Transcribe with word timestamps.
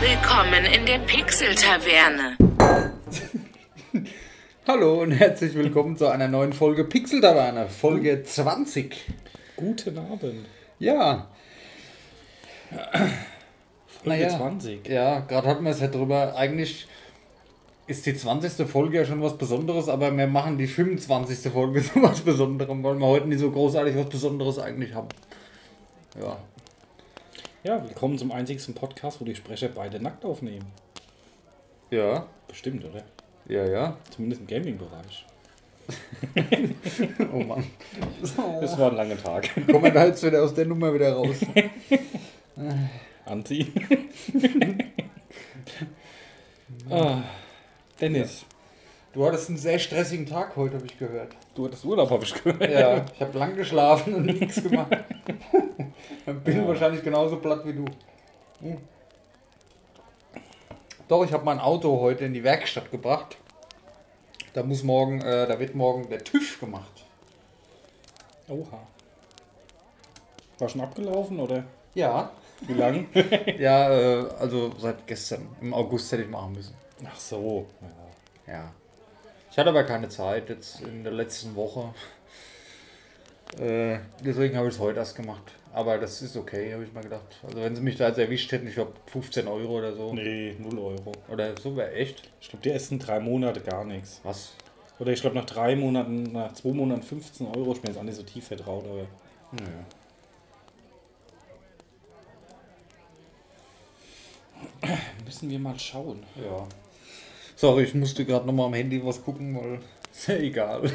Willkommen 0.00 0.64
in 0.64 0.86
der 0.86 0.98
Pixel-Taverne. 1.00 2.38
Hallo 4.66 5.02
und 5.02 5.10
herzlich 5.10 5.54
willkommen 5.54 5.94
zu 5.98 6.08
einer 6.08 6.26
neuen 6.26 6.54
Folge 6.54 6.84
Pixel 6.84 7.20
Taverne, 7.20 7.68
Folge 7.68 8.22
20. 8.22 8.96
Guten 9.56 9.98
Abend. 9.98 10.46
Ja, 10.78 11.28
Folge 12.70 13.12
naja. 14.04 14.30
20. 14.30 14.88
Ja, 14.88 15.20
gerade 15.20 15.46
hatten 15.46 15.64
wir 15.64 15.72
es 15.72 15.80
ja 15.80 15.88
drüber. 15.88 16.34
Eigentlich 16.34 16.88
ist 17.86 18.06
die 18.06 18.16
20. 18.16 18.66
Folge 18.66 18.96
ja 18.96 19.04
schon 19.04 19.20
was 19.20 19.36
Besonderes, 19.36 19.90
aber 19.90 20.16
wir 20.16 20.26
machen 20.26 20.56
die 20.56 20.66
25. 20.66 21.52
Folge 21.52 21.82
zu 21.92 22.02
was 22.02 22.22
Besonderem, 22.22 22.82
weil 22.82 22.94
wir 22.94 23.06
heute 23.06 23.28
nicht 23.28 23.40
so 23.40 23.50
großartig 23.50 23.94
was 23.96 24.08
Besonderes 24.08 24.58
eigentlich 24.58 24.94
haben. 24.94 25.08
Ja, 26.18 26.38
Ja, 27.62 27.82
willkommen 27.84 28.16
zum 28.16 28.32
einzigsten 28.32 28.74
Podcast, 28.74 29.20
wo 29.20 29.24
die 29.24 29.34
Sprecher 29.34 29.68
beide 29.68 30.00
nackt 30.00 30.24
aufnehmen. 30.24 30.66
ja, 31.90 32.26
Bestimmt, 32.48 32.84
oder? 32.84 33.04
ja, 33.48 33.68
ja. 33.68 33.96
Zumindest 34.10 34.40
im 34.42 34.46
Gaming-Bereich. 34.46 35.26
Oh 37.32 37.40
Mann. 37.40 37.64
Es 38.22 38.78
war 38.78 38.90
ein 38.90 38.96
langer 38.96 39.16
Tag. 39.18 39.50
Kommen 39.66 39.84
wir 39.84 39.90
da 39.90 40.06
jetzt 40.06 40.22
wieder 40.22 40.42
aus 40.42 40.54
der 40.54 40.66
Nummer 40.66 40.94
wieder 40.94 41.12
raus. 41.14 41.36
Anziehen. 43.26 43.72
ah, 46.90 47.22
Dennis, 48.00 48.44
Du 49.12 49.26
hattest 49.26 49.48
einen 49.48 49.58
sehr 49.58 49.78
stressigen 49.80 50.26
Tag 50.26 50.54
heute, 50.56 50.76
habe 50.76 50.86
ich 50.86 50.96
gehört. 50.98 51.36
Du 51.60 51.66
hattest 51.66 51.84
Urlaub, 51.84 52.10
habe 52.10 52.24
ich 52.24 52.34
gehört. 52.42 52.70
Ja, 52.70 53.04
ich 53.14 53.20
habe 53.20 53.38
lang 53.38 53.54
geschlafen 53.56 54.14
und 54.14 54.26
nichts 54.26 54.62
gemacht. 54.62 54.96
Bin 56.44 56.56
Ja. 56.56 56.66
wahrscheinlich 56.68 57.02
genauso 57.02 57.36
platt 57.36 57.64
wie 57.64 57.72
du. 57.74 57.84
Hm. 58.60 58.78
Doch, 61.08 61.24
ich 61.24 61.32
habe 61.32 61.44
mein 61.44 61.58
Auto 61.58 62.00
heute 62.00 62.24
in 62.24 62.32
die 62.34 62.44
Werkstatt 62.44 62.90
gebracht. 62.90 63.36
Da 64.52 64.62
muss 64.62 64.82
morgen, 64.82 65.20
äh, 65.20 65.46
da 65.46 65.58
wird 65.58 65.74
morgen 65.74 66.08
der 66.08 66.22
TÜV 66.24 66.60
gemacht. 66.60 67.04
Oha. 68.48 68.80
War 70.58 70.68
schon 70.68 70.80
abgelaufen, 70.80 71.38
oder? 71.40 71.64
Ja, 71.94 72.30
Wie 72.62 72.74
lang? 72.74 73.06
ja, 73.58 73.90
äh, 73.90 74.26
also 74.38 74.70
seit 74.78 75.06
gestern. 75.06 75.48
Im 75.60 75.72
August 75.72 76.12
hätte 76.12 76.22
ich 76.24 76.28
machen 76.28 76.52
müssen. 76.52 76.74
Ach 77.06 77.18
so. 77.18 77.66
Ja. 78.46 78.52
Ja. 78.52 78.72
Ich 79.60 79.62
hatte 79.62 79.76
aber 79.76 79.84
keine 79.84 80.08
Zeit 80.08 80.48
jetzt 80.48 80.80
in 80.80 81.04
der 81.04 81.12
letzten 81.12 81.54
Woche. 81.54 81.92
Äh, 83.58 83.98
deswegen 84.24 84.56
habe 84.56 84.68
ich 84.68 84.74
es 84.74 84.80
heute 84.80 85.00
erst 85.00 85.16
gemacht. 85.16 85.52
Aber 85.74 85.98
das 85.98 86.22
ist 86.22 86.34
okay, 86.34 86.72
habe 86.72 86.82
ich 86.84 86.94
mal 86.94 87.02
gedacht. 87.02 87.38
Also 87.42 87.58
wenn 87.58 87.76
sie 87.76 87.82
mich 87.82 87.96
da 87.96 88.08
jetzt 88.08 88.16
erwischt 88.16 88.50
hätten, 88.52 88.68
ich 88.68 88.72
glaube 88.72 88.94
15 89.08 89.46
Euro 89.48 89.76
oder 89.76 89.94
so. 89.94 90.14
Nee, 90.14 90.56
0 90.58 90.78
Euro. 90.78 91.12
Oder 91.28 91.54
so 91.60 91.76
wäre 91.76 91.92
echt. 91.92 92.30
Ich 92.40 92.48
glaube, 92.48 92.62
die 92.62 92.70
essen 92.70 92.98
drei 92.98 93.20
Monate 93.20 93.60
gar 93.60 93.84
nichts. 93.84 94.22
Was? 94.22 94.54
Oder 94.98 95.12
ich 95.12 95.20
glaube, 95.20 95.36
nach 95.36 95.44
drei 95.44 95.76
Monaten, 95.76 96.22
nach 96.22 96.54
zwei 96.54 96.72
Monaten 96.72 97.02
15 97.02 97.46
Euro. 97.48 97.72
Ich 97.72 97.82
bin 97.82 97.90
jetzt 97.90 98.00
auch 98.00 98.04
nicht 98.04 98.16
so 98.16 98.22
tief 98.22 98.46
vertraut, 98.46 98.86
aber. 98.86 99.08
Naja. 104.82 104.96
Müssen 105.26 105.50
wir 105.50 105.58
mal 105.58 105.78
schauen. 105.78 106.24
Ja. 106.42 106.66
Sorry, 107.60 107.82
ich 107.82 107.94
musste 107.94 108.24
gerade 108.24 108.46
nochmal 108.46 108.68
am 108.68 108.72
Handy 108.72 109.04
was 109.04 109.22
gucken, 109.22 109.54
weil 109.54 109.80
ist 110.10 110.28
ja 110.28 110.36
egal. 110.36 110.90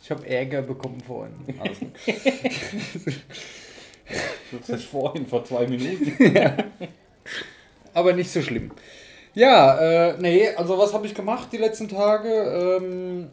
ich 0.00 0.08
habe 0.08 0.24
Ärger 0.24 0.62
bekommen 0.62 1.00
vorhin. 1.04 1.34
Also, 1.58 1.86
Das 4.52 4.68
ist 4.68 4.84
vorhin, 4.84 5.26
vor 5.26 5.44
zwei 5.44 5.66
Minuten. 5.66 6.16
aber 7.92 8.12
nicht 8.12 8.30
so 8.30 8.40
schlimm. 8.40 8.70
Ja, 9.34 10.10
äh, 10.10 10.16
nee, 10.20 10.48
also 10.50 10.78
was 10.78 10.94
habe 10.94 11.08
ich 11.08 11.14
gemacht 11.14 11.48
die 11.50 11.56
letzten 11.56 11.88
Tage? 11.88 12.28
Ähm, 12.80 13.30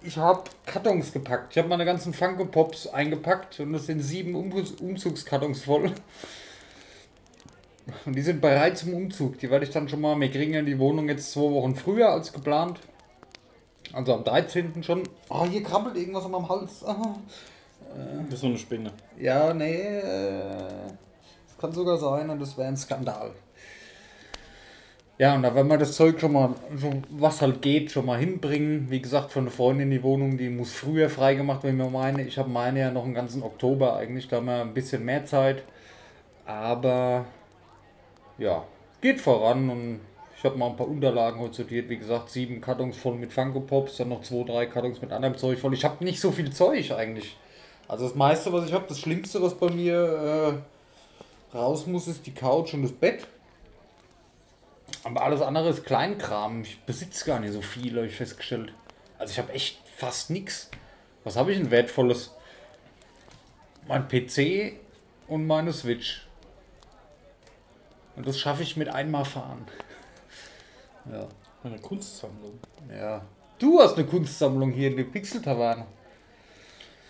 ich 0.00 0.16
habe 0.16 0.44
Kartons 0.64 1.12
gepackt. 1.12 1.52
Ich 1.52 1.58
habe 1.58 1.68
meine 1.68 1.84
ganzen 1.84 2.14
Funko 2.14 2.46
Pops 2.46 2.86
eingepackt 2.86 3.60
und 3.60 3.74
das 3.74 3.84
sind 3.84 4.00
sieben 4.00 4.34
um 4.34 4.50
Umzugskartons 4.50 5.64
voll. 5.64 5.92
Und 8.04 8.16
die 8.16 8.22
sind 8.22 8.40
bereit 8.40 8.78
zum 8.78 8.94
Umzug. 8.94 9.38
Die 9.38 9.50
werde 9.50 9.64
ich 9.64 9.70
dann 9.70 9.88
schon 9.88 10.00
mal, 10.00 10.18
wir 10.18 10.30
kriegen 10.30 10.54
ja 10.54 10.62
die 10.62 10.78
Wohnung 10.78 11.08
jetzt 11.08 11.32
zwei 11.32 11.50
Wochen 11.50 11.74
früher 11.74 12.10
als 12.10 12.32
geplant. 12.32 12.80
Also 13.92 14.14
am 14.14 14.24
13. 14.24 14.82
schon. 14.82 15.02
Oh, 15.30 15.44
hier 15.46 15.62
krabbelt 15.62 15.96
irgendwas 15.96 16.24
an 16.24 16.32
meinem 16.32 16.48
Hals. 16.48 16.84
Ah. 16.84 17.14
Das 18.24 18.34
ist 18.34 18.40
so 18.40 18.48
eine 18.48 18.58
Spinne. 18.58 18.92
Ja, 19.18 19.54
nee. 19.54 19.80
äh, 19.80 20.02
Das 21.46 21.58
kann 21.58 21.72
sogar 21.72 21.96
sein 21.96 22.28
und 22.28 22.40
das 22.40 22.56
wäre 22.58 22.68
ein 22.68 22.76
Skandal. 22.76 23.30
Ja, 25.18 25.34
und 25.34 25.42
da 25.42 25.52
werden 25.52 25.66
wir 25.68 25.78
das 25.78 25.96
Zeug 25.96 26.20
schon 26.20 26.32
mal, 26.32 26.54
so 26.76 26.92
was 27.10 27.42
halt 27.42 27.60
geht, 27.60 27.90
schon 27.90 28.06
mal 28.06 28.18
hinbringen. 28.20 28.88
Wie 28.88 29.02
gesagt, 29.02 29.32
von 29.32 29.44
einer 29.44 29.50
Freundin 29.50 29.90
in 29.90 29.98
die 29.98 30.02
Wohnung, 30.04 30.38
die 30.38 30.48
muss 30.48 30.72
früher 30.72 31.10
freigemacht 31.10 31.64
werden, 31.64 31.78
wir 31.78 31.90
meine. 31.90 32.22
Ich 32.22 32.38
habe 32.38 32.50
meine 32.50 32.78
ja 32.78 32.90
noch 32.92 33.04
einen 33.04 33.14
ganzen 33.14 33.42
Oktober 33.42 33.96
eigentlich, 33.96 34.28
da 34.28 34.36
haben 34.36 34.46
wir 34.46 34.60
ein 34.60 34.74
bisschen 34.74 35.04
mehr 35.04 35.24
Zeit. 35.24 35.64
Aber 36.46 37.24
ja, 38.38 38.64
geht 39.00 39.20
voran 39.20 39.68
und 39.68 40.00
ich 40.36 40.44
habe 40.44 40.56
mal 40.56 40.68
ein 40.68 40.76
paar 40.76 40.88
Unterlagen 40.88 41.40
heute 41.40 41.54
sortiert. 41.54 41.88
Wie 41.88 41.98
gesagt, 41.98 42.30
sieben 42.30 42.60
Kartons 42.60 42.96
voll 42.96 43.16
mit 43.16 43.32
Funko 43.32 43.60
Pops, 43.60 43.96
dann 43.96 44.10
noch 44.10 44.22
zwei, 44.22 44.44
drei 44.44 44.66
Kartons 44.66 45.02
mit 45.02 45.10
anderem 45.10 45.36
Zeug 45.36 45.58
voll. 45.58 45.74
Ich 45.74 45.84
habe 45.84 46.04
nicht 46.04 46.20
so 46.20 46.30
viel 46.30 46.52
Zeug 46.52 46.92
eigentlich. 46.92 47.36
Also 47.88 48.04
das 48.04 48.14
meiste, 48.14 48.52
was 48.52 48.66
ich 48.66 48.72
habe, 48.72 48.84
das 48.88 49.00
Schlimmste, 49.00 49.42
was 49.42 49.54
bei 49.54 49.70
mir 49.70 50.62
äh, 51.52 51.56
raus 51.56 51.86
muss, 51.86 52.06
ist 52.06 52.26
die 52.26 52.34
Couch 52.34 52.74
und 52.74 52.82
das 52.82 52.92
Bett. 52.92 53.26
Aber 55.02 55.22
alles 55.22 55.40
andere 55.40 55.70
ist 55.70 55.84
Kleinkram. 55.84 56.62
Ich 56.62 56.78
besitze 56.82 57.24
gar 57.24 57.40
nicht 57.40 57.52
so 57.52 57.62
viel, 57.62 57.96
habe 57.96 58.06
ich 58.06 58.14
festgestellt. 58.14 58.72
Also 59.18 59.32
ich 59.32 59.38
habe 59.38 59.52
echt 59.52 59.80
fast 59.96 60.30
nichts. 60.30 60.70
Was 61.24 61.36
habe 61.36 61.50
ich 61.50 61.58
denn 61.58 61.70
wertvolles? 61.70 62.32
Mein 63.88 64.06
PC 64.06 64.74
und 65.26 65.46
meine 65.46 65.72
Switch. 65.72 66.27
Und 68.18 68.26
das 68.26 68.36
schaffe 68.36 68.64
ich 68.64 68.76
mit 68.76 68.88
einmal 68.88 69.24
fahren. 69.24 69.64
Ja. 71.08 71.28
Eine 71.62 71.78
Kunstsammlung. 71.78 72.58
Ja. 72.90 73.22
Du 73.60 73.80
hast 73.80 73.96
eine 73.96 74.06
Kunstsammlung 74.06 74.72
hier 74.72 74.90
in 74.90 74.96
der 74.96 75.04
Pixel-Taverne. 75.04 75.86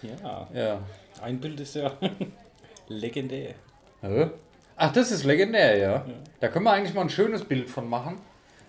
Ja. 0.02 0.48
Ja. 0.52 0.80
Ein 1.22 1.40
Bild 1.40 1.58
ist 1.60 1.76
ja 1.76 1.92
legendär. 2.88 3.54
Hä? 4.02 4.28
Ach, 4.76 4.92
das 4.92 5.10
ist 5.10 5.24
legendär, 5.24 5.78
ja. 5.78 6.04
Da 6.40 6.48
können 6.48 6.66
wir 6.66 6.72
eigentlich 6.72 6.94
mal 6.94 7.00
ein 7.00 7.10
schönes 7.10 7.42
Bild 7.42 7.70
von 7.70 7.88
machen 7.88 8.20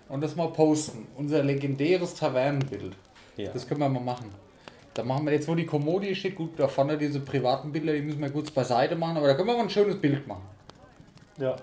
und 0.08 0.22
das 0.22 0.34
mal 0.34 0.48
posten. 0.48 1.08
Unser 1.18 1.42
legendäres 1.42 2.14
Tavernenbild. 2.14 2.96
Ja. 3.36 3.50
Das 3.52 3.68
können 3.68 3.80
wir 3.80 3.88
mal 3.90 4.00
machen. 4.00 4.30
Da 4.94 5.04
machen 5.04 5.26
wir 5.26 5.34
jetzt, 5.34 5.46
wo 5.46 5.54
die 5.54 5.66
Kommode 5.66 6.14
steht, 6.14 6.36
gut, 6.36 6.58
da 6.58 6.68
vorne 6.68 6.96
diese 6.96 7.20
privaten 7.20 7.70
Bilder, 7.70 7.92
die 7.92 8.00
müssen 8.00 8.20
wir 8.22 8.30
kurz 8.30 8.50
beiseite 8.50 8.96
machen, 8.96 9.18
aber 9.18 9.28
da 9.28 9.34
können 9.34 9.48
wir 9.48 9.56
mal 9.56 9.64
ein 9.64 9.70
schönes 9.70 10.00
Bild 10.00 10.26
machen. 10.26 10.48
ja. 11.36 11.54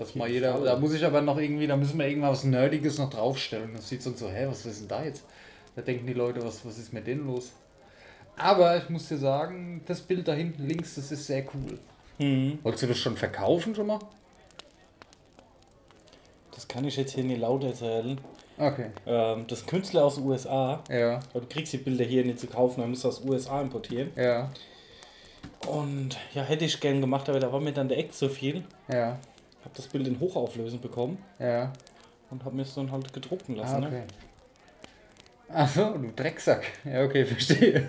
Dass 0.00 0.14
mal 0.14 0.30
jeder, 0.30 0.58
da 0.60 0.76
muss 0.76 0.94
ich 0.94 1.04
aber 1.04 1.20
noch 1.20 1.36
irgendwie, 1.38 1.66
da 1.66 1.76
müssen 1.76 1.98
wir 1.98 2.08
irgendwas 2.08 2.42
Nerdiges 2.44 2.96
noch 2.96 3.10
draufstellen. 3.10 3.74
Das 3.74 3.86
sieht 3.88 4.02
sonst 4.02 4.20
so, 4.20 4.30
hä, 4.30 4.46
was 4.48 4.64
ist 4.64 4.80
denn 4.80 4.88
da 4.88 5.04
jetzt? 5.04 5.24
Da 5.76 5.82
denken 5.82 6.06
die 6.06 6.14
Leute, 6.14 6.42
was, 6.42 6.64
was 6.64 6.78
ist 6.78 6.92
mit 6.94 7.06
denen 7.06 7.26
los? 7.26 7.52
Aber 8.38 8.78
ich 8.78 8.88
muss 8.88 9.08
dir 9.08 9.18
sagen, 9.18 9.82
das 9.86 10.00
Bild 10.00 10.26
da 10.26 10.32
hinten 10.32 10.66
links, 10.66 10.94
das 10.94 11.12
ist 11.12 11.26
sehr 11.26 11.44
cool. 11.54 11.78
Mhm. 12.18 12.58
Wolltest 12.62 12.84
du 12.84 12.86
das 12.88 12.98
schon 12.98 13.16
verkaufen 13.16 13.74
schon 13.74 13.88
mal? 13.88 13.98
Das 16.54 16.66
kann 16.66 16.84
ich 16.86 16.96
jetzt 16.96 17.12
hier 17.14 17.24
nicht 17.24 17.40
laut 17.40 17.62
erzählen. 17.64 18.18
Okay. 18.58 18.86
Ähm, 19.06 19.44
das 19.48 19.60
ist 19.60 19.66
ein 19.66 19.70
Künstler 19.70 20.04
aus 20.04 20.14
den 20.16 20.24
USA. 20.24 20.82
Ja, 20.90 21.20
Aber 21.32 21.40
du 21.40 21.46
kriegst 21.46 21.72
die 21.72 21.78
Bilder 21.78 22.04
hier 22.04 22.24
nicht 22.24 22.38
zu 22.40 22.46
kaufen, 22.46 22.80
dann 22.80 22.90
musst 22.90 23.04
du 23.04 23.08
aus 23.08 23.20
den 23.20 23.30
USA 23.30 23.60
importieren. 23.60 24.10
ja, 24.16 24.50
Und 25.66 26.16
ja, 26.34 26.42
hätte 26.42 26.64
ich 26.64 26.80
gern 26.80 27.00
gemacht, 27.00 27.28
aber 27.28 27.40
da 27.40 27.52
war 27.52 27.60
mir 27.60 27.72
dann 27.72 27.88
der 27.88 27.98
Eck 27.98 28.12
zu 28.14 28.28
viel. 28.28 28.64
ja, 28.88 29.18
Hab 29.70 29.76
das 29.76 29.86
Bild 29.86 30.08
in 30.08 30.18
Hochauflösung 30.18 30.80
bekommen 30.80 31.18
ja. 31.38 31.72
und 32.32 32.44
hab 32.44 32.52
mir 32.52 32.62
es 32.62 32.74
dann 32.74 32.90
halt 32.90 33.12
gedrucken 33.12 33.54
Ah, 33.56 33.62
lassen. 33.62 33.84
okay. 33.84 34.00
Ne? 34.00 35.54
Achso, 35.54 35.96
du 35.96 36.10
Drecksack. 36.10 36.64
Ja, 36.84 37.04
okay, 37.04 37.24
verstehe. 37.26 37.88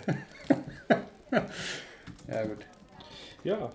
ja, 2.28 2.44
gut. 2.44 2.60
Ja. 3.44 3.72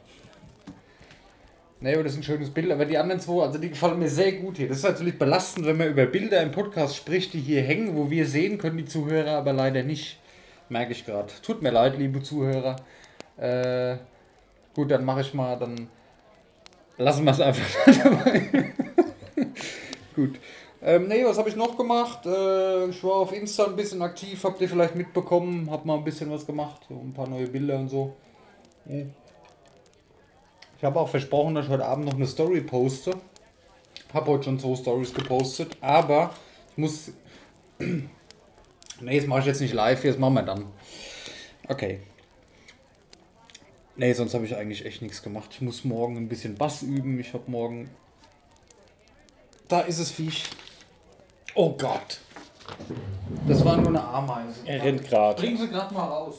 Aber 1.81 2.03
das 2.05 2.13
ist 2.13 2.19
ein 2.19 2.23
schönes 2.23 2.51
Bild. 2.51 2.71
Aber 2.71 2.85
die 2.85 2.97
anderen 2.97 3.21
zwei, 3.21 3.43
also 3.43 3.59
die 3.59 3.71
gefallen 3.71 3.99
mir 3.99 4.09
sehr 4.09 4.33
gut 4.35 4.57
hier. 4.57 4.69
Das 4.69 4.77
ist 4.79 4.85
natürlich 4.85 5.19
belastend, 5.19 5.67
wenn 5.67 5.77
man 5.77 5.89
über 5.89 6.07
Bilder 6.07 6.41
im 6.43 6.53
Podcast 6.53 6.95
spricht, 6.95 7.33
die 7.35 7.41
hier 7.41 7.63
hängen, 7.63 7.97
wo 7.97 8.09
wir 8.09 8.25
sehen 8.27 8.57
können, 8.59 8.79
die 8.79 8.85
Zuhörer, 8.85 9.33
aber 9.39 9.53
leider 9.53 9.83
nicht. 9.83 10.21
Merke 10.69 10.93
ich 10.93 11.05
gerade. 11.05 11.33
Tut 11.43 11.61
mir 11.61 11.71
leid, 11.73 11.99
liebe 11.99 12.23
Zuhörer. 12.23 12.77
Äh, 13.37 13.97
gut, 14.75 14.93
dann 14.93 15.05
mache 15.05 15.23
ich 15.23 15.35
mal, 15.35 15.57
dann 15.59 15.89
lassen 16.99 17.25
wir 17.25 17.33
es 17.33 17.41
einfach 17.41 17.67
dabei. 18.03 18.73
gut. 20.15 20.39
Ähm, 20.83 21.09
nee, 21.09 21.25
was 21.25 21.39
habe 21.39 21.49
ich 21.49 21.57
noch 21.57 21.77
gemacht? 21.77 22.27
Äh, 22.27 22.89
ich 22.89 23.03
war 23.03 23.15
auf 23.17 23.33
Insta 23.33 23.65
ein 23.65 23.77
bisschen 23.77 24.03
aktiv, 24.03 24.43
habt 24.45 24.61
ihr 24.61 24.69
vielleicht 24.69 24.95
mitbekommen, 24.95 25.71
hab 25.71 25.85
mal 25.85 25.97
ein 25.97 26.05
bisschen 26.05 26.31
was 26.31 26.47
gemacht, 26.47 26.83
so 26.89 26.95
ein 26.95 27.13
paar 27.13 27.29
neue 27.29 27.47
Bilder 27.49 27.79
und 27.79 27.89
so. 27.89 28.15
Ich 30.79 30.85
habe 30.85 31.01
auch 31.01 31.09
versprochen, 31.09 31.55
dass 31.55 31.67
ich 31.67 31.73
heute 31.73 31.87
Abend 31.87 32.05
noch 32.05 32.15
eine 32.15 32.27
Story 32.27 32.61
poste. 32.61 33.13
Habe 34.15 34.31
heute 34.31 34.45
schon 34.45 34.61
zwei 34.61 34.77
Stories 34.77 35.13
gepostet, 35.13 35.77
aber 35.81 36.31
ich 36.71 36.79
muss. 36.79 37.13
nee, 37.79 39.19
das 39.19 39.27
mache 39.27 39.41
ich 39.41 39.47
jetzt 39.47 39.61
nicht 39.61 39.75
live, 39.75 40.05
jetzt 40.05 40.19
machen 40.21 40.35
wir 40.35 40.43
dann. 40.43 40.67
Okay. 41.69 42.01
Nee, 43.97 44.13
sonst 44.13 44.35
habe 44.35 44.45
ich 44.45 44.55
eigentlich 44.57 44.85
echt 44.85 45.01
nichts 45.03 45.23
gemacht. 45.23 45.49
Ich 45.53 45.61
muss 45.63 45.85
morgen 45.85 46.17
ein 46.17 46.29
bisschen 46.29 46.55
Bass 46.57 46.83
üben. 46.83 47.19
Ich 47.19 47.33
habe 47.33 47.51
morgen. 47.51 47.91
Da 49.69 49.81
ist 49.81 49.99
es 49.99 50.11
Viech. 50.11 50.45
Oh 51.55 51.71
Gott. 51.73 52.21
Das 53.49 53.65
war 53.65 53.77
nur 53.77 53.89
eine 53.89 54.03
Ameise. 54.05 54.61
Er 54.67 54.83
rennt 54.83 55.05
gerade. 55.05 55.41
Bringen 55.41 55.57
Sie 55.57 55.69
gerade 55.69 55.95
mal 55.95 56.05
raus. 56.05 56.35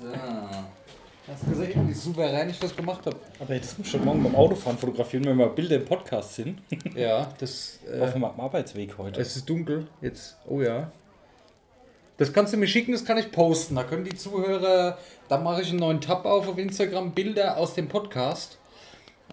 So. 0.00 0.06
Hast 1.26 1.42
du 1.42 1.50
gesehen, 1.50 1.88
wie 1.88 1.92
souverän 1.94 2.50
ich 2.50 2.58
das 2.58 2.76
gemacht 2.76 3.06
habe? 3.06 3.16
Aber 3.40 3.58
das 3.58 3.78
muss 3.78 3.88
schon 3.88 4.04
morgen 4.04 4.22
beim 4.22 4.34
Autofahren 4.36 4.76
fotografieren, 4.76 5.24
wenn 5.24 5.38
wir 5.38 5.48
Bilder 5.48 5.76
im 5.76 5.84
Podcast 5.86 6.34
sind. 6.34 6.60
Ja, 6.94 7.32
das. 7.38 7.78
Auf 8.00 8.10
Äh, 8.10 8.12
dem 8.12 8.24
Arbeitsweg 8.24 8.96
heute. 8.98 9.20
es 9.20 9.34
ist 9.36 9.48
dunkel 9.48 9.86
jetzt. 10.02 10.36
Oh 10.46 10.60
ja. 10.60 10.92
Das 12.16 12.32
kannst 12.32 12.52
du 12.52 12.56
mir 12.56 12.68
schicken, 12.68 12.92
das 12.92 13.04
kann 13.04 13.18
ich 13.18 13.32
posten. 13.32 13.74
Da 13.74 13.82
können 13.82 14.04
die 14.04 14.14
Zuhörer, 14.14 14.98
da 15.28 15.38
mache 15.38 15.62
ich 15.62 15.70
einen 15.70 15.80
neuen 15.80 16.00
Tab 16.00 16.24
auf 16.24 16.48
auf 16.48 16.58
Instagram, 16.58 17.12
Bilder 17.12 17.56
aus 17.56 17.74
dem 17.74 17.88
Podcast. 17.88 18.58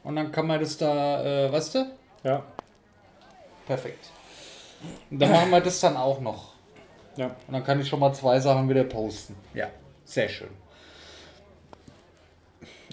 Und 0.04 0.16
dann 0.16 0.32
kann 0.32 0.48
man 0.48 0.60
das 0.60 0.78
da, 0.78 1.24
äh, 1.24 1.52
weißt 1.52 1.76
du? 1.76 1.92
Ja. 2.24 2.44
Perfekt. 3.68 4.10
Und 5.12 5.20
dann 5.20 5.32
machen 5.32 5.52
wir 5.52 5.62
das 5.62 5.80
dann 5.80 5.96
auch 5.96 6.20
noch. 6.20 6.54
Ja. 7.18 7.28
Und 7.48 7.54
dann 7.54 7.64
kann 7.64 7.80
ich 7.80 7.88
schon 7.88 8.00
mal 8.00 8.14
zwei 8.14 8.40
Sachen 8.40 8.68
wieder 8.68 8.84
posten. 8.84 9.36
Ja, 9.54 9.68
sehr 10.04 10.28
schön. 10.28 10.50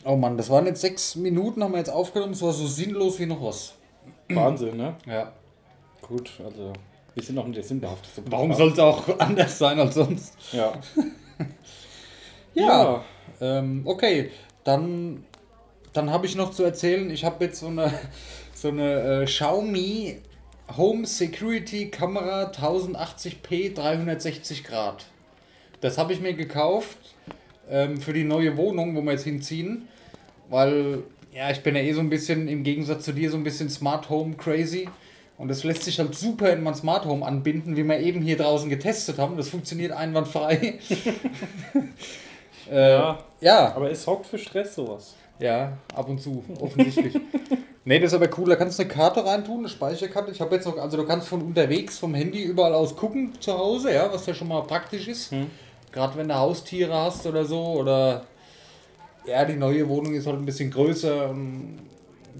Oh 0.04 0.16
Mann, 0.16 0.36
das 0.36 0.50
waren 0.50 0.66
jetzt 0.66 0.82
sechs 0.82 1.16
Minuten, 1.16 1.62
haben 1.64 1.72
wir 1.72 1.78
jetzt 1.78 1.90
aufgenommen. 1.90 2.32
Es 2.32 2.42
war 2.42 2.52
so 2.52 2.66
sinnlos 2.66 3.18
wie 3.18 3.26
noch 3.26 3.42
was. 3.42 3.74
Wahnsinn, 4.28 4.76
ne? 4.76 4.96
Ja. 5.06 5.32
Gut, 6.02 6.32
also 6.44 6.72
wir 7.18 7.24
sind 7.24 7.34
noch 7.34 7.46
nicht 7.46 7.56
der 7.56 7.64
sinnbehafteste. 7.64 8.22
Warum 8.26 8.54
soll 8.54 8.70
es 8.70 8.78
auch 8.78 9.18
anders 9.18 9.58
sein 9.58 9.80
als 9.80 9.94
sonst? 9.94 10.34
Ja. 10.52 10.72
Ja. 12.54 13.04
Ähm, 13.40 13.82
okay, 13.84 14.30
dann, 14.64 15.24
dann 15.92 16.10
habe 16.10 16.26
ich 16.26 16.34
noch 16.34 16.50
zu 16.50 16.64
erzählen, 16.64 17.10
ich 17.10 17.24
habe 17.24 17.44
jetzt 17.44 17.60
so 17.60 17.68
eine, 17.68 17.92
so 18.54 18.68
eine 18.68 19.22
äh, 19.22 19.24
Xiaomi 19.26 20.18
Home 20.76 21.06
Security 21.06 21.90
Kamera 21.90 22.50
1080p 22.50 23.74
360 23.74 24.64
Grad. 24.64 25.06
Das 25.80 25.98
habe 25.98 26.12
ich 26.12 26.20
mir 26.20 26.34
gekauft 26.34 26.98
ähm, 27.70 28.00
für 28.00 28.12
die 28.12 28.24
neue 28.24 28.56
Wohnung, 28.56 28.96
wo 28.96 29.02
wir 29.02 29.12
jetzt 29.12 29.24
hinziehen, 29.24 29.88
weil 30.48 31.02
ja, 31.32 31.50
ich 31.50 31.62
bin 31.62 31.76
ja 31.76 31.82
eh 31.82 31.92
so 31.92 32.00
ein 32.00 32.10
bisschen 32.10 32.48
im 32.48 32.64
Gegensatz 32.64 33.04
zu 33.04 33.12
dir 33.12 33.30
so 33.30 33.36
ein 33.36 33.44
bisschen 33.44 33.70
Smart 33.70 34.08
Home 34.08 34.34
crazy. 34.36 34.88
Und 35.38 35.48
das 35.48 35.62
lässt 35.64 35.84
sich 35.84 35.98
halt 36.00 36.14
super 36.16 36.52
in 36.52 36.62
mein 36.64 36.74
Smart 36.74 37.04
Home 37.06 37.24
anbinden, 37.24 37.76
wie 37.76 37.84
wir 37.84 37.98
eben 38.00 38.20
hier 38.20 38.36
draußen 38.36 38.68
getestet 38.68 39.18
haben. 39.18 39.36
Das 39.36 39.48
funktioniert 39.48 39.92
einwandfrei. 39.92 40.80
äh, 42.70 42.90
Ja. 42.92 43.18
ja, 43.40 43.74
Aber 43.74 43.90
es 43.90 44.02
sorgt 44.02 44.26
für 44.26 44.38
Stress 44.38 44.74
sowas. 44.74 45.14
ja, 45.38 45.78
ab 45.94 46.08
und 46.08 46.20
zu, 46.20 46.44
offensichtlich. 46.60 47.14
nee, 47.84 48.00
das 48.00 48.12
ist 48.12 48.20
aber 48.20 48.28
cool. 48.38 48.48
Da 48.48 48.56
kannst 48.56 48.78
du 48.78 48.82
eine 48.82 48.92
Karte 48.92 49.24
reintun, 49.24 49.60
eine 49.60 49.68
Speicherkarte. 49.68 50.32
Ich 50.32 50.40
habe 50.40 50.54
jetzt 50.56 50.66
noch, 50.66 50.76
also 50.76 50.96
du 50.96 51.06
kannst 51.06 51.28
von 51.28 51.40
unterwegs 51.42 51.98
vom 51.98 52.14
Handy 52.14 52.42
überall 52.42 52.74
aus 52.74 52.96
gucken 52.96 53.32
zu 53.40 53.56
Hause, 53.56 53.94
ja, 53.94 54.12
was 54.12 54.26
ja 54.26 54.34
schon 54.34 54.48
mal 54.48 54.62
praktisch 54.62 55.06
ist. 55.06 55.30
Hm. 55.30 55.46
Gerade 55.92 56.18
wenn 56.18 56.28
du 56.28 56.34
Haustiere 56.34 56.92
hast 56.94 57.24
oder 57.26 57.44
so. 57.44 57.60
Oder 57.64 58.24
ja, 59.24 59.44
die 59.44 59.54
neue 59.56 59.88
Wohnung 59.88 60.14
ist 60.14 60.26
halt 60.26 60.36
ein 60.38 60.44
bisschen 60.46 60.70
größer. 60.72 61.30
Und 61.30 61.78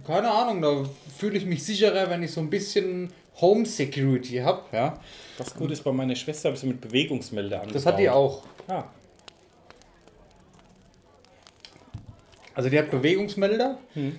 keine 0.06 0.31
Ahnung, 0.31 0.62
da 0.62 0.85
fühle 1.17 1.39
ich 1.39 1.47
mich 1.47 1.65
sicherer, 1.65 2.09
wenn 2.11 2.23
ich 2.23 2.33
so 2.33 2.41
ein 2.41 2.50
bisschen 2.50 3.12
Home 3.41 3.65
Security 3.67 4.39
habe. 4.39 4.62
Ja. 4.73 4.99
Was 5.39 5.55
gut 5.55 5.71
ist, 5.71 5.85
bei 5.85 5.93
meiner 5.93 6.17
Schwester 6.17 6.49
habe 6.49 6.55
ich 6.55 6.61
sie 6.61 6.67
mit 6.67 6.81
Bewegungsmelder 6.81 7.56
angebaut. 7.61 7.75
Das 7.77 7.87
hat 7.87 7.99
die 7.99 8.09
auch. 8.11 8.43
Ja. 8.69 8.89
Also 12.55 12.69
die 12.71 12.79
hat 12.79 12.91
Bewegungsmelder, 12.91 13.79
Hm. 13.95 14.19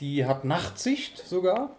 die 0.00 0.26
hat 0.26 0.44
Nachtsicht 0.44 1.26
sogar. 1.26 1.70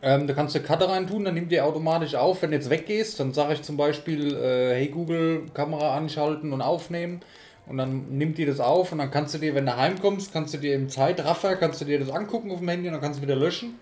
Ähm, 0.00 0.28
da 0.28 0.34
kannst 0.34 0.54
du 0.54 0.60
Karte 0.60 0.88
reintun, 0.88 1.24
dann 1.24 1.34
nimmt 1.34 1.50
die 1.50 1.60
automatisch 1.60 2.14
auf. 2.14 2.42
Wenn 2.42 2.50
du 2.52 2.56
jetzt 2.56 2.70
weggehst, 2.70 3.18
dann 3.18 3.32
sage 3.34 3.54
ich 3.54 3.62
zum 3.62 3.76
Beispiel, 3.76 4.36
äh, 4.36 4.74
hey 4.76 4.88
Google, 4.88 5.46
Kamera 5.52 5.96
anschalten 5.96 6.52
und 6.52 6.62
aufnehmen. 6.62 7.20
Und 7.68 7.76
dann 7.76 8.16
nimmt 8.16 8.38
die 8.38 8.46
das 8.46 8.60
auf 8.60 8.92
und 8.92 8.98
dann 8.98 9.10
kannst 9.10 9.34
du 9.34 9.38
dir, 9.38 9.54
wenn 9.54 9.66
du 9.66 9.76
heimkommst, 9.76 10.32
kannst 10.32 10.54
du 10.54 10.58
dir 10.58 10.74
im 10.74 10.88
Zeitraffer, 10.88 11.56
kannst 11.56 11.80
du 11.80 11.84
dir 11.84 11.98
das 11.98 12.10
angucken 12.10 12.50
auf 12.50 12.58
dem 12.58 12.68
Handy 12.68 12.88
und 12.88 12.94
dann 12.94 13.02
kannst 13.02 13.18
du 13.18 13.22
wieder 13.22 13.36
löschen. 13.36 13.78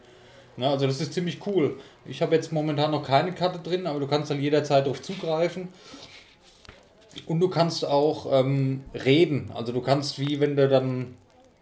Na, 0.56 0.70
also 0.70 0.86
das 0.86 1.00
ist 1.00 1.12
ziemlich 1.12 1.46
cool. 1.46 1.78
Ich 2.04 2.22
habe 2.22 2.34
jetzt 2.34 2.52
momentan 2.52 2.90
noch 2.90 3.06
keine 3.06 3.32
Karte 3.32 3.58
drin, 3.58 3.86
aber 3.86 4.00
du 4.00 4.06
kannst 4.06 4.30
dann 4.30 4.40
jederzeit 4.40 4.86
darauf 4.86 5.02
zugreifen. 5.02 5.68
Und 7.26 7.40
du 7.40 7.48
kannst 7.48 7.84
auch 7.84 8.26
ähm, 8.32 8.84
reden. 8.92 9.50
Also 9.54 9.72
du 9.72 9.80
kannst 9.80 10.18
wie 10.18 10.40
wenn 10.40 10.56
du 10.56 10.68
dann 10.68 11.14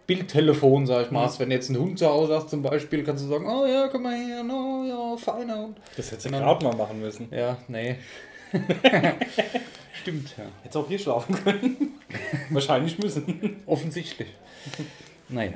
Bildtelefon, 0.07 0.87
sag 0.87 1.07
ich 1.07 1.11
mal, 1.11 1.25
hast, 1.25 1.41
wenn 1.41 1.49
du 1.49 1.55
jetzt 1.55 1.71
einen 1.71 1.81
Hund 1.81 1.99
zu 1.99 2.07
Hause 2.07 2.35
hast 2.37 2.51
zum 2.51 2.63
Beispiel, 2.63 3.05
kannst 3.05 3.25
du 3.25 3.29
sagen, 3.29 3.47
oh 3.47 3.67
ja, 3.67 3.89
komm 3.89 4.03
mal 4.03 4.15
her, 4.15 4.43
no, 4.43 4.85
ja, 4.87 5.17
feiner 5.17 5.59
Hund. 5.59 5.79
Das 5.97 6.11
hättest 6.11 6.27
du 6.27 6.31
gerade 6.31 6.65
mal 6.65 6.77
machen 6.77 7.01
müssen. 7.01 7.29
Ja, 7.31 7.57
nee. 7.69 7.97
Stimmt, 10.01 10.37
ja. 10.37 10.45
Hättest 10.63 10.77
auch 10.77 10.89
hier 10.89 10.99
schlafen 10.99 11.35
können. 11.37 11.95
Wahrscheinlich 12.51 12.99
müssen. 12.99 13.63
Offensichtlich. 13.67 14.29
naja. 15.29 15.53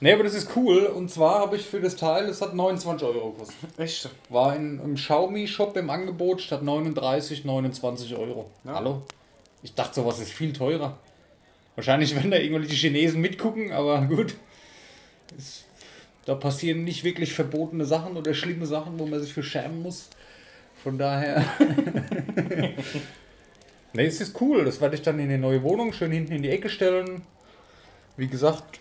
Nee, 0.00 0.12
aber 0.12 0.24
das 0.24 0.34
ist 0.34 0.56
cool. 0.56 0.86
Und 0.86 1.10
zwar 1.10 1.40
habe 1.40 1.56
ich 1.56 1.66
für 1.66 1.80
das 1.80 1.96
Teil, 1.96 2.24
es 2.26 2.40
hat 2.40 2.54
29 2.54 3.06
Euro 3.06 3.30
gekostet. 3.30 3.56
Echt? 3.78 4.10
War 4.28 4.56
in, 4.56 4.80
im 4.80 4.94
Xiaomi-Shop 4.96 5.76
im 5.76 5.90
Angebot 5.90 6.40
statt 6.40 6.62
39, 6.62 7.44
29 7.44 8.16
Euro. 8.16 8.50
Ja. 8.64 8.74
Hallo? 8.74 9.02
Ich 9.62 9.74
dachte, 9.74 9.94
sowas 9.96 10.18
ist 10.18 10.32
viel 10.32 10.52
teurer. 10.52 10.98
Wahrscheinlich, 11.74 12.14
wenn 12.14 12.30
da 12.30 12.38
irgendwelche 12.38 12.74
Chinesen 12.74 13.20
mitgucken, 13.20 13.72
aber 13.72 14.02
gut. 14.02 14.34
Es, 15.36 15.64
da 16.24 16.34
passieren 16.34 16.84
nicht 16.84 17.04
wirklich 17.04 17.32
verbotene 17.32 17.84
Sachen 17.84 18.16
oder 18.16 18.34
schlimme 18.34 18.66
Sachen, 18.66 18.98
wo 18.98 19.06
man 19.06 19.20
sich 19.20 19.32
für 19.32 19.42
schämen 19.42 19.82
muss. 19.82 20.08
Von 20.82 20.98
daher. 20.98 21.44
ne, 23.94 24.04
es 24.04 24.20
ist 24.20 24.40
cool. 24.40 24.64
Das 24.64 24.80
werde 24.80 24.94
ich 24.96 25.02
dann 25.02 25.18
in 25.18 25.28
die 25.28 25.38
neue 25.38 25.62
Wohnung 25.62 25.92
schön 25.92 26.12
hinten 26.12 26.32
in 26.32 26.42
die 26.42 26.50
Ecke 26.50 26.68
stellen. 26.68 27.22
Wie 28.16 28.28
gesagt, 28.28 28.80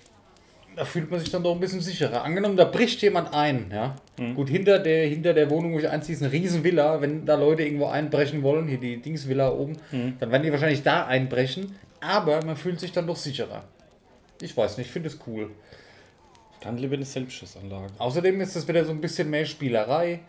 da 0.75 0.85
fühlt 0.85 1.09
man 1.09 1.19
sich 1.19 1.29
dann 1.31 1.43
doch 1.43 1.53
ein 1.53 1.59
bisschen 1.59 1.81
sicherer. 1.81 2.23
Angenommen, 2.23 2.57
da 2.57 2.65
bricht 2.65 3.01
jemand 3.01 3.33
ein, 3.33 3.71
ja. 3.71 3.95
Gut, 4.35 4.49
hinter 4.49 4.79
der, 4.79 5.07
hinter 5.07 5.33
der 5.33 5.49
Wohnung, 5.49 5.73
wo 5.73 5.79
ich 5.79 5.89
einziehe, 5.89 6.15
ist 6.15 6.21
eine 6.23 6.31
riesen 6.31 6.63
Villa. 6.63 7.01
Wenn 7.01 7.25
da 7.25 7.35
Leute 7.35 7.63
irgendwo 7.63 7.87
einbrechen 7.87 8.43
wollen, 8.43 8.67
hier 8.67 8.79
die 8.79 8.97
Dingsvilla 8.97 9.51
oben, 9.51 9.77
dann 10.19 10.31
werden 10.31 10.43
die 10.43 10.51
wahrscheinlich 10.51 10.83
da 10.83 11.05
einbrechen. 11.05 11.75
Aber 11.99 12.43
man 12.43 12.55
fühlt 12.57 12.79
sich 12.79 12.91
dann 12.91 13.07
doch 13.07 13.15
sicherer. 13.15 13.63
Ich 14.41 14.55
weiß 14.55 14.77
nicht, 14.77 14.87
ich 14.87 14.93
finde 14.93 15.09
es 15.09 15.19
cool. 15.25 15.51
Dann 16.61 16.77
lieber 16.77 16.95
eine 16.95 17.05
Selbstschussanlage. 17.05 17.87
Außerdem 17.97 18.39
ist 18.41 18.55
es 18.55 18.67
wieder 18.67 18.85
so 18.85 18.91
ein 18.91 19.01
bisschen 19.01 19.29
mehr 19.29 19.45
Spielerei. 19.45 20.19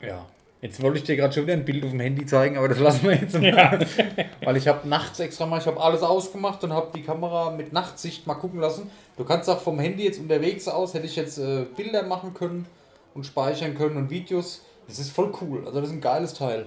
Ja. 0.00 0.26
Jetzt 0.66 0.82
wollte 0.82 0.98
ich 0.98 1.04
dir 1.04 1.14
gerade 1.14 1.32
schon 1.32 1.44
wieder 1.44 1.52
ein 1.52 1.64
Bild 1.64 1.84
auf 1.84 1.90
dem 1.90 2.00
Handy 2.00 2.26
zeigen, 2.26 2.56
aber 2.56 2.68
das 2.68 2.80
lassen 2.80 3.04
wir 3.04 3.14
jetzt 3.14 3.40
mal. 3.40 3.86
Weil 4.44 4.56
ich 4.56 4.66
habe 4.66 4.88
nachts 4.88 5.20
extra 5.20 5.46
mal, 5.46 5.60
ich 5.60 5.66
habe 5.66 5.80
alles 5.80 6.02
ausgemacht 6.02 6.64
und 6.64 6.72
habe 6.72 6.88
die 6.92 7.04
Kamera 7.04 7.52
mit 7.52 7.72
Nachtsicht 7.72 8.26
mal 8.26 8.34
gucken 8.34 8.58
lassen. 8.58 8.90
Du 9.16 9.22
kannst 9.22 9.48
auch 9.48 9.60
vom 9.60 9.78
Handy 9.78 10.02
jetzt 10.02 10.18
unterwegs 10.18 10.66
aus, 10.66 10.92
hätte 10.94 11.06
ich 11.06 11.14
jetzt 11.14 11.38
äh, 11.38 11.66
Bilder 11.76 12.02
machen 12.02 12.34
können 12.34 12.66
und 13.14 13.24
speichern 13.24 13.76
können 13.76 13.96
und 13.96 14.10
Videos. 14.10 14.62
Das 14.88 14.98
ist 14.98 15.10
voll 15.10 15.32
cool. 15.40 15.62
Also 15.64 15.80
das 15.80 15.90
ist 15.90 15.94
ein 15.94 16.00
geiles 16.00 16.34
Teil. 16.34 16.66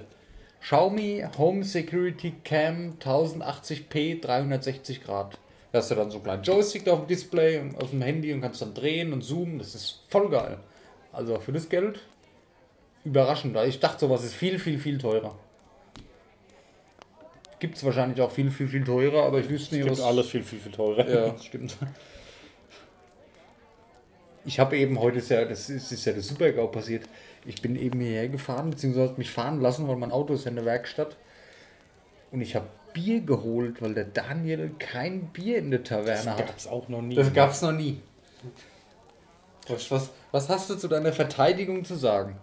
Xiaomi 0.62 1.26
Home 1.38 1.66
Security 1.66 2.36
Cam 2.46 2.94
1080p 3.02 4.22
360 4.22 5.04
Grad. 5.04 5.38
Da 5.74 5.80
hast 5.80 5.92
du 5.92 5.96
dann 5.96 6.10
so 6.10 6.20
einen 6.20 6.24
kleinen 6.24 6.44
Joystick 6.44 6.88
auf 6.88 7.00
dem 7.00 7.08
Display 7.08 7.60
und 7.60 7.76
auf 7.76 7.90
dem 7.90 8.02
Handy 8.02 8.32
und 8.32 8.40
kannst 8.40 8.62
dann 8.62 8.74
drehen 8.74 9.12
und 9.12 9.24
zoomen. 9.24 9.60
Das 9.60 9.76
ist 9.76 10.04
voll 10.08 10.30
geil. 10.30 10.58
Also 11.12 11.38
für 11.42 11.52
das 11.52 11.68
Geld 11.68 12.00
überraschend. 13.06 13.54
weil 13.54 13.70
Ich 13.70 13.80
dachte, 13.80 14.00
sowas 14.02 14.24
ist 14.24 14.34
viel, 14.34 14.60
viel, 14.60 14.80
viel 14.80 14.98
teurer. 14.98 15.36
Gibt 17.60 17.76
es 17.76 17.84
wahrscheinlich 17.84 18.22
auch 18.22 18.32
viel, 18.32 18.50
viel, 18.52 18.68
viel 18.68 18.84
teurer, 18.84 19.24
aber 19.24 19.40
ich 19.40 19.50
wüsste 19.50 19.76
nicht, 19.76 19.86
Gibt 19.86 19.98
was. 19.98 20.06
alles 20.06 20.28
viel, 20.28 20.44
viel, 20.44 20.60
viel 20.60 20.72
teurer. 20.72 21.08
Ja, 21.10 21.38
stimmt. 21.42 21.76
Ich 24.46 24.60
habe 24.60 24.78
eben 24.78 25.00
heute, 25.00 25.18
ist 25.20 25.30
ja, 25.30 25.44
das 25.44 25.70
ist, 25.70 25.92
ist 25.92 26.06
ja 26.06 26.14
das 26.14 26.28
Super-GAU 26.28 26.68
passiert. 26.68 27.08
Ich 27.46 27.62
bin 27.62 27.76
eben 27.76 28.00
hierher 28.00 28.30
gefahren, 28.30 28.70
beziehungsweise 28.70 29.14
mich 29.18 29.30
fahren 29.30 29.60
lassen, 29.62 29.88
weil 29.88 29.98
mein 29.98 30.12
Auto 30.12 30.34
ist 30.34 30.46
ja 30.46 30.50
in 30.50 30.56
der 30.56 30.66
Werkstatt. 30.66 31.18
Und 32.32 32.42
ich 32.42 32.56
habe 32.56 32.68
Bier 32.94 33.22
geholt, 33.22 33.82
weil 33.82 33.94
der 33.94 34.06
Daniel 34.06 34.72
kein 34.80 35.28
Bier 35.28 35.58
in 35.58 35.72
der 35.72 35.82
Das 35.82 35.90
Taverne 35.90 36.32
hat. 36.32 36.48
gab 36.48 36.58
es 36.58 36.68
auch 36.68 36.88
noch 36.88 37.02
nie. 37.02 37.16
Das 37.16 37.34
gab 37.34 37.52
es 37.52 37.62
noch 37.62 37.72
nie. 37.74 38.00
Was, 39.68 39.92
was, 39.92 40.10
was 40.32 40.50
hast 40.50 40.70
du 40.70 40.76
zu 40.76 40.88
deiner 40.88 41.14
Verteidigung 41.14 41.84
zu 41.84 41.96
sagen? 41.96 42.38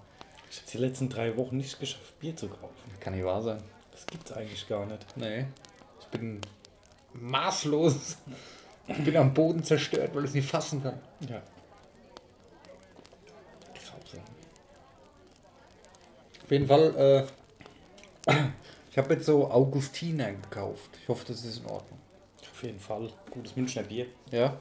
Ich 0.50 0.58
habe 0.58 0.70
die 0.72 0.78
letzten 0.78 1.08
drei 1.08 1.36
Wochen 1.36 1.56
nicht 1.56 1.78
geschafft, 1.78 2.18
Bier 2.20 2.36
zu 2.36 2.48
kaufen. 2.48 2.74
Kann 3.00 3.14
nicht 3.14 3.24
wahr 3.24 3.42
sein. 3.42 3.62
Das 3.92 4.06
gibt's 4.06 4.32
eigentlich 4.32 4.68
gar 4.68 4.86
nicht. 4.86 5.16
Nee. 5.16 5.46
Ich 6.00 6.06
bin 6.06 6.40
maßlos. 7.14 8.18
Ich 8.88 9.04
bin 9.04 9.16
am 9.16 9.34
Boden 9.34 9.64
zerstört, 9.64 10.14
weil 10.14 10.24
ich 10.24 10.30
es 10.30 10.34
nicht 10.34 10.50
fassen 10.50 10.82
kann. 10.82 11.00
Ja. 11.28 11.42
Grausam. 13.74 14.20
Auf 16.44 16.50
jeden 16.50 16.66
Fall, 16.66 17.26
äh, 18.28 18.32
ich 18.90 18.98
habe 18.98 19.14
jetzt 19.14 19.26
so 19.26 19.50
Augustiner 19.50 20.30
gekauft. 20.32 20.90
Ich 21.02 21.08
hoffe, 21.08 21.24
das 21.26 21.44
ist 21.44 21.58
in 21.58 21.66
Ordnung. 21.66 21.98
Auf 22.40 22.62
jeden 22.62 22.80
Fall. 22.80 23.10
Gutes 23.30 23.56
Münchner 23.56 23.82
Bier. 23.82 24.06
Ja. 24.30 24.56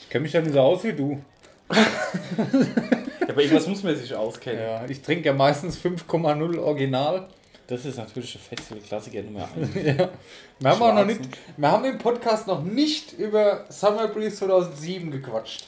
Ich 0.00 0.08
kenne 0.08 0.22
mich 0.22 0.32
ja 0.32 0.40
nicht 0.40 0.52
so 0.52 0.60
aus 0.60 0.84
wie 0.84 0.92
du. 0.92 1.22
Ja, 3.26 3.32
aber 3.32 3.42
irgendwas 3.42 3.66
muss 3.66 3.82
man 3.82 3.96
sich 3.96 4.14
auskennen. 4.14 4.60
Ja, 4.60 4.84
ich 4.86 5.02
trinke 5.02 5.26
ja 5.26 5.32
meistens 5.32 5.78
5,0 5.78 6.58
Original. 6.58 7.28
Das 7.66 7.84
ist 7.86 7.96
natürlich 7.96 8.34
eine 8.34 8.44
Festival-Klassiker 8.44 9.22
Nummer 9.22 9.48
1. 9.56 9.74
Ja. 9.98 10.10
Wir 10.58 10.70
haben 10.70 10.82
auch 10.82 10.94
noch 10.94 11.06
nicht, 11.06 11.20
wir 11.56 11.70
haben 11.70 11.84
im 11.84 11.98
Podcast 11.98 12.46
noch 12.46 12.62
nicht 12.62 13.12
über 13.14 13.64
Summer 13.70 14.08
Breeze 14.08 14.36
2007 14.36 15.10
gequatscht. 15.10 15.64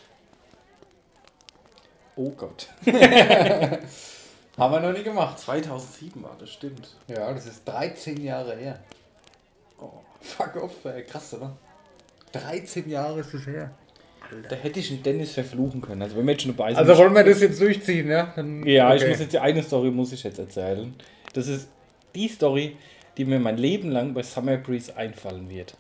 Oh 2.15 2.31
Gott. 2.31 2.69
Haben 4.57 4.73
wir 4.73 4.81
noch 4.81 4.93
nie 4.97 5.03
gemacht. 5.03 5.39
2007 5.39 6.23
war 6.23 6.37
das, 6.39 6.51
stimmt. 6.51 6.95
Ja, 7.09 7.31
das 7.33 7.45
ist 7.45 7.67
13 7.67 8.23
Jahre 8.23 8.57
her. 8.57 8.79
Oh. 9.79 9.91
Fuck 10.23 10.57
off, 10.57 10.85
ey. 10.87 11.05
krass, 11.05 11.35
oder? 11.35 11.55
13 12.33 12.89
Jahre 12.89 13.21
ist 13.21 13.35
es 13.35 13.47
her. 13.47 13.71
Da 14.49 14.57
hätte 14.57 14.81
ich 14.81 14.89
den 14.89 15.03
Dennis 15.03 15.33
verfluchen 15.33 15.81
können. 15.81 16.03
Also 16.03 16.17
wenn 16.17 16.27
wir 16.27 16.33
jetzt 16.33 16.43
schon 16.43 16.57
dabei 16.57 16.71
sind. 16.71 16.79
Also 16.79 16.97
wollen 16.97 17.15
wir 17.15 17.25
das 17.25 17.41
jetzt 17.41 17.61
durchziehen, 17.61 18.09
ja? 18.09 18.33
Dann, 18.35 18.67
ja, 18.67 18.95
ich 18.95 19.03
okay. 19.03 19.11
muss 19.11 19.21
jetzt 19.21 19.33
die 19.33 19.39
eine 19.39 19.63
Story 19.63 19.91
muss 19.91 20.13
ich 20.13 20.23
jetzt 20.23 20.39
erzählen. 20.39 20.95
Das 21.33 21.49
ist 21.49 21.69
die 22.15 22.29
Story, 22.29 22.77
die 23.17 23.25
mir 23.25 23.39
mein 23.39 23.57
Leben 23.57 23.91
lang 23.91 24.15
bei 24.15 24.23
Summer 24.23 24.57
Breeze 24.57 24.97
einfallen 24.97 25.49
wird. 25.49 25.77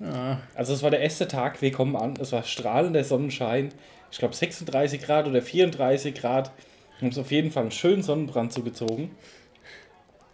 Ja. 0.00 0.40
Also 0.54 0.72
es 0.72 0.82
war 0.82 0.90
der 0.90 1.00
erste 1.00 1.28
Tag, 1.28 1.60
wir 1.60 1.72
kommen 1.72 1.96
an, 1.96 2.14
es 2.20 2.32
war 2.32 2.42
strahlender 2.42 3.04
Sonnenschein. 3.04 3.70
Ich 4.10 4.18
glaube 4.18 4.34
36 4.34 5.02
Grad 5.02 5.28
oder 5.28 5.42
34 5.42 6.14
Grad. 6.14 6.50
Wir 6.98 7.02
haben 7.02 7.08
uns 7.08 7.18
auf 7.18 7.30
jeden 7.30 7.50
Fall 7.50 7.64
einen 7.64 7.70
schönen 7.70 8.02
Sonnenbrand 8.02 8.52
zugezogen. 8.52 9.10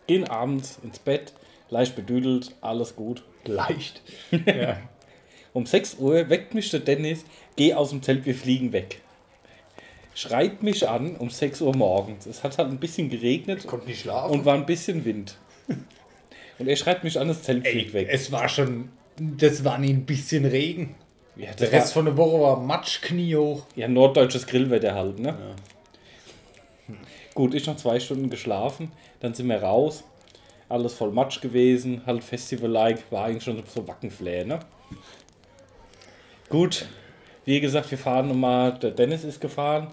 Gehen 0.06 0.24
abends 0.24 0.78
ins 0.82 0.98
Bett, 1.00 1.32
leicht 1.68 1.96
bedüdelt, 1.96 2.54
alles 2.60 2.94
gut. 2.94 3.24
Leicht. 3.44 4.02
ja. 4.30 4.78
Um 5.56 5.64
6 5.64 5.94
Uhr 6.00 6.28
weckt 6.28 6.52
mich 6.52 6.68
der 6.70 6.80
Dennis, 6.80 7.24
geh 7.56 7.72
aus 7.72 7.88
dem 7.88 8.02
Zelt, 8.02 8.26
wir 8.26 8.34
fliegen 8.34 8.74
weg. 8.74 9.00
Schreit 10.14 10.62
mich 10.62 10.86
an 10.86 11.16
um 11.16 11.30
6 11.30 11.62
Uhr 11.62 11.74
morgens. 11.74 12.26
Es 12.26 12.44
hat 12.44 12.58
halt 12.58 12.68
ein 12.68 12.76
bisschen 12.78 13.08
geregnet 13.08 13.66
Konnte 13.66 13.86
nicht 13.86 14.02
schlafen. 14.02 14.34
und 14.34 14.44
war 14.44 14.52
ein 14.52 14.66
bisschen 14.66 15.06
Wind. 15.06 15.38
Und 16.58 16.68
er 16.68 16.76
schreit 16.76 17.04
mich 17.04 17.18
an, 17.18 17.28
das 17.28 17.42
Zelt 17.42 17.66
fliegt 17.66 17.94
weg. 17.94 18.06
Es 18.10 18.30
war 18.30 18.50
schon, 18.50 18.90
das 19.16 19.64
war 19.64 19.78
nie 19.78 19.94
ein 19.94 20.04
bisschen 20.04 20.44
Regen. 20.44 20.94
Ja, 21.36 21.52
Der 21.54 21.72
Rest 21.72 21.96
war, 21.96 22.02
von 22.02 22.04
der 22.04 22.16
Woche 22.18 22.38
war 22.38 22.60
Matschknie 22.60 23.34
hoch. 23.36 23.64
ja, 23.76 23.88
norddeutsches 23.88 24.46
Grillwetter 24.46 24.94
halt, 24.94 25.18
ne? 25.20 25.38
Gut, 27.32 27.54
ich 27.54 27.66
noch 27.66 27.76
zwei 27.78 27.98
Stunden 27.98 28.28
geschlafen, 28.28 28.92
dann 29.20 29.32
sind 29.32 29.48
wir 29.48 29.62
raus. 29.62 30.04
Alles 30.68 30.92
voll 30.92 31.12
Matsch 31.12 31.40
gewesen, 31.40 32.02
halt 32.04 32.22
Festival-like, 32.22 33.10
war 33.10 33.24
eigentlich 33.24 33.44
schon 33.44 33.62
so 33.74 33.88
Wackenflair, 33.88 34.44
ne? 34.44 34.58
Gut, 36.48 36.86
wie 37.44 37.60
gesagt, 37.60 37.90
wir 37.90 37.98
fahren 37.98 38.28
nochmal, 38.28 38.78
der 38.78 38.92
Dennis 38.92 39.24
ist 39.24 39.40
gefahren, 39.40 39.88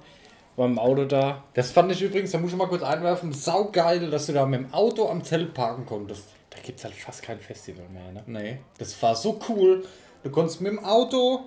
war 0.55 0.67
im 0.67 0.77
Auto 0.77 1.05
da. 1.05 1.43
Das 1.53 1.71
fand 1.71 1.91
ich 1.91 2.01
übrigens, 2.01 2.31
da 2.31 2.37
muss 2.37 2.51
ich 2.51 2.57
mal 2.57 2.67
kurz 2.67 2.83
einwerfen, 2.83 3.33
saugeil, 3.33 4.09
dass 4.11 4.27
du 4.27 4.33
da 4.33 4.45
mit 4.45 4.59
dem 4.59 4.73
Auto 4.73 5.09
am 5.09 5.23
Zelt 5.23 5.53
parken 5.53 5.85
konntest. 5.85 6.25
Da 6.51 6.59
gibt 6.61 6.77
es 6.77 6.85
halt 6.85 6.93
fast 6.93 7.23
kein 7.23 7.39
Festival 7.39 7.85
mehr, 7.89 8.11
ne? 8.11 8.23
Nee, 8.27 8.57
das 8.77 9.01
war 9.01 9.15
so 9.15 9.39
cool. 9.49 9.83
Du 10.23 10.29
konntest 10.29 10.61
mit 10.61 10.71
dem 10.71 10.83
Auto 10.83 11.41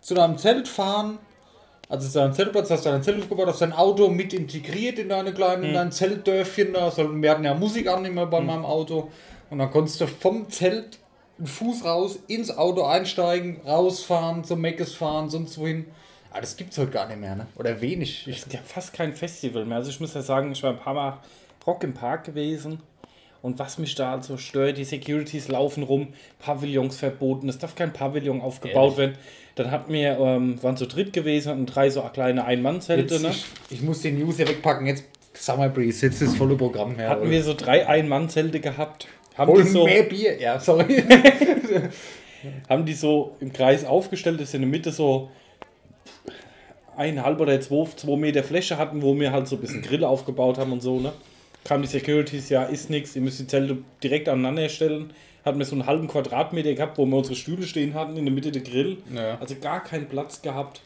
zu 0.00 0.14
deinem 0.14 0.38
Zelt 0.38 0.66
fahren. 0.66 1.18
Also 1.90 2.08
zu 2.08 2.18
deinem 2.18 2.34
Zeltplatz 2.34 2.70
hast 2.70 2.84
du 2.84 2.90
dein 2.90 3.02
Zelt 3.02 3.18
aufgebaut, 3.18 3.46
hast 3.46 3.62
dein 3.62 3.72
Auto 3.72 4.08
mit 4.08 4.34
integriert 4.34 4.98
in 4.98 5.08
deine 5.08 5.32
kleinen, 5.32 5.64
in 5.64 5.74
dein 5.74 5.90
Zeltdörfchen 5.92 6.74
da. 6.74 6.90
So, 6.90 7.10
wir 7.22 7.30
hatten 7.30 7.44
ja 7.44 7.54
Musik 7.54 7.88
an 7.88 8.04
immer 8.04 8.26
bei 8.26 8.40
meinem 8.40 8.66
Auto. 8.66 9.10
Und 9.48 9.58
dann 9.58 9.70
konntest 9.70 10.00
du 10.00 10.06
vom 10.06 10.50
Zelt 10.50 10.98
einen 11.38 11.46
Fuß 11.46 11.84
raus, 11.84 12.18
ins 12.26 12.56
Auto 12.56 12.84
einsteigen, 12.84 13.60
rausfahren, 13.64 14.44
zum 14.44 14.60
Meckes 14.60 14.94
fahren, 14.94 15.30
sonst 15.30 15.58
wohin. 15.58 15.86
Aber 16.30 16.40
das 16.40 16.56
gibt's 16.56 16.76
heute 16.78 16.90
gar 16.90 17.06
nicht 17.06 17.20
mehr, 17.20 17.36
ne? 17.36 17.46
Oder 17.56 17.80
wenig. 17.80 18.26
Es 18.28 18.42
gibt 18.42 18.52
ja 18.54 18.60
fast 18.64 18.92
kein 18.92 19.14
Festival 19.14 19.64
mehr. 19.64 19.78
Also 19.78 19.90
ich 19.90 20.00
muss 20.00 20.14
ja 20.14 20.22
sagen, 20.22 20.52
ich 20.52 20.62
war 20.62 20.70
ein 20.72 20.78
paar 20.78 20.94
Mal 20.94 21.18
Rock 21.66 21.84
im 21.84 21.94
Park 21.94 22.24
gewesen. 22.24 22.80
Und 23.40 23.58
was 23.58 23.78
mich 23.78 23.94
da 23.94 24.20
so 24.20 24.36
stört, 24.36 24.78
die 24.78 24.84
Securities 24.84 25.48
laufen 25.48 25.84
rum, 25.84 26.08
Pavillons 26.40 26.96
verboten, 26.96 27.48
es 27.48 27.58
darf 27.58 27.76
kein 27.76 27.92
Pavillon 27.92 28.40
aufgebaut 28.40 28.96
werden. 28.96 29.16
Dann 29.54 29.70
hatten 29.70 29.92
wir, 29.92 30.18
ähm, 30.18 30.60
waren 30.62 30.76
zu 30.76 30.86
dritt 30.86 31.12
gewesen, 31.12 31.50
hatten 31.50 31.66
drei 31.66 31.90
so 31.90 32.00
kleine 32.02 32.44
Ein-Mann-Zelte. 32.44 33.20
Ne? 33.20 33.30
ich, 33.30 33.44
ich 33.70 33.82
muss 33.82 34.02
den 34.02 34.18
News 34.18 34.36
hier 34.36 34.48
wegpacken. 34.48 34.86
Jetzt 34.86 35.04
Summer 35.34 35.68
Breeze, 35.68 36.06
jetzt 36.06 36.20
das 36.20 36.34
volle 36.34 36.56
Programm 36.56 36.96
her. 36.96 37.10
Hatten 37.10 37.30
wir 37.30 37.42
so 37.44 37.54
drei 37.54 37.86
Ein-Mann-Zelte 37.86 38.58
gehabt. 38.60 39.06
Haben 39.38 39.52
Hol 39.52 39.62
die, 39.62 39.68
so, 39.68 39.84
mehr 39.84 40.02
Bier. 40.02 40.38
Ja, 40.38 40.58
sorry. 40.58 41.02
haben 42.68 42.84
die 42.84 42.92
so 42.92 43.36
im 43.40 43.52
Kreis 43.52 43.84
aufgestellt, 43.84 44.40
dass 44.40 44.50
sie 44.50 44.56
in 44.56 44.62
der 44.62 44.70
Mitte 44.70 44.90
so 44.90 45.30
eineinhalb 46.96 47.40
oder 47.40 47.60
zwei, 47.60 47.88
zwei 47.94 48.16
Meter 48.16 48.42
Fläche 48.42 48.76
hatten, 48.76 49.00
wo 49.00 49.18
wir 49.18 49.32
halt 49.32 49.46
so 49.46 49.56
ein 49.56 49.60
bisschen 49.60 49.82
Grill 49.82 50.04
aufgebaut 50.04 50.58
haben 50.58 50.72
und 50.72 50.82
so, 50.82 50.98
ne? 50.98 51.12
Kamen 51.62 51.82
die 51.82 51.88
Securities, 51.88 52.48
ja, 52.48 52.64
ist 52.64 52.90
nichts, 52.90 53.14
ihr 53.14 53.22
müsst 53.22 53.38
die 53.38 53.46
Zelte 53.46 53.78
direkt 54.02 54.28
aneinander 54.28 54.68
stellen. 54.68 55.12
Hatten 55.44 55.58
wir 55.58 55.66
so 55.66 55.76
einen 55.76 55.86
halben 55.86 56.08
Quadratmeter 56.08 56.74
gehabt, 56.74 56.98
wo 56.98 57.06
wir 57.06 57.16
unsere 57.16 57.36
Stühle 57.36 57.64
stehen 57.64 57.94
hatten, 57.94 58.16
in 58.16 58.24
der 58.24 58.34
Mitte 58.34 58.50
der 58.50 58.62
Grill. 58.62 58.98
Ja. 59.14 59.38
Also 59.38 59.54
gar 59.60 59.84
keinen 59.84 60.08
Platz 60.08 60.42
gehabt. 60.42 60.80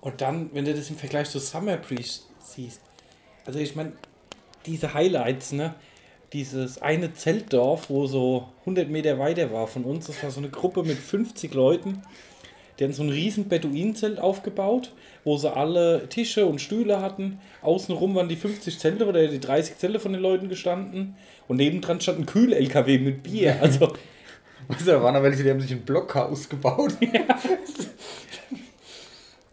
Und 0.00 0.20
dann, 0.20 0.50
wenn 0.52 0.64
du 0.64 0.74
das 0.74 0.90
im 0.90 0.96
Vergleich 0.96 1.30
zu 1.30 1.38
Summer 1.38 1.76
Breeze 1.76 2.22
siehst, 2.40 2.80
also 3.46 3.58
ich 3.58 3.76
meine, 3.76 3.92
diese 4.66 4.94
Highlights, 4.94 5.52
ne? 5.52 5.74
Dieses 6.34 6.82
eine 6.82 7.14
Zeltdorf, 7.14 7.90
wo 7.90 8.06
so 8.06 8.48
100 8.60 8.90
Meter 8.90 9.20
weiter 9.20 9.52
war 9.52 9.68
von 9.68 9.84
uns, 9.84 10.08
das 10.08 10.20
war 10.22 10.32
so 10.32 10.40
eine 10.40 10.50
Gruppe 10.50 10.82
mit 10.82 10.98
50 10.98 11.54
Leuten. 11.54 12.02
Die 12.78 12.84
haben 12.84 12.92
so 12.92 13.04
ein 13.04 13.10
riesen 13.10 13.48
Beduinenzelt 13.48 14.18
aufgebaut, 14.18 14.92
wo 15.22 15.36
sie 15.36 15.54
alle 15.54 16.08
Tische 16.08 16.46
und 16.46 16.60
Stühle 16.60 17.00
hatten. 17.00 17.38
Außenrum 17.62 18.16
waren 18.16 18.28
die 18.28 18.34
50 18.34 18.80
Zelte 18.80 19.06
oder 19.06 19.28
die 19.28 19.38
30 19.38 19.78
Zelte 19.78 20.00
von 20.00 20.12
den 20.12 20.20
Leuten 20.20 20.48
gestanden. 20.48 21.14
Und 21.46 21.58
nebendran 21.58 22.00
stand 22.00 22.18
ein 22.18 22.26
Kühl-LKW 22.26 22.98
mit 22.98 23.22
Bier. 23.22 23.56
Also, 23.62 23.92
Weißt 24.66 24.80
du, 24.80 24.92
da 24.92 25.02
waren 25.02 25.14
da 25.14 25.22
welche, 25.22 25.42
die 25.42 25.50
haben 25.50 25.60
sich 25.60 25.72
ein 25.72 25.82
Blockhaus 25.82 26.48
gebaut. 26.48 26.96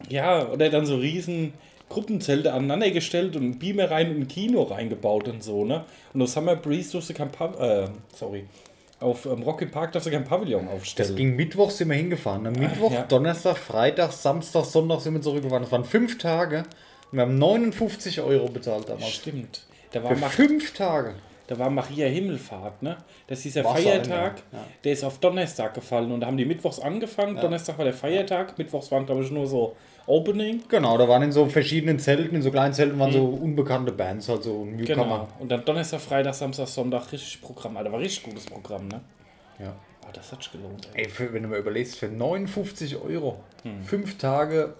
ja, 0.09 0.47
oder 0.47 0.69
dann 0.69 0.85
so 0.85 0.95
riesen 0.95 1.53
Gruppenzelte 1.91 2.53
aneinander 2.53 2.89
gestellt 2.91 3.35
und 3.35 3.59
Beamer 3.59 3.91
rein 3.91 4.09
und 4.11 4.21
ein 4.21 4.27
Kino 4.27 4.63
reingebaut 4.63 5.27
und 5.27 5.43
so, 5.43 5.65
ne? 5.65 5.83
Und 6.13 6.21
auf 6.21 6.29
Summer 6.29 6.55
Breeze 6.55 6.91
durfte 6.93 7.13
kein 7.13 7.31
Pav 7.31 7.59
äh, 7.59 7.87
sorry. 8.15 8.45
Auf 8.99 9.25
ähm, 9.25 9.41
Rocky 9.41 9.65
Park 9.65 9.91
darfst 9.93 10.07
du 10.07 10.11
kein 10.11 10.23
Pavillon 10.23 10.65
Das 10.65 10.75
aufstellen. 10.75 11.15
ging 11.15 11.35
Mittwoch 11.35 11.71
sind 11.71 11.89
wir 11.89 11.95
hingefahren. 11.95 12.45
Am 12.45 12.53
Mittwoch, 12.53 12.91
ja. 12.91 13.01
Donnerstag, 13.03 13.57
Freitag, 13.57 14.11
Samstag, 14.11 14.63
Sonntag 14.65 15.01
sind 15.01 15.15
wir 15.15 15.21
zurückgefahren. 15.21 15.63
Das 15.63 15.71
waren 15.71 15.85
fünf 15.85 16.17
Tage. 16.19 16.59
Und 17.11 17.17
wir 17.17 17.21
haben 17.23 17.37
59 17.39 18.21
Euro 18.21 18.47
bezahlt 18.47 18.87
damals. 18.87 19.09
Stimmt. 19.09 19.63
Da 19.91 20.03
war, 20.03 20.15
Für 20.15 20.29
fünf 20.29 20.73
Tage. 20.73 21.15
da 21.47 21.57
war 21.57 21.69
Maria 21.71 22.07
Himmelfahrt, 22.07 22.83
ne? 22.83 22.95
Das 23.27 23.39
ist 23.39 23.45
dieser 23.45 23.65
Wasser, 23.65 23.81
Feiertag, 23.81 24.43
ja. 24.53 24.59
Ja. 24.59 24.65
der 24.83 24.93
ist 24.93 25.03
auf 25.03 25.17
Donnerstag 25.17 25.73
gefallen 25.73 26.11
und 26.11 26.19
da 26.21 26.27
haben 26.27 26.37
die 26.37 26.45
Mittwochs 26.45 26.79
angefangen. 26.79 27.35
Donnerstag 27.37 27.77
war 27.79 27.85
der 27.85 27.93
Feiertag, 27.95 28.57
Mittwochs 28.59 28.91
waren, 28.91 29.05
glaube 29.07 29.23
ich, 29.23 29.31
nur 29.31 29.47
so 29.47 29.75
Opening. 30.11 30.63
Genau, 30.67 30.97
da 30.97 31.07
waren 31.07 31.23
in 31.23 31.31
so 31.31 31.45
verschiedenen 31.47 31.97
Zelten, 31.99 32.35
in 32.35 32.41
so 32.41 32.51
kleinen 32.51 32.73
Zelten 32.73 32.99
waren 32.99 33.11
so 33.13 33.25
unbekannte 33.25 33.91
Bands, 33.91 34.27
halt 34.27 34.43
so 34.43 34.63
Genau. 34.63 34.75
Newcomer. 34.77 35.27
Und 35.39 35.49
dann 35.49 35.63
Donnerstag, 35.63 36.01
Freitag, 36.01 36.33
Samstag, 36.33 36.67
Sonntag 36.67 37.11
richtig 37.11 37.41
Programm. 37.41 37.77
Alter, 37.77 37.91
war 37.91 37.99
richtig 37.99 38.23
gutes 38.23 38.45
Programm, 38.45 38.87
ne? 38.89 38.99
Ja. 39.59 39.73
Ah, 40.03 40.09
das 40.11 40.31
hat 40.31 40.43
sich 40.43 40.51
gelohnt. 40.51 40.89
Ey. 40.93 41.03
Ey, 41.05 41.09
für, 41.09 41.31
wenn 41.31 41.43
du 41.43 41.49
mal 41.49 41.59
überlegst, 41.59 41.95
für 41.97 42.07
59 42.07 42.97
Euro, 42.97 43.39
Hm. 43.63 43.81
fünf 43.83 44.17
Tage, 44.17 44.73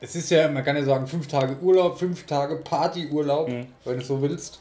es 0.00 0.14
ist 0.16 0.30
ja, 0.30 0.48
man 0.48 0.62
kann 0.64 0.76
ja 0.76 0.84
sagen, 0.84 1.06
fünf 1.06 1.26
Tage 1.28 1.56
Urlaub, 1.62 1.98
fünf 1.98 2.26
Tage 2.26 2.56
Partyurlaub, 2.56 3.48
Hm. 3.48 3.66
wenn 3.84 3.98
du 3.98 4.04
so 4.04 4.20
willst. 4.20 4.60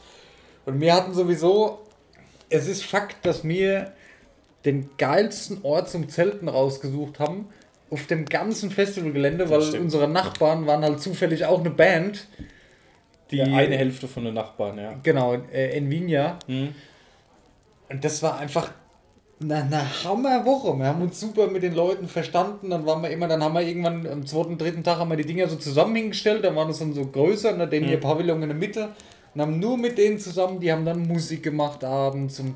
Und 0.66 0.80
wir 0.80 0.94
hatten 0.94 1.14
sowieso, 1.14 1.80
es 2.50 2.68
ist 2.68 2.86
Fakt, 2.86 3.26
dass 3.26 3.44
wir 3.44 3.92
den 4.66 4.90
geilsten 4.98 5.60
Ort 5.64 5.90
zum 5.90 6.10
Zelten 6.10 6.48
rausgesucht 6.48 7.20
haben, 7.20 7.48
auf 7.92 8.08
dem 8.08 8.26
ganzen 8.26 8.72
Festivalgelände, 8.72 9.50
weil 9.50 9.62
unsere 9.80 10.08
Nachbarn 10.08 10.68
waren 10.68 10.84
halt 10.84 11.02
zufällig 11.02 11.46
auch 11.46 11.60
eine 11.60 11.72
Band. 11.72 12.28
Die, 13.32 13.38
Die 13.38 13.42
eine 13.42 13.78
Hälfte 13.78 14.08
von 14.08 14.26
den 14.26 14.34
Nachbarn, 14.34 14.78
ja. 14.78 14.94
Genau, 15.04 15.34
äh, 15.34 15.78
Envinia. 15.78 16.40
Hm. 16.48 16.74
Und 17.90 18.04
das 18.04 18.22
war 18.22 18.38
einfach 18.38 18.72
eine, 19.42 19.56
eine 19.56 20.04
Hammerwoche. 20.04 20.78
Wir 20.78 20.88
haben 20.88 21.02
uns 21.02 21.20
super 21.20 21.48
mit 21.48 21.64
den 21.64 21.74
Leuten 21.74 22.08
verstanden. 22.08 22.70
Dann 22.70 22.86
waren 22.86 23.02
wir 23.02 23.10
immer, 23.10 23.28
dann 23.28 23.44
haben 23.44 23.54
wir 23.54 23.62
irgendwann 23.62 24.06
am 24.08 24.26
zweiten, 24.26 24.58
dritten 24.58 24.84
Tag 24.84 24.98
haben 24.98 25.10
wir 25.10 25.18
die 25.18 25.26
Dinger 25.26 25.48
so 25.48 25.56
zusammen 25.56 25.96
hingestellt. 25.96 26.44
Dann 26.44 26.56
waren 26.56 26.70
es 26.70 26.80
dann 26.80 26.94
so 26.94 27.06
größer, 27.06 27.56
ne, 27.56 27.68
den 27.68 27.86
hier 27.86 28.00
Pavillon 28.00 28.42
in 28.42 28.50
der 28.50 28.58
Mitte. 28.58 28.90
Und 29.34 29.42
haben 29.42 29.60
nur 29.60 29.78
mit 29.78 29.98
denen 29.98 30.20
zusammen, 30.20 30.60
die 30.60 30.72
haben 30.72 30.86
dann 30.86 31.08
Musik 31.08 31.44
gemacht 31.44 31.84
abends. 31.84 32.40
Und 32.40 32.56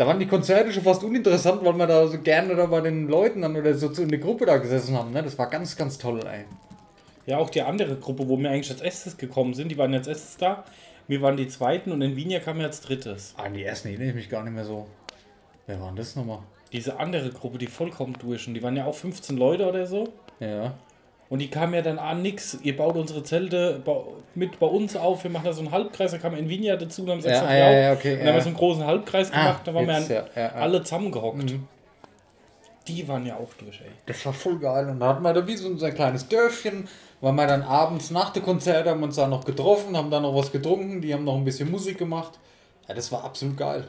da 0.00 0.06
waren 0.06 0.18
die 0.18 0.26
Konzerte 0.26 0.72
schon 0.72 0.82
fast 0.82 1.04
uninteressant, 1.04 1.62
weil 1.62 1.74
wir 1.74 1.86
da 1.86 2.06
so 2.06 2.18
gerne 2.18 2.56
da 2.56 2.64
bei 2.64 2.80
den 2.80 3.06
Leuten 3.06 3.42
dann 3.42 3.54
oder 3.54 3.74
so 3.74 3.88
in 4.00 4.08
der 4.08 4.18
Gruppe 4.18 4.46
da 4.46 4.56
gesessen 4.56 4.96
haben. 4.96 5.12
Ne? 5.12 5.22
Das 5.22 5.36
war 5.36 5.50
ganz, 5.50 5.76
ganz 5.76 5.98
toll, 5.98 6.20
ey. 6.26 6.46
Ja, 7.26 7.36
auch 7.36 7.50
die 7.50 7.60
andere 7.60 7.96
Gruppe, 7.96 8.26
wo 8.26 8.38
wir 8.38 8.48
eigentlich 8.50 8.70
als 8.70 8.80
erstes 8.80 9.18
gekommen 9.18 9.52
sind, 9.52 9.68
die 9.68 9.76
waren 9.76 9.92
als 9.92 10.06
erstes 10.06 10.38
da. 10.38 10.64
Wir 11.06 11.20
waren 11.20 11.36
die 11.36 11.48
zweiten 11.48 11.92
und 11.92 12.00
in 12.00 12.16
Wien 12.16 12.32
kamen 12.42 12.60
wir 12.60 12.66
als 12.66 12.80
drittes. 12.80 13.34
An 13.36 13.52
die 13.52 13.62
ersten 13.62 13.88
erinnere 13.88 14.08
ich 14.08 14.14
mich 14.14 14.30
gar 14.30 14.42
nicht 14.42 14.54
mehr 14.54 14.64
so. 14.64 14.86
Wer 15.66 15.78
war 15.82 15.88
denn 15.88 15.96
das 15.96 16.16
nochmal? 16.16 16.38
Diese 16.72 16.98
andere 16.98 17.28
Gruppe, 17.28 17.58
die 17.58 17.66
vollkommen 17.66 18.16
durch 18.18 18.48
und 18.48 18.54
die 18.54 18.62
waren 18.62 18.78
ja 18.78 18.86
auch 18.86 18.94
15 18.94 19.36
Leute 19.36 19.68
oder 19.68 19.86
so. 19.86 20.08
Ja. 20.38 20.78
Und 21.30 21.38
die 21.38 21.48
kamen 21.48 21.74
ja 21.74 21.80
dann 21.80 22.00
an, 22.00 22.22
nix, 22.22 22.58
ihr 22.64 22.76
baut 22.76 22.96
unsere 22.96 23.22
Zelte 23.22 23.80
mit 24.34 24.58
bei 24.58 24.66
uns 24.66 24.96
auf, 24.96 25.22
wir 25.22 25.30
machen 25.30 25.44
da 25.44 25.52
so 25.52 25.60
einen 25.60 25.70
Halbkreis, 25.70 26.10
da 26.10 26.18
kam 26.18 26.34
Nvidia 26.34 26.74
dazu 26.74 27.02
und 27.02 27.10
haben 27.10 27.18
gesagt, 27.18 27.36
Ja, 27.36 27.54
ja, 27.54 27.70
ja, 27.70 27.80
ja, 27.80 27.92
okay, 27.92 28.14
Und 28.14 28.18
dann 28.18 28.26
haben 28.26 28.34
wir 28.34 28.38
ja. 28.38 28.40
so 28.40 28.48
einen 28.48 28.56
großen 28.56 28.84
Halbkreis 28.86 29.30
Ah, 29.32 29.38
gemacht, 29.38 29.60
da 29.64 29.74
waren 29.74 29.86
wir 29.86 29.96
jetzt, 29.96 30.10
dann 30.10 30.16
ja, 30.16 30.24
ja, 30.34 30.42
ja. 30.42 30.52
alle 30.54 30.82
zusammengehockt. 30.82 31.44
Mhm. 31.44 31.68
Die 32.88 33.06
waren 33.06 33.24
ja 33.24 33.36
auch 33.36 33.54
durch, 33.54 33.80
ey. 33.80 33.90
Das 34.06 34.26
war 34.26 34.32
voll 34.32 34.58
geil. 34.58 34.88
Und 34.88 34.98
da 34.98 35.08
hatten 35.08 35.22
wir 35.22 35.32
da 35.32 35.46
wie 35.46 35.56
so 35.56 35.68
ein 35.68 35.94
kleines 35.94 36.26
Dörfchen, 36.26 36.88
weil 37.20 37.32
wir 37.34 37.46
dann 37.46 37.62
abends 37.62 38.10
nach 38.10 38.30
dem 38.30 38.42
Konzert 38.42 38.88
haben 38.88 39.02
uns 39.04 39.14
da 39.14 39.28
noch 39.28 39.44
getroffen, 39.44 39.96
haben 39.96 40.10
da 40.10 40.18
noch 40.18 40.34
was 40.34 40.50
getrunken, 40.50 41.00
die 41.00 41.14
haben 41.14 41.22
noch 41.22 41.36
ein 41.36 41.44
bisschen 41.44 41.70
Musik 41.70 41.98
gemacht. 41.98 42.40
Ja, 42.88 42.94
das 42.94 43.12
war 43.12 43.22
absolut 43.22 43.56
geil. 43.56 43.84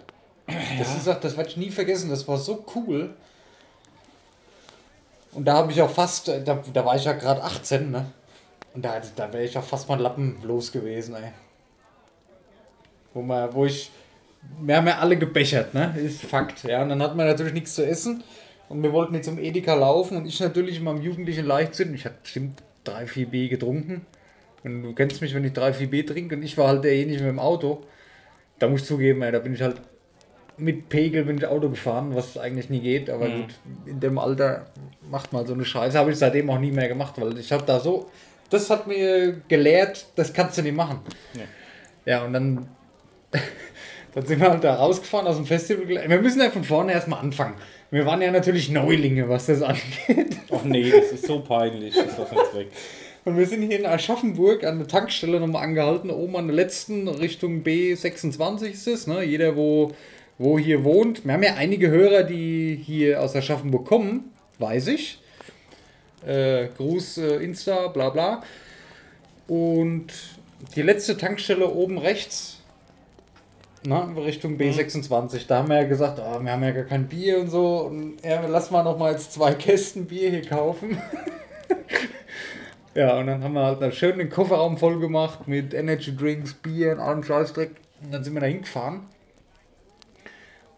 Das 0.78 0.96
ist 0.96 1.08
das 1.08 1.38
werde 1.38 1.50
ich 1.50 1.58
nie 1.58 1.72
vergessen, 1.72 2.12
das 2.12 2.28
war 2.28 2.38
so 2.38 2.64
cool. 2.76 3.16
Und 5.34 5.46
da 5.46 5.54
habe 5.54 5.72
ich 5.72 5.82
auch 5.82 5.90
fast, 5.90 6.30
äh, 6.30 6.44
da, 6.44 6.62
da 6.74 6.86
war 6.86 6.96
ich 6.96 7.06
ja 7.06 7.14
gerade 7.14 7.44
18, 7.44 7.92
ne? 7.92 8.06
Und 8.74 8.84
da, 8.86 9.02
da 9.16 9.32
wäre 9.34 9.44
ich 9.44 9.58
auch 9.58 9.64
fast 9.64 9.90
mal 9.90 10.00
Lappen 10.00 10.38
los 10.44 10.72
gewesen, 10.72 11.16
ey. 11.16 11.32
Wo, 13.14 13.22
man, 13.22 13.54
wo 13.54 13.66
ich, 13.66 13.92
wir 14.62 14.78
haben 14.78 14.88
ja 14.88 15.00
alle 15.00 15.18
gebechert, 15.18 15.74
ne? 15.74 15.94
Ist 15.98 16.24
Fakt, 16.24 16.64
ja. 16.64 16.82
Und 16.82 16.90
dann 16.90 17.02
hatten 17.02 17.18
wir 17.18 17.26
natürlich 17.26 17.54
nichts 17.54 17.76
zu 17.76 17.86
essen. 17.86 18.24
Und 18.70 18.84
wir 18.84 18.94
wollten 18.94 19.14
jetzt 19.16 19.26
zum 19.26 19.38
Edeka 19.38 19.74
laufen 19.74 20.16
und 20.16 20.26
ich 20.26 20.40
natürlich 20.40 20.78
in 20.78 20.86
meinem 20.86 21.02
jugendlichen 21.02 21.46
Leichtsinn, 21.46 21.94
ich 21.94 22.06
hatte 22.06 22.16
bestimmt 22.22 22.64
3, 22.86 23.06
4 23.06 23.26
B 23.28 23.48
getrunken. 23.50 24.06
Und 24.64 24.84
du 24.84 24.94
kennst 24.94 25.22
mich, 25.22 25.34
wenn 25.34 25.44
ich 25.44 25.54
3, 25.54 25.74
4 25.74 25.90
B 25.90 26.04
trinke 26.04 26.36
und 26.36 26.44
ich 26.44 26.58
war 26.58 26.70
halt 26.70 26.84
derjenige 26.84 27.20
mit 27.24 27.30
dem 27.30 27.40
Auto. 27.40 27.84
Da 28.60 28.70
muss 28.70 28.82
ich 28.82 28.88
zugeben, 28.88 29.22
ey, 29.24 29.32
da 29.32 29.40
bin 29.40 29.54
ich 29.54 29.62
halt 29.62 29.82
mit 30.62 30.90
Pegel 30.90 31.26
bin 31.26 31.38
ich 31.38 31.46
Auto 31.46 31.70
gefahren, 31.70 32.16
was 32.16 32.38
eigentlich 32.38 32.70
nie 32.70 32.80
geht, 32.80 33.10
aber 33.10 33.26
Mhm. 33.28 33.42
gut, 33.42 33.54
in 33.86 34.00
dem 34.00 34.18
Alter 34.18 34.68
macht 35.10 35.34
man 35.34 35.46
so 35.46 35.54
eine 35.54 35.66
Scheiße. 35.66 35.98
Habe 35.98 36.12
ich 36.12 36.18
seitdem 36.18 36.50
auch 36.50 36.60
nie 36.60 36.72
mehr 36.72 36.88
gemacht, 36.88 37.16
weil 37.18 37.38
ich 37.38 37.52
habe 37.52 37.64
da 37.66 37.80
so, 37.80 38.10
das 38.50 38.70
hat 38.70 38.88
mir 38.88 39.42
gelehrt, 39.48 40.06
das 40.16 40.32
kannst 40.34 40.58
du 40.58 40.62
nicht 40.62 40.76
machen. 40.76 41.00
Ja. 41.34 41.42
Ja, 42.14 42.26
und 42.26 42.34
dann, 42.34 42.68
dann 44.14 44.26
sind 44.26 44.40
wir 44.42 44.50
halt 44.50 44.64
da 44.64 44.76
rausgefahren 44.76 45.28
aus 45.28 45.38
dem 45.38 45.46
Festival. 45.46 45.88
Wir 45.88 46.22
müssen 46.22 46.40
ja 46.42 46.50
von 46.50 46.64
vorne 46.64 46.92
erstmal 46.94 47.20
anfangen. 47.20 47.56
Wir 47.92 48.06
waren 48.06 48.22
ja 48.22 48.32
natürlich 48.32 48.70
Neulinge, 48.70 49.28
was 49.30 49.48
das 49.48 49.62
angeht. 49.62 49.82
Ach 50.52 50.64
nee, 50.64 50.90
das 50.92 51.12
ist 51.12 51.26
so 51.26 51.40
peinlich, 51.42 51.94
das 51.96 52.18
lass 52.18 52.32
uns 52.32 52.56
weg. 52.56 52.68
Und 53.24 53.38
wir 53.38 53.46
sind 53.46 53.62
hier 53.64 53.80
in 53.80 53.86
Aschaffenburg 53.86 54.64
an 54.64 54.80
der 54.80 54.88
Tankstelle 54.88 55.40
nochmal 55.40 55.64
angehalten, 55.64 56.10
oben 56.10 56.36
an 56.38 56.48
der 56.48 56.56
letzten 56.56 57.08
Richtung 57.08 57.62
B26 57.64 58.72
ist 58.72 58.88
es. 58.88 59.08
Ne? 59.08 59.24
Jeder, 59.24 59.56
wo, 59.56 59.92
wo 60.42 60.58
hier 60.58 60.84
wohnt. 60.84 61.24
Wir 61.24 61.34
haben 61.34 61.44
ja 61.44 61.56
einige 61.56 61.90
Hörer, 61.90 62.24
die 62.24 62.82
hier 62.84 63.22
aus 63.22 63.36
Aschaffenburg 63.36 63.86
kommen, 63.86 64.32
weiß 64.60 64.88
ich. 64.88 65.22
Äh, 66.26 66.68
Gruß, 66.78 67.20
äh, 67.20 67.36
Insta, 67.44 67.88
bla 67.88 68.10
bla. 68.10 68.44
Und 69.48 70.08
die 70.76 70.82
letzte 70.82 71.18
Tankstelle 71.18 71.70
oben 71.70 71.98
rechts, 71.98 72.58
na, 73.84 74.12
Richtung 74.16 74.58
B26, 74.58 75.48
da 75.48 75.60
haben 75.60 75.70
wir 75.70 75.78
ja 75.78 75.88
gesagt, 75.88 76.20
ah, 76.20 76.40
wir 76.40 76.52
haben 76.52 76.64
ja 76.64 76.72
gar 76.72 76.84
kein 76.84 77.08
Bier 77.08 77.40
und 77.40 77.50
so. 77.50 77.82
Und 77.88 78.18
ja, 78.24 78.46
lass 78.48 78.72
mal 78.72 78.84
noch 78.84 78.98
mal 78.98 79.12
jetzt 79.12 79.34
zwei 79.34 79.54
Kästen 79.54 80.06
Bier 80.06 80.30
hier 80.30 80.46
kaufen. 80.46 80.98
Ja, 82.94 83.18
und 83.18 83.28
dann 83.28 83.42
haben 83.42 83.54
wir 83.54 83.64
halt 83.64 83.82
einen 83.82 83.94
schönen 83.94 84.30
Kofferraum 84.30 84.78
voll 84.78 85.00
gemacht 85.00 85.48
mit 85.48 85.74
Energy 85.74 86.14
Drinks, 86.14 86.54
Bier 86.54 86.92
und 86.92 87.00
allem 87.00 87.24
Scheißdreck. 87.24 87.72
Und 88.04 88.14
dann 88.14 88.22
sind 88.22 88.34
wir 88.34 88.42
da 88.42 88.48
hingefahren. 88.48 89.04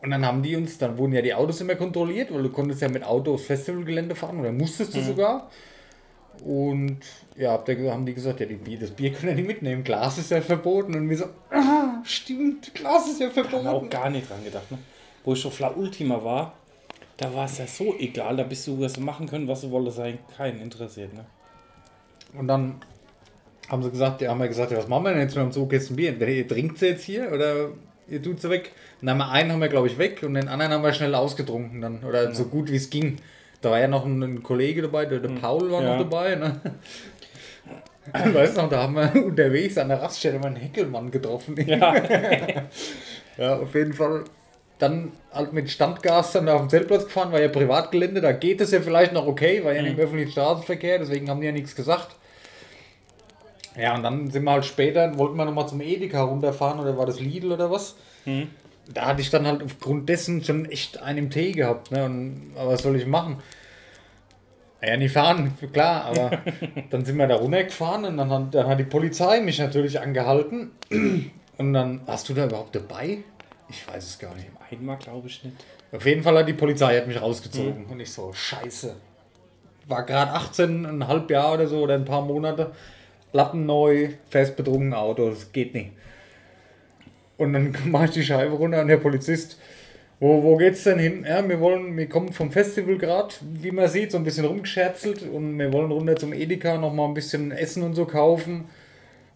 Und 0.03 0.11
dann 0.11 0.25
haben 0.25 0.43
die 0.43 0.57
uns, 0.57 0.77
dann 0.77 0.97
wurden 0.97 1.13
ja 1.13 1.21
die 1.21 1.33
Autos 1.33 1.61
immer 1.61 1.75
kontrolliert, 1.75 2.33
weil 2.33 2.43
du 2.43 2.49
konntest 2.49 2.81
ja 2.81 2.89
mit 2.89 3.05
Auto 3.05 3.35
aufs 3.35 3.45
Festivalgelände 3.45 4.15
fahren 4.15 4.37
oder 4.37 4.51
musstest 4.51 4.93
du 4.93 5.01
sogar. 5.01 5.49
Und 6.43 6.99
ja, 7.37 7.51
haben 7.53 8.05
die 8.05 8.13
gesagt, 8.13 8.41
ja, 8.41 8.45
die 8.45 8.55
Bier, 8.55 8.79
das 8.79 8.91
Bier 8.91 9.13
können 9.13 9.29
wir 9.29 9.35
nicht 9.35 9.47
mitnehmen, 9.47 9.85
Glas 9.85 10.17
ist 10.17 10.29
ja 10.29 10.41
verboten. 10.41 10.93
Und 10.95 11.09
wir 11.09 11.17
so, 11.17 11.25
ah, 11.51 12.01
stimmt, 12.03 12.73
Glas 12.75 13.07
ist 13.07 13.21
ja 13.21 13.27
haben 13.27 13.35
wir 13.35 13.43
auch 13.43 13.61
verboten. 13.61 13.89
gar 13.89 14.09
nicht 14.09 14.29
dran 14.29 14.43
gedacht. 14.43 14.69
Ne? 14.71 14.77
Wo 15.23 15.31
ich 15.31 15.45
auf 15.45 15.57
La 15.59 15.71
Ultima 15.73 16.21
war, 16.21 16.53
da 17.15 17.33
war 17.33 17.45
es 17.45 17.57
ja 17.59 17.67
so 17.67 17.95
egal, 17.97 18.35
da 18.35 18.43
bist 18.43 18.67
du, 18.67 18.81
was 18.81 18.93
du 18.93 19.01
machen 19.01 19.25
können, 19.29 19.47
was 19.47 19.61
du 19.61 19.71
wolltest, 19.71 19.95
sein, 19.95 20.19
keinen 20.35 20.59
interessiert. 20.59 21.13
Ne? 21.13 21.23
Und 22.37 22.49
dann 22.49 22.81
haben 23.69 23.83
sie 23.83 23.89
gesagt, 23.89 24.19
ja, 24.19 24.31
haben 24.31 24.41
wir 24.41 24.49
gesagt, 24.49 24.71
ja, 24.71 24.79
was 24.79 24.89
machen 24.89 25.05
wir 25.05 25.13
denn 25.13 25.21
jetzt 25.21 25.37
mit 25.37 25.53
so 25.53 25.65
Kästen 25.65 25.95
Bier? 25.95 26.09
Entweder 26.09 26.31
ihr 26.31 26.47
trinkt 26.47 26.77
sie 26.77 26.87
jetzt 26.87 27.05
hier 27.05 27.31
oder 27.31 27.69
ihr 28.07 28.21
tut 28.21 28.41
sie 28.41 28.49
weg. 28.49 28.71
Dann 29.01 29.09
haben 29.11 29.17
wir 29.17 29.31
einen 29.31 29.51
haben 29.51 29.61
wir, 29.61 29.69
glaube 29.69 29.87
ich, 29.87 29.97
weg 29.97 30.23
und 30.23 30.33
den 30.35 30.47
anderen 30.47 30.71
haben 30.73 30.83
wir 30.83 30.93
schnell 30.93 31.15
ausgetrunken 31.15 31.81
dann. 31.81 32.03
Oder 32.03 32.33
so 32.33 32.45
gut 32.45 32.71
wie 32.71 32.75
es 32.77 32.89
ging. 32.89 33.17
Da 33.61 33.71
war 33.71 33.79
ja 33.79 33.87
noch 33.87 34.05
ein, 34.05 34.21
ein 34.21 34.43
Kollege 34.43 34.81
dabei, 34.81 35.05
der, 35.05 35.19
der 35.19 35.29
Paul 35.29 35.71
war 35.71 35.81
Ja. 35.81 35.91
noch 35.95 35.97
dabei. 36.09 36.35
Ne? 36.35 36.59
Weißt 38.33 38.57
noch, 38.57 38.69
da 38.69 38.83
haben 38.83 38.95
wir 38.95 39.13
unterwegs 39.25 39.77
an 39.77 39.87
der 39.89 40.01
Raststelle 40.01 40.37
mal 40.39 40.47
einen 40.47 40.57
Heckelmann 40.57 41.09
getroffen. 41.11 41.55
Ja, 41.65 41.95
Ja, 43.37 43.55
auf 43.57 43.73
jeden 43.73 43.93
Fall. 43.93 44.25
Dann 44.79 45.11
halt 45.31 45.53
mit 45.53 45.69
Standgas 45.69 46.33
dann 46.33 46.49
auf 46.49 46.61
dem 46.61 46.69
Zeltplatz 46.69 47.05
gefahren, 47.05 47.31
war 47.31 47.39
ja 47.39 47.47
Privatgelände, 47.47 48.19
da 48.19 48.31
geht 48.33 48.59
es 48.59 48.71
ja 48.71 48.81
vielleicht 48.81 49.13
noch 49.13 49.25
okay, 49.27 49.63
war 49.63 49.71
ja 49.71 49.81
nicht 49.81 49.93
im 49.97 49.99
öffentlichen 49.99 50.31
Straßenverkehr, 50.31 50.99
deswegen 50.99 51.29
haben 51.29 51.39
die 51.39 51.45
ja 51.47 51.53
nichts 51.53 51.75
gesagt. 51.75 52.15
Ja, 53.77 53.95
und 53.95 54.03
dann 54.03 54.29
sind 54.29 54.43
wir 54.43 54.51
halt 54.51 54.65
später, 54.65 55.17
wollten 55.17 55.36
wir 55.36 55.45
nochmal 55.45 55.67
zum 55.67 55.81
Edeka 55.81 56.21
runterfahren 56.21 56.79
oder 56.79 56.97
war 56.97 57.05
das 57.05 57.19
Lidl 57.19 57.51
oder 57.51 57.71
was? 57.71 57.95
Da 58.93 59.05
hatte 59.05 59.21
ich 59.21 59.29
dann 59.29 59.47
halt 59.47 59.63
aufgrund 59.63 60.09
dessen 60.09 60.43
schon 60.43 60.65
echt 60.65 61.01
einen 61.01 61.17
im 61.17 61.29
Tee 61.29 61.53
gehabt, 61.53 61.91
ne? 61.91 62.05
Und, 62.05 62.51
aber 62.55 62.71
was 62.73 62.83
soll 62.83 62.95
ich 62.95 63.05
machen? 63.05 63.38
Ja, 64.86 64.97
nicht 64.97 65.13
fahren, 65.13 65.53
klar, 65.71 66.05
aber 66.05 66.39
dann 66.89 67.05
sind 67.05 67.17
wir 67.17 67.27
da 67.27 67.36
runtergefahren 67.36 68.03
und 68.05 68.17
dann 68.17 68.29
hat, 68.29 68.53
dann 68.53 68.67
hat 68.67 68.79
die 68.79 68.83
Polizei 68.83 69.39
mich 69.39 69.59
natürlich 69.59 69.99
angehalten. 69.99 70.71
Und 71.55 71.73
dann, 71.73 72.01
hast 72.07 72.27
du 72.27 72.33
da 72.33 72.45
überhaupt 72.45 72.75
dabei? 72.75 73.19
Ich 73.69 73.88
weiß 73.88 74.03
es 74.03 74.17
gar 74.17 74.33
nicht. 74.33 74.47
einmal 74.71 74.97
glaube 74.97 75.27
ich 75.27 75.43
nicht. 75.43 75.55
Auf 75.91 76.03
jeden 76.03 76.23
Fall 76.23 76.36
hat 76.39 76.47
die 76.47 76.53
Polizei 76.53 76.97
hat 76.97 77.07
mich 77.07 77.21
rausgezogen. 77.21 77.86
Und 77.86 77.99
ich 77.99 78.12
so, 78.12 78.33
scheiße. 78.33 78.95
War 79.88 80.03
gerade 80.03 80.31
18, 80.31 80.86
ein 80.86 81.07
halb 81.07 81.29
Jahr 81.29 81.53
oder 81.53 81.67
so 81.67 81.81
oder 81.81 81.93
ein 81.93 82.05
paar 82.05 82.23
Monate. 82.23 82.71
Lappen 83.34 83.65
neu, 83.65 84.10
fest 84.30 84.56
betrunken 84.56 84.93
Auto, 84.93 85.30
das 85.30 85.52
geht 85.52 85.74
nicht. 85.74 85.91
Und 87.38 87.54
dann 87.54 87.76
mache 87.86 88.06
ich 88.06 88.12
die 88.12 88.24
Scheibe 88.24 88.54
runter 88.56 88.82
und 88.82 88.88
der 88.88 88.98
Polizist, 88.98 89.60
wo, 90.19 90.41
wo 90.41 90.56
geht's 90.56 90.84
denn 90.84 91.00
hin? 91.00 91.26
Ja, 91.28 91.48
wir 91.48 91.60
wollen, 91.60 91.98
wir 91.98 92.08
kommen 92.08 92.32
vom 92.32 92.52
Festival 92.52 92.98
gerade, 92.98 93.34
wie 93.41 93.72
man 93.72 93.89
sieht, 93.89 94.12
so 94.12 94.17
ein 94.17 94.24
bisschen 94.24 94.46
rumgescherzelt 94.46 95.24
und 95.24 95.58
wir 95.60 95.74
wollen 95.74 95.91
runter 95.91 96.15
zum 96.15 96.32
Edeka 96.32 96.78
noch 96.78 96.93
mal 96.93 97.08
ein 97.08 97.13
bisschen 97.13 97.52
Essen 97.52 97.84
und 97.84 97.96
so 97.96 98.06
kaufen. 98.06 98.65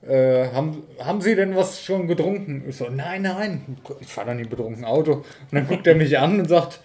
Äh, 0.07 0.47
haben, 0.53 0.83
haben 0.99 1.21
Sie 1.21 1.35
denn 1.35 1.55
was 1.55 1.83
schon 1.83 2.07
getrunken? 2.07 2.63
Ich 2.69 2.77
so, 2.77 2.87
nein, 2.89 3.23
nein, 3.23 3.77
ich 3.99 4.07
fahre 4.07 4.27
doch 4.27 4.35
nicht 4.35 4.49
betrunken 4.49 4.85
Auto. 4.85 5.13
Und 5.13 5.25
dann 5.51 5.67
guckt 5.67 5.87
er 5.87 5.95
mich 5.95 6.17
an 6.17 6.39
und 6.39 6.47
sagt, 6.47 6.79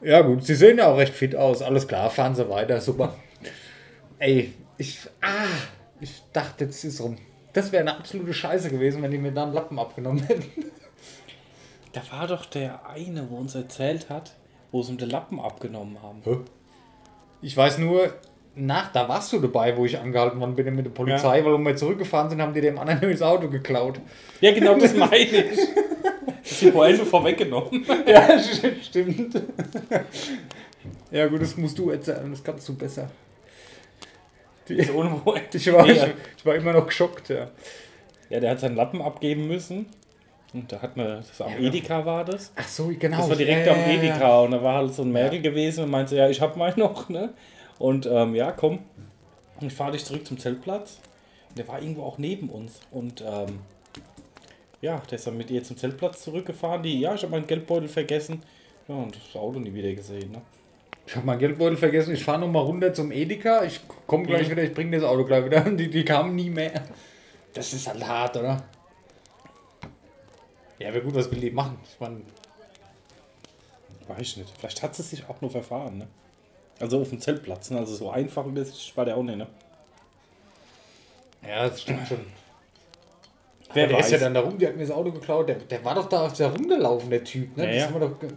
ja 0.00 0.22
gut, 0.22 0.44
Sie 0.44 0.54
sehen 0.54 0.78
ja 0.78 0.86
auch 0.86 0.96
recht 0.96 1.12
fit 1.12 1.36
aus, 1.36 1.60
alles 1.60 1.86
klar, 1.86 2.08
fahren 2.08 2.34
Sie 2.34 2.48
weiter, 2.48 2.80
super. 2.80 3.14
Ey, 4.18 4.52
ich, 4.78 5.00
ah, 5.20 5.48
ich 6.02 6.22
dachte, 6.32 6.64
jetzt 6.64 6.84
ist 6.84 7.00
rum. 7.00 7.16
Das 7.52 7.70
wäre 7.70 7.82
eine 7.82 7.96
absolute 7.96 8.34
Scheiße 8.34 8.70
gewesen, 8.70 9.02
wenn 9.02 9.10
die 9.10 9.18
mir 9.18 9.32
da 9.32 9.44
einen 9.44 9.52
Lappen 9.52 9.78
abgenommen 9.78 10.22
hätten. 10.22 10.44
Da 11.92 12.00
war 12.10 12.26
doch 12.26 12.46
der 12.46 12.86
eine, 12.88 13.28
wo 13.30 13.36
uns 13.36 13.54
erzählt 13.54 14.08
hat, 14.08 14.32
wo 14.70 14.82
sie 14.82 14.92
ihm 14.92 14.98
den 14.98 15.10
Lappen 15.10 15.38
abgenommen 15.38 16.02
haben. 16.02 16.22
Ich 17.42 17.56
weiß 17.56 17.78
nur, 17.78 18.14
nach, 18.54 18.92
da 18.92 19.08
warst 19.08 19.32
du 19.32 19.38
dabei, 19.38 19.76
wo 19.76 19.84
ich 19.84 19.98
angehalten 19.98 20.40
worden 20.40 20.54
bin 20.54 20.74
mit 20.74 20.86
der 20.86 20.90
Polizei, 20.90 21.44
weil 21.44 21.54
wenn 21.54 21.62
wir 21.62 21.76
zurückgefahren 21.76 22.30
sind, 22.30 22.40
haben 22.40 22.54
die 22.54 22.60
dem 22.60 22.78
anderen 22.78 23.10
das 23.10 23.22
Auto 23.22 23.48
geklaut. 23.48 24.00
Ja, 24.40 24.52
genau 24.52 24.78
das 24.78 24.94
meine 24.94 25.16
ich. 25.16 25.32
Das 26.42 26.50
ist 26.50 26.62
die 26.62 26.70
Pointe 26.72 27.06
vorweggenommen. 27.06 27.86
Ja, 28.04 28.36
stimmt. 28.82 29.40
Ja 31.12 31.28
gut, 31.28 31.40
das 31.40 31.56
musst 31.56 31.78
du 31.78 31.90
erzählen, 31.90 32.28
das 32.32 32.42
kannst 32.42 32.68
du 32.68 32.74
besser. 32.74 33.08
Die, 34.76 34.82
So 34.84 34.94
ohne 34.94 35.20
Wo- 35.24 35.34
ich, 35.52 35.72
war, 35.72 35.86
Ja. 35.86 36.08
ich 36.36 36.46
war 36.46 36.54
immer 36.54 36.72
noch 36.72 36.86
geschockt, 36.86 37.28
ja. 37.28 37.50
Ja, 38.30 38.40
der 38.40 38.50
hat 38.50 38.60
seinen 38.60 38.76
Lappen 38.76 39.02
abgeben 39.02 39.46
müssen. 39.46 39.86
Und 40.54 40.70
da 40.70 40.82
hat 40.82 40.96
man, 40.96 41.06
das 41.06 41.40
am 41.40 41.52
Edeka 41.58 42.04
war 42.04 42.24
das. 42.24 42.52
Ach 42.56 42.68
so, 42.68 42.92
genau. 42.98 43.18
Das 43.18 43.28
war 43.30 43.36
direkt 43.36 43.66
ja, 43.66 43.72
am 43.72 43.80
ja, 43.80 43.86
ja, 43.86 43.92
Edeka 43.94 44.40
und 44.40 44.50
da 44.50 44.62
war 44.62 44.74
halt 44.74 44.92
so 44.94 45.02
ein 45.02 45.10
Mädel 45.12 45.40
gewesen 45.40 45.84
und 45.84 45.90
meinte, 45.90 46.14
ja, 46.16 46.28
ich 46.28 46.40
hab 46.42 46.56
meinen 46.56 46.78
noch, 46.78 47.08
ne? 47.08 47.32
Und 47.78 48.06
ähm, 48.06 48.34
ja, 48.34 48.52
komm, 48.52 48.80
ich 49.60 49.72
fahre 49.72 49.92
dich 49.92 50.04
zurück 50.04 50.26
zum 50.26 50.38
Zeltplatz. 50.38 50.98
Und 51.48 51.58
der 51.58 51.68
war 51.68 51.80
irgendwo 51.80 52.02
auch 52.02 52.18
neben 52.18 52.48
uns. 52.50 52.80
Und 52.90 53.22
ähm, 53.22 53.60
ja, 54.80 55.00
der 55.10 55.16
ist 55.16 55.26
dann 55.26 55.36
mit 55.36 55.50
ihr 55.50 55.62
zum 55.64 55.76
Zeltplatz 55.76 56.22
zurückgefahren. 56.22 56.82
Die, 56.82 57.00
ja, 57.00 57.14
ich 57.14 57.22
habe 57.22 57.30
meinen 57.32 57.46
Geldbeutel 57.46 57.88
vergessen. 57.88 58.42
Ja, 58.88 58.94
und 58.96 59.14
das 59.16 59.40
Auto 59.40 59.58
nie 59.58 59.72
wieder 59.72 59.92
gesehen. 59.92 60.32
Ne? 60.32 60.42
Ich 61.06 61.16
habe 61.16 61.26
meinen 61.26 61.38
Geldbeutel 61.38 61.76
vergessen. 61.76 62.14
Ich 62.14 62.24
fahre 62.24 62.40
nochmal 62.40 62.62
runter 62.64 62.94
zum 62.94 63.10
Edeka. 63.12 63.64
Ich 63.64 63.80
komme 64.06 64.24
gleich 64.24 64.48
wieder. 64.50 64.62
Ich 64.62 64.72
bringe 64.72 64.96
das 64.96 65.08
Auto 65.08 65.24
gleich 65.24 65.44
wieder. 65.44 65.60
Die, 65.70 65.90
die 65.90 66.04
kamen 66.04 66.34
nie 66.34 66.50
mehr. 66.50 66.72
Das 67.54 67.72
ist 67.72 67.86
halt 67.88 68.06
hart, 68.06 68.36
oder? 68.36 68.62
Ja, 70.78 70.88
aber 70.88 71.00
gut, 71.00 71.14
was 71.14 71.30
will 71.30 71.38
die 71.40 71.50
machen? 71.50 71.78
Ich 71.84 72.00
meine, 72.00 72.22
Weiß 74.08 74.20
ich 74.20 74.36
nicht. 74.38 74.52
Vielleicht 74.58 74.82
hat 74.82 74.94
sie 74.94 75.02
sich 75.02 75.28
auch 75.28 75.40
nur 75.40 75.50
verfahren. 75.50 75.98
Ne? 75.98 76.08
Also 76.80 77.00
auf 77.00 77.10
dem 77.10 77.20
Zeltplatz. 77.20 77.70
Ne? 77.70 77.78
Also 77.78 77.94
so 77.94 78.10
einfach 78.10 78.44
übersichtlich 78.46 78.96
war 78.96 79.04
der 79.04 79.16
auch 79.16 79.22
nicht. 79.22 79.38
Ne? 79.38 79.46
ja, 81.46 81.68
das 81.68 81.82
stimmt 81.82 82.08
schon. 82.08 82.20
Wer 83.74 83.86
der 83.86 83.96
weiß. 83.96 84.06
ist 84.06 84.12
ja 84.12 84.18
dann 84.18 84.34
da 84.34 84.40
rum, 84.40 84.58
die 84.58 84.66
hat 84.66 84.76
mir 84.76 84.82
das 84.82 84.90
Auto 84.90 85.12
geklaut. 85.12 85.48
Der, 85.48 85.56
der 85.56 85.84
war 85.84 85.94
doch 85.94 86.08
da 86.08 86.28
der 86.28 86.52
rumgelaufen, 86.52 87.08
der 87.10 87.24
Typ. 87.24 87.56
Ne? 87.56 87.64
Ja, 87.64 87.70
Das 87.70 87.76
ja. 87.76 87.86
haben 87.86 88.00
wir 88.00 88.08
doch 88.08 88.34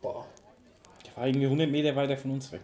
Boah. 0.00 0.26
War 1.18 1.26
irgendwie 1.26 1.46
100 1.46 1.68
Meter 1.68 1.96
weiter 1.96 2.16
von 2.16 2.30
uns 2.30 2.52
weg. 2.52 2.60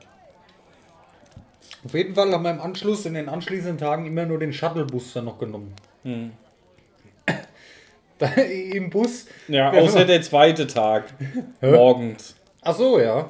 Auf 1.84 1.92
jeden 1.92 2.14
Fall 2.14 2.32
haben 2.32 2.44
wir 2.44 2.50
im 2.52 2.60
Anschluss, 2.60 3.04
in 3.04 3.14
den 3.14 3.28
anschließenden 3.28 3.78
Tagen 3.78 4.06
immer 4.06 4.24
nur 4.24 4.38
den 4.38 4.52
Shuttlebus 4.52 5.12
dann 5.12 5.24
noch 5.24 5.38
genommen. 5.38 5.74
Hm. 6.04 6.32
Da, 8.16 8.28
Im 8.28 8.90
Bus. 8.90 9.26
Ja, 9.48 9.74
Ja, 9.74 9.80
außer 9.82 10.04
der 10.04 10.22
zweite 10.22 10.68
Tag. 10.68 11.12
morgens. 11.60 12.36
Ach 12.62 12.76
so, 12.76 13.00
ja. 13.00 13.28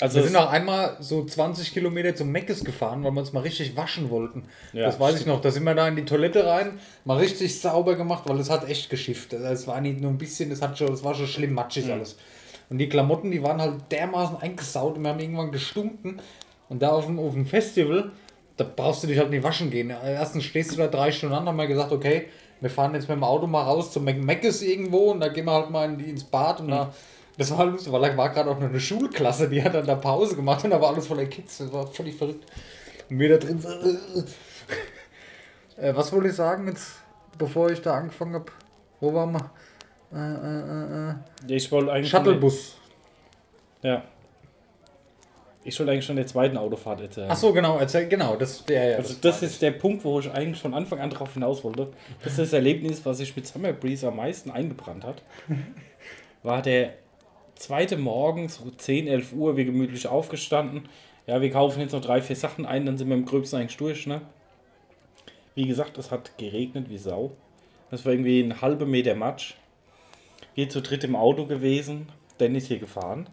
Also 0.00 0.16
Wir 0.18 0.24
sind 0.24 0.34
auch 0.34 0.50
einmal 0.50 0.96
so 0.98 1.24
20 1.24 1.72
Kilometer 1.72 2.16
zum 2.16 2.32
Meckes 2.32 2.64
gefahren, 2.64 3.04
weil 3.04 3.12
wir 3.12 3.20
uns 3.20 3.32
mal 3.32 3.40
richtig 3.44 3.76
waschen 3.76 4.10
wollten. 4.10 4.44
Ja, 4.72 4.86
das 4.86 4.98
weiß 4.98 5.20
ich 5.20 5.26
noch. 5.26 5.40
Da 5.40 5.52
sind 5.52 5.62
wir 5.62 5.74
da 5.76 5.86
in 5.86 5.94
die 5.94 6.04
Toilette 6.04 6.44
rein, 6.46 6.80
mal 7.04 7.18
richtig 7.18 7.60
sauber 7.60 7.94
gemacht, 7.94 8.24
weil 8.26 8.40
es 8.40 8.50
hat 8.50 8.68
echt 8.68 8.90
geschifft. 8.90 9.34
Also 9.34 9.46
es 9.46 9.66
war 9.68 9.80
nicht 9.80 10.00
nur 10.00 10.10
ein 10.10 10.18
bisschen, 10.18 10.50
es 10.50 10.62
hat 10.62 10.76
schon, 10.76 10.92
es 10.92 11.04
war 11.04 11.14
schon 11.14 11.28
schlimm 11.28 11.52
matschig 11.52 11.88
alles. 11.92 12.16
Und 12.70 12.78
die 12.78 12.88
Klamotten, 12.88 13.30
die 13.30 13.42
waren 13.42 13.60
halt 13.60 13.90
dermaßen 13.90 14.36
eingesaut 14.38 14.96
und 14.96 15.02
wir 15.02 15.10
haben 15.10 15.20
irgendwann 15.20 15.52
gestunken. 15.52 16.20
Und 16.68 16.82
da 16.82 16.90
auf 16.90 17.06
dem, 17.06 17.18
auf 17.18 17.32
dem 17.32 17.46
Festival, 17.46 18.12
da 18.56 18.64
brauchst 18.64 19.02
du 19.02 19.06
dich 19.06 19.18
halt 19.18 19.30
nicht 19.30 19.42
waschen 19.42 19.70
gehen. 19.70 19.90
Erstens 19.90 20.44
stehst 20.44 20.72
du 20.72 20.76
da 20.76 20.86
drei 20.88 21.10
Stunden 21.10 21.34
an, 21.34 21.46
haben 21.46 21.56
wir 21.56 21.66
gesagt, 21.66 21.92
okay, 21.92 22.28
wir 22.60 22.68
fahren 22.68 22.94
jetzt 22.94 23.08
mit 23.08 23.16
dem 23.16 23.24
Auto 23.24 23.46
mal 23.46 23.62
raus 23.62 23.92
zum 23.92 24.04
Mac- 24.04 24.22
Meckes 24.22 24.62
irgendwo 24.62 25.12
und 25.12 25.20
da 25.20 25.28
gehen 25.28 25.46
wir 25.46 25.52
halt 25.52 25.70
mal 25.70 25.88
in 25.88 26.00
ins 26.00 26.24
Bad 26.24 26.60
und 26.60 26.68
da. 26.68 26.92
Das 27.38 27.56
war 27.56 27.66
lustig, 27.66 27.92
weil 27.92 28.02
da 28.02 28.16
war 28.16 28.30
gerade 28.30 28.50
auch 28.50 28.58
noch 28.58 28.68
eine 28.68 28.80
Schulklasse, 28.80 29.48
die 29.48 29.62
hat 29.62 29.72
dann 29.72 29.86
da 29.86 29.94
Pause 29.94 30.34
gemacht 30.34 30.64
und 30.64 30.70
da 30.70 30.80
war 30.80 30.88
alles 30.88 31.06
voller 31.06 31.26
Kids. 31.26 31.58
Das 31.58 31.72
war 31.72 31.86
völlig 31.86 32.16
verrückt. 32.16 32.44
Und 33.08 33.18
wir 33.20 33.28
da 33.28 33.36
drin 33.36 33.60
so. 33.60 33.68
Äh, 35.80 35.94
was 35.94 36.12
wollte 36.12 36.28
ich 36.28 36.34
sagen 36.34 36.66
jetzt, 36.66 36.96
bevor 37.38 37.70
ich 37.70 37.80
da 37.80 37.94
angefangen 37.94 38.34
habe? 38.34 38.46
Wo 39.00 39.14
waren 39.14 39.32
wir? 39.32 39.50
Äh, 40.12 40.16
äh, 40.16 41.10
äh, 41.10 41.10
äh. 41.10 41.56
ich 41.56 41.70
wollte 41.70 41.92
eigentlich. 41.92 42.10
Shuttlebus. 42.10 42.76
Ja. 43.82 44.02
Ich 45.64 45.78
wollte 45.78 45.92
eigentlich 45.92 46.06
schon 46.06 46.16
der 46.16 46.26
zweiten 46.26 46.56
Autofahrt 46.56 47.00
erzählen. 47.00 47.28
Ach 47.30 47.36
so, 47.36 47.52
genau, 47.52 47.78
erzähl, 47.78 48.08
genau, 48.08 48.36
das, 48.36 48.64
ja, 48.70 48.82
ja, 48.82 48.96
Also 48.96 49.12
das 49.12 49.20
das 49.20 49.42
ist 49.42 49.60
der 49.60 49.72
Punkt, 49.72 50.02
wo 50.02 50.18
ich 50.18 50.30
eigentlich 50.30 50.62
von 50.62 50.72
Anfang 50.72 50.98
an 50.98 51.10
darauf 51.10 51.34
hinaus 51.34 51.62
wollte. 51.62 51.88
Das 52.22 52.32
ist 52.32 52.38
das 52.38 52.52
Erlebnis, 52.54 53.04
was 53.04 53.18
sich 53.18 53.36
mit 53.36 53.46
Summer 53.46 53.74
Breeze 53.74 54.08
am 54.08 54.16
meisten 54.16 54.50
eingebrannt 54.50 55.04
hat. 55.04 55.22
War 56.42 56.62
der 56.62 56.94
zweite 57.56 57.98
Morgen, 57.98 58.48
so 58.48 58.70
10, 58.70 59.08
11 59.08 59.32
Uhr, 59.34 59.56
wir 59.58 59.64
gemütlich 59.66 60.06
aufgestanden. 60.06 60.88
Ja, 61.26 61.42
wir 61.42 61.50
kaufen 61.50 61.80
jetzt 61.80 61.92
noch 61.92 62.00
drei, 62.00 62.22
vier 62.22 62.36
Sachen 62.36 62.64
ein, 62.64 62.86
dann 62.86 62.96
sind 62.96 63.08
wir 63.08 63.16
im 63.16 63.26
Gröbsten 63.26 63.58
eigentlich 63.58 63.76
durch, 63.76 64.06
ne? 64.06 64.22
Wie 65.54 65.66
gesagt, 65.66 65.98
es 65.98 66.10
hat 66.10 66.38
geregnet 66.38 66.88
wie 66.88 66.96
Sau. 66.96 67.32
Das 67.90 68.06
war 68.06 68.12
irgendwie 68.12 68.40
ein 68.40 68.62
halber 68.62 68.86
Meter 68.86 69.14
Matsch. 69.14 69.54
Wir 70.58 70.68
zu 70.68 70.82
dritt 70.82 71.04
im 71.04 71.14
Auto 71.14 71.46
gewesen, 71.46 72.08
Dennis 72.40 72.66
hier 72.66 72.80
gefahren. 72.80 73.28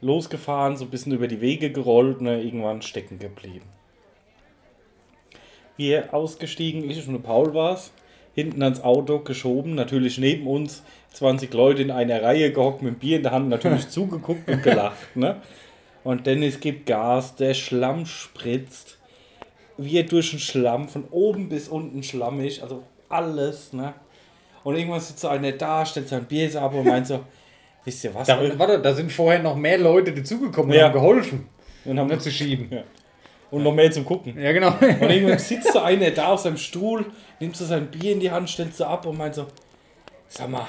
Losgefahren, 0.00 0.76
so 0.76 0.84
ein 0.84 0.90
bisschen 0.90 1.12
über 1.12 1.28
die 1.28 1.40
Wege 1.40 1.70
gerollt, 1.70 2.20
ne, 2.20 2.42
irgendwann 2.42 2.82
stecken 2.82 3.20
geblieben. 3.20 3.66
Wir 5.76 6.12
ausgestiegen, 6.12 6.90
ich 6.90 7.06
und 7.06 7.22
Paul 7.22 7.54
war's, 7.54 7.92
hinten 8.34 8.64
ans 8.64 8.82
Auto 8.82 9.20
geschoben, 9.20 9.76
natürlich 9.76 10.18
neben 10.18 10.48
uns 10.48 10.82
20 11.12 11.54
Leute 11.54 11.82
in 11.82 11.92
einer 11.92 12.20
Reihe 12.20 12.50
gehockt 12.50 12.82
mit 12.82 12.98
Bier 12.98 13.18
in 13.18 13.22
der 13.22 13.30
Hand, 13.30 13.48
natürlich 13.48 13.88
zugeguckt 13.88 14.50
und 14.50 14.64
gelacht. 14.64 15.14
Ne? 15.14 15.40
Und 16.02 16.26
Dennis 16.26 16.58
gibt 16.58 16.86
Gas, 16.86 17.36
der 17.36 17.54
Schlamm 17.54 18.06
spritzt, 18.06 18.98
wir 19.76 20.04
durch 20.04 20.30
den 20.30 20.40
Schlamm, 20.40 20.88
von 20.88 21.04
oben 21.12 21.48
bis 21.48 21.68
unten 21.68 22.02
schlammig, 22.02 22.64
also 22.64 22.82
alles. 23.08 23.72
Ne? 23.72 23.94
Und 24.66 24.74
irgendwann 24.74 24.98
sitzt 24.98 25.20
so 25.20 25.28
einer 25.28 25.52
da, 25.52 25.86
stellt 25.86 26.08
sein 26.08 26.24
Bier 26.24 26.50
ab 26.60 26.74
und 26.74 26.84
meint 26.88 27.06
so, 27.06 27.20
wisst 27.84 28.02
ihr 28.02 28.12
was? 28.12 28.26
Da, 28.26 28.58
warte, 28.58 28.80
da 28.80 28.92
sind 28.94 29.12
vorher 29.12 29.40
noch 29.40 29.54
mehr 29.54 29.78
Leute 29.78 30.12
dazugekommen 30.12 30.72
und 30.72 30.76
Ja. 30.76 30.86
haben 30.86 30.92
geholfen, 30.92 31.46
und, 31.84 32.00
haben, 32.00 32.18
zu 32.18 32.32
schieben. 32.32 32.66
Ja. 32.72 32.82
und 33.52 33.62
noch 33.62 33.72
mehr 33.72 33.92
zum 33.92 34.04
Gucken. 34.04 34.36
Ja, 34.36 34.50
genau. 34.50 34.74
Und 34.80 35.08
irgendwann 35.08 35.38
sitzt 35.38 35.72
so 35.72 35.78
einer 35.78 36.10
da 36.10 36.32
auf 36.32 36.40
seinem 36.40 36.56
Stuhl, 36.56 37.06
nimmt 37.38 37.56
so 37.56 37.64
sein 37.64 37.86
Bier 37.92 38.10
in 38.14 38.18
die 38.18 38.28
Hand, 38.32 38.50
stellt 38.50 38.74
so 38.74 38.86
ab 38.86 39.06
und 39.06 39.16
meint 39.16 39.36
so, 39.36 39.46
sag 40.26 40.50
mal, 40.50 40.66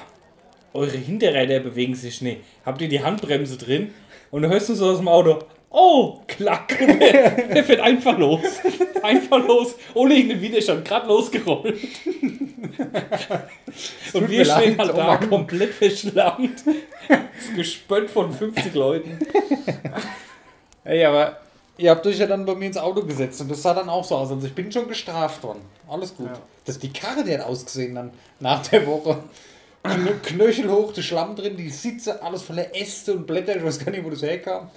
eure 0.75 0.95
Hinterräder 0.95 1.59
bewegen 1.61 1.95
sich 1.95 2.21
nicht. 2.21 2.41
Habt 2.67 2.79
ihr 2.83 2.89
die 2.89 3.01
Handbremse 3.03 3.57
drin? 3.57 3.95
Und 4.29 4.43
du 4.43 4.49
hörst 4.49 4.69
du 4.69 4.75
so 4.75 4.91
aus 4.91 4.99
dem 4.99 5.07
Auto, 5.07 5.39
oh, 5.69 6.19
klack. 6.27 6.77
Der, 6.79 7.63
fährt 7.63 7.79
einfach 7.79 8.17
los. 8.17 8.41
Einfach 9.01 9.45
los, 9.45 9.75
ohne 9.93 10.15
irgendeinen 10.15 10.41
Widerstand, 10.41 10.85
gerade 10.85 11.07
losgerollt. 11.07 11.77
Und 14.13 14.29
wir 14.29 14.45
stehen 14.45 14.77
halt 14.77 14.91
oh 14.93 14.97
da 14.97 15.07
Mann. 15.07 15.29
komplett 15.29 15.73
verschlammt. 15.73 16.63
Das 17.07 17.55
Gespött 17.55 18.09
von 18.09 18.31
50 18.31 18.73
Leuten. 18.73 19.19
Ey, 20.83 21.05
aber 21.05 21.37
ihr 21.77 21.91
habt 21.91 22.05
euch 22.07 22.17
ja 22.17 22.27
dann 22.27 22.45
bei 22.45 22.55
mir 22.55 22.67
ins 22.67 22.77
Auto 22.77 23.03
gesetzt 23.03 23.41
und 23.41 23.51
das 23.51 23.61
sah 23.61 23.73
dann 23.73 23.89
auch 23.89 24.03
so 24.03 24.15
aus. 24.15 24.31
Also 24.31 24.47
ich 24.47 24.55
bin 24.55 24.71
schon 24.71 24.87
gestraft 24.87 25.43
worden. 25.43 25.61
Alles 25.87 26.15
gut. 26.15 26.29
Das, 26.65 26.79
die 26.79 26.91
Karre, 26.91 27.23
die 27.23 27.33
hat 27.33 27.45
ausgesehen 27.45 27.95
dann 27.95 28.11
nach 28.39 28.65
der 28.67 28.85
Woche. 28.87 29.23
Knö 29.83 30.11
Knöchel 30.21 30.69
hoch, 30.69 30.91
der 30.91 31.01
Schlamm 31.01 31.35
drin, 31.35 31.55
die 31.55 31.69
Sitze, 31.69 32.21
alles 32.21 32.41
voller 32.41 32.75
Äste 32.75 33.13
und 33.13 33.25
Blätter. 33.25 33.55
Ich 33.55 33.63
weiß 33.63 33.79
gar 33.83 33.91
nicht, 33.91 34.03
wo 34.03 34.09
das 34.09 34.21
herkam. 34.21 34.69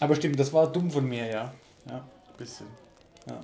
Aber 0.00 0.14
stimmt, 0.14 0.38
das 0.38 0.52
war 0.52 0.70
dumm 0.70 0.90
von 0.90 1.08
mir, 1.08 1.26
ja. 1.26 1.52
Ja, 1.88 1.96
ein 1.96 2.36
bisschen. 2.36 2.66
Ja. 3.26 3.40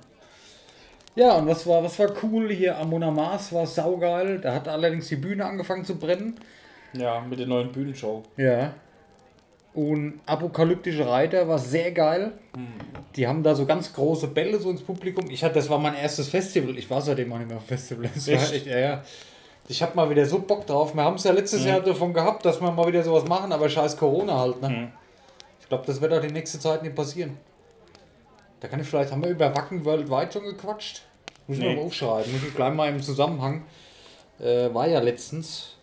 Ja, 1.15 1.33
und 1.37 1.47
was 1.47 1.65
war, 1.65 1.81
was 1.81 1.97
war 1.97 2.11
cool 2.23 2.51
hier 2.51 2.77
am 2.77 2.89
Mars 3.15 3.53
war 3.53 3.65
saugeil. 3.65 4.39
Da 4.39 4.53
hat 4.53 4.67
allerdings 4.67 5.07
die 5.07 5.15
Bühne 5.15 5.45
angefangen 5.45 5.85
zu 5.85 5.95
brennen. 5.95 6.35
Ja, 6.93 7.21
mit 7.21 7.39
der 7.39 7.47
neuen 7.47 7.71
Bühnenshow. 7.71 8.23
Ja. 8.37 8.73
Und 9.73 10.21
Apokalyptische 10.25 11.07
Reiter 11.07 11.47
war 11.47 11.59
sehr 11.59 11.91
geil. 11.91 12.33
Die 13.15 13.27
haben 13.27 13.43
da 13.43 13.55
so 13.55 13.65
ganz 13.65 13.93
große 13.93 14.27
Bälle 14.27 14.59
so 14.59 14.69
ins 14.69 14.81
Publikum. 14.81 15.29
Ich 15.29 15.43
hatte, 15.43 15.55
das 15.55 15.69
war 15.69 15.79
mein 15.79 15.95
erstes 15.95 16.29
Festival. 16.29 16.77
Ich 16.77 16.89
war 16.89 17.01
seitdem 17.01 17.31
auch 17.33 17.37
nicht 17.37 17.47
mehr 17.47 17.57
auf 17.57 17.65
Festival. 17.65 18.05
Echt? 18.05 18.65
ja, 18.65 18.77
ja. 18.77 19.03
Ich 19.67 19.81
habe 19.81 19.95
mal 19.95 20.09
wieder 20.09 20.25
so 20.25 20.39
Bock 20.39 20.65
drauf. 20.67 20.95
Wir 20.95 21.03
haben 21.03 21.15
es 21.15 21.23
ja 21.23 21.31
letztes 21.31 21.65
Jahr 21.65 21.81
davon 21.81 22.13
gehabt, 22.13 22.45
dass 22.45 22.61
wir 22.61 22.71
mal 22.71 22.87
wieder 22.87 23.03
sowas 23.03 23.25
machen, 23.25 23.51
aber 23.51 23.67
scheiß 23.67 23.97
Corona 23.97 24.39
halt. 24.39 24.61
Ne? 24.61 24.91
Ich 25.65 25.69
glaube, 25.69 25.83
das 25.87 25.99
wird 25.99 26.13
auch 26.13 26.21
die 26.21 26.31
nächste 26.31 26.59
Zeit 26.59 26.83
nicht 26.83 26.93
passieren. 26.95 27.37
Da 28.59 28.67
kann 28.67 28.79
ich 28.79 28.87
vielleicht, 28.87 29.11
haben 29.11 29.23
wir 29.23 29.31
über 29.31 29.53
Wacken 29.55 29.83
Worldwide 29.83 30.31
schon 30.31 30.43
gequatscht? 30.43 31.01
Muss 31.47 31.57
ich 31.57 31.63
Nee. 31.63 31.75
mal 31.75 31.81
aufschreiben. 31.81 32.31
Muss 32.31 32.43
ich 32.47 32.55
gleich 32.55 32.71
mal 32.73 32.87
im 32.89 33.01
Zusammenhang. 33.01 33.65
Äh, 34.39 34.71
war 34.73 34.87
ja 34.87 34.99
letztens. 34.99 35.75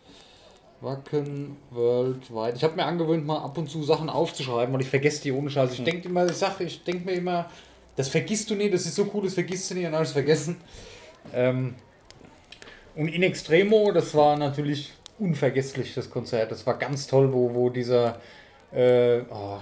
Wacken 0.81 1.57
Worldwide. 1.71 2.55
Ich 2.57 2.63
habe 2.63 2.77
mir 2.77 2.85
angewöhnt, 2.85 3.27
mal 3.27 3.39
ab 3.39 3.59
und 3.59 3.69
zu 3.69 3.83
Sachen 3.83 4.09
aufzuschreiben, 4.09 4.73
weil 4.73 4.83
ich 4.83 4.89
vergesse 4.89 5.23
die 5.23 5.33
ohne 5.33 5.51
Scheiß. 5.51 5.73
Ich 5.73 5.85
denke 5.85 6.09
immer, 6.09 6.27
ich 6.27 6.33
sage, 6.37 6.65
ich 6.65 6.83
denke 6.85 7.05
mir 7.05 7.13
immer, 7.13 7.49
das 7.97 8.09
vergisst 8.09 8.51
du 8.51 8.55
nie, 8.55 8.71
das 8.71 8.87
ist 8.87 8.95
so 8.95 9.09
cool, 9.13 9.25
das 9.25 9.35
vergisst 9.35 9.69
du 9.71 9.75
nie 9.75 9.87
und 9.87 9.95
alles 9.95 10.13
vergessen. 10.13 10.61
Ähm, 11.35 11.75
und 12.95 13.09
In 13.09 13.23
Extremo, 13.25 13.91
das 13.93 14.15
war 14.15 14.37
natürlich 14.37 14.93
unvergesslich, 15.19 15.95
das 15.95 16.09
Konzert. 16.11 16.51
Das 16.53 16.67
war 16.67 16.79
ganz 16.79 17.07
toll, 17.07 17.33
wo, 17.33 17.53
wo 17.55 17.69
dieser, 17.71 18.21
äh, 18.73 19.21
oh, 19.31 19.59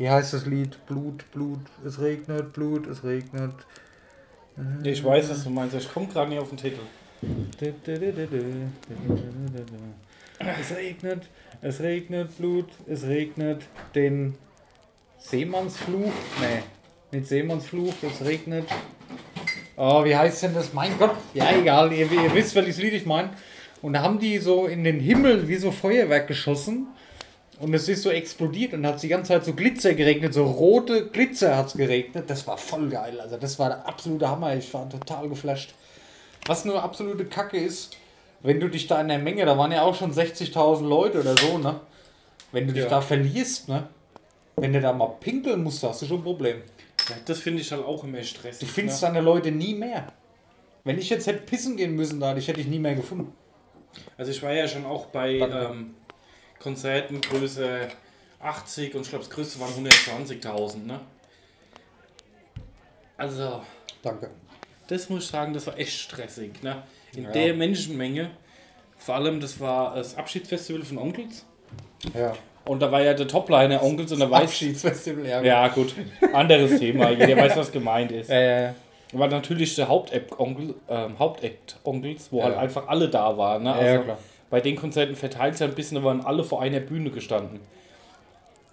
wie 0.00 0.08
heißt 0.08 0.32
das 0.32 0.46
Lied? 0.46 0.86
Blut, 0.86 1.30
Blut, 1.30 1.60
es 1.86 2.00
regnet, 2.00 2.54
Blut, 2.54 2.86
es 2.86 3.04
regnet. 3.04 3.52
Ich 4.82 5.04
weiß, 5.04 5.28
was 5.28 5.44
du 5.44 5.50
meinst. 5.50 5.76
Ich 5.76 5.92
komme 5.92 6.06
gerade 6.06 6.30
nicht 6.30 6.38
auf 6.38 6.48
den 6.48 6.56
Titel. 6.56 6.80
Es 10.38 10.74
regnet, 10.74 11.28
es 11.60 11.80
regnet 11.80 12.38
Blut, 12.38 12.68
es 12.86 13.04
regnet 13.04 13.60
den 13.94 14.36
Seemannsfluch. 15.18 16.12
Nee, 16.40 16.62
nicht 17.12 17.28
Seemannsfluch, 17.28 17.92
es 18.02 18.24
regnet. 18.24 18.64
Oh, 19.76 20.02
wie 20.02 20.16
heißt 20.16 20.44
denn 20.44 20.54
das? 20.54 20.72
Mein 20.72 20.98
Gott, 20.98 21.14
ja 21.34 21.52
egal, 21.52 21.92
ihr, 21.92 22.10
ihr 22.10 22.34
wisst, 22.34 22.54
welches 22.54 22.78
Lied 22.78 22.94
ich 22.94 23.04
meine. 23.04 23.28
Und 23.82 23.92
da 23.92 24.00
haben 24.00 24.18
die 24.18 24.38
so 24.38 24.66
in 24.66 24.82
den 24.82 24.98
Himmel 24.98 25.46
wie 25.46 25.56
so 25.56 25.70
Feuerwerk 25.70 26.26
geschossen. 26.26 26.86
Und 27.60 27.74
es 27.74 27.88
ist 27.88 28.02
so 28.02 28.10
explodiert 28.10 28.72
und 28.72 28.86
hat 28.86 29.02
die 29.02 29.08
ganze 29.08 29.28
Zeit 29.28 29.44
so 29.44 29.52
Glitzer 29.52 29.92
geregnet, 29.94 30.32
so 30.32 30.44
rote 30.46 31.08
Glitzer 31.08 31.56
hat 31.58 31.66
es 31.66 31.74
geregnet. 31.74 32.24
Das 32.28 32.46
war 32.46 32.56
voll 32.56 32.88
geil. 32.88 33.20
Also 33.20 33.36
das 33.36 33.58
war 33.58 33.68
der 33.68 33.86
absolute 33.86 34.26
Hammer. 34.28 34.56
Ich 34.56 34.72
war 34.72 34.88
total 34.88 35.28
geflasht. 35.28 35.74
Was 36.46 36.64
nur 36.64 36.82
absolute 36.82 37.26
Kacke 37.26 37.58
ist, 37.58 37.96
wenn 38.42 38.60
du 38.60 38.68
dich 38.68 38.86
da 38.86 38.98
in 39.02 39.08
der 39.08 39.18
Menge, 39.18 39.44
da 39.44 39.58
waren 39.58 39.72
ja 39.72 39.82
auch 39.82 39.94
schon 39.94 40.10
60.000 40.10 40.86
Leute 40.88 41.20
oder 41.20 41.36
so, 41.36 41.58
ne? 41.58 41.80
Wenn 42.50 42.66
du 42.66 42.72
dich 42.72 42.84
Ja. 42.84 42.88
da 42.88 43.00
verlierst, 43.02 43.68
ne? 43.68 43.88
Wenn 44.56 44.72
du 44.72 44.80
da 44.80 44.94
mal 44.94 45.16
pinkeln 45.20 45.62
musst, 45.62 45.82
hast 45.82 46.00
du 46.00 46.06
schon 46.06 46.20
ein 46.20 46.24
Problem. 46.24 46.62
Ja, 47.10 47.16
das 47.26 47.40
finde 47.40 47.60
ich 47.60 47.70
halt 47.70 47.84
auch 47.84 48.02
immer 48.04 48.22
stressig. 48.22 48.60
Du 48.60 48.72
findest 48.72 49.02
ne? 49.02 49.08
deine 49.08 49.20
Leute 49.20 49.50
nie 49.50 49.74
mehr. 49.74 50.12
Wenn 50.84 50.98
ich 50.98 51.10
jetzt 51.10 51.26
hätte 51.26 51.40
pissen 51.42 51.76
gehen 51.76 51.94
müssen 51.94 52.20
da, 52.20 52.34
ich 52.34 52.48
hätte 52.48 52.60
ich 52.60 52.66
nie 52.66 52.78
mehr 52.78 52.94
gefunden. 52.94 53.34
Also 54.16 54.30
ich 54.30 54.42
war 54.42 54.52
ja 54.52 54.66
schon 54.66 54.86
auch 54.86 55.06
bei 55.06 55.32
ähm, 55.38 55.94
Konzerten 56.62 57.20
Größe 57.20 57.88
80 58.40 58.94
und 58.94 59.02
ich 59.02 59.08
glaube 59.08 59.24
das 59.24 59.32
größte 59.34 59.60
waren 59.60 59.70
120.000, 59.72 60.86
ne? 60.86 61.00
Also, 63.16 63.62
Danke. 64.02 64.30
das 64.88 65.08
muss 65.08 65.24
ich 65.24 65.30
sagen, 65.30 65.52
das 65.52 65.66
war 65.66 65.78
echt 65.78 65.98
stressig, 65.98 66.62
ne? 66.62 66.82
In 67.14 67.24
Ja. 67.24 67.30
der 67.32 67.54
Menschenmenge. 67.54 68.30
Vor 68.98 69.14
allem, 69.14 69.40
das 69.40 69.58
war 69.60 69.94
das 69.94 70.16
Abschiedsfestival 70.16 70.82
von 70.82 70.98
Onkels. 70.98 71.44
Ja. 72.14 72.34
Und 72.66 72.80
da 72.80 72.92
war 72.92 73.00
ja 73.02 73.14
der 73.14 73.26
Topliner 73.26 73.82
Onkels 73.82 74.12
und 74.12 74.20
da 74.20 74.30
weiß 74.30 74.42
Abschiedsfestival, 74.44 75.26
ja. 75.26 75.42
Ja, 75.42 75.68
gut. 75.68 75.94
Anderes 76.32 76.78
Thema. 76.78 77.10
Jeder 77.10 77.36
weiß, 77.36 77.56
was 77.56 77.72
gemeint 77.72 78.12
ist. 78.12 78.28
Ja, 78.30 78.40
ja, 78.40 78.60
ja. 78.62 78.74
War 79.12 79.26
natürlich 79.28 79.74
der 79.74 79.88
Hauptact-Onkel, 79.88 80.74
ähm, 80.88 81.18
Hauptact-Onkels, 81.18 82.30
wo 82.30 82.38
Ja. 82.38 82.44
halt 82.44 82.56
einfach 82.58 82.86
alle 82.86 83.08
da 83.08 83.36
waren. 83.36 83.64
Ne? 83.64 83.72
Also 83.72 83.86
ja, 83.86 83.98
klar. 84.02 84.18
Bei 84.50 84.60
den 84.60 84.76
Konzerten 84.76 85.16
verteilt 85.16 85.56
sich 85.56 85.66
ein 85.66 85.74
bisschen, 85.74 85.96
da 85.96 86.04
waren 86.04 86.20
alle 86.22 86.44
vor 86.44 86.60
einer 86.60 86.80
Bühne 86.80 87.10
gestanden. 87.10 87.60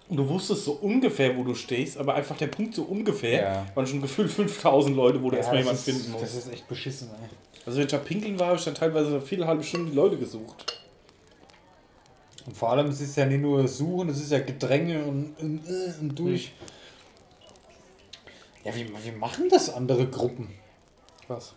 Und 0.09 0.17
du 0.17 0.27
wusstest 0.29 0.63
so 0.65 0.71
ungefähr, 0.73 1.35
wo 1.37 1.43
du 1.43 1.53
stehst, 1.53 1.97
aber 1.97 2.15
einfach 2.15 2.37
der 2.37 2.47
Punkt 2.47 2.73
so 2.73 2.83
ungefähr, 2.83 3.41
Ja. 3.41 3.65
waren 3.75 3.85
schon 3.85 4.01
gefühlt 4.01 4.31
5000 4.31 4.95
Leute, 4.95 5.21
wo 5.21 5.29
du 5.29 5.35
Ja, 5.35 5.39
erstmal 5.41 5.63
das 5.63 5.85
jemanden 5.85 5.89
ist- 5.89 6.05
finden 6.05 6.21
Das 6.21 6.33
musst. 6.33 6.47
ist 6.47 6.53
echt 6.53 6.67
beschissen, 6.67 7.09
ey. 7.21 7.29
Also 7.65 7.77
wenn 7.79 7.85
ich 7.85 7.91
da 7.91 7.97
pinkeln 7.97 8.39
war, 8.39 8.47
habe 8.47 8.57
ich 8.57 8.63
dann 8.63 8.75
teilweise 8.75 9.19
viele 9.21 9.45
halbe 9.45 9.63
Stunden 9.63 9.89
die 9.91 9.95
Leute 9.95 10.17
gesucht. 10.17 10.81
Und 12.45 12.55
vor 12.55 12.69
allem, 12.71 12.87
es 12.87 13.01
ist 13.01 13.17
ja 13.17 13.25
nicht 13.25 13.41
nur 13.41 13.67
Suchen, 13.67 14.07
es 14.07 14.21
ist 14.21 14.31
ja 14.31 14.39
Gedränge 14.39 15.03
und, 15.03 15.35
und, 15.41 15.67
äh, 15.67 15.93
und 15.99 16.17
durch. 16.17 16.53
Ja, 18.63 18.73
wie, 18.73 18.87
wie 19.03 19.11
machen 19.11 19.49
das 19.49 19.73
andere 19.73 20.07
Gruppen? 20.07 20.49
Was? 21.27 21.53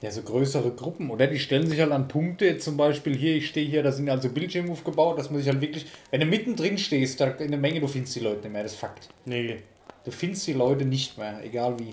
Ja, 0.00 0.10
so 0.12 0.22
größere 0.22 0.70
Gruppen. 0.70 1.10
Oder 1.10 1.26
die 1.26 1.38
stellen 1.38 1.66
sich 1.66 1.80
halt 1.80 1.90
an 1.90 2.06
Punkte, 2.06 2.46
jetzt 2.46 2.64
zum 2.64 2.76
Beispiel 2.76 3.16
hier, 3.16 3.36
ich 3.36 3.48
stehe 3.48 3.68
hier, 3.68 3.82
da 3.82 3.90
sind 3.90 4.08
also 4.08 4.28
Bildschirme 4.28 4.70
aufgebaut, 4.70 5.18
dass 5.18 5.30
man 5.30 5.40
sich 5.40 5.48
halt 5.48 5.60
wirklich, 5.60 5.86
wenn 6.10 6.20
du 6.20 6.26
mittendrin 6.26 6.78
stehst, 6.78 7.20
da 7.20 7.26
in 7.26 7.50
der 7.50 7.58
Menge, 7.58 7.80
du 7.80 7.88
findest 7.88 8.14
die 8.14 8.20
Leute 8.20 8.42
nicht 8.42 8.52
mehr, 8.52 8.62
das 8.62 8.72
ist 8.72 8.78
Fakt. 8.78 9.08
Nee. 9.24 9.56
Du 10.04 10.12
findest 10.12 10.46
die 10.46 10.52
Leute 10.52 10.84
nicht 10.84 11.18
mehr, 11.18 11.40
egal 11.44 11.78
wie. 11.78 11.92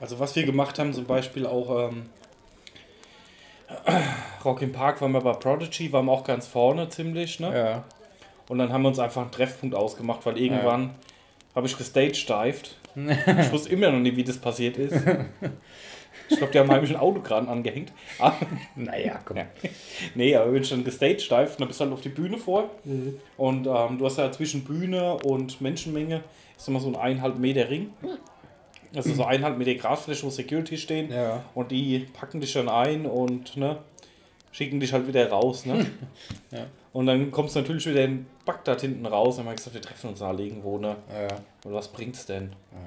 Also 0.00 0.18
was 0.18 0.34
wir 0.36 0.44
gemacht 0.44 0.78
haben, 0.78 0.92
zum 0.92 1.04
Beispiel 1.04 1.46
auch 1.46 1.90
ähm, 1.90 2.02
Rock 4.44 4.62
im 4.62 4.72
Park 4.72 5.00
waren 5.00 5.12
wir 5.12 5.20
bei 5.20 5.32
Prodigy, 5.32 5.92
waren 5.92 6.06
wir 6.06 6.12
auch 6.12 6.24
ganz 6.24 6.46
vorne 6.46 6.88
ziemlich, 6.88 7.40
ne? 7.40 7.56
Ja. 7.56 7.84
Und 8.48 8.58
dann 8.58 8.72
haben 8.72 8.82
wir 8.82 8.88
uns 8.88 8.98
einfach 8.98 9.22
einen 9.22 9.30
Treffpunkt 9.30 9.74
ausgemacht, 9.74 10.26
weil 10.26 10.38
irgendwann 10.38 10.90
habe 11.54 11.66
ich 11.66 11.76
gestagedived. 11.76 12.76
ich 12.94 13.52
wusste 13.52 13.70
immer 13.70 13.90
noch 13.90 13.98
nicht, 13.98 14.16
wie 14.16 14.24
das 14.24 14.38
passiert 14.38 14.76
ist. 14.76 14.94
Ich 16.28 16.36
glaube, 16.38 16.52
die 16.52 16.58
haben 16.58 16.70
heimlich 16.70 16.90
ein 16.90 16.96
Auto 16.96 17.20
gerade 17.20 17.48
angehängt. 17.48 17.92
Aber, 18.18 18.36
Naja, 18.74 19.20
komm. 19.24 19.36
Ja. 19.36 19.46
nee, 20.14 20.34
aber 20.34 20.52
wenn 20.52 20.62
ich 20.62 20.68
dann 20.70 20.84
gestagedived, 20.84 21.60
dann 21.60 21.68
bist 21.68 21.80
du 21.80 21.84
halt 21.84 21.92
auf 21.92 22.00
die 22.00 22.08
Bühne 22.08 22.38
vor. 22.38 22.70
Und 23.36 23.66
ähm, 23.66 23.98
du 23.98 24.04
hast 24.04 24.18
ja 24.18 24.30
zwischen 24.32 24.64
Bühne 24.64 25.14
und 25.24 25.60
Menschenmenge 25.60 26.22
ist 26.56 26.68
immer 26.68 26.80
so 26.80 26.88
ein 26.88 26.96
eineinhalb 26.96 27.38
Meter 27.38 27.68
Ring. 27.70 27.90
Also 28.94 29.12
so 29.12 29.24
eineinhalb 29.24 29.58
Meter 29.58 29.74
Grasfläche, 29.74 30.24
wo 30.24 30.30
Security 30.30 30.78
stehen. 30.78 31.12
Ja. 31.12 31.44
Und 31.54 31.70
die 31.70 32.06
packen 32.12 32.40
dich 32.40 32.52
dann 32.54 32.68
ein 32.68 33.04
und 33.06 33.56
ne, 33.56 33.78
schicken 34.52 34.80
dich 34.80 34.92
halt 34.92 35.06
wieder 35.06 35.28
raus. 35.28 35.66
Ne? 35.66 35.86
Ja. 36.50 36.66
Und 36.92 37.04
dann 37.06 37.30
kommst 37.30 37.54
du 37.54 37.60
natürlich 37.60 37.84
wieder 37.86 38.04
in 38.04 38.24
Bagdad 38.46 38.80
hinten 38.80 39.04
raus. 39.04 39.34
Und 39.34 39.44
dann 39.44 39.46
haben 39.46 39.52
wir 39.52 39.56
gesagt, 39.56 39.74
wir 39.74 39.82
treffen 39.82 40.08
uns 40.08 40.20
da 40.20 40.32
irgendwo. 40.32 40.78
Ne? 40.78 40.96
Ja. 41.12 41.36
Und 41.64 41.74
was 41.74 41.88
bringt's 41.88 42.24
denn? 42.24 42.52
Ja. 42.72 42.78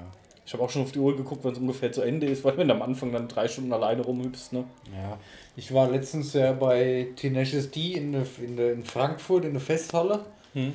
Ich 0.49 0.53
habe 0.53 0.63
auch 0.63 0.69
schon 0.71 0.81
auf 0.81 0.91
die 0.91 0.97
Uhr 0.97 1.15
geguckt, 1.15 1.43
wenn 1.43 1.51
es 1.51 1.59
ungefähr 1.59 1.91
zu 1.91 2.01
Ende 2.01 2.25
ist, 2.25 2.43
weil 2.43 2.57
wenn 2.57 2.67
du 2.67 2.73
am 2.73 2.81
Anfang 2.81 3.11
dann 3.11 3.27
drei 3.27 3.47
Stunden 3.47 3.71
alleine 3.71 4.01
rumhüpfst. 4.01 4.51
Ne? 4.51 4.63
Ja, 4.91 5.19
ich 5.55 5.71
war 5.75 5.87
letztens 5.91 6.33
ja 6.33 6.53
bei 6.53 7.09
Tenacious 7.17 7.69
D 7.69 7.93
in, 7.93 8.13
der- 8.13 8.25
in, 8.41 8.57
der- 8.57 8.73
in 8.73 8.83
Frankfurt 8.83 9.45
in 9.45 9.51
der 9.51 9.61
Festhalle. 9.61 10.21
Hm. 10.53 10.73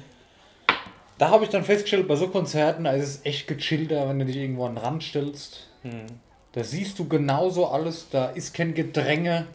Da 1.19 1.29
habe 1.31 1.43
ich 1.43 1.51
dann 1.51 1.65
festgestellt, 1.65 2.07
bei 2.07 2.15
so 2.15 2.29
Konzerten 2.29 2.85
da 2.85 2.93
ist 2.93 3.03
es 3.09 3.21
echt 3.27 3.49
gechillter, 3.49 4.09
wenn 4.09 4.21
du 4.21 4.25
dich 4.27 4.37
irgendwo 4.37 4.65
an 4.67 4.77
den 4.77 4.85
Rand 4.85 5.03
stellst. 5.03 5.67
Hm. 5.83 6.07
Da 6.53 6.63
siehst 6.63 6.97
du 7.01 7.09
genauso 7.09 7.67
alles, 7.67 8.07
da 8.13 8.27
ist 8.27 8.55
kein 8.55 8.75
Gedränge. 8.75 9.49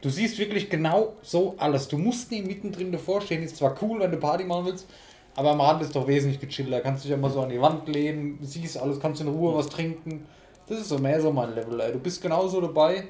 Du 0.00 0.10
siehst 0.10 0.36
wirklich 0.40 0.68
genau 0.68 1.12
so 1.22 1.54
alles. 1.58 1.86
Du 1.86 1.96
musst 1.96 2.32
nie 2.32 2.42
mittendrin 2.42 2.90
davor 2.90 3.20
stehen. 3.20 3.44
Ist 3.44 3.58
zwar 3.58 3.80
cool, 3.82 4.00
wenn 4.00 4.10
du 4.10 4.16
Party 4.16 4.42
machen 4.42 4.66
willst, 4.66 4.88
aber 5.36 5.50
am 5.50 5.60
Rand 5.60 5.82
ist 5.82 5.94
doch 5.94 6.06
wesentlich 6.06 6.40
gechillter. 6.40 6.80
Kannst 6.80 7.04
dich 7.04 7.16
mal 7.16 7.30
so 7.30 7.42
an 7.42 7.48
die 7.48 7.60
Wand 7.60 7.88
lehnen, 7.88 8.38
siehst 8.42 8.78
alles, 8.78 9.00
kannst 9.00 9.20
in 9.20 9.28
Ruhe 9.28 9.54
was 9.54 9.68
trinken. 9.68 10.26
Das 10.68 10.78
ist 10.78 10.88
so 10.88 10.98
mehr 10.98 11.20
so 11.20 11.32
mein 11.32 11.54
Level. 11.54 11.80
Ey. 11.80 11.92
Du 11.92 11.98
bist 11.98 12.22
genauso 12.22 12.60
dabei. 12.60 13.04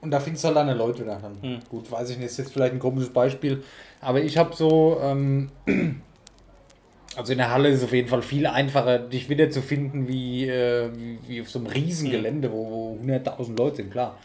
Und 0.00 0.10
da 0.10 0.20
findest 0.20 0.44
du 0.44 0.48
halt 0.48 0.58
deine 0.58 0.74
Leute 0.74 1.04
da 1.04 1.18
dann. 1.18 1.42
Hm. 1.42 1.58
Gut, 1.68 1.90
weiß 1.90 2.10
ich 2.10 2.18
nicht, 2.18 2.26
ist 2.26 2.36
jetzt 2.36 2.52
vielleicht 2.52 2.74
ein 2.74 2.78
komisches 2.78 3.12
Beispiel. 3.12 3.64
Aber 4.00 4.20
ich 4.20 4.36
habe 4.38 4.54
so, 4.54 5.00
ähm, 5.02 5.50
also 7.16 7.32
in 7.32 7.38
der 7.38 7.50
Halle 7.50 7.70
ist 7.70 7.78
es 7.78 7.84
auf 7.84 7.92
jeden 7.92 8.08
Fall 8.08 8.22
viel 8.22 8.46
einfacher, 8.46 8.98
dich 8.98 9.28
wieder 9.28 9.50
zu 9.50 9.62
finden, 9.62 10.06
wie, 10.06 10.46
äh, 10.48 10.90
wie, 10.94 11.18
wie 11.26 11.40
auf 11.40 11.50
so 11.50 11.58
einem 11.58 11.68
Riesengelände, 11.68 12.52
wo, 12.52 12.70
wo 12.70 13.04
100.000 13.04 13.56
Leute 13.56 13.76
sind, 13.76 13.90
klar. 13.90 14.18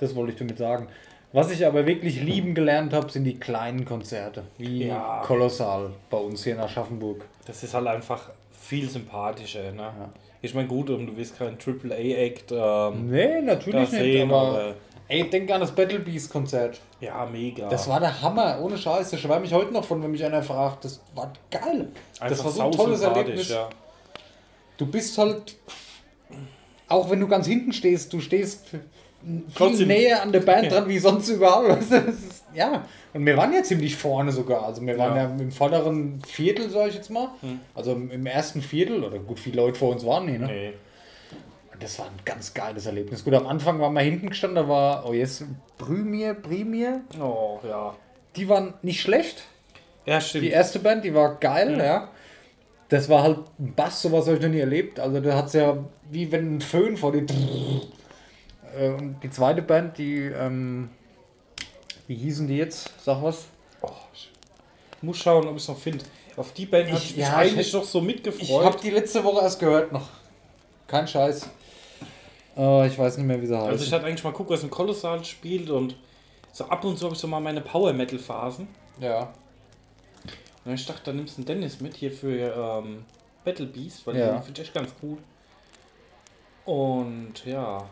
Das 0.00 0.16
wollte 0.16 0.32
ich 0.32 0.38
damit 0.38 0.58
sagen. 0.58 0.88
Was 1.32 1.50
ich 1.52 1.64
aber 1.64 1.86
wirklich 1.86 2.20
lieben 2.20 2.54
gelernt 2.54 2.92
habe, 2.92 3.10
sind 3.10 3.24
die 3.24 3.38
kleinen 3.38 3.84
Konzerte, 3.84 4.42
wie 4.58 4.86
Ja. 4.86 5.22
Kolossal 5.24 5.90
bei 6.10 6.16
uns 6.16 6.42
hier 6.42 6.54
in 6.54 6.60
Aschaffenburg. 6.60 7.24
Das 7.46 7.62
ist 7.62 7.72
halt 7.72 7.86
einfach 7.86 8.30
viel 8.50 8.90
sympathischer. 8.90 9.70
Ne? 9.72 9.92
Ich 10.42 10.54
meine, 10.54 10.66
gut, 10.66 10.88
du 10.88 11.16
willst 11.16 11.38
keinen 11.38 11.56
AAA-Act 11.58 12.52
ähm, 12.52 13.10
Nee, 13.10 13.40
natürlich 13.42 13.90
nicht, 13.90 13.90
sehen, 13.90 14.30
aber, 14.30 14.40
aber 14.40 14.74
ey, 15.06 15.28
denk 15.30 15.50
an 15.52 15.60
das 15.60 15.72
Battle 15.72 16.00
Beast 16.00 16.30
Konzert. 16.32 16.80
ja, 17.00 17.24
mega. 17.26 17.68
Das 17.68 17.88
war 17.88 18.00
der 18.00 18.20
Hammer, 18.22 18.58
ohne 18.60 18.76
Scheiß. 18.76 19.10
Da 19.10 19.16
schwärme 19.16 19.46
ich 19.46 19.52
heute 19.52 19.72
noch 19.72 19.84
von, 19.84 20.02
wenn 20.02 20.10
mich 20.10 20.24
einer 20.24 20.42
fragt. 20.42 20.84
Das 20.84 21.00
war 21.14 21.32
geil. 21.50 21.88
das 22.18 22.44
war 22.44 22.50
so 22.50 22.62
ein 22.62 22.72
tolles 22.72 23.02
Erlebnis. 23.02 23.50
Ja. 23.50 23.68
Du 24.76 24.86
bist 24.86 25.16
halt, 25.18 25.56
auch 26.88 27.08
wenn 27.10 27.20
du 27.20 27.28
ganz 27.28 27.46
hinten 27.46 27.72
stehst, 27.72 28.12
du 28.12 28.20
stehst 28.20 28.66
viel 29.22 29.42
Trotzdem- 29.54 29.88
näher 29.88 30.22
an 30.22 30.32
der 30.32 30.40
Band 30.40 30.64
Ja. 30.64 30.70
dran 30.70 30.88
wie 30.88 30.98
sonst 30.98 31.28
überall. 31.28 31.68
Das 31.90 31.90
ist, 31.90 32.44
ja, 32.54 32.84
und 33.12 33.24
wir 33.26 33.36
waren 33.36 33.52
ja 33.52 33.62
ziemlich 33.62 33.94
vorne 33.96 34.32
sogar. 34.32 34.64
Also 34.64 34.82
wir 34.84 34.98
waren 34.98 35.16
ja, 35.16 35.22
Ja. 35.24 35.30
im 35.38 35.52
vorderen 35.52 36.20
Viertel, 36.26 36.68
sag 36.70 36.88
ich 36.88 36.94
jetzt 36.96 37.10
mal. 37.10 37.28
Hm. 37.42 37.60
Also 37.74 37.92
im, 37.92 38.26
ersten 38.26 38.60
Viertel, 38.62 39.04
oder 39.04 39.18
gut, 39.18 39.38
viele 39.38 39.56
Leute 39.62 39.78
vor 39.78 39.90
uns 39.92 40.04
waren 40.04 40.26
nie, 40.26 40.38
ne? 40.38 40.46
Nee. 40.46 40.72
Und 41.72 41.82
das 41.82 41.98
war 41.98 42.06
ein 42.06 42.12
ganz 42.24 42.52
geiles 42.54 42.86
Erlebnis. 42.86 43.24
Gut, 43.24 43.34
am 43.34 43.46
Anfang 43.46 43.78
waren 43.80 43.92
wir 43.94 44.00
hinten 44.00 44.28
gestanden, 44.30 44.56
da 44.56 44.68
war, 44.68 45.08
oh 45.08 45.12
jetzt, 45.12 45.44
Brümir, 45.78 46.34
Primir. 46.34 47.02
Oh, 47.20 47.58
ja. 47.66 47.94
Die 48.36 48.48
waren 48.48 48.74
nicht 48.82 49.00
schlecht. 49.00 49.44
Ja, 50.06 50.20
stimmt. 50.20 50.44
Die 50.44 50.50
erste 50.50 50.78
Band, 50.80 51.04
die 51.04 51.14
war 51.14 51.36
geil, 51.36 51.78
ja. 51.78 52.08
Das 52.88 53.08
war 53.08 53.22
halt 53.22 53.38
ein 53.60 53.74
Bass, 53.76 54.02
sowas 54.02 54.26
habe 54.26 54.36
ich 54.38 54.42
noch 54.42 54.48
nie 54.50 54.58
erlebt. 54.58 54.98
Also 54.98 55.20
da 55.20 55.36
hat 55.36 55.46
es 55.46 55.52
ja 55.52 55.78
wie 56.10 56.32
wenn 56.32 56.56
ein 56.56 56.60
Föhn 56.60 56.96
vor 56.96 57.12
die. 57.12 57.24
Äh, 58.76 58.88
Und 58.90 59.20
die 59.22 59.30
zweite 59.30 59.62
Band, 59.62 59.98
die, 59.98 60.18
ähm, 60.26 60.90
wie 62.06 62.14
hießen 62.16 62.46
die 62.48 62.56
jetzt? 62.56 62.90
Sag 63.02 63.22
was? 63.22 63.46
Oh, 63.82 63.90
ich 64.12 64.30
muss 65.02 65.18
schauen, 65.18 65.46
ob 65.48 65.56
ich 65.56 65.62
es 65.62 65.68
noch 65.68 65.78
finde. 65.78 66.04
Auf 66.36 66.52
die 66.52 66.66
Band 66.66 66.88
habe 66.88 66.96
Ich- 66.98 67.10
ich 67.10 67.16
mich 67.16 67.26
ja, 67.26 67.36
eigentlich 67.36 67.66
ich- 67.68 67.72
noch 67.72 67.84
so 67.84 67.98
Ich 68.00 68.04
mitgefreut. 68.06 68.64
habe 68.64 68.78
die 68.80 68.90
letzte 68.90 69.22
Woche 69.24 69.42
erst 69.42 69.58
gehört 69.60 69.92
noch. 69.92 70.08
Kein 70.86 71.06
Scheiß. 71.06 71.48
Äh, 72.56 72.86
ich 72.88 72.98
weiß 72.98 73.16
nicht 73.16 73.26
mehr, 73.26 73.40
wie 73.40 73.46
sie 73.46 73.56
heißt. 73.56 73.68
also 73.68 73.84
ich 73.84 73.92
hatte 73.92 74.06
eigentlich 74.06 74.24
mal 74.24 74.32
gucken, 74.32 74.54
was 74.54 74.62
im 74.62 74.70
Kolossal 74.70 75.24
spielt 75.24 75.70
und 75.70 75.96
so 76.52 76.64
ab 76.64 76.84
und 76.84 76.98
zu 76.98 77.04
habe 77.04 77.14
ich 77.14 77.20
so 77.20 77.26
mal 77.28 77.40
meine 77.40 77.60
Power-Metal-Phasen. 77.60 78.68
ja. 79.00 79.32
Und 80.62 80.74
ich 80.74 80.84
dachte, 80.84 81.00
da 81.04 81.12
nimmst 81.14 81.36
du 81.36 81.40
einen 81.40 81.46
Dennis 81.46 81.80
mit 81.80 81.96
hier 81.96 82.12
für 82.12 82.82
ähm, 82.84 83.04
Battle 83.44 83.64
Beast, 83.64 84.06
weil 84.06 84.18
Ja. 84.18 84.32
den 84.34 84.42
finde 84.42 84.60
ich 84.60 84.66
echt 84.66 84.74
ganz 84.74 84.90
cool. 85.02 85.16
Und 86.66 87.46
ja. 87.46 87.88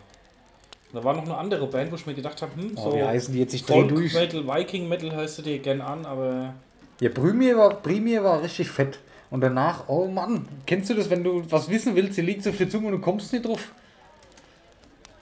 Da 0.93 1.05
war 1.05 1.15
noch 1.15 1.25
eine 1.25 1.37
andere 1.37 1.67
Band, 1.67 1.93
wo 1.93 1.97
ich 1.97 2.07
mir 2.07 2.15
gedacht 2.15 2.41
habe, 2.41 2.53
hm, 2.57 2.73
Oh, 2.77 2.91
so 2.91 2.97
wie 2.97 3.03
heißen 3.03 3.35
die 3.35 3.41
jetzt? 3.41 3.55
Ich 3.55 3.65
dreh 3.65 3.87
durch. 3.87 4.15
Metal, 4.15 4.47
Viking 4.47 4.89
Metal 4.89 5.27
du 5.37 5.43
dir 5.43 5.59
gern 5.59 5.81
an, 5.81 6.07
aber 6.07 6.55
Ja, 7.01 7.11
Primir 7.11 7.59
war, 7.59 7.75
Primir 7.75 8.25
war 8.25 8.43
richtig 8.43 8.71
fett. 8.71 8.99
Und 9.31 9.43
danach, 9.43 9.89
oh 9.89 10.07
Mann, 10.07 10.49
kennst 10.65 10.89
du 10.89 10.95
das, 10.95 11.11
wenn 11.11 11.23
du 11.23 11.43
was 11.51 11.69
wissen 11.69 11.95
willst, 11.95 12.17
dir 12.17 12.25
liegt 12.25 12.49
auf 12.49 12.57
der 12.57 12.71
Zunge 12.71 12.87
und 12.87 12.93
du 12.93 12.99
kommst 13.01 13.31
nicht 13.33 13.45
drauf? 13.45 13.73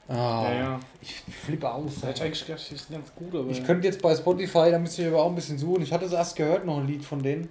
Ah, 0.09 0.45
ja, 0.45 0.55
ja. 0.55 0.81
Ich 1.03 1.17
flippe 1.45 1.69
aus. 1.69 1.95
Da 2.01 2.09
hätte 2.09 2.21
ich 2.21 2.27
eigentlich 2.27 2.47
gedacht, 2.47 2.63
die 2.71 2.77
sind 2.77 2.93
ganz 2.93 3.13
gut, 3.17 3.35
aber. 3.35 3.51
Ich 3.51 3.65
könnte 3.65 3.89
jetzt 3.89 4.01
bei 4.01 4.15
Spotify, 4.15 4.71
da 4.71 4.79
müsste 4.79 5.03
ich 5.03 5.09
aber 5.09 5.23
auch 5.23 5.29
ein 5.29 5.35
bisschen 5.35 5.59
suchen. 5.59 5.83
Ich 5.83 5.93
hatte 5.93 6.05
es 6.05 6.13
erst 6.13 6.37
gehört, 6.37 6.65
noch 6.65 6.79
ein 6.79 6.87
Lied 6.87 7.05
von 7.05 7.21
denen. 7.21 7.49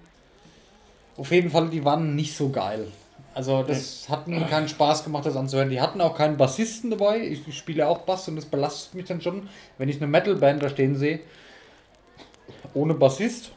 Auf 1.18 1.32
jeden 1.32 1.50
Fall, 1.50 1.70
die 1.70 1.84
waren 1.84 2.16
nicht 2.16 2.36
so 2.36 2.50
geil. 2.50 2.88
Also 3.36 3.64
das 3.64 4.08
hat 4.08 4.30
mir 4.30 4.46
keinen 4.46 4.70
Spaß 4.70 5.04
gemacht, 5.04 5.26
das 5.26 5.36
anzuhören. 5.36 5.70
Die 5.70 5.82
hatten 5.82 6.00
auch 6.00 6.18
keinen 6.18 6.38
Bassisten 6.38 6.90
dabei. 6.90 7.20
Ich 7.20 7.58
spiele 7.58 7.86
auch 7.86 8.00
Bass 8.00 8.30
und 8.30 8.38
das 8.38 8.46
belastet 8.46 8.94
mich 8.94 9.06
dann 9.06 9.20
schon, 9.20 9.50
wenn 9.78 9.90
ich 9.90 9.98
eine 9.98 10.08
Metalband 10.08 10.64
da 10.64 10.70
stehen 10.70 10.96
sehe. 10.96 11.20
Ohne 12.74 12.94
Bassist. 12.94 13.52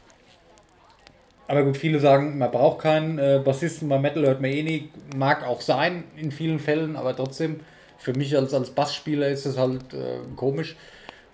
Aber 1.47 1.63
gut, 1.63 1.77
viele 1.77 2.01
sagen, 2.01 2.37
man 2.37 2.51
braucht 2.51 2.79
keinen 2.79 3.19
äh, 3.19 3.41
Bassisten 3.43 3.87
bei 3.87 3.97
Metal, 3.97 4.25
hört 4.25 4.41
man 4.41 4.51
eh 4.51 4.63
nie. 4.63 4.89
Mag 5.15 5.47
auch 5.47 5.61
sein 5.61 6.03
in 6.17 6.33
vielen 6.33 6.59
Fällen, 6.59 6.97
aber 6.97 7.15
trotzdem, 7.15 7.61
für 7.97 8.13
mich 8.13 8.35
als, 8.35 8.53
als 8.53 8.71
Bassspieler 8.71 9.29
ist 9.29 9.45
es 9.45 9.57
halt 9.57 9.93
äh, 9.93 10.19
komisch. 10.35 10.75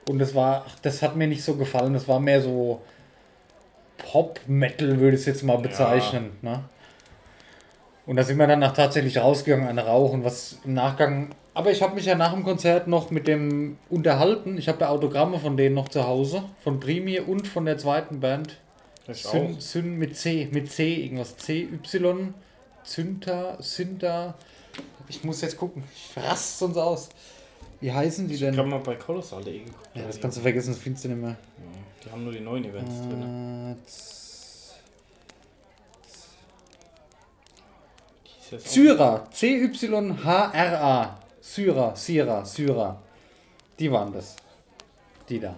Und 0.07 0.19
das 0.19 0.35
war, 0.35 0.67
das 0.83 1.01
hat 1.01 1.15
mir 1.15 1.27
nicht 1.27 1.43
so 1.43 1.55
gefallen. 1.55 1.95
Das 1.95 2.07
war 2.07 2.19
mehr 2.19 2.41
so 2.41 2.83
Pop-Metal, 3.97 4.99
würde 4.99 5.15
ich 5.15 5.21
es 5.21 5.25
jetzt 5.25 5.43
mal 5.43 5.57
bezeichnen. 5.57 6.31
Ne? 6.43 6.63
Und 8.05 8.17
da 8.17 8.23
sind 8.23 8.37
wir 8.37 8.45
dann 8.47 8.59
nach 8.59 8.73
tatsächlich 8.73 9.17
rausgegangen, 9.17 9.67
eine 9.67 9.85
rauchen, 9.85 10.23
was 10.23 10.57
im 10.63 10.73
Nachgang. 10.73 11.29
Aber 11.55 11.71
ich 11.71 11.81
habe 11.81 11.95
mich 11.95 12.05
ja 12.05 12.15
nach 12.15 12.33
dem 12.33 12.43
Konzert 12.43 12.87
noch 12.87 13.09
mit 13.09 13.27
dem 13.27 13.77
unterhalten. 13.89 14.57
Ich 14.57 14.67
habe 14.67 14.77
da 14.77 14.89
Autogramme 14.89 15.39
von 15.39 15.57
denen 15.57 15.73
noch 15.73 15.89
zu 15.89 16.05
Hause, 16.05 16.43
von 16.63 16.79
Primi 16.79 17.19
und 17.19 17.47
von 17.47 17.65
der 17.65 17.77
zweiten 17.77 18.19
Band. 18.19 18.59
Ich 19.07 19.23
Syn, 19.23 19.59
Syn 19.59 19.97
mit 19.97 20.15
C, 20.17 20.47
mit 20.51 20.71
C, 20.71 20.95
irgendwas. 21.03 21.37
C, 21.37 21.61
Y, 21.63 22.33
Zynta, 22.83 23.57
Synta. 23.59 24.35
Ich 25.07 25.23
muss 25.23 25.41
jetzt 25.41 25.57
gucken. 25.57 25.83
Ich 25.95 26.15
raste 26.21 26.57
sonst 26.59 26.77
aus. 26.77 27.09
Wie 27.81 27.91
heißen 27.91 28.27
die 28.27 28.35
Ich 28.35 28.39
denn? 28.39 28.55
kann 28.55 28.69
mal 28.69 28.79
bei 28.79 28.95
Colossal.de 28.95 29.59
gucken. 29.59 29.73
Ja, 29.93 30.03
das 30.07 30.19
kannst 30.19 30.37
du 30.37 30.41
vergessen, 30.41 30.69
das 30.73 30.79
findest 30.79 31.05
du 31.05 31.09
nicht 31.09 31.21
mehr. 31.21 31.31
Ja, 31.31 31.35
Die 32.05 32.11
haben 32.11 32.23
nur 32.23 32.33
die 32.33 32.39
neuen 32.39 32.65
Events 32.65 33.01
drin. 33.01 33.75
Äh, 33.81 33.85
Z- 33.87 34.24
Syra, 38.59 39.23
C-Y-H-R-A. 39.31 41.17
Syra, 41.41 41.95
Syra, 41.95 42.43
Syra. 42.45 43.01
Die 43.79 43.91
waren 43.91 44.11
das. 44.13 44.35
Die 45.29 45.39
da. 45.39 45.55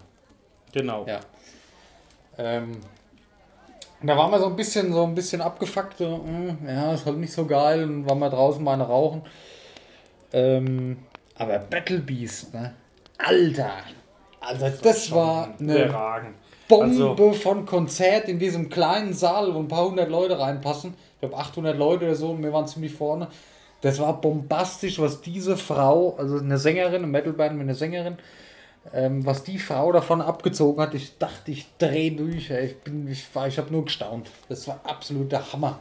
Genau. 0.74 1.06
Ja. 1.06 1.20
Ähm, 2.38 2.78
da 4.04 4.16
waren 4.18 4.32
wir 4.32 4.40
so 4.40 4.48
ein 4.48 4.56
bisschen, 4.56 4.92
so 4.94 5.04
ein 5.04 5.16
bisschen 5.16 5.42
abgefuckt. 5.42 5.98
So, 5.98 6.18
mm, 6.18 6.68
ja, 6.68 6.94
ist 6.94 7.06
halt 7.06 7.18
nicht 7.18 7.34
so 7.34 7.46
geil. 7.46 7.84
Und 7.84 8.08
waren 8.10 8.20
wir 8.20 8.30
draußen 8.30 8.64
mal 8.64 8.74
eine 8.74 8.84
rauchen. 8.86 9.22
Ähm, 10.34 10.98
aber 11.36 11.60
Battle 11.60 12.00
Beast, 12.00 12.54
ne? 12.54 12.74
Alter! 13.18 13.72
Also 14.40 14.70
das 14.82 15.12
war 15.12 15.56
eine 15.60 15.86
Überragend. 15.86 16.36
Bombe 16.68 16.86
Also- 17.10 17.34
von 17.34 17.66
Konzert 17.66 18.28
in 18.28 18.40
diesem 18.40 18.70
kleinen 18.70 19.14
Saal, 19.14 19.54
wo 19.56 19.60
ein 19.60 19.68
paar 19.68 19.86
hundert 19.86 20.10
Leute 20.10 20.38
reinpassen. 20.38 20.94
Ich 21.18 21.22
glaube 21.22 21.36
800 21.36 21.76
Leute 21.76 22.06
oder 22.06 22.16
so 22.16 22.30
und 22.30 22.44
wir 22.44 22.54
waren 22.54 22.68
ziemlich 22.68 22.94
vorne. 22.94 23.28
Das 23.82 23.98
war 24.00 24.22
bombastisch, 24.22 25.00
was 25.00 25.22
diese 25.22 25.58
Frau, 25.58 26.16
also 26.18 26.38
eine 26.38 26.60
Sängerin, 26.60 26.96
eine 26.96 27.08
Metalband 27.08 27.54
mit 27.54 27.64
einer 27.64 27.74
Sängerin, 27.74 28.18
ähm, 28.94 29.26
was 29.26 29.44
die 29.44 29.58
Frau 29.58 29.92
davon 29.92 30.22
abgezogen 30.22 30.80
hat. 30.80 30.94
Ich 30.94 31.18
dachte, 31.18 31.50
ich 31.50 31.66
drehe 31.80 32.12
durch. 32.12 32.52
ey. 32.52 32.76
Ich, 32.86 33.12
ich, 33.12 33.28
ich 33.48 33.58
habe 33.58 33.72
nur 33.72 33.86
gestaunt. 33.86 34.30
Das 34.48 34.68
war 34.68 34.80
absoluter 34.84 35.52
Hammer. 35.52 35.80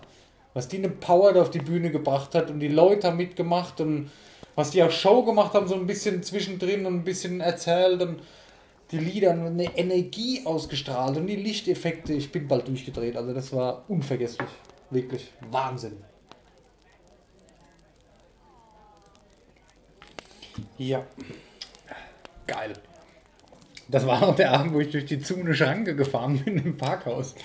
Was 0.55 0.68
die 0.68 0.79
eine 0.79 0.88
Power 0.88 1.35
da 1.35 1.42
auf 1.42 1.51
die 1.51 1.59
Bühne 1.59 1.90
gebracht 1.90 2.35
hat 2.35 2.51
und 2.51 2.61
die 2.61 2.68
Leute 2.68 3.09
haben 3.09 3.18
mitgemacht 3.18 3.79
und 3.83 4.11
was 4.55 4.70
die 4.70 4.83
auch 4.83 4.90
Show 4.90 5.22
gemacht 5.22 5.53
haben, 5.53 5.68
so 5.68 5.75
ein 5.75 5.87
bisschen 5.87 6.22
zwischendrin 6.22 6.87
und 6.87 6.94
ein 6.94 7.05
bisschen 7.05 7.42
erzählt 7.42 8.01
und 8.01 8.20
die 8.90 8.99
Lieder 8.99 9.33
eine 9.33 9.77
Energie 9.77 10.40
ausgestrahlt 10.46 11.18
und 11.18 11.27
die 11.27 11.37
Lichteffekte. 11.37 12.14
Ich 12.14 12.33
bin 12.33 12.49
bald 12.49 12.68
durchgedreht. 12.68 13.16
Also 13.18 13.35
das 13.35 13.53
war 13.53 13.85
unvergesslich. 13.88 14.49
Wirklich 14.90 15.33
Wahnsinn. 15.51 16.03
Ja. 20.79 21.05
Geil. 22.46 22.72
Das 23.88 24.07
war 24.07 24.22
auch 24.22 24.37
der 24.37 24.53
Abend, 24.53 24.75
wo 24.75 24.81
ich 24.81 24.90
durch 24.90 25.07
die 25.07 25.20
Zune 25.20 25.55
Schranke 25.55 25.94
gefahren 25.94 26.38
bin 26.44 26.59
im 26.59 26.77
Parkhaus. 26.77 27.35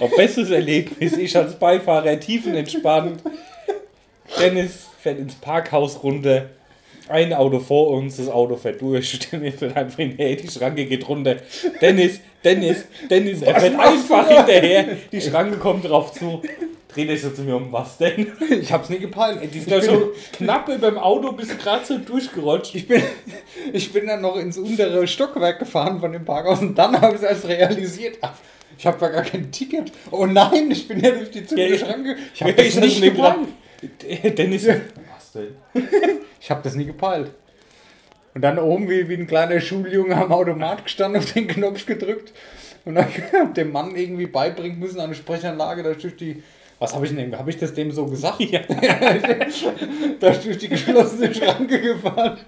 Auch 0.00 0.14
bestes 0.16 0.50
Erlebnis. 0.50 1.16
Ich 1.16 1.36
als 1.36 1.58
Beifahrer 1.58 2.18
tiefenentspannt. 2.18 3.22
Dennis 4.38 4.88
fährt 5.00 5.18
ins 5.18 5.34
Parkhaus 5.34 6.02
runter. 6.02 6.50
Ein 7.08 7.32
Auto 7.32 7.58
vor 7.58 7.90
uns, 7.90 8.16
das 8.16 8.28
Auto 8.28 8.56
fährt 8.56 8.80
durch. 8.80 9.18
Dennis 9.32 9.56
fährt 9.56 9.76
einfach 9.76 9.96
hinterher, 9.98 10.36
die 10.36 10.48
Schranke 10.48 10.86
geht 10.86 11.08
runter. 11.08 11.36
Dennis, 11.80 12.20
Dennis, 12.44 12.84
Dennis, 13.10 13.42
er 13.42 13.60
fährt 13.60 13.78
einfach 13.78 14.28
hinterher. 14.28 14.96
Die 15.10 15.20
Schranke 15.20 15.56
kommt 15.56 15.88
drauf 15.88 16.12
zu. 16.12 16.42
Dreht 16.88 17.08
er 17.10 17.16
sich 17.16 17.24
so 17.24 17.30
zu 17.30 17.42
mir 17.42 17.56
um, 17.56 17.70
was 17.70 17.98
denn? 17.98 18.32
Ich 18.60 18.72
hab's 18.72 18.88
nie 18.88 18.98
gepeilt. 18.98 19.40
Die 19.42 19.58
Ich 19.58 19.64
sind 19.64 19.72
da 19.72 19.80
so 19.80 20.12
knapp 20.32 20.68
über 20.68 20.90
dem 20.90 20.98
Auto, 20.98 21.32
bist 21.32 21.58
gerade 21.58 21.84
so 21.84 21.98
durchgerutscht. 21.98 22.74
ich, 22.74 22.88
bin, 22.88 23.02
ich 23.72 23.92
bin 23.92 24.06
dann 24.06 24.22
noch 24.22 24.36
ins 24.36 24.56
untere 24.56 25.06
Stockwerk 25.06 25.58
gefahren 25.58 26.00
von 26.00 26.12
dem 26.12 26.24
Parkhaus 26.24 26.60
und 26.60 26.76
dann 26.76 26.98
habe 26.98 27.14
ich 27.14 27.22
es 27.22 27.28
erst 27.28 27.46
realisiert. 27.46 28.16
Ach, 28.22 28.32
ich 28.78 28.86
habe 28.86 29.04
ja 29.04 29.08
gar 29.10 29.22
kein 29.22 29.50
Ticket. 29.50 29.92
Oh 30.10 30.24
nein, 30.24 30.70
ich 30.70 30.88
bin 30.88 31.00
ja 31.00 31.10
durch 31.10 31.30
die 31.30 31.44
Zune 31.44 31.68
Ja. 31.68 31.74
Ich 31.74 32.42
habe 32.42 32.52
nicht 32.80 33.18
dran. 33.18 33.48
Dennis, 34.36 34.66
denn? 35.32 35.56
Ich 36.40 36.50
habe 36.50 36.62
das 36.62 36.76
nie 36.76 36.84
gepeilt. 36.86 37.32
Und 38.34 38.42
dann 38.42 38.58
oben 38.60 38.88
wie, 38.88 39.08
wie 39.08 39.14
ein 39.14 39.26
kleiner 39.26 39.60
Schuljunge 39.60 40.14
am 40.14 40.30
Automat 40.32 40.84
gestanden, 40.84 41.20
auf 41.20 41.32
den 41.32 41.48
Knopf 41.48 41.84
gedrückt 41.84 42.32
und 42.84 42.94
dann 42.94 43.08
dem 43.56 43.72
Mann 43.72 43.96
irgendwie 43.96 44.26
beibringen 44.26 44.78
müssen, 44.78 45.00
eine 45.00 45.14
Sprechanlage, 45.14 45.82
da 45.82 45.92
durch 45.94 46.16
die. 46.16 46.42
Was 46.78 46.94
habe 46.94 47.06
ich 47.06 47.14
denn? 47.14 47.36
Habe 47.36 47.50
ich 47.50 47.58
das 47.58 47.74
dem 47.74 47.90
so 47.90 48.06
gesagt? 48.06 48.40
Ja. 48.40 48.60
da 50.20 50.28
ist 50.28 50.44
durch 50.44 50.58
die 50.58 50.68
geschlossene 50.68 51.34
Schranke 51.34 51.80
gefahren. 51.80 52.38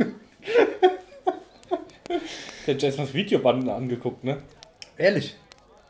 Der 2.67 2.75
hat 2.75 2.83
jetzt 2.83 2.99
mal 2.99 3.05
das 3.05 3.15
Videoband 3.15 3.69
angeguckt, 3.69 4.23
ne? 4.23 4.39
Ehrlich? 4.97 5.37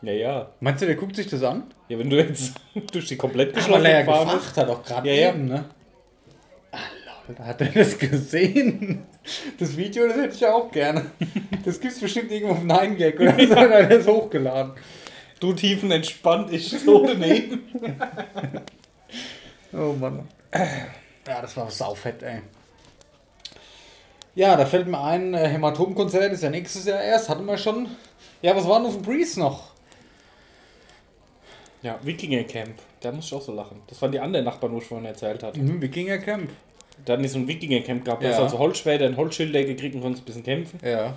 Ja, 0.03 0.12
ja. 0.12 0.50
Meinst 0.61 0.81
du, 0.81 0.87
der 0.87 0.94
guckt 0.94 1.16
sich 1.16 1.26
das 1.26 1.42
an? 1.42 1.64
Ja, 1.88 1.98
wenn 1.98 2.09
du 2.09 2.16
jetzt 2.16 2.55
durch 2.92 3.07
die 3.07 3.16
komplett 3.16 3.48
Weil 3.48 3.57
geschlossene 3.57 3.88
er 3.88 3.94
ja 4.00 4.07
gefahren 4.07 4.24
gefacht 4.29 4.44
bist. 4.46 4.57
hat, 4.57 4.68
auch 4.70 4.83
gerade 4.83 5.09
Ja, 5.09 5.14
ja. 5.14 5.29
eben, 5.31 5.46
ne? 5.46 5.64
Lol, 7.38 7.46
hat 7.46 7.60
er 7.60 7.68
das 7.68 7.98
gesehen? 7.98 9.06
Das 9.58 9.76
Video, 9.76 10.06
das 10.06 10.16
hätte 10.16 10.34
ich 10.34 10.40
ja 10.40 10.54
auch 10.54 10.70
gerne. 10.70 11.10
Das 11.64 11.80
gibt's 11.80 12.00
bestimmt 12.00 12.30
irgendwo 12.30 12.54
auf 12.54 12.62
9gag 12.62 13.20
oder 13.20 13.46
so, 13.46 13.56
hat 13.56 13.70
er 13.70 13.86
das 13.86 14.06
hochgeladen. 14.06 14.72
Du 15.38 15.52
tiefen 15.52 15.90
entspannt, 15.90 16.52
ich 16.52 16.68
so 16.70 17.06
daneben. 17.06 17.70
Oh 19.72 19.92
Mann. 19.92 20.28
Ja, 21.26 21.40
das 21.40 21.56
war 21.56 21.70
saufett, 21.70 22.22
ey. 22.22 22.40
Ja, 24.34 24.56
da 24.56 24.66
fällt 24.66 24.88
mir 24.88 25.00
ein, 25.00 25.34
äh, 25.34 25.48
Hämatomkonzert 25.48 26.32
ist 26.32 26.42
ja 26.42 26.50
nächstes 26.50 26.86
Jahr 26.86 27.02
erst, 27.02 27.28
hatten 27.28 27.44
wir 27.44 27.56
schon. 27.56 27.88
Ja, 28.42 28.56
was 28.56 28.66
war 28.66 28.78
denn 28.78 28.88
auf 28.88 28.94
dem 28.94 29.02
Breeze 29.02 29.38
noch? 29.38 29.70
Ja, 31.82 31.98
Wikinger 32.02 32.44
Camp. 32.44 32.78
Da 33.00 33.12
muss 33.12 33.26
ich 33.26 33.34
auch 33.34 33.42
so 33.42 33.52
lachen. 33.52 33.82
Das 33.86 34.00
waren 34.02 34.12
die 34.12 34.20
anderen 34.20 34.44
Nachbarn, 34.44 34.72
wo 34.72 34.78
ich 34.78 34.84
vorhin 34.84 35.06
erzählt 35.06 35.42
hatte. 35.42 35.60
Mhm, 35.60 35.80
Wikinger 35.80 36.18
Camp. 36.18 36.50
Da 37.04 37.12
hatten 37.14 37.22
die 37.22 37.28
so 37.28 37.38
ein 37.38 37.48
Wikinger 37.48 37.80
Camp 37.80 38.04
gehabt. 38.04 38.22
Da 38.22 38.28
Ja. 38.28 38.34
ist 38.34 38.40
also 38.40 38.58
Holzschwerter 38.58 39.06
und 39.06 39.16
Holzschilder 39.16 39.64
gekriegt 39.64 39.94
und 39.94 40.02
konntest 40.02 40.22
ein 40.22 40.26
bisschen 40.26 40.42
kämpfen. 40.42 40.78
Ja. 40.84 41.14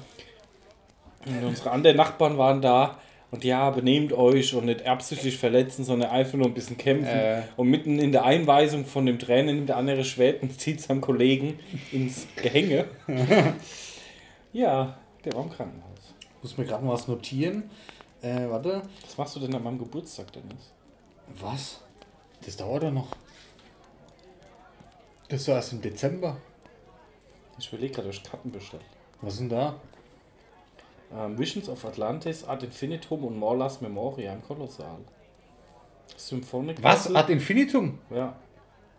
Und 1.26 1.43
unsere 1.46 1.72
anderen 1.72 1.98
Nachbarn 1.98 2.38
waren 2.38 2.62
da. 2.62 2.98
Und 3.32 3.43
ja, 3.43 3.72
benehmt 3.72 4.13
euch 4.13 4.54
und 4.54 4.65
nicht 4.65 4.86
absichtlich 4.86 5.38
verletzen, 5.38 5.84
sondern 5.84 6.12
einfach 6.12 6.36
nur 6.38 6.46
ein 6.46 6.54
bisschen 6.54 6.78
kämpfen. 6.78 7.08
Äh. 7.08 7.41
Und 7.58 7.67
mitten 7.67 7.98
in 7.98 8.12
der 8.12 8.26
Einweisung 8.26 8.86
von 8.86 9.08
dem 9.08 9.17
Trainer 9.17 9.52
nimmt 9.54 9.69
der 9.69 9.78
andere 9.78 10.04
Schwert 10.04 10.43
und 10.43 10.60
zieht 10.60 10.82
seinem 10.82 11.02
Kollegen 11.02 11.60
ins 11.91 12.28
Gehänge. 12.36 12.86
ja, 14.54 14.98
der 15.26 15.34
war 15.34 15.43
im 15.43 15.50
Krankenhaus. 15.50 16.13
Muss 16.41 16.58
mir 16.58 16.65
gerade 16.65 16.86
mal 16.86 16.93
was 16.93 17.08
notieren. 17.08 17.63
Äh, 18.22 18.48
warte. 18.50 18.84
Was 19.06 19.17
machst 19.17 19.36
du 19.36 19.39
denn 19.39 19.56
an 19.56 19.63
meinem 19.63 19.80
Geburtstag, 19.80 20.32
Dennis? 20.32 20.72
Was? 21.39 21.82
Das 22.45 22.55
dauert 22.58 22.84
doch 22.84 22.91
noch. 22.91 23.08
Das 25.30 25.47
war 25.47 25.55
erst 25.55 25.74
im 25.74 25.82
Dezember. 25.82 26.38
Ich 27.57 27.71
überlege 27.71 27.93
gerade, 27.93 28.09
ich 28.09 28.24
Karten 28.24 28.51
bestellt. 28.51 28.84
Was 29.21 29.38
denn 29.38 29.49
da? 29.49 29.76
Ähm, 31.15 31.38
Visions 31.38 31.69
of 31.69 31.86
Atlantis, 31.86 32.43
Ad 32.43 32.65
Infinitum 32.65 33.24
und 33.24 33.38
Morlas 33.38 33.82
Memoria 33.82 34.34
im 34.34 34.41
Kolossal. 34.41 34.97
Symphonic. 36.15 36.82
Was? 36.84 37.13
Ad 37.13 37.32
Infinitum? 37.32 37.99
Ja. 38.09 38.36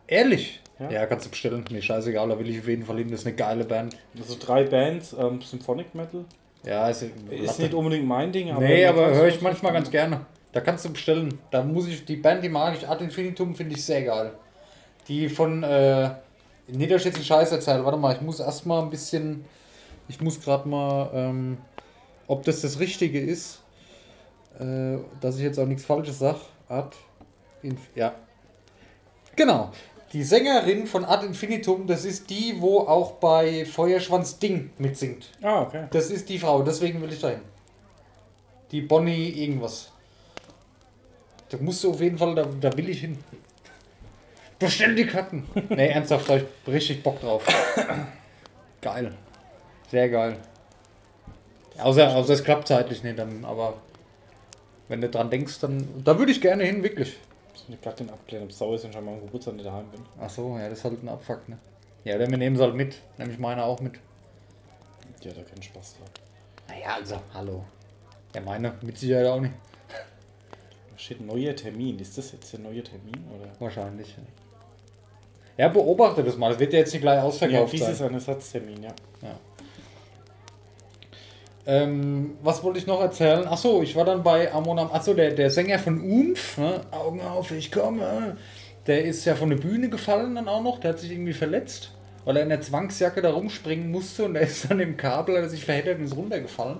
Ehrlich? 0.06 0.60
Ja. 0.78 0.90
Ja. 0.90 1.06
kannst 1.06 1.26
du 1.26 1.30
bestellen. 1.30 1.64
Mir 1.70 1.82
scheißegal, 1.82 2.28
da 2.28 2.38
will 2.38 2.48
ich 2.48 2.60
auf 2.60 2.68
jeden 2.68 2.84
Fall 2.84 2.98
hin. 2.98 3.10
Das 3.10 3.20
ist 3.20 3.26
eine 3.26 3.36
geile 3.36 3.64
Band. 3.64 3.96
Also 4.16 4.36
drei 4.38 4.64
Bands, 4.64 5.14
ähm, 5.18 5.40
Symphonic 5.40 5.94
Metal. 5.94 6.24
Ja, 6.64 6.88
ist, 6.88 7.04
Ist 7.30 7.58
nicht 7.58 7.74
unbedingt 7.74 8.06
mein 8.06 8.32
Ding, 8.32 8.50
aber. 8.50 8.60
Nee, 8.60 8.86
aber 8.86 9.14
höre 9.14 9.28
ich 9.28 9.40
manchmal 9.42 9.72
ganz 9.72 9.90
gerne. 9.90 10.24
Da 10.52 10.60
kannst 10.60 10.84
du 10.84 10.92
bestellen. 10.92 11.38
Da 11.50 11.62
muss 11.62 11.88
ich, 11.88 12.04
die 12.04 12.16
Band, 12.16 12.42
die 12.42 12.48
mag 12.48 12.76
ich, 12.76 12.88
Ad 12.88 13.02
Infinitum, 13.02 13.54
finde 13.54 13.74
ich 13.74 13.84
sehr 13.84 14.02
geil. 14.02 14.32
Die 15.08 15.28
von 15.28 15.62
äh, 15.62 16.10
Niederschätzen 16.68 17.22
Scheiß 17.22 17.52
erzählt. 17.52 17.84
Warte 17.84 17.98
mal, 17.98 18.14
ich 18.14 18.20
muss 18.20 18.40
erstmal 18.40 18.82
ein 18.82 18.90
bisschen. 18.90 19.44
Ich 20.08 20.20
muss 20.20 20.40
gerade 20.40 20.68
mal, 20.68 21.10
ähm, 21.14 21.58
ob 22.26 22.44
das 22.44 22.60
das 22.60 22.78
Richtige 22.78 23.20
ist, 23.20 23.62
äh, 24.58 24.98
dass 25.20 25.36
ich 25.36 25.42
jetzt 25.42 25.58
auch 25.58 25.66
nichts 25.66 25.84
Falsches 25.84 26.18
sage. 26.18 26.40
Ad 26.68 26.96
Inf 27.62 27.80
ja. 27.94 28.14
Genau. 29.36 29.70
Die 30.12 30.22
Sängerin 30.22 30.86
von 30.86 31.04
Ad 31.04 31.26
Infinitum, 31.26 31.88
das 31.88 32.04
ist 32.04 32.30
die, 32.30 32.54
wo 32.60 32.80
auch 32.80 33.14
bei 33.14 33.64
Feuerschwanz 33.64 34.38
Ding 34.38 34.70
mitsingt. 34.78 35.30
Ah, 35.42 35.62
okay. 35.62 35.88
Das 35.90 36.08
ist 36.08 36.28
die 36.28 36.38
Frau, 36.38 36.62
deswegen 36.62 37.02
will 37.02 37.12
ich 37.12 37.20
dahin. 37.20 37.40
Die 38.70 38.82
Bonnie 38.82 39.30
irgendwas. 39.30 39.90
Da 41.48 41.58
musst 41.58 41.82
du 41.82 41.90
auf 41.90 42.00
jeden 42.00 42.16
Fall, 42.16 42.34
da, 42.36 42.44
da 42.60 42.76
will 42.76 42.88
ich 42.88 43.00
hin. 43.00 43.18
Bestell 44.64 44.94
die 44.94 45.06
Karten. 45.06 45.48
nee, 45.68 45.88
ernsthaft, 45.88 46.28
da 46.28 46.36
ich 46.36 46.44
richtig 46.66 47.02
Bock 47.02 47.20
drauf. 47.20 47.44
geil. 48.80 49.14
Sehr 49.90 50.08
geil. 50.08 50.36
Außer, 51.78 52.14
außer 52.14 52.34
es 52.34 52.44
klappt 52.44 52.68
zeitlich 52.68 53.02
nicht, 53.02 53.18
dann, 53.18 53.44
aber 53.44 53.74
wenn 54.88 55.00
du 55.00 55.08
dran 55.08 55.30
denkst, 55.30 55.60
dann. 55.60 56.02
Da 56.04 56.18
würde 56.18 56.32
ich 56.32 56.40
gerne 56.40 56.64
hin, 56.64 56.82
wirklich. 56.82 57.16
Ich 57.54 57.60
muss 57.60 57.66
die 57.68 57.76
Platin 57.76 58.10
abklären, 58.10 58.44
ob 58.44 58.50
es 58.50 58.58
sauer 58.58 58.74
ist, 58.74 58.84
wenn 58.84 58.90
ich 58.90 58.96
an 58.96 59.04
meinem 59.04 59.20
Geburtstag 59.20 59.54
nicht 59.54 59.66
daheim 59.66 59.90
bin. 59.90 60.00
Ach 60.20 60.30
so, 60.30 60.56
ja, 60.58 60.68
das 60.68 60.78
ist 60.78 60.84
halt 60.84 61.02
ein 61.02 61.08
Abfuck, 61.08 61.48
ne? 61.48 61.58
Ja, 62.04 62.18
dann 62.18 62.30
wir 62.30 62.38
nehmen 62.38 62.56
sie 62.56 62.62
halt 62.62 62.74
mit. 62.74 63.00
Nämlich 63.18 63.38
meine 63.38 63.64
auch 63.64 63.80
mit. 63.80 63.94
Die 65.22 65.28
hat 65.30 65.36
da 65.36 65.42
keinen 65.42 65.62
Spaß 65.62 65.96
dran. 65.96 66.08
Naja, 66.68 66.94
also, 66.96 67.20
hallo. 67.32 67.64
Ja, 68.34 68.40
meine 68.42 68.74
mit 68.82 68.98
Sicherheit 68.98 69.26
auch 69.26 69.40
nicht. 69.40 69.54
Da 69.88 70.98
steht 70.98 71.20
neuer 71.20 71.56
Termin. 71.56 71.98
Ist 71.98 72.18
das 72.18 72.32
jetzt 72.32 72.52
der 72.52 72.60
neue 72.60 72.82
Termin? 72.82 73.24
Oder? 73.34 73.50
Wahrscheinlich. 73.58 74.08
ja. 74.08 74.43
Ja, 75.56 75.68
beobachte 75.68 76.22
das 76.24 76.36
mal. 76.36 76.50
Das 76.50 76.58
wird 76.58 76.72
ja 76.72 76.80
jetzt 76.80 76.92
nicht 76.92 77.02
gleich 77.02 77.16
Ja, 77.18 77.22
ausverkauft 77.22 77.72
dies 77.72 77.80
ist 77.88 77.98
sein. 77.98 78.08
ein 78.08 78.14
Ersatztermin, 78.14 78.82
ja. 78.82 78.90
Ja. 79.22 79.38
Ähm, 81.66 82.36
was 82.42 82.62
wollte 82.62 82.78
ich 82.78 82.86
noch 82.86 83.00
erzählen? 83.00 83.46
Achso, 83.46 83.80
ich 83.82 83.96
war 83.96 84.04
dann 84.04 84.22
bei 84.22 84.52
Amon 84.52 84.78
Achso, 84.78 85.14
der, 85.14 85.30
der 85.30 85.50
Sänger 85.50 85.78
von 85.78 86.00
Umf, 86.00 86.58
ne? 86.58 86.80
Augen 86.90 87.22
auf, 87.22 87.50
ich 87.52 87.72
komme. 87.72 88.36
Der 88.86 89.04
ist 89.04 89.24
ja 89.24 89.34
von 89.34 89.48
der 89.48 89.56
Bühne 89.56 89.88
gefallen 89.88 90.34
dann 90.34 90.46
auch 90.48 90.62
noch. 90.62 90.78
Der 90.80 90.90
hat 90.90 90.98
sich 90.98 91.10
irgendwie 91.10 91.32
verletzt, 91.32 91.92
weil 92.26 92.36
er 92.36 92.42
in 92.42 92.50
der 92.50 92.60
Zwangsjacke 92.60 93.22
da 93.22 93.32
rumspringen 93.32 93.90
musste 93.90 94.24
und 94.26 94.36
er 94.36 94.42
ist 94.42 94.70
dann 94.70 94.78
im 94.80 94.96
Kabel, 94.98 95.36
hat 95.36 95.44
er 95.44 95.48
sich 95.48 95.64
verheddert 95.64 95.98
und 96.00 96.04
ist 96.04 96.16
runtergefallen. 96.16 96.78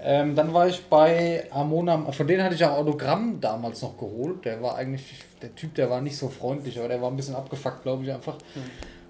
Ähm, 0.00 0.36
dann 0.36 0.54
war 0.54 0.68
ich 0.68 0.84
bei 0.84 1.46
Amona, 1.50 2.12
von 2.12 2.26
denen 2.28 2.44
hatte 2.44 2.54
ich 2.54 2.64
auch 2.64 2.76
Autogramm 2.76 3.40
damals 3.40 3.82
noch 3.82 3.96
geholt. 3.98 4.44
Der 4.44 4.62
war 4.62 4.76
eigentlich, 4.76 5.14
der 5.42 5.54
Typ, 5.54 5.74
der 5.74 5.90
war 5.90 6.00
nicht 6.00 6.16
so 6.16 6.28
freundlich, 6.28 6.78
aber 6.78 6.88
der 6.88 7.00
war 7.02 7.10
ein 7.10 7.16
bisschen 7.16 7.34
abgefuckt, 7.34 7.82
glaube 7.82 8.04
ich 8.04 8.12
einfach. 8.12 8.36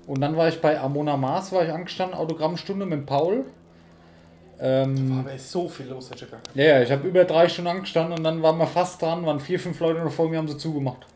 Und 0.07 0.21
dann 0.21 0.37
war 0.37 0.49
ich 0.49 0.61
bei 0.61 0.79
Amona 0.79 1.17
Mars, 1.17 1.53
war 1.53 1.65
ich 1.65 1.73
angestanden, 1.73 2.17
Autogrammstunde 2.19 2.87
mit 2.87 3.07
Paul. 3.07 3.45
Ähm, 4.59 5.19
Aber 5.21 5.33
es 5.35 5.43
ist 5.43 5.53
so 5.53 5.69
viel 5.69 5.87
los, 5.87 6.09
gar 6.09 6.19
keinen. 6.19 6.41
ja, 6.55 6.65
ja, 6.65 6.83
ich 6.83 6.91
habe 6.91 7.07
über 7.07 7.25
drei 7.25 7.47
Stunden 7.49 7.71
angestanden 7.71 8.17
und 8.17 8.25
dann 8.25 8.43
waren 8.43 8.57
wir 8.59 8.67
fast 8.67 9.03
dran, 9.03 9.27
waren 9.27 9.39
vier, 9.39 9.61
fünf 9.61 9.79
Leute 9.81 10.01
noch 10.01 10.13
vor 10.13 10.29
mir, 10.31 10.39
haben 10.39 10.49
sie 10.49 10.57
zugemacht. 10.57 11.07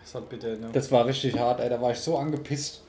Das 0.00 0.14
halt 0.14 0.28
bitte, 0.28 0.56
ne? 0.58 0.68
Das 0.72 0.92
war 0.92 1.04
richtig 1.04 1.36
hart, 1.38 1.58
ey, 1.60 1.68
da 1.68 1.80
war 1.80 1.90
ich 1.90 1.98
so 1.98 2.16
angepisst. 2.16 2.82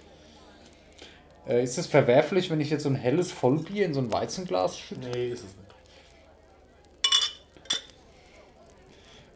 Äh, 1.47 1.63
ist 1.63 1.77
es 1.77 1.87
verwerflich, 1.87 2.51
wenn 2.51 2.61
ich 2.61 2.69
jetzt 2.69 2.83
so 2.83 2.89
ein 2.89 2.95
helles 2.95 3.31
Vollbier 3.31 3.85
in 3.85 3.93
so 3.95 3.99
ein 3.99 4.11
Weizenglas 4.13 4.77
schütte? 4.77 5.09
Nee, 5.09 5.29
ist 5.29 5.39
es 5.39 5.55
nicht. 5.55 5.64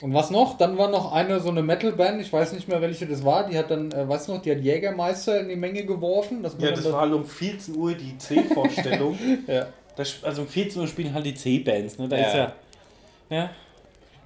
Und 0.02 0.14
was 0.14 0.32
noch? 0.32 0.58
Dann 0.58 0.78
war 0.78 0.90
noch 0.90 1.12
eine 1.12 1.40
so 1.42 1.50
eine 1.50 1.62
Metalband, 1.62 2.22
ich 2.22 2.32
weiß 2.32 2.54
nicht 2.54 2.68
mehr 2.70 2.82
welche 2.82 3.06
das 3.06 3.24
war, 3.26 3.48
die 3.48 3.58
hat 3.58 3.70
dann, 3.70 3.92
äh, 3.92 4.08
weißt 4.08 4.30
du 4.30 4.34
noch, 4.36 4.42
die 4.42 4.52
hat 4.52 4.60
Jägermeister 4.60 5.40
in 5.42 5.50
die 5.50 5.56
Menge 5.58 5.84
geworfen. 5.86 6.42
Man 6.42 6.52
Ja, 6.60 6.72
das 6.72 6.84
da- 6.84 6.94
war 6.94 7.02
halt 7.02 7.14
um 7.14 7.26
14 7.26 7.76
Uhr 7.76 7.94
die 7.94 8.18
C-Vorstellung. 8.18 9.18
ja. 9.48 9.68
Das, 9.98 10.24
also 10.24 10.44
um 10.44 10.48
14 10.48 10.82
Uhr 10.82 10.88
spielen 10.88 11.14
halt 11.14 11.26
die 11.26 11.34
C-Bands, 11.36 11.98
ne? 11.98 12.08
Da 12.08 12.18
Ja. 12.18 12.28
ist 12.28 12.34
ja. 12.36 12.54
Ja. 13.30 13.50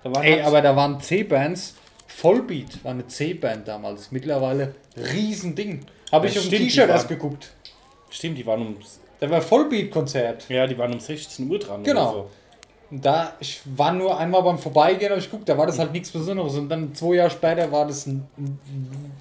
Da 0.03 0.13
waren 0.15 0.23
Ey, 0.23 0.33
halt, 0.33 0.45
aber 0.45 0.61
da 0.61 0.75
waren 0.75 0.99
C-Bands, 0.99 1.75
Vollbeat 2.07 2.83
war 2.83 2.91
eine 2.91 3.07
C-Band 3.07 3.67
damals, 3.67 4.11
mittlerweile 4.11 4.75
Riesending. 4.95 5.85
Habe 6.11 6.27
ich 6.27 6.37
auf 6.37 6.47
dem 6.47 6.59
T-Shirt 6.59 6.89
erst 6.89 7.07
geguckt. 7.09 7.51
Stimmt, 8.11 8.37
die 8.37 8.45
waren 8.45 8.61
um. 8.61 8.77
Da 9.19 9.27
war 9.31 9.41
Vollbeat-Konzert. 9.41 10.47
Ja, 10.49 10.67
die 10.67 10.77
waren 10.77 10.93
um 10.93 10.99
16 10.99 11.49
Uhr 11.49 11.57
dran. 11.57 11.81
Genau. 11.83 12.11
So. 12.11 12.29
Und 12.93 13.03
da, 13.03 13.33
ich 13.39 13.59
war 13.65 13.91
nur 13.91 14.19
einmal 14.19 14.43
beim 14.43 14.59
Vorbeigehen, 14.59 15.11
aber 15.11 15.19
ich 15.19 15.31
guck, 15.31 15.47
da 15.47 15.57
war 15.57 15.65
das 15.65 15.79
halt 15.79 15.93
nichts 15.93 16.11
Besonderes. 16.11 16.53
Und 16.53 16.69
dann 16.69 16.93
zwei 16.93 17.15
Jahre 17.15 17.31
später 17.31 17.71
war 17.71 17.87
das 17.87 18.05
ein, 18.05 18.27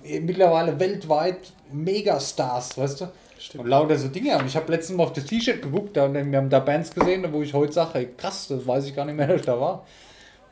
mittlerweile 0.03 0.79
weltweit 0.79 1.51
Megastars, 1.73 2.77
weißt 2.77 3.01
du? 3.01 3.09
Stimmt. 3.39 3.65
Und 3.65 3.71
lauter 3.71 3.97
so 3.97 4.09
Dinge. 4.09 4.37
Und 4.37 4.45
ich 4.45 4.57
habe 4.57 4.71
letztens 4.71 4.99
mal 4.99 5.05
auf 5.05 5.15
das 5.15 5.25
T-Shirt 5.25 5.63
geguckt, 5.63 5.97
da, 5.97 6.05
und 6.05 6.13
wir 6.13 6.37
haben 6.37 6.51
da 6.51 6.59
Bands 6.59 6.93
gesehen, 6.93 7.25
wo 7.33 7.41
ich 7.41 7.55
heute 7.55 7.73
sage, 7.73 8.11
krass, 8.15 8.49
das 8.49 8.67
weiß 8.67 8.85
ich 8.85 8.95
gar 8.95 9.07
nicht 9.07 9.17
mehr, 9.17 9.27
dass 9.29 9.41
ich 9.41 9.47
da 9.47 9.59
war. 9.59 9.87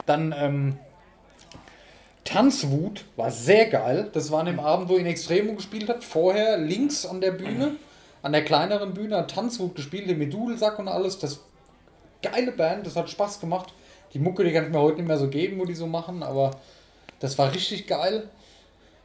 Dann, 0.07 0.35
ähm, 0.35 0.79
Tanzwut 2.25 3.05
war 3.17 3.31
sehr 3.31 3.67
geil. 3.67 4.09
Das 4.15 4.31
war 4.31 4.41
an 4.41 4.47
dem 4.47 4.61
Abend, 4.61 4.89
wo 4.89 4.97
ihn 4.97 5.05
Extremo 5.05 5.53
gespielt 5.53 5.91
hat. 5.91 6.05
Vorher 6.05 6.57
links 6.57 7.05
an 7.05 7.21
der 7.21 7.33
Bühne, 7.33 7.73
an 8.23 8.33
der 8.33 8.47
kleineren 8.47 8.95
Bühne, 8.95 9.19
hat 9.19 9.35
Tanzwut 9.35 9.75
gespielt, 9.75 10.17
mit 10.17 10.33
Dudelsack 10.33 10.79
und 10.79 10.89
alles. 10.89 11.19
Das 11.19 11.41
geile 12.23 12.53
Band, 12.53 12.87
das 12.87 12.97
hat 12.97 13.11
Spaß 13.11 13.41
gemacht. 13.41 13.73
Die 14.13 14.19
Mucke, 14.19 14.45
die 14.45 14.53
kann 14.53 14.65
ich 14.65 14.71
mir 14.71 14.81
heute 14.81 14.97
nicht 14.97 15.09
mehr 15.09 15.19
so 15.19 15.29
geben, 15.29 15.59
wo 15.61 15.65
die 15.65 15.75
so 15.75 15.87
machen, 15.87 16.23
aber 16.23 16.53
das 17.21 17.39
war 17.39 17.53
richtig 17.53 17.87
geil. 17.87 18.29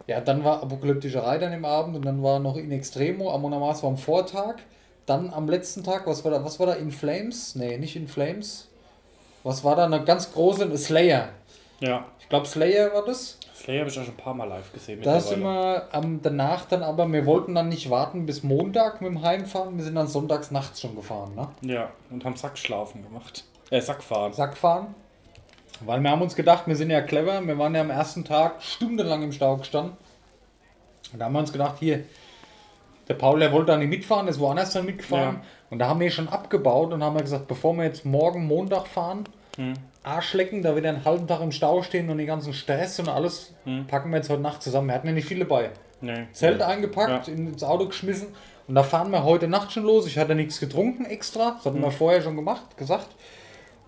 Ja, 0.07 0.21
dann 0.21 0.43
war 0.43 0.61
Apokalyptische 0.61 1.23
Reiter 1.23 1.47
an 1.47 1.51
dem 1.51 1.65
Abend 1.65 1.95
und 1.95 2.05
dann 2.05 2.21
war 2.21 2.39
noch 2.39 2.57
In 2.57 2.71
Extremo, 2.71 3.33
Amon 3.33 3.53
Amas 3.53 3.83
war 3.83 3.89
am 3.89 3.97
Vortag. 3.97 4.55
Dann 5.05 5.31
am 5.31 5.47
letzten 5.47 5.83
Tag, 5.83 6.07
was 6.07 6.23
war 6.23 6.31
da? 6.31 6.43
Was 6.43 6.59
war 6.59 6.67
da? 6.67 6.73
In 6.73 6.91
Flames? 6.91 7.55
Nee, 7.55 7.77
nicht 7.77 7.95
In 7.95 8.07
Flames. 8.07 8.67
Was 9.43 9.63
war 9.63 9.75
da? 9.75 9.85
Eine 9.85 10.03
ganz 10.03 10.31
große 10.33 10.75
Slayer. 10.77 11.29
Ja. 11.79 12.05
Ich 12.19 12.29
glaube, 12.29 12.47
Slayer 12.47 12.93
war 12.93 13.05
das. 13.05 13.37
Slayer 13.65 13.79
habe 13.79 13.89
ich 13.89 13.99
auch 13.99 14.03
schon 14.03 14.13
ein 14.13 14.17
paar 14.17 14.35
Mal 14.35 14.45
live 14.45 14.71
gesehen. 14.73 15.01
Da 15.01 15.19
sind 15.19 15.41
wir 15.41 15.87
am, 15.91 16.21
danach 16.21 16.65
dann 16.65 16.83
aber, 16.83 17.11
wir 17.11 17.25
wollten 17.25 17.55
dann 17.55 17.67
nicht 17.67 17.89
warten 17.89 18.27
bis 18.27 18.43
Montag 18.43 19.01
mit 19.01 19.09
dem 19.09 19.23
Heimfahren. 19.23 19.75
Wir 19.75 19.83
sind 19.83 19.95
dann 19.95 20.07
sonntags 20.07 20.51
nachts 20.51 20.81
schon 20.81 20.95
gefahren, 20.95 21.33
ne? 21.33 21.47
Ja, 21.61 21.89
und 22.11 22.23
haben 22.23 22.35
Sackschlafen 22.35 23.01
gemacht. 23.01 23.43
Äh, 23.71 23.81
Sackfahren. 23.81 24.33
Sack 24.33 24.55
fahren. 24.55 24.93
Weil 25.83 25.99
wir 26.01 26.11
haben 26.11 26.21
uns 26.21 26.35
gedacht, 26.35 26.67
wir 26.67 26.75
sind 26.75 26.91
ja 26.91 27.01
clever. 27.01 27.45
Wir 27.45 27.57
waren 27.57 27.73
ja 27.73 27.81
am 27.81 27.89
ersten 27.89 28.23
Tag 28.23 28.61
stundenlang 28.61 29.23
im 29.23 29.31
Stau 29.31 29.57
gestanden. 29.57 29.97
Und 31.11 31.19
da 31.19 31.25
haben 31.25 31.33
wir 31.33 31.39
uns 31.39 31.51
gedacht, 31.51 31.77
hier, 31.79 32.03
der 33.07 33.15
Paul, 33.15 33.39
der 33.39 33.51
wollte 33.51 33.71
da 33.71 33.77
nicht 33.77 33.89
mitfahren, 33.89 34.27
ist 34.27 34.39
woanders 34.39 34.73
dann 34.73 34.85
mitgefahren. 34.85 35.37
Ja. 35.37 35.41
Und 35.71 35.79
da 35.79 35.87
haben 35.87 35.99
wir 35.99 36.11
schon 36.11 36.29
abgebaut 36.29 36.93
und 36.93 37.03
haben 37.03 37.15
wir 37.15 37.23
gesagt, 37.23 37.47
bevor 37.47 37.73
wir 37.73 37.83
jetzt 37.83 38.05
morgen 38.05 38.45
Montag 38.45 38.87
fahren, 38.87 39.25
Hm. 39.57 39.73
Arschlecken, 40.05 40.61
da 40.61 40.75
wieder 40.75 40.89
einen 40.89 41.03
halben 41.05 41.27
Tag 41.27 41.41
im 41.41 41.51
Stau 41.51 41.81
stehen 41.83 42.09
und 42.09 42.17
den 42.17 42.27
ganzen 42.27 42.53
Stress 42.53 42.99
und 42.99 43.09
alles, 43.09 43.53
Hm. 43.63 43.87
packen 43.87 44.09
wir 44.11 44.17
jetzt 44.17 44.29
heute 44.29 44.41
Nacht 44.41 44.61
zusammen. 44.61 44.87
Wir 44.87 44.95
hatten 44.95 45.07
ja 45.07 45.13
nicht 45.13 45.27
viel 45.27 45.39
dabei. 45.39 45.71
Nee. 46.01 46.27
Zelt 46.33 46.61
eingepackt, 46.61 47.27
Ja. 47.27 47.33
ins 47.33 47.63
Auto 47.63 47.87
geschmissen 47.87 48.27
und 48.67 48.75
da 48.75 48.83
fahren 48.83 49.09
wir 49.11 49.23
heute 49.23 49.47
Nacht 49.47 49.71
schon 49.71 49.83
los. 49.83 50.05
Ich 50.07 50.17
hatte 50.17 50.35
nichts 50.35 50.59
getrunken 50.59 51.05
extra, 51.05 51.51
das 51.57 51.65
hatten 51.65 51.81
wir 51.81 51.91
vorher 51.91 52.21
schon 52.21 52.35
gemacht, 52.35 52.77
gesagt. 52.77 53.07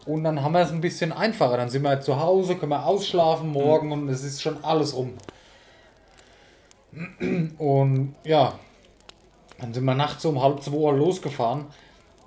Und 0.05 0.23
dann 0.23 0.41
haben 0.41 0.53
wir 0.53 0.61
es 0.61 0.71
ein 0.71 0.79
bisschen 0.81 1.11
einfacher. 1.11 1.57
Dann 1.57 1.69
sind 1.69 1.81
wir 1.83 1.89
halt 1.89 2.03
zu 2.03 2.19
Hause, 2.21 2.55
können 2.55 2.71
wir 2.71 2.85
ausschlafen 2.85 3.49
morgen 3.49 3.91
und 3.91 4.07
es 4.09 4.23
ist 4.23 4.41
schon 4.41 4.63
alles 4.63 4.95
rum. 4.95 5.13
Und 7.57 8.15
ja, 8.23 8.53
dann 9.59 9.73
sind 9.73 9.83
wir 9.85 9.95
nachts 9.95 10.23
um 10.25 10.41
halb 10.41 10.63
zwei 10.63 10.75
Uhr 10.77 10.93
losgefahren. 10.93 11.65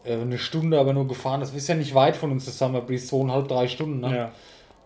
Äh, 0.04 0.14
Eine 0.14 0.38
Stunde 0.38 0.78
aber 0.78 0.92
nur 0.92 1.06
gefahren. 1.08 1.40
Das 1.40 1.52
ist 1.52 1.68
ja 1.68 1.74
nicht 1.74 1.94
weit 1.94 2.16
von 2.16 2.30
uns, 2.32 2.44
das 2.46 2.58
Summer 2.58 2.80
Breeze, 2.80 3.06
zweieinhalb, 3.06 3.48
drei 3.48 3.68
Stunden. 3.68 4.00
Ne? 4.00 4.16
Ja. 4.16 4.32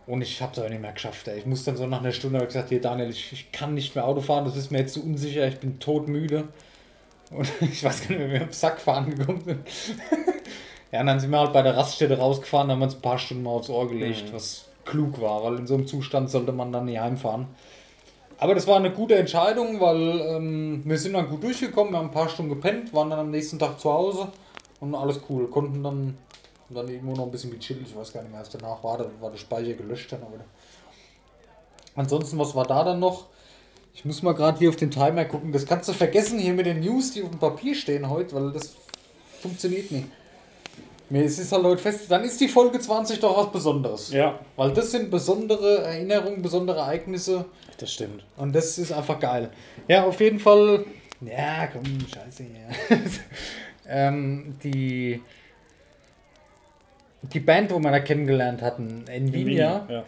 Und 0.06 0.20
ich 0.20 0.42
habe 0.42 0.52
es 0.52 0.58
aber 0.58 0.68
nicht 0.68 0.82
mehr 0.82 0.92
geschafft. 0.92 1.28
Ey. 1.28 1.38
Ich 1.38 1.46
muss 1.46 1.64
dann 1.64 1.76
so 1.76 1.86
nach 1.86 2.00
einer 2.00 2.12
Stunde 2.12 2.38
hab 2.38 2.44
ich 2.44 2.52
gesagt, 2.52 2.68
hier 2.68 2.80
Daniel, 2.80 3.08
ich, 3.10 3.32
ich 3.32 3.52
kann 3.52 3.74
nicht 3.74 3.94
mehr 3.94 4.04
Auto 4.06 4.20
fahren, 4.20 4.44
das 4.44 4.56
ist 4.56 4.70
mir 4.70 4.78
jetzt 4.78 4.94
zu 4.94 5.02
unsicher, 5.02 5.46
ich 5.48 5.58
bin 5.58 5.78
todmüde. 5.78 6.48
Und 7.30 7.50
ich 7.60 7.82
weiß 7.82 8.02
gar 8.02 8.08
nicht 8.10 8.18
mehr, 8.18 8.28
wie 8.28 8.32
wir 8.34 8.42
im 8.42 8.52
Sack 8.52 8.80
fahren 8.80 9.14
gekommen 9.16 9.40
sind. 9.44 9.60
ja, 10.92 11.00
und 11.00 11.06
dann 11.06 11.20
sind 11.20 11.30
wir 11.30 11.38
halt 11.40 11.52
bei 11.52 11.62
der 11.62 11.76
Raststätte 11.76 12.18
rausgefahren, 12.18 12.70
haben 12.70 12.82
uns 12.82 12.94
ein 12.96 13.02
paar 13.02 13.18
Stunden 13.18 13.44
mal 13.44 13.50
aufs 13.50 13.70
Ohr 13.70 13.88
gelegt, 13.88 14.28
Mhm. 14.30 14.34
was 14.34 14.66
klug 14.84 15.20
war, 15.22 15.42
weil 15.42 15.56
in 15.56 15.66
so 15.66 15.74
einem 15.74 15.86
Zustand 15.86 16.28
sollte 16.30 16.52
man 16.52 16.70
dann 16.70 16.84
nie 16.84 16.98
heimfahren. 16.98 17.46
Aber 18.36 18.54
das 18.54 18.66
war 18.66 18.76
eine 18.76 18.90
gute 18.90 19.14
Entscheidung, 19.14 19.80
weil 19.80 20.20
ähm, 20.20 20.82
wir 20.84 20.98
sind 20.98 21.14
dann 21.14 21.28
gut 21.30 21.42
durchgekommen, 21.42 21.92
wir 21.94 21.98
haben 21.98 22.08
ein 22.08 22.12
paar 22.12 22.28
Stunden 22.28 22.50
gepennt, 22.50 22.92
waren 22.92 23.08
dann 23.08 23.20
am 23.20 23.30
nächsten 23.30 23.58
Tag 23.58 23.80
zu 23.80 23.90
Hause 23.90 24.28
und 24.80 24.94
alles 24.94 25.20
cool. 25.28 25.48
Konnten 25.48 25.82
dann, 25.82 26.16
dann 26.70 26.88
irgendwo 26.88 27.14
noch 27.14 27.24
ein 27.24 27.30
bisschen 27.30 27.50
gechillt, 27.50 27.86
ich 27.86 27.96
weiß 27.96 28.12
gar 28.12 28.22
nicht 28.22 28.32
mehr, 28.32 28.40
was 28.40 28.50
danach 28.50 28.82
war, 28.84 28.98
da 28.98 29.06
war 29.20 29.30
der 29.30 29.38
Speicher 29.38 29.74
gelöscht 29.74 30.12
dann. 30.12 30.22
Aber 30.22 30.32
Ansonsten, 31.96 32.38
was 32.38 32.54
war 32.54 32.66
da 32.66 32.84
dann 32.84 33.00
noch? 33.00 33.26
Ich 33.94 34.04
muss 34.04 34.22
mal 34.22 34.34
gerade 34.34 34.58
hier 34.58 34.68
auf 34.68 34.76
den 34.76 34.90
Timer 34.90 35.24
gucken. 35.24 35.52
Das 35.52 35.64
kannst 35.66 35.88
du 35.88 35.92
vergessen 35.92 36.38
hier 36.40 36.52
mit 36.52 36.66
den 36.66 36.80
News, 36.80 37.12
die 37.12 37.22
auf 37.22 37.30
dem 37.30 37.38
Papier 37.38 37.74
stehen 37.76 38.10
heute, 38.10 38.34
weil 38.34 38.50
das 38.50 38.74
funktioniert 39.40 39.92
nicht. 39.92 40.08
Mir 41.10 41.24
es 41.24 41.38
ist 41.38 41.52
halt 41.52 41.62
heute 41.64 41.80
fest, 41.80 42.10
dann 42.10 42.24
ist 42.24 42.40
die 42.40 42.48
Folge 42.48 42.80
20 42.80 43.20
doch 43.20 43.36
was 43.36 43.52
Besonderes. 43.52 44.10
Ja, 44.10 44.40
Weil 44.56 44.72
das 44.72 44.90
sind 44.90 45.10
besondere 45.10 45.82
Erinnerungen, 45.84 46.42
besondere 46.42 46.78
Ereignisse 46.78 47.44
das 47.78 47.92
stimmt. 47.92 48.24
und 48.36 48.54
das 48.54 48.78
ist 48.78 48.90
einfach 48.90 49.20
geil. 49.20 49.50
Ja, 49.86 50.06
auf 50.06 50.18
jeden 50.20 50.40
Fall. 50.40 50.84
Ja, 51.20 51.66
komm, 51.68 51.84
scheiße 52.08 52.44
hier. 52.44 52.98
ähm, 53.88 54.56
die, 54.62 55.20
die 57.22 57.40
Band, 57.40 57.70
wo 57.72 57.78
wir 57.78 57.90
da 57.90 58.00
kennengelernt 58.00 58.62
hatten, 58.62 59.04
Nvidia, 59.08 59.86
Ja. 59.88 60.04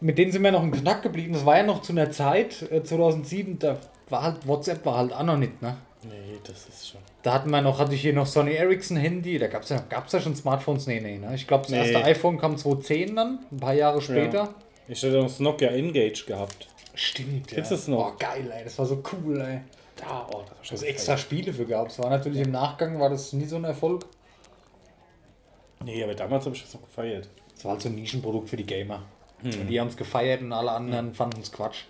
mit 0.00 0.18
denen 0.18 0.32
sind 0.32 0.42
wir 0.42 0.52
noch 0.52 0.62
in 0.64 0.70
Kontakt 0.72 1.02
geblieben. 1.02 1.32
Das 1.32 1.46
war 1.46 1.56
ja 1.56 1.62
noch 1.62 1.82
zu 1.82 1.92
einer 1.92 2.10
Zeit, 2.10 2.62
äh, 2.70 2.82
2007, 2.82 3.58
da 3.58 3.78
war 4.08 4.22
halt 4.22 4.46
WhatsApp 4.46 4.84
war 4.84 4.98
halt 4.98 5.12
auch 5.12 5.22
noch 5.22 5.36
nicht, 5.38 5.62
ne? 5.62 5.76
Nee, 6.04 6.38
das 6.44 6.66
ist 6.68 6.88
schon. 6.88 7.00
Da 7.22 7.34
hatten 7.34 7.50
wir 7.50 7.60
noch, 7.62 7.78
hatte 7.78 7.94
ich 7.94 8.00
hier 8.02 8.12
noch 8.12 8.26
Sony 8.26 8.54
Ericsson 8.54 8.96
Handy, 8.96 9.38
da 9.38 9.46
gab 9.46 9.62
es 9.62 9.68
ja, 9.68 9.78
gab's 9.88 10.12
ja 10.12 10.20
schon 10.20 10.34
Smartphones, 10.34 10.88
nee, 10.88 10.98
nee, 11.00 11.18
ne? 11.18 11.32
Ich 11.36 11.46
glaube, 11.46 11.62
das 11.62 11.70
Nee. 11.70 11.78
erste 11.92 12.04
iPhone 12.04 12.38
kam 12.38 12.56
2010 12.56 13.14
dann, 13.14 13.38
ein 13.52 13.56
paar 13.58 13.74
Jahre 13.74 14.02
später. 14.02 14.52
Ich 14.88 15.00
hätte 15.02 15.16
noch 15.18 15.24
das 15.28 15.38
Nokia 15.38 15.68
Engage 15.68 16.24
gehabt. 16.26 16.66
Stimmt, 16.94 17.46
Kennst 17.46 17.70
du 17.70 17.76
das 17.76 17.86
noch? 17.88 18.12
Oh, 18.12 18.16
geil, 18.18 18.52
ey, 18.54 18.64
das 18.64 18.76
war 18.78 18.84
so 18.86 19.00
cool, 19.12 19.40
ey. 19.40 19.60
Da, 19.96 20.26
oh, 20.32 20.42
das 20.48 20.68
Dass 20.70 20.80
es 20.80 20.82
extra 20.82 21.16
Spiele 21.18 21.52
für 21.52 21.66
gab. 21.66 21.88
Es 21.88 21.98
war 21.98 22.10
natürlich 22.10 22.40
im 22.40 22.50
Nachgang, 22.50 22.98
war 22.98 23.10
das 23.10 23.32
nie 23.32 23.44
so 23.44 23.56
ein 23.56 23.64
Erfolg. 23.64 24.06
Nee, 25.84 26.02
aber 26.02 26.14
damals 26.14 26.44
habe 26.46 26.54
ich 26.56 26.62
das 26.62 26.74
noch 26.74 26.82
gefeiert. 26.82 27.28
Es 27.56 27.64
war 27.64 27.72
halt 27.72 27.82
so 27.82 27.88
ein 27.88 27.94
Nischenprodukt 27.96 28.48
für 28.48 28.56
die 28.56 28.64
Gamer. 28.66 29.02
Und 29.44 29.66
die 29.68 29.80
haben 29.80 29.88
es 29.88 29.96
gefeiert 29.96 30.40
und 30.40 30.52
alle 30.52 30.70
anderen 30.70 31.14
fanden 31.14 31.40
es 31.40 31.50
Quatsch. 31.50 31.84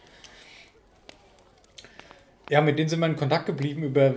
Ja, 2.48 2.60
mit 2.60 2.78
denen 2.78 2.88
sind 2.88 3.00
wir 3.00 3.06
in 3.06 3.16
Kontakt 3.16 3.46
geblieben 3.46 3.82
über, 3.82 4.10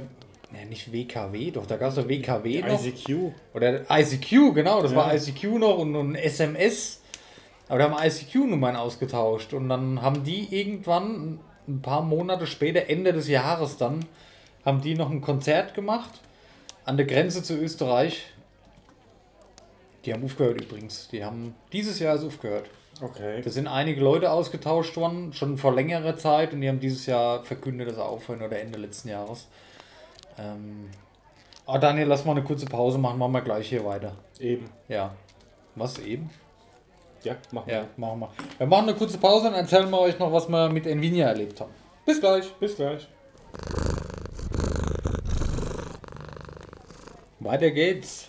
ne, 0.52 0.66
nicht 0.70 0.92
WKW, 0.92 1.52
doch, 1.52 1.66
da 1.66 1.76
gab 1.78 1.90
es 1.90 1.96
doch 1.96 2.08
WKW 2.08 2.62
noch. 2.62 2.84
ICQ. 2.84 3.34
Oder 3.54 3.82
ICQ, 3.90 4.54
genau, 4.54 4.82
das 4.82 4.92
Ja. 4.92 4.98
war 4.98 5.14
ICQ 5.14 5.44
noch 5.60 5.78
und, 5.78 5.96
und 5.96 6.16
SMS. 6.16 7.02
Aber 7.68 7.80
da 7.80 7.86
haben 7.90 7.94
wir 7.96 8.06
ICQ-Nummern 8.06 8.76
ausgetauscht. 8.76 9.54
Und 9.54 9.70
dann 9.70 10.02
haben 10.02 10.24
die 10.24 10.48
irgendwann, 10.56 11.40
ein 11.68 11.82
paar 11.82 12.02
Monate 12.02 12.48
später, 12.48 12.90
Ende 12.90 13.14
des 13.14 13.28
Jahres 13.28 13.78
dann, 13.78 14.06
haben 14.66 14.82
die 14.82 14.96
noch 14.96 15.10
ein 15.10 15.22
Konzert 15.22 15.74
gemacht 15.74 16.12
an 16.86 16.98
der 16.98 17.06
Grenze 17.06 17.44
zu 17.44 17.56
Österreich. 17.56 18.26
Die 20.06 20.14
haben 20.14 20.24
aufgehört 20.24 20.62
übrigens. 20.62 21.08
Die 21.10 21.24
haben 21.24 21.56
dieses 21.72 22.00
Jahr 22.00 22.16
ist 22.16 22.24
aufgehört. 22.24 22.70
Okay. 23.02 23.42
Da 23.42 23.50
sind 23.50 23.68
einige 23.68 24.02
Leute 24.02 24.32
ausgetauscht 24.32 24.96
worden, 24.96 25.34
schon 25.34 25.58
vor 25.58 25.74
längerer 25.74 26.16
Zeit, 26.16 26.54
und 26.54 26.62
die 26.62 26.70
haben 26.70 26.80
dieses 26.80 27.06
Jahr 27.06 27.44
verkündet, 27.44 27.90
dass 27.90 27.96
sie 27.96 28.04
aufhören 28.04 28.42
oder 28.42 28.60
Ende 28.60 28.80
letzten 28.80 29.10
Jahres. 29.10 29.48
Ähm, 30.38 30.90
ah, 31.66 31.78
Daniel, 31.78 32.08
lass 32.08 32.24
mal 32.24 32.32
eine 32.32 32.44
kurze 32.44 32.66
Pause 32.68 32.98
machen, 32.98 33.20
machen 33.20 33.34
wir 33.34 33.42
gleich 33.42 33.68
hier 33.68 33.84
weiter. 33.84 34.14
Eben. 34.40 34.70
Ja. 34.88 35.14
Was 35.76 36.00
eben? 36.00 36.30
Ja, 37.26 37.36
machen 37.52 37.70
Ja, 37.70 37.86
machen 37.98 38.20
wir. 38.20 38.30
Wir 38.60 38.68
machen 38.68 38.90
eine 38.90 38.98
kurze 38.98 39.18
Pause 39.18 39.48
und 39.48 39.56
erzählen 39.56 39.90
wir 39.90 40.00
euch 40.00 40.18
noch, 40.20 40.32
was 40.32 40.48
wir 40.48 40.70
mit 40.70 40.86
Nvidia 40.86 41.28
erlebt 41.28 41.60
haben. 41.60 41.72
Bis 42.06 42.20
gleich. 42.20 42.54
Bis 42.60 42.76
gleich. 42.76 43.08
Weiter 47.40 47.72
geht's. 47.72 48.28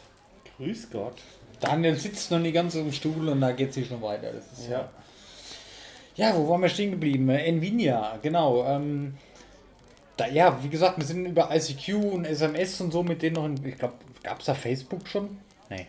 Grüß 0.57 0.91
Gott. 0.91 1.17
Daniel 1.61 1.97
sitzt 1.97 2.31
noch 2.31 2.39
nicht 2.39 2.55
ganz 2.55 2.75
im 2.75 2.91
Stuhl 2.93 3.29
und 3.29 3.41
da 3.41 3.53
geht's 3.53 3.77
hier 3.77 3.85
schon 3.85 4.01
weiter. 4.03 4.33
Das 4.33 4.59
ist 4.59 4.69
Ja. 4.69 4.89
Ja, 6.17 6.35
wo 6.35 6.49
waren 6.49 6.63
wir 6.63 6.71
stehen 6.71 6.93
geblieben? 6.93 7.29
Nvidia, 7.29 8.19
genau. 8.23 8.65
Ähm, 8.65 9.19
da, 10.17 10.27
ja, 10.27 10.59
wie 10.63 10.71
gesagt, 10.71 10.97
wir 10.97 11.05
sind 11.05 11.27
über 11.27 11.55
ICQ 11.55 11.95
und 12.13 12.25
SMS 12.25 12.81
und 12.81 12.91
so 12.93 13.03
mit 13.03 13.21
denen 13.21 13.37
noch 13.37 13.45
in, 13.45 13.67
ich 13.67 13.77
glaube, 13.77 13.95
gab 14.23 14.41
es 14.41 14.47
da 14.47 14.55
Facebook 14.55 15.07
schon? 15.07 15.39
Nee. 15.69 15.87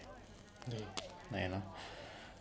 Nee. 0.68 0.76
Nee, 1.32 1.47
ne? 1.47 1.62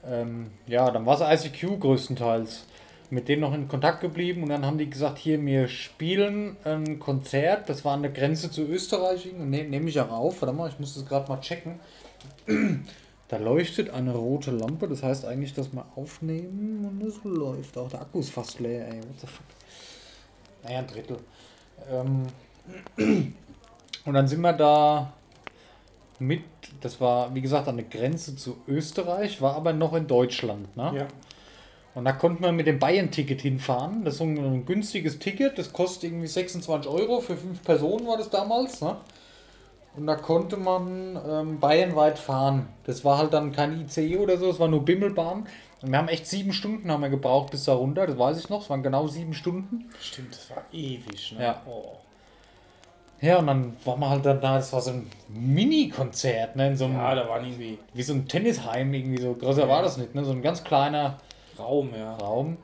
Ähm, 0.08 0.50
ja, 0.66 0.90
dann 0.90 1.06
war 1.06 1.20
es 1.20 1.44
ICQ 1.44 1.80
größtenteils. 1.80 2.64
Mit 3.08 3.28
denen 3.28 3.42
noch 3.42 3.54
in 3.54 3.68
Kontakt 3.68 4.00
geblieben 4.00 4.42
und 4.42 4.48
dann 4.48 4.66
haben 4.66 4.78
die 4.78 4.90
gesagt, 4.90 5.18
hier, 5.18 5.44
wir 5.44 5.68
spielen 5.68 6.56
ein 6.64 6.98
Konzert, 6.98 7.68
das 7.68 7.84
war 7.84 7.94
an 7.94 8.02
der 8.02 8.10
Grenze 8.10 8.50
zu 8.50 8.62
Österreich, 8.62 9.32
und 9.32 9.50
ne, 9.50 9.62
nehme 9.62 9.88
ich 9.88 10.00
auch 10.00 10.10
auf, 10.10 10.42
warte 10.42 10.52
mal, 10.52 10.68
ich 10.68 10.80
muss 10.80 10.94
das 10.94 11.06
gerade 11.06 11.28
mal 11.28 11.40
checken. 11.40 11.80
Da 13.28 13.38
leuchtet 13.38 13.90
eine 13.90 14.14
rote 14.14 14.52
Lampe, 14.52 14.86
das 14.86 15.02
heißt 15.02 15.24
eigentlich, 15.24 15.52
dass 15.52 15.72
wir 15.72 15.84
aufnehmen 15.96 16.84
und 16.84 17.02
es 17.02 17.24
läuft. 17.24 17.76
Auch 17.76 17.88
der 17.88 18.02
Akku 18.02 18.20
ist 18.20 18.30
fast 18.30 18.60
leer, 18.60 18.86
ey, 18.86 18.98
what 18.98 19.20
the 19.20 19.26
fuck. 19.26 19.46
Naja, 20.62 20.78
ein 20.78 20.86
Drittel. 20.86 21.18
Ähm, 21.90 22.26
und 24.04 24.14
dann 24.14 24.28
sind 24.28 24.40
wir 24.42 24.52
da 24.52 25.12
mit, 26.20 26.42
das 26.80 27.00
war 27.00 27.34
wie 27.34 27.40
gesagt 27.40 27.68
an 27.68 27.76
der 27.76 27.86
Grenze 27.86 28.36
zu 28.36 28.56
Österreich, 28.66 29.40
war 29.40 29.56
aber 29.56 29.72
noch 29.72 29.94
in 29.94 30.06
Deutschland. 30.06 30.76
Ne? 30.76 30.92
Ja. 30.96 31.08
Und 31.94 32.04
da 32.04 32.12
konnte 32.12 32.42
man 32.42 32.54
mit 32.54 32.66
dem 32.66 32.78
Bayern-Ticket 32.78 33.40
hinfahren. 33.40 34.04
Das 34.04 34.16
ist 34.16 34.20
ein 34.20 34.66
günstiges 34.66 35.18
Ticket, 35.18 35.58
das 35.58 35.72
kostet 35.72 36.04
irgendwie 36.04 36.26
26 36.26 36.90
Euro, 36.90 37.20
für 37.20 37.36
fünf 37.36 37.62
Personen 37.62 38.06
war 38.06 38.18
das 38.18 38.28
damals. 38.28 38.82
Ne? 38.82 38.96
Und 39.96 40.06
da 40.06 40.14
konnte 40.14 40.58
man 40.58 41.18
ähm, 41.26 41.58
bayernweit 41.58 42.18
fahren. 42.18 42.68
Das 42.84 43.04
war 43.04 43.16
halt 43.16 43.32
dann 43.32 43.52
kein 43.52 43.80
ICE 43.80 44.18
oder 44.18 44.36
so, 44.36 44.50
es 44.50 44.60
war 44.60 44.68
nur 44.68 44.84
Bimmelbahn. 44.84 45.46
Und 45.80 45.90
wir 45.90 45.98
haben 45.98 46.08
echt 46.08 46.26
sieben 46.26 46.52
Stunden 46.52 46.90
haben 46.90 47.02
wir 47.02 47.08
gebraucht 47.08 47.50
bis 47.50 47.64
da 47.64 47.72
runter, 47.72 48.06
das 48.06 48.18
weiß 48.18 48.38
ich 48.38 48.50
noch, 48.50 48.62
es 48.62 48.70
waren 48.70 48.82
genau 48.82 49.06
sieben 49.06 49.32
Stunden. 49.32 49.90
Stimmt, 50.00 50.32
das 50.32 50.50
war 50.50 50.64
ewig, 50.72 51.32
ne? 51.32 51.44
Ja. 51.44 51.62
Oh. 51.66 51.96
Ja, 53.20 53.38
und 53.38 53.46
dann 53.46 53.76
waren 53.84 54.00
wir 54.00 54.10
halt 54.10 54.26
dann 54.26 54.40
da, 54.40 54.56
das 54.56 54.72
war 54.72 54.80
so 54.82 54.90
ein 54.90 55.10
Mini-Konzert, 55.28 56.54
ne? 56.56 56.68
In 56.68 56.76
so 56.76 56.84
einem, 56.84 56.96
Ja, 56.96 57.14
da 57.14 57.28
waren 57.28 57.44
irgendwie 57.44 57.78
wie 57.94 58.02
so 58.02 58.12
ein 58.12 58.28
Tennisheim, 58.28 58.92
irgendwie 58.92 59.20
so 59.22 59.32
größer 59.34 59.68
war 59.68 59.82
das 59.82 59.96
nicht, 59.96 60.14
ne? 60.14 60.24
So 60.24 60.32
ein 60.32 60.42
ganz 60.42 60.62
kleiner 60.64 61.18
Raum, 61.58 61.90
ja. 61.96 62.14
Raum. 62.16 62.58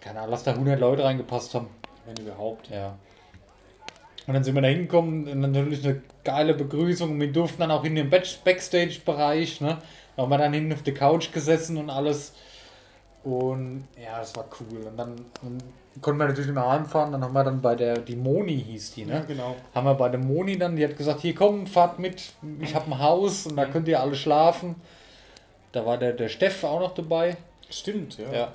Keine 0.00 0.18
Ahnung, 0.20 0.32
lass 0.32 0.42
da 0.42 0.52
100 0.52 0.78
Leute 0.80 1.04
reingepasst 1.04 1.54
haben. 1.54 1.68
Wenn 2.04 2.16
überhaupt. 2.24 2.68
Ja. 2.70 2.96
Und 4.26 4.34
dann 4.34 4.42
sind 4.42 4.54
wir 4.56 4.62
da 4.62 4.68
hingekommen 4.68 5.28
und 5.28 5.40
natürlich 5.40 5.84
eine 5.84 6.02
geile 6.24 6.54
Begrüßung 6.54 7.18
wir 7.20 7.32
durften 7.32 7.60
dann 7.60 7.70
auch 7.70 7.84
in 7.84 7.94
den 7.94 8.10
Back- 8.10 8.42
Backstage-Bereich, 8.44 9.60
ne? 9.60 9.78
Da 10.16 10.22
haben 10.22 10.30
wir 10.30 10.38
dann 10.38 10.52
hinten 10.52 10.72
auf 10.72 10.82
der 10.82 10.94
Couch 10.94 11.32
gesessen 11.32 11.76
und 11.76 11.90
alles. 11.90 12.32
Und 13.22 13.86
ja, 14.02 14.18
das 14.18 14.34
war 14.34 14.46
cool. 14.60 14.86
Und 14.86 14.96
dann 14.96 15.16
und 15.42 15.62
konnten 16.00 16.18
wir 16.20 16.26
natürlich 16.26 16.46
nicht 16.48 16.54
mehr 16.54 16.68
heimfahren. 16.68 17.12
Dann 17.12 17.22
haben 17.22 17.32
wir 17.32 17.44
dann 17.44 17.60
bei 17.60 17.74
der, 17.74 17.98
die 17.98 18.16
Moni 18.16 18.62
hieß 18.62 18.92
die, 18.94 19.02
Ja, 19.02 19.20
ne? 19.20 19.24
genau. 19.26 19.56
Haben 19.74 19.86
wir 19.86 19.94
bei 19.94 20.08
der 20.08 20.20
Moni 20.20 20.58
dann, 20.58 20.76
die 20.76 20.84
hat 20.84 20.96
gesagt, 20.96 21.20
hier 21.20 21.34
komm, 21.34 21.66
fahrt 21.66 21.98
mit, 21.98 22.32
ich 22.60 22.74
habe 22.74 22.86
ein 22.90 22.98
Haus 22.98 23.46
und 23.46 23.56
da 23.56 23.66
könnt 23.66 23.88
ihr 23.88 24.00
alle 24.00 24.14
schlafen. 24.14 24.76
Da 25.72 25.84
war 25.84 25.98
der, 25.98 26.12
der 26.12 26.28
Steff 26.28 26.64
auch 26.64 26.80
noch 26.80 26.94
dabei. 26.94 27.36
Stimmt, 27.68 28.18
ja. 28.18 28.32
Ja. 28.32 28.52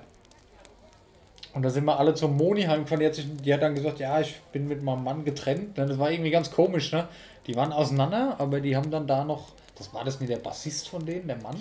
Und 1.53 1.63
da 1.63 1.69
sind 1.69 1.83
wir 1.85 1.99
alle 1.99 2.13
zum 2.13 2.37
Moni 2.37 2.63
heimgefahren. 2.63 3.01
Die 3.01 3.05
hat, 3.05 3.15
sich, 3.15 3.25
die 3.43 3.53
hat 3.53 3.61
dann 3.61 3.75
gesagt, 3.75 3.99
ja, 3.99 4.19
ich 4.21 4.39
bin 4.53 4.67
mit 4.67 4.81
meinem 4.83 5.03
Mann 5.03 5.25
getrennt. 5.25 5.77
ne? 5.77 5.85
Das 5.85 5.99
war 5.99 6.09
irgendwie 6.09 6.31
ganz 6.31 6.49
komisch, 6.49 6.91
ne? 6.93 7.07
Die 7.47 7.55
waren 7.55 7.73
auseinander, 7.73 8.35
aber 8.37 8.61
die 8.61 8.75
haben 8.75 8.89
dann 8.89 9.05
da 9.05 9.25
noch. 9.25 9.49
Das 9.77 9.93
war 9.93 10.05
das 10.05 10.19
nicht 10.19 10.29
der 10.31 10.37
Bassist 10.37 10.87
von 10.87 11.05
denen, 11.05 11.27
der 11.27 11.37
Mann? 11.37 11.57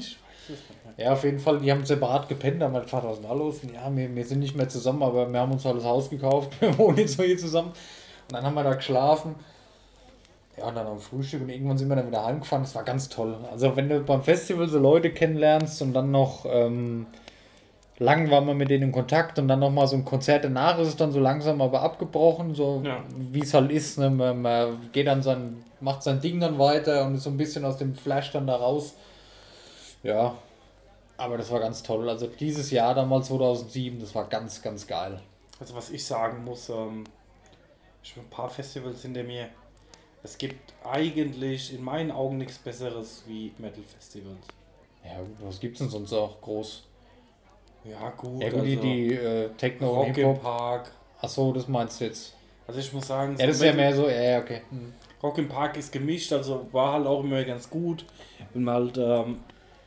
Ja, 0.96 1.12
auf 1.12 1.24
jeden 1.24 1.38
Fall, 1.38 1.58
die 1.58 1.70
haben 1.70 1.84
separat 1.84 2.28
gepennt. 2.28 2.60
Da 2.60 2.66
haben 2.66 2.74
wir 2.74 2.80
gefragt, 2.82 3.06
was 3.06 3.20
da 3.20 3.32
los? 3.32 3.60
Und 3.62 3.72
ja, 3.74 3.94
wir, 3.94 4.14
wir 4.14 4.24
sind 4.24 4.40
nicht 4.40 4.56
mehr 4.56 4.68
zusammen, 4.68 5.02
aber 5.02 5.30
wir 5.32 5.40
haben 5.40 5.52
uns 5.52 5.64
halt 5.64 5.76
das 5.76 5.84
Haus 5.84 6.10
gekauft. 6.10 6.52
Wir 6.60 6.76
wohnen 6.78 6.98
jetzt 6.98 7.18
noch 7.18 7.24
hier 7.24 7.38
zusammen. 7.38 7.68
Und 7.68 8.32
dann 8.34 8.44
haben 8.44 8.54
wir 8.54 8.62
da 8.64 8.74
geschlafen. 8.74 9.34
Ja, 10.56 10.66
und 10.66 10.76
dann 10.76 10.86
am 10.86 10.98
Frühstück 11.00 11.42
und 11.42 11.48
irgendwann 11.48 11.78
sind 11.78 11.88
wir 11.88 11.96
dann 11.96 12.06
wieder 12.06 12.24
heimgefahren. 12.24 12.64
Das 12.64 12.74
war 12.74 12.82
ganz 12.84 13.08
toll. 13.08 13.34
Also, 13.50 13.74
wenn 13.76 13.88
du 13.88 14.00
beim 14.00 14.22
Festival 14.22 14.68
so 14.68 14.78
Leute 14.78 15.10
kennenlernst 15.10 15.80
und 15.82 15.92
dann 15.94 16.10
noch. 16.10 16.44
Ähm, 16.48 17.06
lang 17.98 18.30
waren 18.30 18.46
wir 18.46 18.54
mit 18.54 18.70
denen 18.70 18.84
in 18.84 18.92
Kontakt 18.92 19.38
und 19.38 19.46
dann 19.48 19.60
nochmal 19.60 19.86
so 19.86 19.94
ein 19.94 20.04
Konzert 20.06 20.44
danach 20.44 20.78
ist 20.78 20.88
es 20.88 20.96
dann 20.96 21.12
so 21.12 21.20
langsam 21.20 21.60
aber 21.60 21.82
abgebrochen, 21.82 22.54
so 22.54 22.82
Ja. 22.84 23.04
wie 23.14 23.42
es 23.42 23.52
halt 23.52 23.70
ist. 23.70 23.98
Ne? 23.98 24.08
Man, 24.10 24.40
man 24.40 24.90
geht 24.92 25.06
dann 25.06 25.22
sein, 25.22 25.62
macht 25.80 26.02
sein 26.02 26.20
Ding 26.20 26.40
dann 26.40 26.58
weiter 26.58 27.04
und 27.06 27.14
ist 27.16 27.24
so 27.24 27.30
ein 27.30 27.36
bisschen 27.36 27.64
aus 27.64 27.76
dem 27.76 27.94
Flash 27.94 28.32
dann 28.32 28.46
da 28.46 28.56
raus. 28.56 28.94
Ja, 30.02 30.36
aber 31.16 31.36
das 31.38 31.50
war 31.50 31.60
ganz 31.60 31.82
toll. 31.82 32.08
Also 32.08 32.26
dieses 32.26 32.70
Jahr 32.70 32.94
damals 32.94 33.28
2007, 33.28 34.00
das 34.00 34.14
war 34.14 34.26
ganz, 34.28 34.62
ganz 34.62 34.86
geil. 34.86 35.20
Also 35.58 35.74
was 35.74 35.90
ich 35.90 36.04
sagen 36.04 36.44
muss, 36.44 36.68
ähm, 36.70 37.04
ich 38.02 38.14
bin 38.14 38.24
ein 38.24 38.30
paar 38.30 38.48
Festivals 38.48 39.02
hinter 39.02 39.22
mir. 39.22 39.48
Es 40.22 40.36
gibt 40.38 40.72
eigentlich 40.84 41.74
in 41.74 41.82
meinen 41.82 42.10
Augen 42.10 42.38
nichts 42.38 42.58
Besseres 42.58 43.22
wie 43.26 43.52
Metal-Festivals. 43.58 44.46
Ja, 45.04 45.18
gut, 45.18 45.36
was 45.40 45.60
gibt's 45.60 45.78
denn 45.78 45.88
sonst 45.88 46.12
auch 46.12 46.40
groß? 46.40 46.84
Ja 47.84 48.10
gut, 48.10 48.42
Ja, 48.42 48.50
gut, 48.50 48.64
die, 48.64 48.76
also 48.76 48.82
die 48.82 49.14
äh, 49.14 49.48
Techno 49.56 49.90
und 50.02 50.08
Rock 50.08 50.18
im. 50.18 50.38
Park. 50.38 50.92
Achso, 51.22 51.52
das 51.52 51.68
meinst 51.68 52.00
du 52.00 52.04
jetzt. 52.04 52.34
Also 52.66 52.80
ich 52.80 52.92
muss 52.92 53.06
sagen, 53.06 53.36
Ja, 53.38 53.46
das 53.46 53.56
ist 53.56 53.60
so 53.60 53.66
ja 53.66 53.72
Metal- 53.72 53.90
mehr 53.90 53.96
so, 53.96 54.08
ja, 54.08 54.22
ja, 54.22 54.38
okay. 54.40 54.62
Hm. 54.70 54.92
Rock 55.22 55.38
im 55.38 55.48
Park 55.48 55.76
ist 55.76 55.90
gemischt, 55.92 56.32
also 56.32 56.66
war 56.72 56.94
halt 56.94 57.06
auch 57.06 57.22
immer 57.22 57.42
ganz 57.44 57.68
gut. 57.68 58.04
Wenn 58.54 58.64
man 58.64 58.74
halt 58.74 58.98
ähm, 58.98 59.40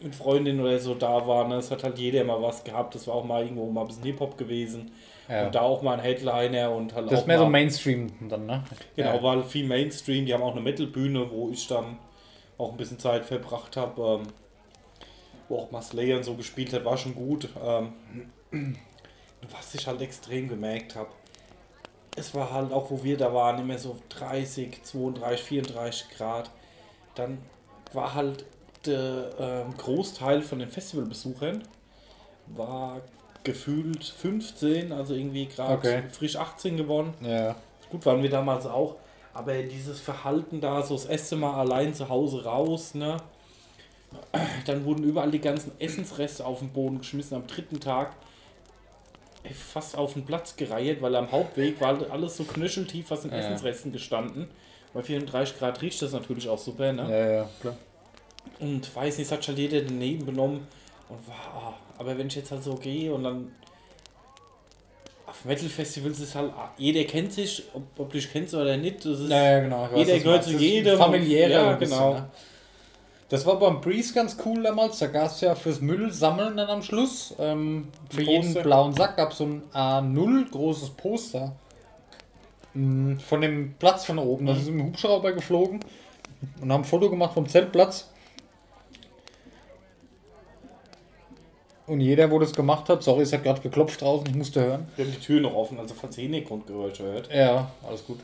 mit 0.03 0.15
Freundinnen 0.15 0.59
oder 0.61 0.79
so 0.79 0.93
da 0.95 1.25
war, 1.27 1.47
ne, 1.47 1.55
es 1.55 1.71
hat 1.71 1.83
halt 1.83 1.97
jeder 1.97 2.23
mal 2.23 2.41
was 2.41 2.63
gehabt. 2.63 2.95
Das 2.95 3.07
war 3.07 3.15
auch 3.15 3.23
mal 3.23 3.43
irgendwo 3.43 3.69
mal 3.69 3.81
ein 3.81 3.87
bisschen 3.87 4.03
Hip-Hop 4.03 4.37
gewesen. 4.37 4.91
Ja. 5.29 5.45
Und 5.45 5.55
da 5.55 5.61
auch 5.61 5.81
mal 5.81 5.93
ein 5.93 5.99
Headliner 6.01 6.71
und 6.71 6.93
halt 6.93 7.11
Das 7.11 7.21
ist 7.21 7.27
mehr 7.27 7.39
so 7.39 7.47
Mainstream 7.47 8.11
dann, 8.29 8.45
ne? 8.45 8.63
Genau, 8.95 9.15
Ja. 9.15 9.23
war 9.23 9.43
viel 9.43 9.65
Mainstream. 9.65 10.25
Die 10.25 10.33
haben 10.33 10.43
auch 10.43 10.51
eine 10.51 10.61
Metal-Bühne, 10.61 11.31
wo 11.31 11.49
ich 11.49 11.65
dann 11.67 11.97
auch 12.57 12.71
ein 12.71 12.77
bisschen 12.77 12.99
Zeit 12.99 13.25
verbracht 13.25 13.77
habe. 13.77 14.19
Ähm, 14.21 14.27
wo 15.49 15.57
auch 15.59 15.71
mal 15.71 15.81
Slayer 15.81 16.17
und 16.17 16.23
so 16.23 16.35
gespielt 16.35 16.73
hat, 16.73 16.85
war 16.85 16.97
schon 16.97 17.15
gut. 17.15 17.49
Ähm, 17.65 17.93
was 19.51 19.73
ich 19.75 19.87
halt 19.87 20.01
extrem 20.01 20.47
gemerkt 20.49 20.95
habe, 20.95 21.09
es 22.15 22.33
war 22.35 22.51
halt 22.51 22.71
auch, 22.71 22.91
wo 22.91 23.03
wir 23.03 23.17
da 23.17 23.33
waren, 23.33 23.59
immer 23.59 23.77
so 23.77 23.97
30, 24.09 24.83
32, 24.83 25.41
34 25.41 26.09
Grad. 26.17 26.51
Dann 27.15 27.39
war 27.91 28.13
halt 28.13 28.45
der 28.85 29.29
ähm, 29.39 29.77
Großteil 29.77 30.41
von 30.41 30.59
den 30.59 30.69
Festivalbesuchern 30.69 31.63
war 32.47 33.01
gefühlt 33.43 34.03
15, 34.03 34.91
also 34.91 35.13
irgendwie 35.13 35.45
gerade 35.47 35.73
Okay. 35.73 36.03
frisch 36.11 36.35
18 36.35 36.77
geworden. 36.77 37.13
Ja. 37.21 37.55
Gut 37.89 38.05
waren 38.05 38.23
wir 38.23 38.29
damals 38.29 38.65
auch, 38.65 38.95
aber 39.33 39.53
dieses 39.63 39.99
Verhalten 39.99 40.61
da, 40.61 40.81
so 40.83 40.95
das 40.95 41.05
erste 41.05 41.35
Mal 41.35 41.53
allein 41.59 41.93
zu 41.93 42.09
Hause 42.09 42.43
raus, 42.45 42.93
ne? 42.95 43.17
Dann 44.67 44.85
wurden 44.85 45.03
überall 45.03 45.31
die 45.31 45.39
ganzen 45.41 45.71
Essensreste 45.79 46.45
auf 46.45 46.59
den 46.59 46.69
Boden 46.69 46.99
geschmissen 46.99 47.35
am 47.35 47.47
dritten 47.47 47.79
Tag. 47.79 48.13
ey, 49.43 49.53
Fast 49.53 49.97
auf 49.97 50.13
den 50.13 50.25
Platz 50.25 50.55
gereiht, 50.55 51.01
weil 51.01 51.15
am 51.15 51.31
Hauptweg 51.31 51.81
war 51.81 51.97
alles 52.11 52.37
so 52.37 52.43
knöcheltief 52.43 53.07
fast 53.07 53.25
in 53.25 53.31
Ja. 53.31 53.37
Essensresten 53.39 53.91
gestanden. 53.91 54.49
Bei 54.93 55.01
34 55.01 55.57
Grad 55.57 55.81
riecht 55.81 56.01
das 56.01 56.13
natürlich 56.13 56.47
auch 56.47 56.59
super, 56.59 56.93
ne? 56.93 57.09
Ja, 57.09 57.31
ja, 57.31 57.49
klar. 57.59 57.75
Und 58.59 58.95
weiß 58.95 59.17
nicht, 59.17 59.27
es 59.27 59.31
hat 59.31 59.43
schon 59.43 59.57
jeder 59.57 59.81
daneben 59.81 60.25
benommen. 60.25 60.67
Und 61.09 61.27
war, 61.27 61.77
aber 61.97 62.17
wenn 62.17 62.27
ich 62.27 62.35
jetzt 62.35 62.51
halt 62.51 62.63
so 62.63 62.75
gehe 62.75 63.13
und 63.13 63.23
dann 63.23 63.51
auf 65.27 65.45
Metal-Festivals 65.45 66.19
ist 66.19 66.35
halt, 66.35 66.51
jeder 66.77 67.03
kennt 67.05 67.33
sich, 67.33 67.63
ob, 67.73 67.83
ob 67.97 68.11
du 68.11 68.17
dich 68.17 68.31
kennst 68.31 68.53
oder 68.53 68.77
nicht. 68.77 69.03
Das 69.05 69.19
ist, 69.19 69.29
Ja, 69.29 69.43
ja, 69.43 69.59
genau. 69.61 69.83
Weiß, 69.91 70.07
Jeder 70.07 70.19
gehört 70.19 70.43
zu 70.43 70.51
jedem. 70.51 70.97
Familiärer. 70.97 71.51
Ja, 71.51 71.73
bisschen, 71.73 71.97
genau. 71.97 72.13
ne? 72.13 72.29
Das 73.29 73.45
war 73.47 73.57
beim 73.57 73.81
Breeze 73.81 74.13
ganz 74.13 74.37
cool 74.45 74.61
damals. 74.61 74.99
Da 74.99 75.07
gab 75.07 75.25
es 75.25 75.41
ja 75.41 75.55
fürs 75.55 75.81
Müll 75.81 76.11
sammeln 76.13 76.55
dann 76.55 76.69
am 76.69 76.83
Schluss. 76.83 77.33
Ähm, 77.39 77.87
für 78.11 78.21
jeden 78.21 78.53
blauen 78.53 78.93
Sack 78.93 79.17
gab 79.17 79.31
es 79.31 79.39
so 79.39 79.45
ein 79.45 79.63
A0 79.73 80.51
großes 80.51 80.91
Poster. 80.91 81.55
Mm, 82.75 83.17
Von 83.17 83.41
dem 83.41 83.73
Platz 83.79 84.05
von 84.05 84.19
oben. 84.19 84.45
Da 84.45 84.53
sind 84.53 84.65
wir 84.67 84.71
mit 84.73 84.81
dem 84.81 84.87
Hubschrauber 84.89 85.31
geflogen 85.31 85.79
und 86.61 86.71
haben 86.71 86.81
ein 86.81 86.85
Foto 86.85 87.09
gemacht 87.09 87.33
vom 87.33 87.47
Zeltplatz. 87.47 88.11
Und 91.85 91.99
jeder, 91.99 92.31
wo 92.31 92.39
das 92.39 92.53
gemacht 92.53 92.87
hat, 92.87 93.03
sorry, 93.03 93.23
es 93.23 93.33
hat 93.33 93.43
gerade 93.43 93.61
geklopft 93.61 94.01
draußen, 94.01 94.25
ich 94.27 94.35
musste 94.35 94.61
hören. 94.63 94.87
Wir 94.95 95.05
haben 95.05 95.11
die 95.11 95.19
Tür 95.19 95.41
noch 95.41 95.53
offen, 95.53 95.79
also 95.79 95.93
falls 95.93 96.17
ihr 96.17 96.23
Hintergrundgeräusche 96.23 97.03
hört. 97.03 97.29
Ja, 97.33 97.71
alles 97.85 98.05
gut. 98.05 98.19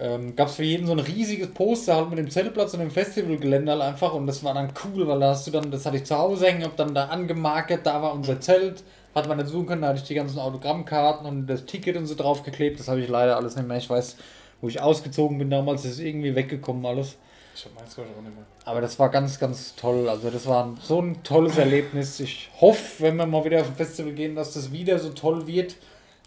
Ähm, 0.00 0.34
Gab 0.34 0.48
es 0.48 0.56
für 0.56 0.64
jeden 0.64 0.86
so 0.86 0.92
ein 0.92 0.98
riesiges 0.98 1.54
Poster 1.54 1.94
halt 1.94 2.10
mit 2.10 2.18
dem 2.18 2.28
Zeltplatz 2.28 2.74
und 2.74 2.80
dem 2.80 2.90
Festivalgelände 2.90 3.70
halt 3.70 3.82
einfach 3.82 4.12
und 4.12 4.26
das 4.26 4.42
war 4.42 4.52
dann 4.52 4.72
cool, 4.84 5.06
weil 5.06 5.20
da 5.20 5.30
hast 5.30 5.46
du 5.46 5.52
dann, 5.52 5.70
das 5.70 5.86
hatte 5.86 5.98
ich 5.98 6.04
zu 6.04 6.18
Hause 6.18 6.46
hängen, 6.46 6.64
hab 6.64 6.76
dann 6.76 6.94
da 6.94 7.06
angemarkert, 7.06 7.86
da 7.86 8.02
war 8.02 8.12
unser 8.12 8.40
Zelt, 8.40 8.82
hat 9.14 9.28
man 9.28 9.38
nicht 9.38 9.50
suchen 9.50 9.66
können, 9.66 9.82
da 9.82 9.88
hatte 9.88 10.00
ich 10.00 10.08
die 10.08 10.14
ganzen 10.14 10.40
Autogrammkarten 10.40 11.28
und 11.28 11.46
das 11.46 11.64
Ticket 11.66 11.96
und 11.96 12.06
so 12.06 12.16
draufgeklebt, 12.16 12.80
das 12.80 12.88
habe 12.88 13.00
ich 13.00 13.08
leider 13.08 13.36
alles 13.36 13.54
nicht 13.54 13.68
mehr, 13.68 13.76
ich 13.76 13.88
weiß, 13.88 14.16
wo 14.60 14.66
ich 14.66 14.80
ausgezogen 14.80 15.38
bin 15.38 15.48
damals, 15.48 15.84
ist 15.84 16.00
irgendwie 16.00 16.34
weggekommen 16.34 16.84
alles. 16.86 17.16
Ich 17.56 17.64
hab 17.64 17.74
meins 17.76 17.94
glaub 17.94 18.06
ich 18.08 18.16
auch 18.16 18.22
nicht 18.22 18.34
mehr. 18.34 18.44
Aber 18.64 18.80
das 18.80 18.98
war 18.98 19.08
ganz, 19.10 19.38
ganz 19.38 19.74
toll. 19.76 20.08
Also 20.08 20.28
das 20.30 20.46
war 20.46 20.64
ein- 20.64 20.78
so 20.82 21.00
ein 21.00 21.22
tolles 21.22 21.56
Erlebnis. 21.58 22.18
Ich 22.20 22.50
hoffe, 22.60 23.02
wenn 23.04 23.16
wir 23.16 23.26
mal 23.26 23.44
wieder 23.44 23.60
auf 23.60 23.68
ein 23.68 23.76
Festival 23.76 24.12
gehen, 24.12 24.34
dass 24.34 24.54
das 24.54 24.72
wieder 24.72 24.98
so 24.98 25.10
toll 25.10 25.46
wird. 25.46 25.76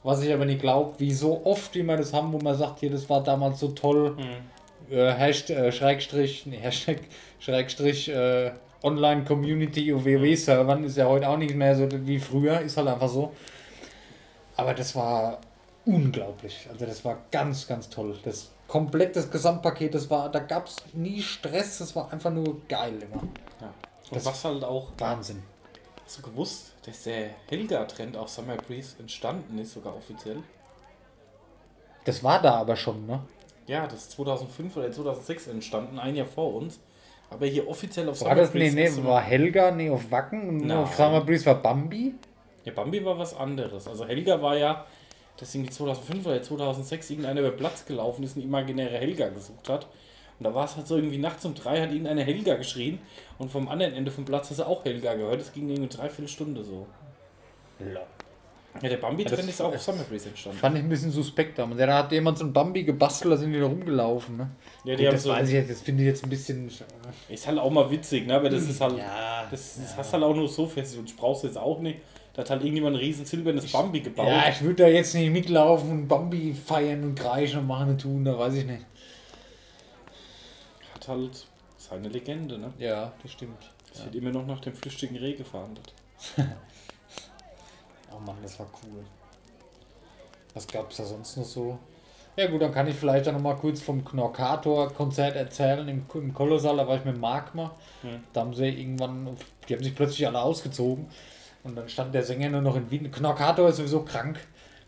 Was 0.03 0.21
ich 0.23 0.31
aber 0.33 0.45
nicht 0.45 0.61
glaube, 0.61 0.93
wie 0.99 1.11
so 1.13 1.41
oft, 1.45 1.75
wie 1.75 1.83
wir 1.83 1.97
das 1.97 2.13
haben, 2.13 2.31
wo 2.31 2.37
man 2.39 2.55
sagt, 2.57 2.79
hier, 2.79 2.89
das 2.91 3.09
war 3.09 3.23
damals 3.23 3.59
so 3.59 3.69
toll. 3.69 4.15
Äh, 4.89 5.11
Hashtag, 5.11 5.57
äh, 5.57 5.71
Schrägstrich, 5.73 6.45
nee, 6.45 6.57
Hashtag, 6.57 6.99
Schrägstrich, 7.39 8.07
äh, 8.07 8.51
Online-Community 8.83 9.93
auf 9.93 10.05
WoW-Servern 10.05 10.83
ist 10.85 10.95
ja 10.97 11.07
heute 11.07 11.27
auch 11.27 11.35
nicht 11.37 11.55
mehr 11.55 11.75
so 11.75 11.89
wie 12.07 12.19
früher, 12.19 12.61
ist 12.61 12.77
halt 12.77 12.87
einfach 12.87 13.09
so. 13.09 13.33
Aber 14.55 14.73
das 14.73 14.95
war 14.95 15.39
unglaublich. 15.85 16.67
Also 16.71 16.85
das 16.85 17.03
war 17.03 17.17
ganz, 17.31 17.67
ganz 17.67 17.89
toll. 17.89 18.17
Das 18.23 18.51
komplett 18.67 19.15
das 19.15 19.29
Gesamtpaket, 19.31 19.93
das 19.95 20.09
war, 20.09 20.29
da 20.29 20.39
gab 20.39 20.67
es 20.67 20.75
nie 20.93 21.21
Stress, 21.21 21.77
das 21.79 21.95
war 21.95 22.11
einfach 22.11 22.31
nur 22.31 22.61
geil 22.67 22.93
immer. 23.01 23.23
Ja. 23.61 23.67
Und 24.09 24.15
Das- 24.15 24.25
was 24.25 24.43
halt 24.45 24.63
auch, 24.63 24.89
Wahnsinn. 24.97 25.43
hast 26.05 26.17
du 26.19 26.21
gewusst, 26.23 26.73
dass 26.85 27.03
der 27.03 27.29
Helga-Trend 27.49 28.15
auch 28.17 28.27
Summer 28.27 28.55
Breeze 28.57 28.95
entstanden 28.99 29.57
ist, 29.59 29.73
sogar 29.73 29.95
offiziell? 29.95 30.37
Das 32.05 32.23
war 32.23 32.41
da 32.41 32.55
aber 32.55 32.75
schon, 32.75 33.05
ne? 33.05 33.19
Ja, 33.67 33.85
das 33.85 34.03
ist 34.03 34.11
2005 34.11 34.77
oder 34.77 34.91
2006 34.91 35.47
entstanden, 35.47 35.99
ein 35.99 36.15
Jahr 36.15 36.27
vor 36.27 36.53
uns. 36.55 36.79
Aber 37.29 37.45
hier 37.45 37.67
offiziell 37.67 38.07
auf 38.07 38.21
War 38.21 38.35
das, 38.35 38.53
nee, 38.53 38.71
nee, 38.71 38.85
ist 38.85 39.03
war 39.03 39.21
Helga, 39.21 39.71
nee, 39.71 39.89
auf 39.89 40.09
Wacken 40.09 40.47
und 40.47 40.57
Nein. 40.67 40.77
auf 40.77 40.95
Summer 40.95 41.19
Breeze 41.19 41.45
war 41.45 41.55
Bambi. 41.55 42.15
Ja, 42.63 42.71
Bambi 42.71 43.03
war 43.03 43.17
was 43.19 43.35
anderes. 43.35 43.85
Also 43.89 44.05
Helga 44.05 44.41
war 44.41 44.55
ja, 44.55 44.85
dass 45.39 45.53
irgendwie 45.53 45.71
2005 45.71 46.25
oder 46.25 46.41
2006 46.41 47.09
irgendeiner 47.11 47.41
über 47.41 47.51
Platz 47.51 47.85
gelaufen 47.85 48.23
ist 48.23 48.35
und 48.35 48.43
imaginäre 48.43 48.97
Helga 48.97 49.29
gesucht 49.29 49.69
hat. 49.69 49.87
Und 50.39 50.43
da 50.43 50.53
war 50.53 50.65
es 50.65 50.75
halt 50.75 50.87
so 50.87 50.95
irgendwie 50.97 51.17
nachts 51.17 51.45
um 51.45 51.55
drei 51.55 51.81
hat 51.81 51.89
irgendeine 51.89 52.23
Helga 52.23 52.55
geschrien 52.55 52.99
und 53.39 53.49
vom 53.51 53.67
anderen 53.69 53.93
Ende 53.93 54.11
vom 54.11 54.23
Platz 54.25 54.49
hast 54.51 54.59
du 54.59 54.63
auch 54.67 54.85
Helga 54.85 55.15
gehört. 55.15 55.41
Das 55.41 55.51
ging 55.53 55.69
irgendwie 55.69 55.89
dreiviertel 55.95 56.27
Stunde 56.27 56.63
so. 56.63 56.85
Ja, 58.81 58.89
der 58.89 58.97
Bambi-Trend 58.97 59.39
das- 59.39 59.47
ist 59.47 59.61
auch 59.61 59.73
auf 59.73 59.81
Summer 59.81 60.03
Breeze 60.03 60.29
entstanden. 60.29 60.59
Fand 60.59 60.77
ich 60.77 60.83
ein 60.83 60.89
bisschen 60.89 61.09
suspekt 61.11 61.57
damals. 61.57 61.79
Ja, 61.79 61.87
da 61.87 61.97
hat 61.99 62.11
jemand 62.11 62.37
so 62.37 62.45
ein 62.45 62.53
Bambi 62.53 62.83
gebastelt, 62.83 63.33
da 63.33 63.37
sind 63.37 63.51
die 63.53 63.59
da 63.59 63.65
rumgelaufen, 63.65 64.37
ne? 64.37 64.49
Ja, 64.83 64.95
die 64.95 64.97
Gut, 64.97 65.07
haben 65.07 65.13
das 65.15 65.23
so, 65.23 65.29
weiß 65.31 65.47
ich 65.47 65.53
jetzt, 65.55 65.71
das 65.71 65.81
finde 65.81 66.03
ich 66.03 66.07
jetzt 66.09 66.23
ein 66.23 66.29
bisschen. 66.29 66.71
ist 67.29 67.47
halt 67.47 67.57
auch 67.57 67.71
mal 67.71 67.89
witzig, 67.89 68.27
ne? 68.27 68.35
Aber 68.35 68.49
das 68.49 68.63
ist 68.63 68.79
halt, 68.79 68.97
Ja, 68.99 69.47
das, 69.49 69.79
das 69.81 69.97
hast 69.97 70.13
halt 70.13 70.23
auch 70.23 70.35
nur 70.35 70.47
so 70.47 70.67
fest 70.67 70.95
und 70.97 71.09
ich 71.09 71.15
brauch's 71.15 71.41
jetzt 71.41 71.57
auch 71.57 71.79
nicht. 71.79 71.99
Da 72.37 72.43
hat 72.43 72.51
halt 72.51 72.61
irgendjemand 72.61 72.95
ein 72.95 72.99
riesen 72.99 73.25
silbernes 73.25 73.71
Bambi 73.71 73.99
gebaut. 73.99 74.27
ja, 74.27 74.47
ich 74.47 74.61
würde 74.61 74.83
da 74.83 74.87
jetzt 74.87 75.15
nicht 75.15 75.31
mitlaufen 75.31 75.89
und 75.89 76.07
Bambi 76.07 76.53
feiern 76.53 77.03
und 77.03 77.15
kreischen 77.15 77.61
und 77.61 77.67
machen 77.67 77.89
und 77.89 77.99
tun, 77.99 78.23
da 78.23 78.37
weiß 78.37 78.53
ich 78.53 78.65
nicht. 78.65 78.85
Hat 80.93 81.07
halt 81.07 81.47
seine 81.77 82.09
Legende, 82.09 82.59
ne? 82.59 82.71
Ja, 82.77 83.11
das 83.23 83.31
stimmt. 83.31 83.57
Es 83.91 84.05
wird 84.05 84.13
immer 84.13 84.29
noch 84.29 84.45
nach 84.45 84.59
dem 84.59 84.75
flüchtigen 84.75 85.17
Reh 85.17 85.33
gefahndet. 85.33 85.91
Oh 88.15 88.19
Mann, 88.19 88.37
das 88.41 88.57
war 88.59 88.67
cool. 88.83 89.03
Was 90.55 90.65
gab 90.65 90.89
es 90.89 90.97
da 90.97 91.05
sonst 91.05 91.37
noch 91.37 91.43
so? 91.43 91.77
Ja 92.35 92.47
gut, 92.47 92.61
dann 92.61 92.71
kann 92.71 92.87
ich 92.87 92.95
vielleicht 92.95 93.27
dann 93.27 93.35
noch 93.35 93.41
mal 93.41 93.55
kurz 93.55 93.81
vom 93.81 94.03
Knorkator-Konzert 94.03 95.35
erzählen 95.35 95.87
im, 95.87 96.05
im 96.15 96.33
Kolossal. 96.33 96.77
Da 96.77 96.87
war 96.87 96.97
ich 96.97 97.05
mit 97.05 97.19
Marc 97.19 97.53
mal. 97.53 97.71
Hm. 98.01 98.23
Da 98.33 98.41
haben 98.41 98.53
sie 98.55 98.69
irgendwann, 98.69 99.37
die 99.67 99.73
haben 99.75 99.83
sich 99.83 99.93
plötzlich 99.93 100.25
alle 100.25 100.41
ausgezogen. 100.41 101.07
Und 101.67 101.75
dann 101.75 101.89
stand 101.89 102.13
der 102.13 102.23
Sänger 102.23 102.49
nur 102.49 102.61
noch 102.61 102.75
in 102.75 102.89
Windel. 102.89 103.11
Knorkator 103.11 103.69
ist 103.69 103.77
sowieso 103.77 104.01
krank. 104.01 104.39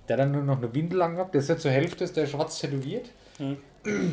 Der 0.07 0.17
hat 0.17 0.23
dann 0.23 0.31
nur 0.31 0.43
noch 0.43 0.57
eine 0.57 0.73
Windel 0.73 1.01
angehabt. 1.01 1.33
Der 1.33 1.41
ist 1.41 1.49
ja 1.49 1.57
zur 1.57 1.71
Hälfte 1.71 2.03
ist 2.03 2.17
der 2.17 2.25
schwarz 2.25 2.59
tätowiert. 2.59 3.09
Hm. 3.37 3.57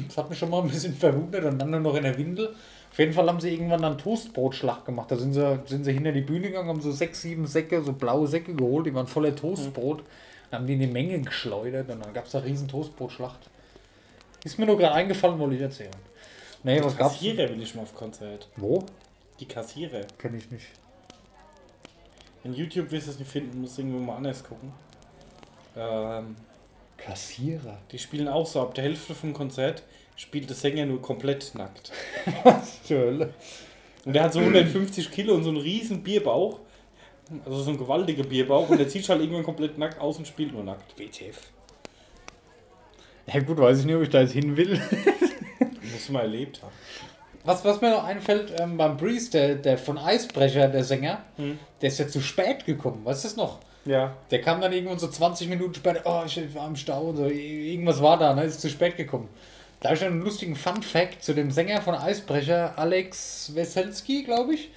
Das 0.07 0.17
hat 0.19 0.31
mich 0.31 0.39
schon 0.39 0.51
mal 0.51 0.63
ein 0.63 0.69
bisschen 0.69 0.95
verwundert. 0.95 1.45
Und 1.45 1.59
dann 1.59 1.71
nur 1.71 1.81
noch 1.81 1.95
in 1.95 2.03
der 2.03 2.17
Windel. 2.19 2.55
Auf 2.97 2.99
jeden 2.99 3.13
Fall 3.13 3.29
haben 3.29 3.41
sie 3.41 3.53
irgendwann 3.53 3.83
dann 3.83 3.99
Toastbrotschlag 3.99 4.87
gemacht. 4.87 5.11
Da 5.11 5.17
sind 5.17 5.35
sie, 5.35 5.59
sind 5.67 5.85
sie 5.85 5.93
hinter 5.93 6.13
die 6.13 6.23
Bühne 6.23 6.49
gegangen, 6.49 6.69
haben 6.69 6.81
so 6.81 6.93
sechs, 6.93 7.21
sieben 7.21 7.47
Säcke, 7.47 7.83
so 7.83 7.93
blaue 7.93 8.27
Säcke 8.27 8.55
geholt, 8.55 8.87
die 8.87 8.95
waren 8.95 9.07
voller 9.07 9.37
Toastbrot. 9.37 10.03
Dann 10.51 10.61
haben 10.61 10.67
die 10.67 10.75
in 10.75 10.81
die 10.81 10.87
Menge 10.87 11.21
geschleudert 11.21 11.91
und 11.91 12.03
dann 12.03 12.15
gab 12.15 12.25
es 12.25 12.33
da 12.33 12.39
riesen 12.39 12.69
Toastbrotschlacht. 12.69 13.51
Ist 14.45 14.59
mir 14.59 14.65
nur 14.65 14.79
gerade 14.79 14.95
eingefallen, 14.95 15.39
wollte 15.39 15.57
ich 15.57 15.61
erzählen. 15.61 15.91
Nee, 16.63 16.83
was 16.83 16.97
gab's? 16.97 17.15
Kassierer 17.15 17.51
will 17.51 17.63
ich 17.63 17.75
mal 17.75 17.83
auf 17.83 17.95
Konzert. 17.95 18.49
Wo? 18.57 18.83
Die 19.41 19.47
Kassierer. 19.47 20.01
Kenn 20.17 20.35
ich 20.35 20.51
nicht. 20.51 20.67
In 22.47 22.55
YouTube 22.55 22.93
wirst 22.93 23.09
du 23.09 23.11
es 23.11 23.19
nicht 23.19 23.29
finden, 23.29 23.61
musst 23.61 23.77
irgendwo 23.77 23.99
mal 23.99 24.19
anders 24.19 24.45
gucken. 24.45 24.73
Ähm, 25.77 26.37
Kassierer. 26.97 27.77
die 27.91 27.99
spielen 27.99 28.29
auch 28.29 28.47
so, 28.47 28.63
ab 28.63 28.73
der 28.73 28.85
Hälfte 28.85 29.17
vom 29.17 29.33
Konzert 29.33 29.83
spielt 30.15 30.49
der 30.49 30.55
Sänger 30.55 30.87
nur 30.87 31.03
komplett 31.03 31.57
nackt. 31.57 31.91
Was 32.45 32.85
zur 32.85 32.99
Hölle? 32.99 33.35
Und 34.05 34.13
der 34.13 34.23
hat 34.23 34.33
so 34.33 34.39
150 34.39 35.11
Kilo 35.11 35.35
und 35.35 35.43
so 35.43 35.49
einen 35.49 35.59
riesen 35.59 36.05
Bierbauch. 36.05 36.61
Also 37.45 37.63
so 37.63 37.71
einen 37.71 37.79
gewaltigen 37.81 38.29
Bierbauch 38.29 38.69
und 38.69 38.79
der 38.79 38.87
zieht 38.87 39.09
halt 39.09 39.21
irgendwann 39.21 39.43
komplett 39.43 39.77
nackt 39.77 40.01
aus 40.01 40.17
und 40.19 40.29
spielt 40.29 40.53
nur 40.53 40.63
nackt. 40.63 40.97
WTF. 40.97 41.51
Ja 43.27 43.41
gut, 43.41 43.59
weiß 43.59 43.81
ich 43.81 43.87
nicht, 43.87 43.97
ob 43.97 44.03
ich 44.03 44.11
da 44.11 44.21
jetzt 44.21 44.35
hin 44.35 44.57
will. 44.57 44.81
Muss 45.93 46.09
man 46.11 46.23
erlebt 46.23 46.63
haben. 46.63 46.73
Was, 47.47 47.65
was 47.65 47.81
mir 47.81 47.91
noch 47.91 48.05
einfällt, 48.05 48.53
ähm, 48.61 48.77
beim 48.77 48.97
Breeze, 48.97 49.31
der, 49.31 49.55
der 49.55 49.79
von 49.79 49.97
Eisbrecher, 49.99 50.69
der 50.69 50.85
Sänger, 50.85 51.21
Hm. 51.37 51.59
der 51.81 51.89
ist 51.89 51.99
ja 51.99 52.09
zu 52.09 52.21
spät 52.21 52.67
gekommen. 52.67 53.05
Weißt 53.05 53.25
du 53.25 53.29
das 53.29 53.37
noch? 53.37 53.61
Ja. 53.85 54.15
Der 54.31 54.41
kam 54.41 54.61
dann 54.61 54.73
irgendwann 54.73 54.99
so 54.99 55.09
20 55.09 55.49
Minuten 55.49 55.75
später, 55.75 56.01
oh, 56.05 56.25
ich 56.27 56.55
war 56.55 56.67
im 56.67 56.75
Stau 56.77 57.03
und 57.11 57.17
so, 57.17 57.27
irgendwas 57.27 58.03
war 58.03 58.19
da, 58.19 58.35
ne, 58.35 58.45
ist 58.45 58.61
zu 58.61 58.69
spät 58.69 58.97
gekommen. 58.97 59.29
Da 59.81 59.91
habe 59.91 59.97
ich 59.97 60.05
einen 60.05 60.23
lustigen 60.23 60.57
Fun 60.57 60.83
Fact 60.83 61.23
zu 61.23 61.35
dem 61.35 61.51
Sänger 61.53 61.81
von 61.83 61.95
Eisbrecher, 61.95 62.77
Alex 62.77 63.55
Weselski, 63.55 64.25
glaube 64.25 64.55
ich. 64.55 64.71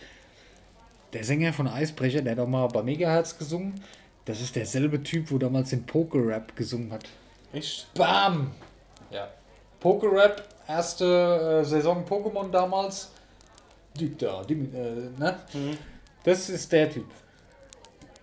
Der 1.13 1.23
Sänger 1.23 1.53
von 1.53 1.67
Eisbrecher, 1.67 2.21
der 2.21 2.33
hat 2.33 2.39
auch 2.39 2.47
mal 2.47 2.67
bei 2.67 2.83
Megahertz 2.83 3.37
gesungen. 3.37 3.81
Das 4.25 4.41
ist 4.41 4.55
derselbe 4.55 5.01
Typ, 5.01 5.31
wo 5.31 5.39
damals 5.39 5.71
den 5.71 5.85
Poker-Rap 5.87 6.55
gesungen 6.55 6.91
hat. 6.91 7.05
Echt? 7.51 7.91
Bam! 7.95 8.51
Ja. 9.09 9.27
Poker-Rap, 9.79 10.43
erste 10.69 11.61
äh, 11.61 11.65
Saison 11.65 12.05
Pokémon 12.05 12.49
damals. 12.51 13.11
Da, 14.17 14.43
die, 14.43 14.53
äh, 14.53 15.09
ne? 15.17 15.35
Mhm. 15.53 15.77
Das 16.23 16.49
ist 16.49 16.71
der 16.71 16.89
Typ. 16.89 17.07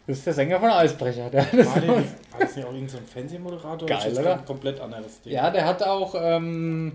Das 0.07 0.19
ist 0.19 0.27
der 0.27 0.35
Sänger 0.35 0.61
von 0.61 0.71
Eisbrecher. 0.71 1.29
Der, 1.31 1.45
das 1.45 1.67
War, 1.67 2.05
das 2.39 2.55
nicht 2.55 2.65
auch 2.65 2.73
irgendein 2.73 2.89
so 2.89 2.99
Fernsehmoderator? 3.13 3.89
Geil, 3.89 4.17
oder? 4.17 4.35
ein 4.39 4.45
komplett 4.45 4.79
anderes 4.81 5.21
Ding. 5.21 5.33
ja, 5.33 5.51
der 5.51 5.67
hat 5.67 5.83
auch 5.83 6.15
ähm, 6.17 6.93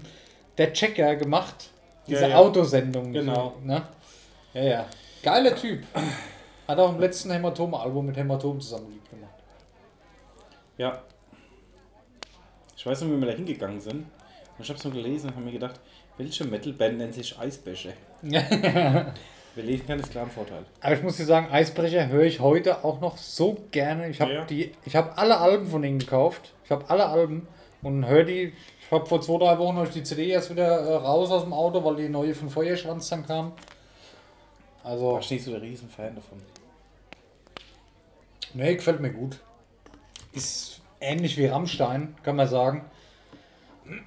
der 0.58 0.72
Checker 0.72 1.18
gemacht. 1.18 1.70
Diese 2.08 2.22
Ja, 2.22 2.28
ja. 2.30 2.36
Autosendung. 2.38 3.12
Genau. 3.12 3.56
So, 3.60 3.68
ne? 3.68 3.84
Ja, 4.54 4.64
ja. 4.64 4.86
Geiler 5.22 5.54
Typ. 5.56 5.84
Hat 6.68 6.80
auch 6.80 6.93
im 6.93 6.99
letzten 7.02 7.32
Hämatom-Album 7.32 8.06
mit 8.06 8.16
Hämatom 8.16 8.62
zusammen 8.62 8.89
Lied 8.91 9.10
gemacht. 9.10 9.36
Ja. 10.78 11.02
Ich 12.78 12.86
weiß 12.86 13.02
noch, 13.02 13.10
wie 13.10 13.20
wir 13.20 13.28
da 13.28 13.34
hingegangen 13.34 13.82
sind. 13.82 14.06
Ich 14.62 14.70
habe 14.70 14.78
es 14.78 14.84
nur 14.84 14.93
gelesen 14.93 15.28
und 15.30 15.36
habe 15.36 15.45
mir 15.45 15.51
gedacht, 15.51 15.80
welche 16.18 16.43
Metalband 16.45 16.97
nennt 16.97 17.14
sich 17.14 17.38
Eisbäche? 17.38 17.93
Wir 19.53 19.64
lesen 19.64 19.86
kann, 19.86 19.99
ist 19.99 20.12
klar 20.12 20.26
ein 20.26 20.32
Vorteil. 20.32 20.64
Aber 20.80 20.93
ich 20.93 21.03
muss 21.03 21.18
dir 21.18 21.26
sagen, 21.26 21.51
Eisbrecher 21.51 22.07
höre 22.07 22.24
ich 22.24 22.39
heute 22.39 22.86
auch 22.86 23.01
noch 23.01 23.18
so 23.18 23.57
gerne. 23.72 24.09
Ich 24.09 24.22
habe 24.22 24.34
Ja. 24.34 24.45
die, 24.45 24.72
ich 24.86 24.95
habe 24.95 25.18
alle 25.18 25.38
Alben 25.39 25.68
von 25.68 25.84
ihnen 25.84 25.99
gekauft. 25.99 26.53
Ich 26.64 26.72
habe 26.72 26.89
alle 26.89 27.07
Alben 27.07 27.47
und 27.82 28.05
höre 28.05 28.24
die. 28.24 28.53
Ich 28.86 28.91
habe 28.91 29.05
vor 29.05 29.20
zwei, 29.22 29.38
drei 29.39 29.57
Wochen 29.57 29.82
ich 29.84 29.89
die 29.89 30.03
CD 30.03 30.30
erst 30.30 30.51
wieder 30.51 30.68
äh, 30.68 30.95
raus 30.95 31.32
aus 31.32 31.43
dem 31.43 31.51
Auto, 31.53 31.84
weil 31.84 31.97
die 31.97 32.07
neue 32.07 32.34
von 32.34 32.49
Feuerschwanz 32.49 33.09
dann 33.09 33.26
kam. 33.26 33.51
Also, 34.84 35.20
ich 35.20 35.30
nicht 35.30 35.43
so 35.43 35.51
der 35.51 35.62
Riesenfan 35.62 36.16
davon. 36.16 36.41
nee, 38.53 38.76
gefällt 38.76 38.99
mir 39.01 39.12
gut. 39.12 39.38
Ist 40.34 40.80
ähnlich 41.01 41.38
wie 41.38 41.47
Rammstein, 41.47 42.16
kann 42.24 42.36
man 42.38 42.47
sagen. 42.47 42.86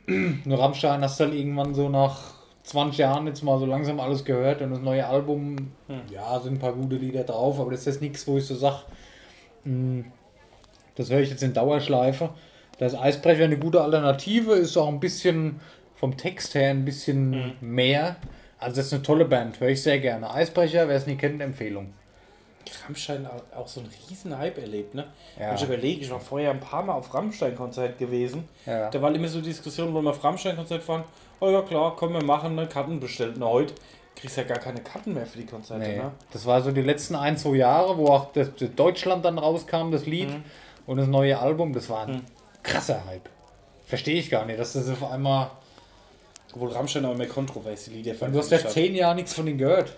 Nur 0.06 0.58
Rammstein 0.58 1.02
hast 1.02 1.20
du 1.20 1.24
halt 1.24 1.34
irgendwann 1.34 1.74
so 1.74 1.88
nach 1.88 2.34
20 2.64 2.98
Jahren 2.98 3.26
jetzt 3.26 3.42
mal 3.42 3.58
so 3.58 3.66
langsam 3.66 4.00
alles 4.00 4.24
gehört 4.24 4.62
und 4.62 4.70
das 4.70 4.80
neue 4.80 5.06
Album, 5.06 5.72
ja, 6.10 6.40
sind 6.40 6.54
ein 6.54 6.58
paar 6.58 6.72
gute 6.72 6.96
Lieder 6.96 7.24
drauf, 7.24 7.60
aber 7.60 7.70
das 7.70 7.80
ist 7.80 7.86
jetzt 7.86 8.02
nichts, 8.02 8.26
wo 8.26 8.38
ich 8.38 8.46
so 8.46 8.54
sag, 8.54 8.84
hm, 9.64 10.06
das 10.94 11.10
höre 11.10 11.20
ich 11.20 11.30
jetzt 11.30 11.42
in 11.42 11.52
Dauerschleife. 11.52 12.30
Da 12.78 12.86
ist 12.86 12.94
Eisbrecher 12.94 13.44
eine 13.44 13.58
gute 13.58 13.82
Alternative, 13.82 14.54
ist 14.54 14.76
auch 14.76 14.88
ein 14.88 15.00
bisschen 15.00 15.60
vom 15.94 16.16
Text 16.16 16.54
her 16.54 16.70
ein 16.70 16.84
bisschen 16.84 17.52
mehr. 17.60 18.16
Also 18.58 18.76
das 18.76 18.86
ist 18.86 18.94
eine 18.94 19.02
tolle 19.02 19.26
Band, 19.26 19.60
höre 19.60 19.68
ich 19.68 19.82
sehr 19.82 19.98
gerne. 20.00 20.32
Eisbrecher, 20.32 20.88
wer 20.88 20.96
es 20.96 21.06
nicht 21.06 21.20
kennt, 21.20 21.40
Empfehlung. 21.42 21.92
Rammstein 22.84 23.26
auch 23.56 23.68
so 23.68 23.80
einen 23.80 23.90
riesen 24.08 24.36
Hype 24.36 24.58
erlebt, 24.58 24.94
ne? 24.94 25.06
Ja. 25.38 25.48
Wenn 25.48 25.54
ich 25.56 25.62
überlege, 25.64 26.00
ich 26.02 26.10
war 26.10 26.20
vorher 26.20 26.50
ein 26.50 26.60
paar 26.60 26.82
Mal 26.82 26.94
auf 26.94 27.12
Rammstein-Konzert 27.14 27.98
gewesen. 27.98 28.48
Ja. 28.66 28.90
Da 28.90 29.00
war 29.02 29.14
immer 29.14 29.28
so 29.28 29.40
Diskussion, 29.40 29.92
wollen 29.94 30.04
wir 30.04 30.10
auf 30.10 30.22
Rammstein-Konzert 30.22 30.82
fahren? 30.82 31.04
Oh 31.40 31.50
ja 31.50 31.62
klar, 31.62 31.94
komm, 31.96 32.12
wir 32.14 32.22
machen 32.24 32.58
eine 32.58 32.68
Karten 32.68 33.00
bestellt. 33.00 33.34
Na 33.38 33.46
heute 33.46 33.74
kriegst 34.16 34.36
ja 34.36 34.44
gar 34.44 34.58
keine 34.58 34.80
Karten 34.80 35.12
mehr 35.12 35.26
für 35.26 35.38
die 35.38 35.46
Konzerte, 35.46 35.86
Nee. 35.86 35.96
ne? 35.96 36.12
Das 36.32 36.46
war 36.46 36.62
so 36.62 36.70
die 36.70 36.82
letzten 36.82 37.16
ein, 37.16 37.36
zwei 37.36 37.56
Jahre, 37.56 37.98
wo 37.98 38.06
auch 38.08 38.32
das, 38.32 38.50
das 38.58 38.74
Deutschland 38.74 39.24
dann 39.24 39.38
rauskam, 39.38 39.90
das 39.90 40.06
Lied 40.06 40.28
und 40.86 40.96
das 40.98 41.08
neue 41.08 41.38
Album. 41.38 41.72
Das 41.72 41.90
war 41.90 42.06
ein 42.06 42.22
krasser 42.62 43.04
Hype. 43.06 43.28
Verstehe 43.86 44.16
ich 44.18 44.30
gar 44.30 44.46
nicht, 44.46 44.58
dass 44.58 44.72
das 44.74 44.88
auf 44.88 45.04
einmal. 45.04 45.50
Obwohl 46.54 46.70
Rammstein 46.70 47.04
auch 47.04 47.16
mehr 47.16 47.26
kontroverse 47.28 47.90
Lieder 47.90 48.14
Du 48.14 48.38
hast 48.38 48.50
ja 48.50 48.58
zehn 48.58 48.94
Jahre 48.94 49.16
nichts 49.16 49.34
von 49.34 49.46
ihnen 49.46 49.58
gehört. 49.58 49.96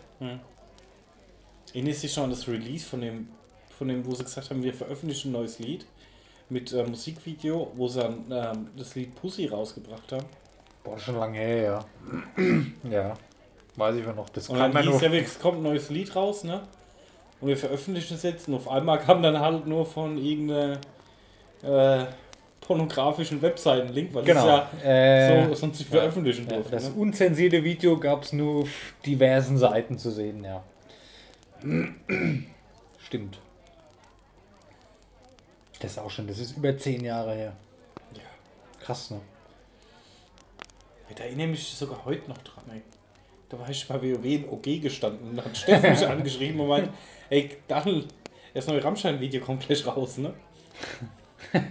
Erinnerst 1.74 2.02
du 2.02 2.06
dich 2.06 2.16
noch 2.16 2.24
an 2.24 2.30
das 2.30 2.48
Release 2.48 2.86
von 2.86 3.00
dem, 3.00 3.28
von 3.76 3.88
dem, 3.88 4.04
wo 4.06 4.14
sie 4.14 4.24
gesagt 4.24 4.50
haben, 4.50 4.62
wir 4.62 4.74
veröffentlichen 4.74 5.30
ein 5.30 5.32
neues 5.32 5.58
Lied 5.58 5.86
mit 6.48 6.72
äh, 6.72 6.84
Musikvideo, 6.84 7.72
wo 7.74 7.88
sie 7.88 8.00
dann 8.00 8.24
ähm, 8.30 8.68
das 8.76 8.94
Lied 8.94 9.14
Pussy 9.14 9.46
rausgebracht 9.46 10.12
haben? 10.12 10.26
Boah, 10.84 10.98
schon 10.98 11.16
lange 11.16 11.38
her, 11.38 11.62
ja. 11.62 11.84
ja. 12.90 13.14
Weiß 13.74 13.96
ich 13.96 14.06
noch. 14.06 14.28
Das 14.30 14.48
Und 14.48 14.58
dann 14.58 14.76
hieß 14.76 15.00
ja, 15.00 15.12
es 15.12 15.38
kommt 15.38 15.58
ein 15.58 15.62
neues 15.62 15.90
Lied 15.90 16.14
raus, 16.16 16.44
ne? 16.44 16.62
Und 17.40 17.48
wir 17.48 17.56
veröffentlichen 17.56 18.14
es 18.14 18.22
jetzt 18.22 18.48
und 18.48 18.54
auf 18.54 18.68
einmal 18.68 18.98
kam 18.98 19.22
dann 19.22 19.38
halt 19.38 19.66
nur 19.66 19.84
von 19.84 20.16
irgendeiner 20.16 20.78
äh, 21.62 22.06
pornografischen 22.60 23.42
Webseite 23.42 23.86
ein 23.86 23.92
Link, 23.92 24.14
weil 24.14 24.24
Genau. 24.24 24.46
das 24.46 24.66
ja 24.82 24.90
äh, 24.90 25.48
so 25.48 25.54
sonst 25.54 25.78
nicht 25.80 25.90
veröffentlichen 25.90 26.46
ja, 26.48 26.54
durfte. 26.56 26.72
das 26.72 26.88
ne? 26.88 26.94
unzensierte 27.00 27.62
Video 27.62 27.98
gab 27.98 28.22
es 28.22 28.32
nur 28.32 28.62
auf 28.62 28.70
diversen 29.04 29.58
Seiten 29.58 29.98
zu 29.98 30.10
sehen, 30.10 30.42
ja. 30.44 30.62
Stimmt. 32.98 33.38
Das 35.80 35.92
ist 35.92 35.98
auch 35.98 36.10
schon, 36.10 36.26
das 36.26 36.38
ist 36.38 36.56
über 36.56 36.76
zehn 36.76 37.04
Jahre 37.04 37.34
her. 37.34 37.56
Ja. 38.14 38.22
Krass, 38.80 39.10
ne? 39.10 39.20
Da 41.14 41.24
erinnere 41.24 41.46
mich 41.48 41.66
sogar 41.68 42.04
heute 42.04 42.28
noch 42.28 42.38
dran, 42.38 42.64
ey. 42.72 42.82
Da 43.48 43.58
war 43.58 43.70
ich 43.70 43.86
bei 43.86 43.94
WoW 44.02 44.24
in 44.24 44.48
OG 44.48 44.82
gestanden 44.82 45.30
und 45.30 45.44
hat 45.44 45.56
Steffen 45.56 45.90
mich 45.90 46.06
angeschrieben 46.06 46.60
und 46.60 46.68
meint, 46.68 46.90
ey, 47.30 47.56
Daniel, 47.68 48.04
das 48.52 48.66
neue 48.66 48.82
Rammstein-Video 48.82 49.40
kommt 49.40 49.64
gleich 49.66 49.86
raus, 49.86 50.18
ne? 50.18 50.34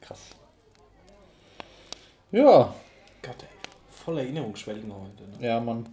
Krass. 0.00 0.20
Ja, 2.32 2.74
Gott, 3.22 3.42
ey. 3.42 3.48
Voller 3.90 4.22
Erinnerungsschwelgen 4.22 4.92
heute, 4.92 5.38
ne? 5.38 5.46
ja, 5.46 5.60
Mann. 5.60 5.86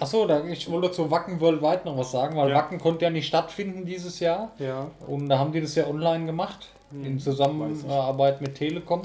Achso, 0.00 0.28
ich 0.48 0.70
wollte 0.70 0.90
zu 0.90 1.10
Wacken 1.10 1.40
Worldwide 1.40 1.82
noch 1.84 1.96
was 1.96 2.10
sagen, 2.10 2.36
weil 2.36 2.50
Ja. 2.50 2.56
Wacken 2.56 2.78
konnte 2.80 3.04
ja 3.04 3.10
nicht 3.10 3.26
stattfinden 3.28 3.86
dieses 3.86 4.20
Jahr. 4.20 4.52
Ja. 4.58 4.90
Und 5.06 5.28
da 5.28 5.38
haben 5.38 5.52
die 5.52 5.60
das 5.60 5.74
ja 5.74 5.86
online 5.86 6.26
gemacht, 6.26 6.68
Hm, 6.90 7.04
in 7.04 7.18
Zusammenarbeit 7.18 8.40
mit 8.40 8.54
Telekom. 8.56 9.02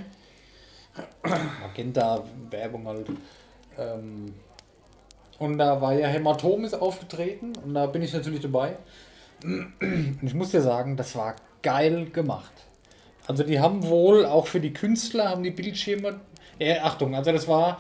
Magenta, 1.62 2.24
Werbung 2.50 2.88
halt. 2.88 3.08
Ähm, 3.78 4.34
und 5.38 5.58
da 5.58 5.80
war 5.80 5.94
ja 5.94 6.08
Hämatom 6.08 6.66
ist 6.66 6.74
aufgetreten 6.74 7.54
und 7.64 7.74
da 7.74 7.86
bin 7.86 8.02
ich 8.02 8.12
natürlich 8.14 8.42
dabei. 8.42 8.76
Und 9.44 10.20
ich 10.22 10.34
muss 10.34 10.52
dir 10.52 10.62
sagen, 10.62 10.98
das 10.98 11.16
war 11.16 11.36
geil 11.64 12.10
gemacht. 12.10 12.52
Also 13.28 13.44
die 13.44 13.60
haben 13.60 13.88
wohl 13.88 14.26
auch 14.26 14.48
für 14.48 14.60
die 14.60 14.74
Künstler 14.74 15.30
haben 15.30 15.44
die 15.44 15.52
Bildschirme. 15.52 16.20
Äh, 16.58 16.80
Achtung, 16.80 17.16
also 17.16 17.32
das 17.32 17.48
war, 17.48 17.80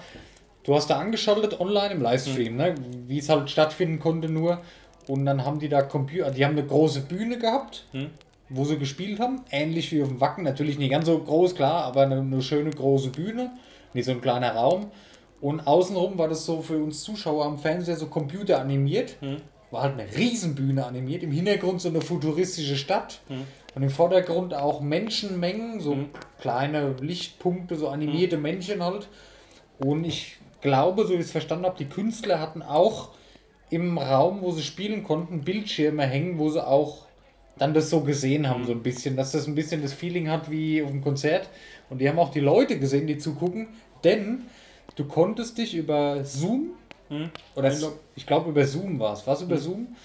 du 0.64 0.76
hast 0.76 0.89
da 0.89 0.97
angeschaltet 0.99 1.60
online 1.60 1.93
im 1.93 2.01
Livestream, 2.01 2.55
ne? 2.55 2.76
wie 3.07 3.20
es 3.20 3.30
halt 3.30 3.49
stattfinden 3.49 3.99
konnte 3.99 4.30
nur. 4.30 4.62
Und 5.07 5.26
dann 5.26 5.43
haben 5.45 5.60
die 5.60 5.70
da 5.70 5.82
Computer, 5.82 6.30
die 6.32 6.45
haben 6.45 6.51
eine 6.51 6.66
große 6.66 7.01
Bühne 7.01 7.39
gehabt, 7.39 7.86
Hm. 7.91 8.12
wo 8.49 8.64
sie 8.66 8.78
gespielt 8.78 9.20
haben, 9.20 9.41
ähnlich 9.49 9.91
wie 9.91 10.01
auf 10.03 10.07
dem 10.10 10.22
Wacken, 10.22 10.43
natürlich 10.43 10.78
nicht 10.78 10.91
ganz 10.91 11.05
so 11.07 11.18
groß, 11.18 11.55
klar, 11.55 11.84
aber 11.86 12.01
eine, 12.03 12.20
eine 12.20 12.41
schöne 12.41 12.70
große 12.70 13.10
Bühne, 13.10 13.51
nicht 13.93 14.05
so 14.05 14.12
ein 14.12 14.22
kleiner 14.22 14.51
Raum. 14.53 14.91
Und 15.41 15.62
außenrum 15.62 16.18
war 16.18 16.28
das 16.28 16.45
so 16.45 16.62
für 16.62 16.78
uns 16.78 17.01
Zuschauer 17.01 17.45
am 17.45 17.57
Fernseher 17.57 17.95
so 17.95 18.07
computeranimiert. 18.07 19.16
War 19.72 19.84
halt 19.84 19.93
eine 19.99 20.05
Riesenbühne 20.18 20.86
animiert. 20.86 21.24
Im 21.24 21.32
Hintergrund 21.32 21.80
so 21.80 21.89
eine 21.89 22.01
futuristische 22.01 22.76
Stadt. 22.76 23.22
Und 23.76 23.84
im 23.84 23.89
Vordergrund 23.89 24.53
auch 24.53 24.82
Menschenmengen, 24.82 25.80
so 25.80 25.93
kleine 26.41 26.95
Lichtpunkte, 26.99 27.76
so 27.78 27.88
animierte 27.88 28.38
Männchen 28.38 28.84
halt. 28.84 29.07
Und 29.78 30.03
ich 30.03 30.38
glaube, 30.62 31.03
so 31.05 31.12
wie 31.12 31.16
ich 31.16 31.22
es 31.22 31.32
verstanden 31.32 31.66
habe, 31.66 31.78
die 31.78 31.89
Künstler 31.89 32.39
hatten 32.39 32.62
auch 32.62 33.10
im 33.70 33.97
Raum, 33.97 34.41
wo 34.41 34.51
sie 34.51 34.64
spielen 34.64 35.03
konnten, 35.03 35.41
Bildschirme 35.41 36.05
hängen, 36.05 36.38
wo 36.39 36.49
sie 36.49 36.66
auch 36.66 37.05
dann 37.57 37.74
das 37.74 37.89
so 37.89 38.01
gesehen 38.01 38.49
haben, 38.49 38.66
so 38.66 38.72
ein 38.72 38.84
bisschen, 38.84 39.16
dass 39.16 39.32
das 39.32 39.47
ein 39.47 39.55
bisschen 39.55 39.82
das 39.82 39.93
Feeling 39.93 40.30
hat 40.30 40.49
wie 40.49 40.82
auf 40.82 40.89
dem 40.89 41.01
Konzert. 41.01 41.49
Und 41.89 41.99
die 41.99 42.07
haben 42.07 42.20
auch 42.20 42.32
die 42.32 42.39
Leute 42.39 42.80
gesehen, 42.80 43.05
die 43.05 43.18
zugucken, 43.18 43.68
denn 44.03 44.43
du 44.95 45.05
konntest 45.05 45.57
dich 45.57 45.76
über 45.76 46.24
Zoom 46.24 46.72
oder 47.55 47.70
Einloggen. 47.70 47.99
ich 48.16 48.26
glaube 48.26 48.49
über 48.49 48.66
Zoom 48.66 48.99
war 48.99 49.14
es, 49.14 49.28
was 49.28 49.41
über 49.41 49.57
Zoom, 49.57 49.95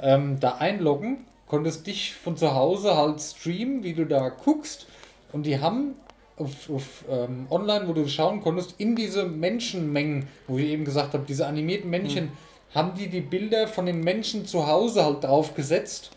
ähm, 0.00 0.38
da 0.40 0.56
einloggen, 0.56 1.24
konntest 1.46 1.86
dich 1.86 2.14
von 2.14 2.36
zu 2.36 2.54
Hause 2.54 2.96
halt 2.96 3.20
streamen, 3.20 3.84
wie 3.84 3.94
du 3.94 4.06
da 4.06 4.30
guckst. 4.30 4.86
Und 5.32 5.44
die 5.44 5.60
haben 5.60 5.94
auf, 6.36 6.70
auf 6.70 7.04
ähm, 7.10 7.46
online, 7.50 7.86
wo 7.88 7.92
du 7.92 8.08
schauen 8.08 8.40
konntest, 8.40 8.74
in 8.78 8.96
diese 8.96 9.24
Menschenmengen, 9.24 10.28
wo 10.48 10.58
ich 10.58 10.66
eben 10.66 10.84
gesagt 10.84 11.14
habe, 11.14 11.24
diese 11.26 11.46
animierten 11.46 11.90
Männchen, 11.90 12.30
haben 12.74 12.94
die 12.94 13.08
die 13.08 13.20
Bilder 13.20 13.68
von 13.68 13.86
den 13.86 14.00
Menschen 14.00 14.46
zu 14.46 14.66
Hause 14.66 15.04
halt 15.04 15.24
drauf 15.24 15.54
gesetzt, 15.54 16.10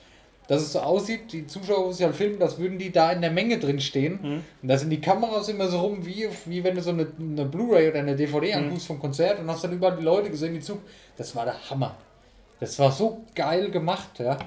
dass 0.47 0.61
es 0.61 0.73
so 0.73 0.79
aussieht, 0.79 1.33
die 1.33 1.47
Zuschauer, 1.47 1.87
die 1.87 1.93
sich 1.95 2.05
halt 2.05 2.15
filmen, 2.15 2.39
das 2.39 2.59
würden 2.59 2.77
die 2.77 2.91
da 2.91 3.11
in 3.11 3.21
der 3.21 3.31
Menge 3.31 3.57
drin 3.57 3.79
stehen. 3.81 4.19
Und 4.61 4.67
da 4.67 4.77
sind 4.77 4.89
die 4.91 5.01
Kameras 5.01 5.49
immer 5.49 5.67
so 5.67 5.79
rum, 5.79 6.05
wie, 6.05 6.27
wie 6.45 6.63
wenn 6.63 6.75
du 6.75 6.81
so 6.81 6.91
eine, 6.91 7.07
eine 7.19 7.45
Blu-ray 7.45 7.89
oder 7.89 7.99
eine 7.99 8.15
DVD 8.15 8.53
anguckst 8.53 8.87
vom 8.87 8.99
Konzert 8.99 9.39
und 9.39 9.49
hast 9.49 9.63
dann 9.63 9.73
überall 9.73 9.97
die 9.97 10.03
Leute 10.03 10.29
gesehen, 10.29 10.53
die 10.53 10.59
Zug. 10.59 10.79
Das 11.17 11.35
war 11.35 11.45
der 11.45 11.69
Hammer. 11.69 11.95
Das 12.59 12.77
war 12.79 12.91
so 12.91 13.23
geil 13.33 13.71
gemacht, 13.71 14.19
ja. 14.19 14.37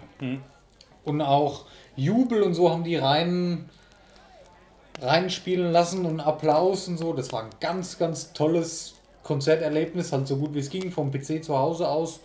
Und 1.04 1.20
auch 1.20 1.66
Jubel 1.96 2.42
und 2.42 2.54
so 2.54 2.70
haben 2.70 2.84
die 2.84 2.96
rein 2.96 3.68
reinspielen 5.00 5.72
lassen 5.72 6.04
und 6.06 6.20
Applaus 6.20 6.88
und 6.88 6.98
so. 6.98 7.12
Das 7.12 7.32
war 7.32 7.44
ein 7.44 7.50
ganz, 7.60 7.98
ganz 7.98 8.32
tolles 8.32 8.94
Konzerterlebnis, 9.22 10.12
halt 10.12 10.26
so 10.26 10.36
gut 10.36 10.54
wie 10.54 10.58
es 10.58 10.70
ging, 10.70 10.90
vom 10.90 11.10
PC 11.10 11.44
zu 11.44 11.56
Hause 11.58 11.88
aus. 11.88 12.20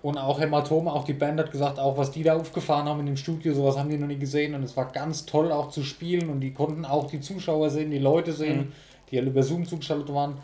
Und 0.00 0.16
auch 0.16 0.38
Hämatome, 0.38 0.92
auch 0.92 1.04
die 1.04 1.12
Band 1.12 1.40
hat 1.40 1.50
gesagt, 1.50 1.80
auch 1.80 1.98
was 1.98 2.12
die 2.12 2.22
da 2.22 2.36
aufgefahren 2.36 2.88
haben 2.88 3.00
in 3.00 3.06
dem 3.06 3.16
Studio, 3.16 3.52
sowas 3.52 3.76
haben 3.76 3.90
die 3.90 3.98
noch 3.98 4.06
nie 4.06 4.18
gesehen. 4.18 4.54
Und 4.54 4.62
es 4.62 4.76
war 4.76 4.92
ganz 4.92 5.26
toll 5.26 5.50
auch 5.50 5.70
zu 5.70 5.82
spielen 5.82 6.30
und 6.30 6.40
die 6.40 6.52
konnten 6.54 6.84
auch 6.84 7.08
die 7.08 7.20
Zuschauer 7.20 7.70
sehen, 7.70 7.90
die 7.90 7.98
Leute 7.98 8.32
sehen, 8.32 8.72
die 9.10 9.18
halt 9.18 9.26
über 9.26 9.42
Zoom 9.42 9.66
zugeschaltet 9.66 10.14
waren. 10.14 10.38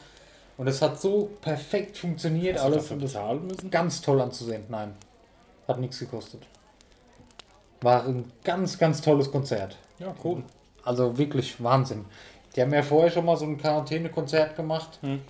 Und 0.56 0.66
es 0.66 0.82
hat 0.82 1.00
so 1.00 1.30
perfekt 1.40 1.96
funktioniert 1.96 2.56
Hast 2.56 2.64
du 2.64 2.72
alles. 2.72 2.90
Und 2.90 3.02
das 3.02 3.12
bezahlen 3.12 3.46
müssen? 3.46 3.70
ganz 3.70 4.00
toll 4.00 4.20
anzusehen. 4.20 4.64
Nein, 4.68 4.94
hat 5.68 5.78
nichts 5.78 6.00
gekostet. 6.00 6.42
War 7.80 8.04
ein 8.04 8.24
ganz, 8.42 8.78
ganz 8.78 9.00
tolles 9.00 9.30
Konzert. 9.30 9.76
Ja, 9.98 10.14
cool. 10.24 10.42
Also 10.84 11.16
wirklich 11.18 11.62
Wahnsinn. 11.62 12.04
Die 12.54 12.62
haben 12.62 12.72
ja 12.72 12.82
vorher 12.82 13.10
schon 13.10 13.24
mal 13.24 13.36
so 13.36 13.44
ein 13.44 13.58
Quarantäne-Konzert 13.58 14.56
gemacht. 14.56 14.98
Hm. 15.02 15.20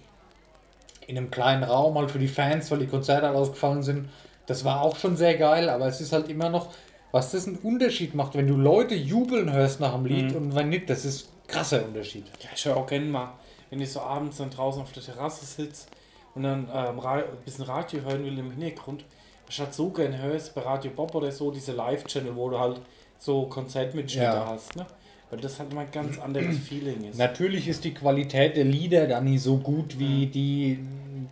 In 1.07 1.18
einem 1.18 1.30
kleinen 1.30 1.64
Raum, 1.64 1.96
halt 1.98 2.11
für 2.11 2.18
die 2.18 2.28
Fans, 2.28 2.70
weil 2.70 2.78
die 2.78 2.86
Konzerte 2.86 3.26
halt 3.26 3.36
ausgefallen 3.36 3.82
sind. 3.82 4.09
Das 4.46 4.64
war 4.64 4.82
auch 4.82 4.96
schon 4.96 5.16
sehr 5.16 5.36
geil, 5.36 5.68
aber 5.68 5.86
es 5.86 6.00
ist 6.00 6.12
halt 6.12 6.28
immer 6.28 6.50
noch, 6.50 6.68
was 7.12 7.30
das 7.30 7.46
einen 7.46 7.57
Unterschied 7.59 8.14
macht, 8.14 8.34
wenn 8.34 8.46
du 8.46 8.57
Leute 8.57 8.94
jubeln 8.94 9.52
hörst 9.52 9.80
nach 9.80 9.94
dem 9.94 10.05
Lied 10.05 10.34
und 10.34 10.55
wenn 10.55 10.68
nicht, 10.70 10.90
das 10.90 11.05
ist 11.05 11.28
ein 11.28 11.46
krasser 11.46 11.84
Unterschied. 11.84 12.26
Ja, 12.40 12.48
ich 12.55 12.64
höre 12.64 12.76
auch 12.76 12.86
gerne 12.86 13.07
mal, 13.07 13.32
wenn 13.70 13.80
ich 13.80 13.92
so 13.92 14.00
abends 14.00 14.38
dann 14.38 14.50
draußen 14.50 14.82
auf 14.82 14.92
der 14.92 15.02
Terrasse 15.02 15.44
sitze 15.46 15.86
und 16.34 16.42
dann 16.42 16.68
ähm, 16.74 17.00
ein 17.00 17.22
bisschen 17.44 17.64
Radio 17.64 18.00
hören 18.02 18.24
will 18.24 18.38
im 18.38 18.50
Hintergrund. 18.50 19.05
Ich 19.48 19.61
halt 19.61 19.72
so 19.72 19.90
gerne 19.90 20.20
hörst 20.20 20.55
bei 20.55 20.62
Radio 20.62 20.90
Bob 20.90 21.14
oder 21.14 21.30
so, 21.30 21.50
diese 21.50 21.72
Live-Channel, 21.72 22.34
wo 22.34 22.50
du 22.50 22.59
halt 22.59 22.80
so 23.18 23.44
Konzertmitschnitte 23.46 24.26
Ja. 24.26 24.46
hast, 24.46 24.74
ne? 24.74 24.86
Weil 25.35 25.41
das 25.41 25.59
halt 25.59 25.74
mal 25.74 25.80
ein 25.80 25.91
ganz 25.91 26.16
anderes 26.20 26.57
Feeling 26.59 27.03
ist. 27.11 27.18
Natürlich 27.18 27.66
ist 27.66 27.82
die 27.82 27.93
Qualität 27.93 28.57
der 28.57 28.62
Lieder 28.62 29.09
dann 29.09 29.24
nicht 29.24 29.43
so 29.43 29.57
gut 29.57 29.99
wie 29.99 30.26
die, 30.26 30.78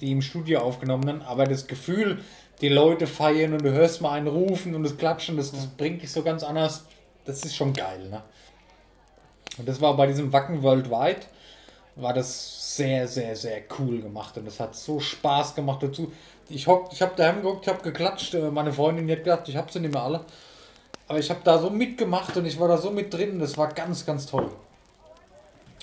die 0.00 0.10
im 0.10 0.22
Studio 0.22 0.58
aufgenommenen, 0.58 1.22
aber 1.22 1.44
das 1.44 1.68
Gefühl, 1.68 2.18
die 2.60 2.68
Leute 2.68 3.06
feiern 3.06 3.52
und 3.52 3.62
du 3.62 3.70
hörst 3.70 4.00
mal 4.00 4.14
einen 4.14 4.26
rufen 4.26 4.74
und 4.74 4.82
das 4.82 4.96
Klatschen, 4.96 5.36
das, 5.36 5.52
das 5.52 5.68
bringt 5.68 6.02
dich 6.02 6.10
so 6.10 6.24
ganz 6.24 6.42
anders. 6.42 6.84
Das 7.24 7.44
ist 7.44 7.54
schon 7.54 7.72
geil, 7.72 8.08
ne? 8.10 8.24
Und 9.58 9.68
das 9.68 9.80
war 9.80 9.96
bei 9.96 10.08
diesem 10.08 10.32
Wacken 10.32 10.64
Worldwide, 10.64 11.20
war 11.94 12.12
das 12.12 12.76
sehr, 12.76 13.06
sehr, 13.06 13.36
sehr 13.36 13.60
cool 13.78 14.00
gemacht 14.00 14.36
und 14.36 14.46
das 14.46 14.58
hat 14.58 14.74
so 14.74 14.98
Spaß 14.98 15.54
gemacht 15.54 15.80
dazu. 15.80 16.10
Ich, 16.48 16.66
hock, 16.66 16.88
ich 16.92 17.00
habe 17.02 17.12
daheim 17.14 17.36
geguckt, 17.36 17.66
ich 17.68 17.72
habe 17.72 17.84
geklatscht, 17.84 18.34
äh, 18.34 18.50
meine 18.50 18.72
Freundin 18.72 19.08
hat 19.08 19.18
gedacht, 19.18 19.48
ich 19.48 19.56
habe 19.56 19.70
sie 19.70 19.78
nicht 19.78 19.94
mehr 19.94 20.02
alle. 20.02 20.24
Aber 21.12 21.18
ich 21.18 21.28
habe 21.28 21.40
da 21.44 21.58
so 21.58 21.68
mitgemacht 21.68 22.34
und 22.38 22.46
ich 22.46 22.58
war 22.58 22.68
da 22.68 22.78
so 22.78 22.90
mit 22.90 23.12
drin, 23.12 23.38
das 23.38 23.58
war 23.58 23.68
ganz, 23.68 24.06
ganz 24.06 24.24
toll. 24.24 24.50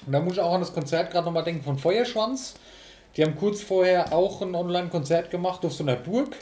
Und 0.08 0.12
da 0.12 0.20
muss 0.20 0.34
ich 0.34 0.40
auch 0.40 0.56
an 0.56 0.62
das 0.62 0.74
Konzert 0.74 1.12
gerade 1.12 1.24
nochmal 1.24 1.44
denken 1.44 1.64
von 1.64 1.78
Feuerschwanz. 1.78 2.56
Die 3.16 3.24
haben 3.24 3.36
kurz 3.36 3.62
vorher 3.62 4.12
auch 4.12 4.42
ein 4.42 4.56
Online-Konzert 4.56 5.30
gemacht 5.30 5.64
auf 5.64 5.74
so 5.74 5.84
einer 5.84 5.98
Burg. 5.98 6.36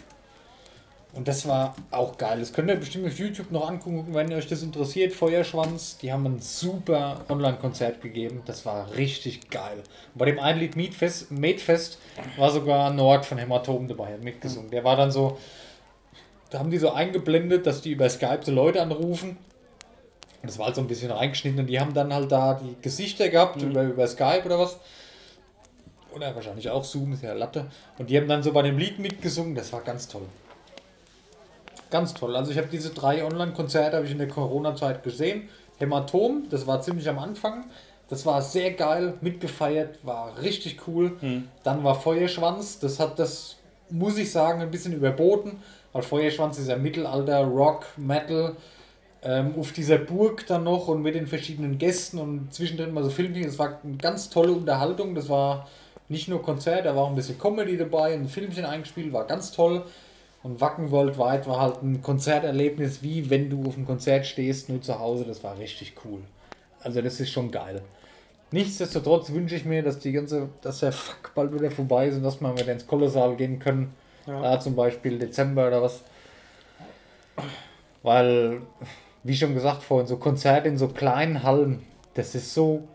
Und 1.11 1.27
das 1.27 1.45
war 1.49 1.75
auch 1.91 2.17
geil. 2.17 2.39
Das 2.39 2.53
könnt 2.53 2.69
ihr 2.69 2.77
bestimmt 2.77 3.07
auf 3.07 3.19
YouTube 3.19 3.51
noch 3.51 3.67
angucken, 3.67 4.05
wenn 4.13 4.31
euch 4.31 4.47
das 4.47 4.63
interessiert. 4.63 5.11
Feuerschwanz, 5.11 5.97
die 5.97 6.13
haben 6.13 6.25
ein 6.25 6.39
super 6.39 7.25
Online-Konzert 7.27 8.01
gegeben. 8.01 8.41
Das 8.45 8.65
war 8.65 8.95
richtig 8.95 9.49
geil. 9.49 9.83
Und 10.13 10.17
bei 10.17 10.27
dem 10.27 10.39
einen 10.39 10.61
Lied 10.61 10.77
Meatfest, 10.77 11.29
Metefest 11.29 11.97
war 12.37 12.51
sogar 12.51 12.93
Nord 12.93 13.25
von 13.25 13.37
Hämatom 13.37 13.89
dabei, 13.89 14.13
hat 14.13 14.23
mitgesungen. 14.23 14.71
Der 14.71 14.85
war 14.85 14.95
dann 14.95 15.11
so, 15.11 15.37
da 16.49 16.59
haben 16.59 16.71
die 16.71 16.77
so 16.77 16.91
eingeblendet, 16.91 17.65
dass 17.65 17.81
die 17.81 17.91
über 17.91 18.09
Skype 18.09 18.39
so 18.43 18.51
Leute 18.51 18.81
anrufen. 18.81 19.37
Das 20.43 20.59
war 20.59 20.67
halt 20.67 20.75
so 20.75 20.81
ein 20.81 20.87
bisschen 20.87 21.11
reingeschnitten 21.11 21.59
und 21.59 21.67
die 21.67 21.79
haben 21.79 21.93
dann 21.93 22.13
halt 22.13 22.31
da 22.31 22.53
die 22.53 22.75
Gesichter 22.81 23.29
gehabt 23.29 23.61
über, 23.61 23.83
über 23.83 24.07
Skype 24.07 24.43
oder 24.45 24.59
was. 24.59 24.77
Oder 26.13 26.33
wahrscheinlich 26.35 26.69
auch 26.69 26.83
Zoom, 26.83 27.13
ist 27.13 27.23
ja 27.23 27.33
Latte. 27.33 27.65
Und 27.97 28.09
die 28.09 28.17
haben 28.17 28.27
dann 28.27 28.43
so 28.43 28.53
bei 28.53 28.61
dem 28.61 28.77
Lied 28.77 28.99
mitgesungen, 28.99 29.55
das 29.55 29.73
war 29.73 29.81
ganz 29.81 30.07
toll. 30.07 30.25
Ganz 31.89 32.13
toll. 32.13 32.35
Also 32.35 32.51
ich 32.51 32.57
habe 32.57 32.67
diese 32.71 32.91
drei 32.91 33.23
Online-Konzerte 33.23 33.97
habe 33.97 34.05
ich 34.05 34.11
in 34.11 34.17
der 34.17 34.27
Corona-Zeit 34.27 35.03
gesehen. 35.03 35.49
Hämatom, 35.79 36.47
das 36.49 36.65
war 36.65 36.81
ziemlich 36.81 37.07
am 37.09 37.19
Anfang. 37.19 37.65
Das 38.09 38.25
war 38.25 38.41
sehr 38.41 38.71
geil, 38.71 39.15
mitgefeiert, 39.21 40.05
war 40.05 40.41
richtig 40.41 40.87
cool. 40.87 41.17
Dann 41.63 41.83
war 41.83 41.95
Feuerschwanz, 41.95 42.79
das 42.79 42.99
hat 42.99 43.19
das, 43.19 43.57
muss 43.89 44.17
ich 44.17 44.31
sagen, 44.31 44.61
ein 44.61 44.71
bisschen 44.71 44.93
überboten. 44.93 45.61
Weil 45.97 46.03
Feuerschwanz 46.03 46.59
ist 46.59 46.67
ja 46.67 46.77
Mittelalter, 46.77 47.43
Rock, 47.43 47.87
Metal. 47.97 48.55
Ähm, 49.23 49.55
auf 49.57 49.71
dieser 49.71 49.97
Burg 49.97 50.45
dann 50.45 50.63
noch 50.63 50.87
und 50.89 51.01
mit 51.01 51.15
den 51.15 51.25
verschiedenen 51.25 51.79
Gästen 51.79 52.19
und 52.19 52.53
zwischendrin 52.53 52.93
mal 52.93 53.03
so 53.03 53.09
Filmchen. 53.09 53.45
Das 53.45 53.57
war 53.57 53.79
eine 53.83 53.97
ganz 53.97 54.29
tolle 54.29 54.51
Unterhaltung. 54.51 55.15
Das 55.15 55.27
war 55.27 55.67
nicht 56.07 56.27
nur 56.27 56.43
Konzert, 56.43 56.85
da 56.85 56.95
war 56.95 57.05
auch 57.05 57.09
ein 57.09 57.15
bisschen 57.15 57.39
Comedy 57.39 57.77
dabei, 57.77 58.13
ein 58.13 58.27
Filmchen 58.27 58.63
eingespielt, 58.63 59.11
war 59.11 59.25
ganz 59.25 59.51
toll. 59.51 59.85
Und 60.43 60.61
Wacken 60.61 60.91
Worldwide 60.91 61.47
war 61.47 61.59
halt 61.59 61.81
ein 61.81 62.03
Konzerterlebnis, 62.03 63.01
wie 63.01 63.31
wenn 63.31 63.49
du 63.49 63.65
auf 63.65 63.75
einem 63.75 63.87
Konzert 63.87 64.27
stehst, 64.27 64.69
nur 64.69 64.83
zu 64.83 64.99
Hause. 64.99 65.25
Das 65.25 65.43
war 65.43 65.57
richtig 65.57 65.95
cool. 66.05 66.19
Also 66.79 67.01
das 67.01 67.19
ist 67.19 67.31
schon 67.31 67.49
geil. 67.49 67.81
Nichtsdestotrotz 68.51 69.31
wünsche 69.31 69.55
ich 69.55 69.65
mir, 69.65 69.81
dass 69.81 69.97
die 69.97 70.11
ganze, 70.11 70.49
dass 70.61 70.81
der 70.81 70.91
Fuck 70.91 71.33
bald 71.33 71.55
wieder 71.55 71.71
vorbei 71.71 72.07
ist 72.07 72.17
und 72.17 72.23
dass 72.23 72.39
wir 72.39 72.53
wieder 72.53 72.71
ins 72.71 72.85
Kolossal 72.85 73.35
gehen 73.35 73.57
können. 73.57 73.95
Ja. 74.27 74.59
Zum 74.59 74.75
Beispiel 74.75 75.17
Dezember 75.17 75.67
oder 75.67 75.81
was. 75.81 76.01
Weil, 78.03 78.61
wie 79.23 79.35
schon 79.35 79.53
gesagt 79.53 79.83
vorhin, 79.83 80.07
so 80.07 80.17
Konzerte 80.17 80.67
in 80.67 80.77
so 80.77 80.89
kleinen 80.89 81.43
Hallen, 81.43 81.83
das 82.13 82.35
ist 82.35 82.53
so 82.53 82.87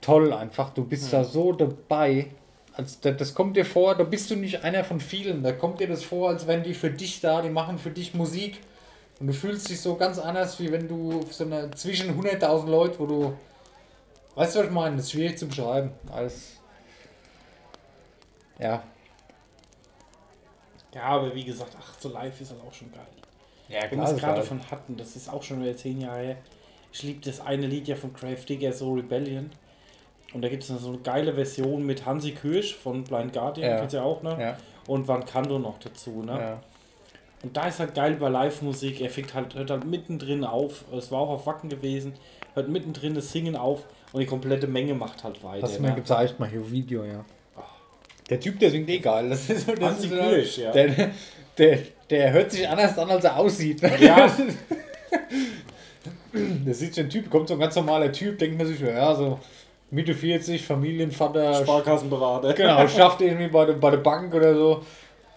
toll 0.00 0.32
einfach. 0.32 0.70
Du 0.70 0.84
bist 0.84 1.12
da 1.12 1.24
so 1.24 1.52
dabei. 1.52 2.26
Als, 2.72 3.00
das, 3.00 3.16
das 3.16 3.34
kommt 3.34 3.56
dir 3.56 3.64
vor, 3.64 3.96
da 3.96 4.04
bist 4.04 4.30
du 4.30 4.36
nicht 4.36 4.62
einer 4.62 4.84
von 4.84 5.00
vielen. 5.00 5.42
Da 5.42 5.52
kommt 5.52 5.80
dir 5.80 5.88
das 5.88 6.04
vor, 6.04 6.28
als 6.28 6.46
wenn 6.46 6.62
die 6.62 6.74
für 6.74 6.90
dich 6.90 7.20
da, 7.20 7.42
die 7.42 7.50
machen 7.50 7.78
für 7.78 7.90
dich 7.90 8.14
Musik. 8.14 8.60
Und 9.20 9.26
du 9.26 9.32
fühlst 9.32 9.68
dich 9.68 9.80
so 9.80 9.96
ganz 9.96 10.18
anders, 10.18 10.60
wie 10.60 10.70
wenn 10.70 10.86
du 10.86 11.22
so 11.28 11.44
einer 11.44 11.72
zwischen 11.72 12.20
100.000 12.20 12.68
Leute, 12.68 12.98
wo 13.00 13.06
du. 13.06 13.32
Weißt 14.36 14.54
du, 14.54 14.60
was 14.60 14.66
ich 14.66 14.72
meine? 14.72 14.96
Das 14.96 15.06
ist 15.06 15.12
schwierig 15.12 15.36
zu 15.36 15.48
beschreiben. 15.48 15.90
Alles. 16.12 16.52
Ja. 18.60 18.84
Ja, 20.98 21.04
aber 21.04 21.34
wie 21.34 21.44
gesagt, 21.44 21.76
ach, 21.80 21.94
so 21.98 22.08
live 22.08 22.40
ist 22.40 22.50
halt 22.50 22.60
auch 22.66 22.72
schon 22.72 22.90
geil. 22.92 23.06
Ja, 23.68 23.90
Wenn 23.90 24.00
wir 24.00 24.08
es 24.08 24.16
gerade 24.16 24.40
davon 24.40 24.60
hatten, 24.70 24.96
das 24.96 25.14
ist 25.14 25.32
auch 25.32 25.42
schon 25.42 25.62
wieder 25.62 25.76
zehn 25.76 26.00
Jahre 26.00 26.20
her. 26.20 26.36
Ich 26.92 27.02
liebe 27.02 27.20
das 27.24 27.40
eine 27.40 27.66
Lied 27.66 27.86
ja 27.86 27.96
von 27.96 28.12
Crave 28.12 28.44
Digger, 28.44 28.72
so 28.72 28.94
Rebellion. 28.94 29.50
Und 30.34 30.42
da 30.42 30.48
gibt 30.48 30.62
es 30.62 30.68
so 30.68 30.88
eine 30.88 30.98
geile 30.98 31.34
Version 31.34 31.84
mit 31.86 32.04
Hansi 32.04 32.32
Kirsch 32.32 32.74
von 32.74 33.04
Blind 33.04 33.32
Guardian, 33.32 33.70
Ja. 33.70 33.78
kennst 33.78 33.92
du 33.94 33.98
ja 33.98 34.02
auch, 34.02 34.22
ne? 34.22 34.36
Ja, 34.40 34.56
Und 34.86 35.06
Van 35.06 35.24
Kando 35.24 35.58
noch 35.58 35.78
dazu, 35.78 36.22
ne? 36.22 36.32
ja. 36.32 36.62
Und 37.42 37.56
da 37.56 37.68
ist 37.68 37.78
halt 37.78 37.94
geil 37.94 38.16
bei 38.18 38.28
Live-Musik, 38.28 39.00
er 39.00 39.10
fängt 39.10 39.32
halt, 39.32 39.54
hört 39.54 39.70
halt 39.70 39.84
mittendrin 39.84 40.42
auf, 40.44 40.84
es 40.92 41.12
war 41.12 41.20
auch 41.20 41.30
auf 41.30 41.46
Wacken 41.46 41.68
gewesen, 41.68 42.14
hört 42.54 42.68
mittendrin 42.68 43.14
das 43.14 43.30
Singen 43.30 43.54
auf 43.54 43.84
und 44.12 44.20
die 44.20 44.26
komplette 44.26 44.66
Menge 44.66 44.94
macht 44.94 45.22
halt 45.22 45.44
weiter. 45.44 45.62
Hast 45.62 45.78
du 45.78 45.82
mir 45.82 45.90
ne? 45.90 45.94
gezeigt, 45.94 46.40
mal 46.40 46.48
hier 46.48 46.68
Video, 46.68 47.04
ja. 47.04 47.24
Der 48.28 48.40
Typ, 48.40 48.58
der 48.58 48.70
singt 48.70 48.88
eh 48.88 48.98
geil. 48.98 49.30
Das 49.30 49.48
ist 49.48 49.66
so, 49.66 49.74
das 49.74 50.04
ist 50.04 50.10
so, 50.10 50.62
ja. 50.62 50.72
Der, 50.72 51.10
der, 51.56 51.78
der 52.10 52.32
hört 52.32 52.52
sich 52.52 52.68
anders 52.68 52.98
an, 52.98 53.10
als 53.10 53.24
er 53.24 53.36
aussieht. 53.36 53.80
Ja, 54.00 54.30
Der 56.32 56.74
sieht 56.74 56.94
so 56.94 57.00
ein 57.00 57.10
Typ, 57.10 57.30
kommt 57.30 57.48
so 57.48 57.54
ein 57.54 57.60
ganz 57.60 57.74
normaler 57.74 58.12
Typ, 58.12 58.38
denkt 58.38 58.58
man 58.58 58.66
sich, 58.66 58.78
ja, 58.80 59.14
so 59.14 59.38
Mitte 59.90 60.14
40, 60.14 60.62
Familienvater, 60.64 61.54
Sparkassenberater. 61.54 62.52
genau, 62.52 62.86
schafft 62.88 63.20
irgendwie 63.22 63.48
bei 63.48 63.64
der, 63.64 63.74
bei 63.74 63.90
der 63.90 63.98
Bank 63.98 64.34
oder 64.34 64.54
so. 64.54 64.84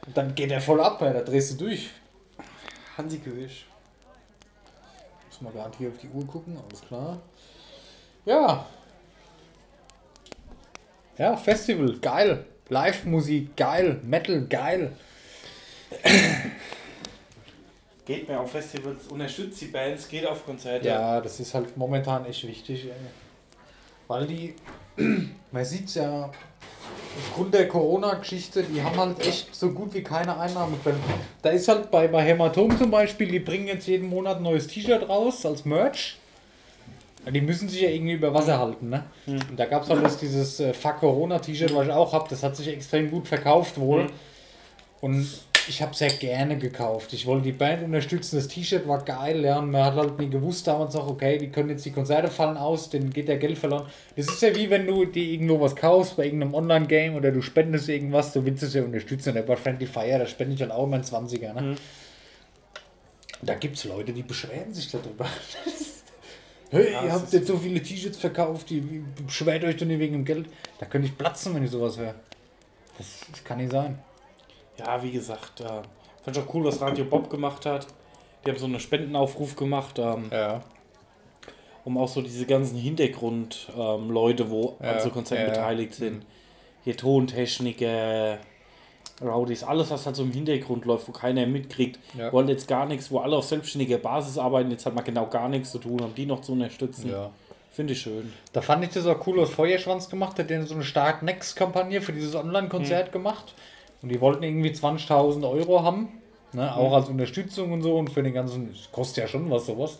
Und 0.05 0.17
dann 0.17 0.35
geht 0.35 0.51
er 0.51 0.59
voll 0.59 0.81
ab, 0.81 1.01
ey, 1.01 1.13
da 1.13 1.21
drehst 1.21 1.53
du 1.53 1.65
durch. 1.65 1.89
Hansi 2.97 3.19
Kirsch. 3.19 3.65
Muss 5.29 5.41
mal 5.41 5.53
gerade 5.53 5.77
hier 5.77 5.89
auf 5.89 5.97
die 5.97 6.09
Uhr 6.09 6.27
gucken, 6.27 6.57
alles 6.57 6.81
klar. 6.81 7.21
Ja. 8.25 8.65
Ja, 11.17 11.37
Festival, 11.37 11.97
geil. 12.01 12.45
Live-Musik, 12.71 13.57
geil. 13.57 13.99
Metal, 14.01 14.45
geil. 14.49 14.93
Geht 18.05 18.29
mehr 18.29 18.39
auf 18.39 18.49
Festivals, 18.49 19.07
unterstützt 19.09 19.59
die 19.59 19.65
Bands, 19.65 20.07
geht 20.07 20.25
auf 20.25 20.45
Konzerte. 20.45 20.87
Ja, 20.87 21.19
das 21.19 21.41
ist 21.41 21.53
halt 21.53 21.75
momentan 21.75 22.25
echt 22.25 22.47
wichtig. 22.47 22.87
Weil 24.07 24.25
die, 24.25 24.55
man 25.51 25.65
sieht 25.65 25.89
es 25.89 25.95
ja, 25.95 26.31
aufgrund 27.17 27.53
der 27.53 27.67
Corona-Geschichte, 27.67 28.63
die 28.63 28.81
haben 28.81 28.97
halt 28.97 29.19
echt 29.19 29.53
so 29.53 29.71
gut 29.73 29.93
wie 29.93 30.01
keine 30.01 30.39
Einnahmequellen. 30.39 31.01
Da 31.41 31.49
ist 31.49 31.67
halt 31.67 31.91
bei, 31.91 32.07
bei 32.07 32.23
Hämatom 32.23 32.77
zum 32.77 32.89
Beispiel, 32.89 33.29
die 33.29 33.39
bringen 33.39 33.67
jetzt 33.67 33.85
jeden 33.85 34.07
Monat 34.07 34.37
ein 34.37 34.43
neues 34.43 34.67
T-Shirt 34.67 35.09
raus 35.09 35.45
als 35.45 35.65
Merch. 35.65 36.20
Ja, 37.25 37.31
Die 37.31 37.41
müssen 37.41 37.69
sich 37.69 37.81
ja 37.81 37.89
irgendwie 37.89 38.13
über 38.13 38.33
Wasser 38.33 38.57
halten, 38.59 38.89
ne? 38.89 39.03
Und 39.49 39.59
da 39.59 39.65
gab 39.65 39.83
es 39.83 39.89
halt 39.89 40.01
jetzt 40.03 40.21
dieses 40.21 40.59
äh, 40.59 40.73
Fuck 40.73 40.99
Corona-T-Shirt, 40.99 41.73
was 41.75 41.87
ich 41.87 41.93
auch 41.93 42.13
habe. 42.13 42.27
Das 42.29 42.41
hat 42.43 42.55
sich 42.55 42.67
extrem 42.67 43.11
gut 43.11 43.27
verkauft 43.27 43.79
wohl. 43.79 44.07
Und 45.01 45.27
ich 45.67 45.81
habe 45.81 45.93
sehr 45.95 46.09
gerne 46.09 46.57
gekauft. 46.57 47.13
Ich 47.13 47.27
wollte 47.27 47.43
die 47.43 47.51
Band 47.51 47.83
unterstützen. 47.83 48.35
Das 48.37 48.47
T-Shirt 48.47 48.87
war 48.87 49.03
geil, 49.05 49.43
ja. 49.45 49.59
Und 49.59 49.69
man 49.71 49.83
hat 49.85 49.95
halt 49.95 50.19
nie 50.19 50.29
gewusst 50.29 50.65
damals 50.67 50.95
noch, 50.95 51.07
okay, 51.07 51.37
die 51.37 51.49
können 51.49 51.69
jetzt 51.69 51.85
die 51.85 51.91
Konzerte 51.91 52.29
fallen 52.29 52.57
aus, 52.57 52.89
denen 52.89 53.11
geht 53.11 53.27
der 53.27 53.37
Geld 53.37 53.57
verloren. 53.59 53.85
Das 54.15 54.27
ist 54.27 54.41
ja 54.41 54.55
wie 54.55 54.69
wenn 54.71 54.87
du 54.87 55.05
dir 55.05 55.23
irgendwo 55.23 55.59
was 55.61 55.75
kaufst 55.75 56.17
bei 56.17 56.25
irgendeinem 56.25 56.55
Online-Game 56.55 57.15
oder 57.15 57.31
du 57.31 57.41
spendest 57.43 57.87
irgendwas, 57.89 58.33
du 58.33 58.43
willst 58.43 58.63
es 58.63 58.73
ja 58.73 58.83
unterstützen. 58.83 59.29
Und 59.29 59.35
der 59.35 59.43
bei 59.43 59.55
Friendly 59.55 59.85
Fire, 59.85 60.17
da 60.17 60.25
spende 60.25 60.55
ich 60.55 60.61
halt 60.61 60.71
auch 60.71 60.85
immer 60.85 60.95
einen 60.95 61.03
20er, 61.05 61.53
ne? 61.53 61.69
Und 63.41 63.47
Da 63.47 63.53
gibt 63.55 63.77
es 63.77 63.83
Leute, 63.85 64.13
die 64.13 64.23
beschweren 64.23 64.73
sich 64.73 64.89
darüber. 64.89 65.27
Hey, 66.71 66.93
Ja, 66.93 67.03
ihr 67.03 67.11
habt 67.13 67.31
jetzt 67.33 67.47
so 67.47 67.57
viele 67.57 67.81
T-Shirts 67.83 68.17
verkauft, 68.17 68.69
die 68.69 68.79
beschwert 69.25 69.63
euch 69.63 69.77
doch 69.77 69.85
nicht 69.85 69.99
wegen 69.99 70.13
dem 70.13 70.25
Geld. 70.25 70.47
Da 70.79 70.85
könnte 70.85 71.07
ich 71.07 71.17
platzen, 71.17 71.53
wenn 71.53 71.63
ich 71.63 71.71
sowas 71.71 71.97
höre. 71.97 72.15
Das, 72.97 73.19
das 73.29 73.43
kann 73.43 73.57
nicht 73.57 73.71
sein. 73.71 73.99
Ja, 74.79 75.01
wie 75.03 75.11
gesagt, 75.11 75.59
äh, 75.61 75.65
fand 76.23 76.37
ich 76.37 76.39
auch 76.43 76.53
cool, 76.53 76.63
was 76.63 76.79
Radio 76.81 77.05
Bob 77.05 77.29
gemacht 77.29 77.65
hat. 77.65 77.87
Die 78.45 78.49
haben 78.51 78.57
so 78.57 78.65
einen 78.65 78.79
Spendenaufruf 78.79 79.55
gemacht, 79.55 79.99
ähm, 79.99 80.29
Ja. 80.31 80.61
um 81.83 81.97
auch 81.97 82.07
so 82.07 82.21
diese 82.21 82.45
ganzen 82.45 82.77
Hintergrund-Leute, 82.77 84.01
ähm, 84.01 84.09
Leute, 84.09 84.49
wo 84.49 84.77
Ja, 84.81 84.93
an 84.93 84.99
so 85.01 85.09
Konzerten 85.09 85.43
ja. 85.47 85.49
beteiligt 85.49 85.93
sind. 85.93 86.25
Hier 86.83 86.95
Tontechniker, 86.97 88.39
Rowdies, 89.21 89.63
alles, 89.63 89.89
was 89.91 90.05
halt 90.05 90.15
so 90.15 90.23
im 90.23 90.31
Hintergrund 90.31 90.85
läuft, 90.85 91.07
wo 91.07 91.11
keiner 91.11 91.45
mitkriegt, 91.45 91.99
Ja. 92.17 92.31
wo 92.33 92.39
halt 92.39 92.49
jetzt 92.49 92.67
gar 92.67 92.85
nichts, 92.85 93.11
wo 93.11 93.19
alle 93.19 93.35
auf 93.37 93.45
selbstständiger 93.45 93.97
Basis 93.97 94.37
arbeiten, 94.37 94.71
jetzt 94.71 94.85
hat 94.85 94.95
man 94.95 95.03
genau 95.03 95.27
gar 95.27 95.47
nichts 95.49 95.71
zu 95.71 95.79
tun, 95.79 95.99
um 95.99 96.13
die 96.15 96.25
noch 96.25 96.41
zu 96.41 96.53
unterstützen. 96.53 97.09
Ja. 97.11 97.29
Finde 97.73 97.93
ich 97.93 98.01
schön. 98.01 98.33
Da 98.51 98.61
fand 98.61 98.83
ich 98.83 98.89
das 98.91 99.05
auch 99.05 99.25
cool, 99.27 99.37
was 99.37 99.49
Feuerschwanz 99.51 100.09
gemacht 100.09 100.37
hat, 100.39 100.49
der 100.49 100.65
so 100.65 100.75
eine 100.75 100.83
stark 100.83 101.23
Next-Kampagne 101.23 102.01
für 102.01 102.11
dieses 102.11 102.35
Online-Konzert 102.35 103.11
gemacht. 103.13 103.53
Und 104.01 104.09
die 104.09 104.19
wollten 104.19 104.43
irgendwie 104.43 104.71
20.000 104.71 105.49
Euro 105.49 105.83
haben, 105.83 106.09
ne? 106.53 106.75
auch 106.75 106.93
als 106.93 107.07
Unterstützung 107.07 107.71
und 107.71 107.81
so 107.81 107.97
und 107.97 108.09
für 108.09 108.23
den 108.23 108.33
ganzen, 108.33 108.71
das 108.73 108.91
kostet 108.91 109.23
ja 109.23 109.27
schon 109.27 109.49
was 109.49 109.67
sowas. 109.67 109.99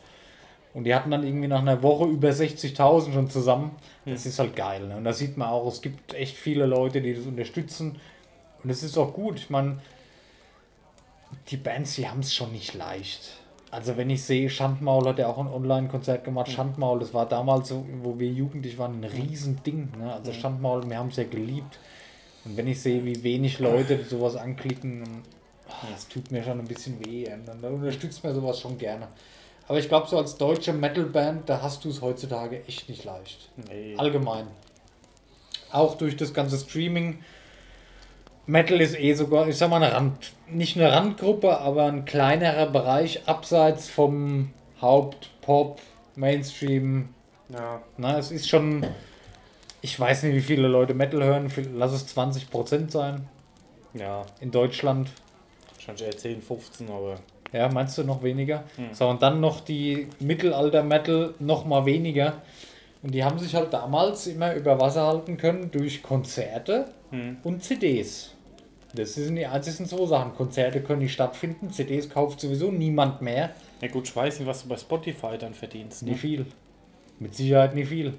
Und 0.74 0.86
die 0.86 0.96
hatten 0.96 1.12
dann 1.12 1.24
irgendwie 1.26 1.48
nach 1.48 1.60
einer 1.62 1.84
Woche 1.84 2.06
über 2.06 2.30
60.000 2.30 3.14
schon 3.14 3.30
zusammen. 3.30 3.72
Das 4.06 4.26
ist 4.26 4.40
halt 4.40 4.56
geil. 4.56 4.88
Ne? 4.88 4.98
Und 4.98 5.04
da 5.04 5.14
sieht 5.14 5.38
man 5.38 5.50
auch, 5.50 5.68
es 5.68 5.82
gibt 5.82 6.14
echt 6.14 6.36
viele 6.38 6.66
Leute, 6.66 7.02
die 7.02 7.14
das 7.14 7.26
unterstützen. 7.26 7.98
Und 8.64 8.70
das 8.70 8.84
ist 8.84 8.98
auch 8.98 9.14
gut. 9.14 9.38
Ich 9.38 9.50
meine, 9.50 9.80
die 11.48 11.58
Bands, 11.58 11.96
die 11.96 12.08
haben 12.08 12.20
es 12.20 12.34
schon 12.34 12.52
nicht 12.52 12.74
leicht. 12.74 13.38
Also 13.72 13.96
wenn 13.96 14.10
ich 14.10 14.24
sehe, 14.24 14.50
Schandmaul 14.50 15.08
hat 15.08 15.20
ja 15.20 15.28
auch 15.28 15.38
ein 15.38 15.48
Online-Konzert 15.48 16.26
gemacht. 16.26 16.52
Schandmaul, 16.52 17.00
das 17.00 17.14
war 17.14 17.26
damals 17.26 17.70
so, 17.70 17.86
wo 18.02 18.20
wir 18.20 18.28
jugendlich 18.28 18.78
waren, 18.78 19.00
ein 19.00 19.06
Riesending. 19.06 19.92
Ne? 19.98 20.14
Also 20.14 20.34
Schandmaul, 20.34 20.88
wir 20.90 20.98
haben 20.98 21.08
es 21.08 21.16
ja 21.16 21.24
geliebt. 21.24 21.80
Und 22.44 22.58
wenn 22.58 22.68
ich 22.68 22.82
sehe, 22.82 23.06
wie 23.06 23.24
wenig 23.24 23.60
Leute 23.60 24.04
sowas 24.04 24.36
anklicken, 24.36 25.04
ah, 25.70 25.88
das 25.92 26.08
tut 26.10 26.32
mir 26.32 26.44
schon 26.44 26.60
ein 26.60 26.68
bisschen 26.68 27.04
weh. 27.06 27.32
Und 27.32 27.48
dann 27.48 27.64
unterstützt 27.74 28.24
man 28.24 28.36
sowas 28.36 28.60
schon 28.60 28.78
gerne. 28.78 29.08
Aber 29.70 29.80
ich 29.80 29.88
glaube, 29.88 30.08
so 30.10 30.18
als 30.18 30.36
deutsche 30.36 30.74
Metal-Band, 30.74 31.48
da 31.48 31.62
hast 31.62 31.86
du 31.86 31.90
es 31.90 32.02
heutzutage 32.02 32.66
echt 32.68 32.90
nicht 32.90 33.06
leicht. 33.06 33.50
Nee. 33.70 33.96
Allgemein. 33.98 34.48
Auch 35.72 35.96
durch 35.96 36.18
das 36.18 36.34
ganze 36.34 36.58
Streaming. 36.58 37.24
Metal 38.48 38.82
ist 38.82 38.98
eh 39.00 39.14
sogar, 39.14 39.48
ich 39.48 39.58
sag 39.58 39.70
mal, 39.70 39.82
eine 39.82 39.94
Rand, 39.94 40.34
nicht 40.50 40.76
eine 40.78 40.92
Randgruppe, 40.92 41.60
aber 41.60 41.86
ein 41.86 42.06
kleinerer 42.06 42.66
Bereich 42.68 43.28
abseits 43.28 43.88
vom 43.90 44.52
Haupt-Pop, 44.82 45.80
Mainstream. 46.16 47.10
Ja. 47.50 47.82
Na, 47.98 48.18
es 48.18 48.32
ist 48.32 48.50
schon, 48.50 48.86
ich 49.82 49.98
weiß 50.00 50.24
nicht, 50.24 50.36
wie 50.36 50.42
viele 50.42 50.68
Leute 50.68 50.94
Metal 50.94 51.24
hören, 51.24 51.52
lass 51.76 51.92
es 51.94 52.08
20% 52.18 52.90
sein 52.92 53.28
Ja. 53.94 54.24
in 54.40 54.52
Deutschland. 54.52 55.10
Wahrscheinlich 55.76 56.06
eher 56.06 56.18
10, 56.18 56.42
15, 56.42 56.90
aber. 56.90 57.18
Ja, 57.54 57.68
meinst 57.70 57.98
du 57.98 58.04
noch 58.04 58.24
weniger? 58.24 58.64
So, 58.94 59.08
und 59.10 59.22
dann 59.22 59.42
noch 59.42 59.60
die 59.62 60.08
Mittelalter-Metal 60.20 61.34
noch 61.40 61.66
mal 61.66 61.86
weniger. 61.86 62.42
Und 63.04 63.14
die 63.14 63.24
haben 63.24 63.40
sich 63.40 63.56
halt 63.56 63.74
damals 63.74 64.28
immer 64.28 64.54
über 64.54 64.80
Wasser 64.80 65.08
halten 65.08 65.38
können 65.38 65.72
durch 65.72 66.04
Konzerte 66.04 66.86
und 67.44 67.64
CDs. 67.64 68.36
Das 68.94 69.14
sind 69.14 69.36
die 69.36 69.46
einzigen 69.46 69.86
zwei 69.86 70.06
Sachen. 70.06 70.34
Konzerte 70.36 70.82
können 70.82 71.02
nicht 71.02 71.14
stattfinden, 71.14 71.72
CDs 71.72 72.10
kauft 72.10 72.40
sowieso 72.42 72.72
niemand 72.72 73.22
mehr. 73.22 73.52
Ja 73.82 73.88
gut, 73.88 74.08
ich 74.08 74.16
weiß 74.16 74.40
nicht, 74.40 74.48
was 74.48 74.64
du 74.64 74.70
bei 74.70 74.78
Spotify 74.78 75.38
dann 75.40 75.54
verdienst. 75.54 76.04
Ne? 76.04 76.16
viel. 76.16 76.46
Mit 77.20 77.36
Sicherheit 77.36 77.74
nie 77.74 77.86
viel. 77.86 78.14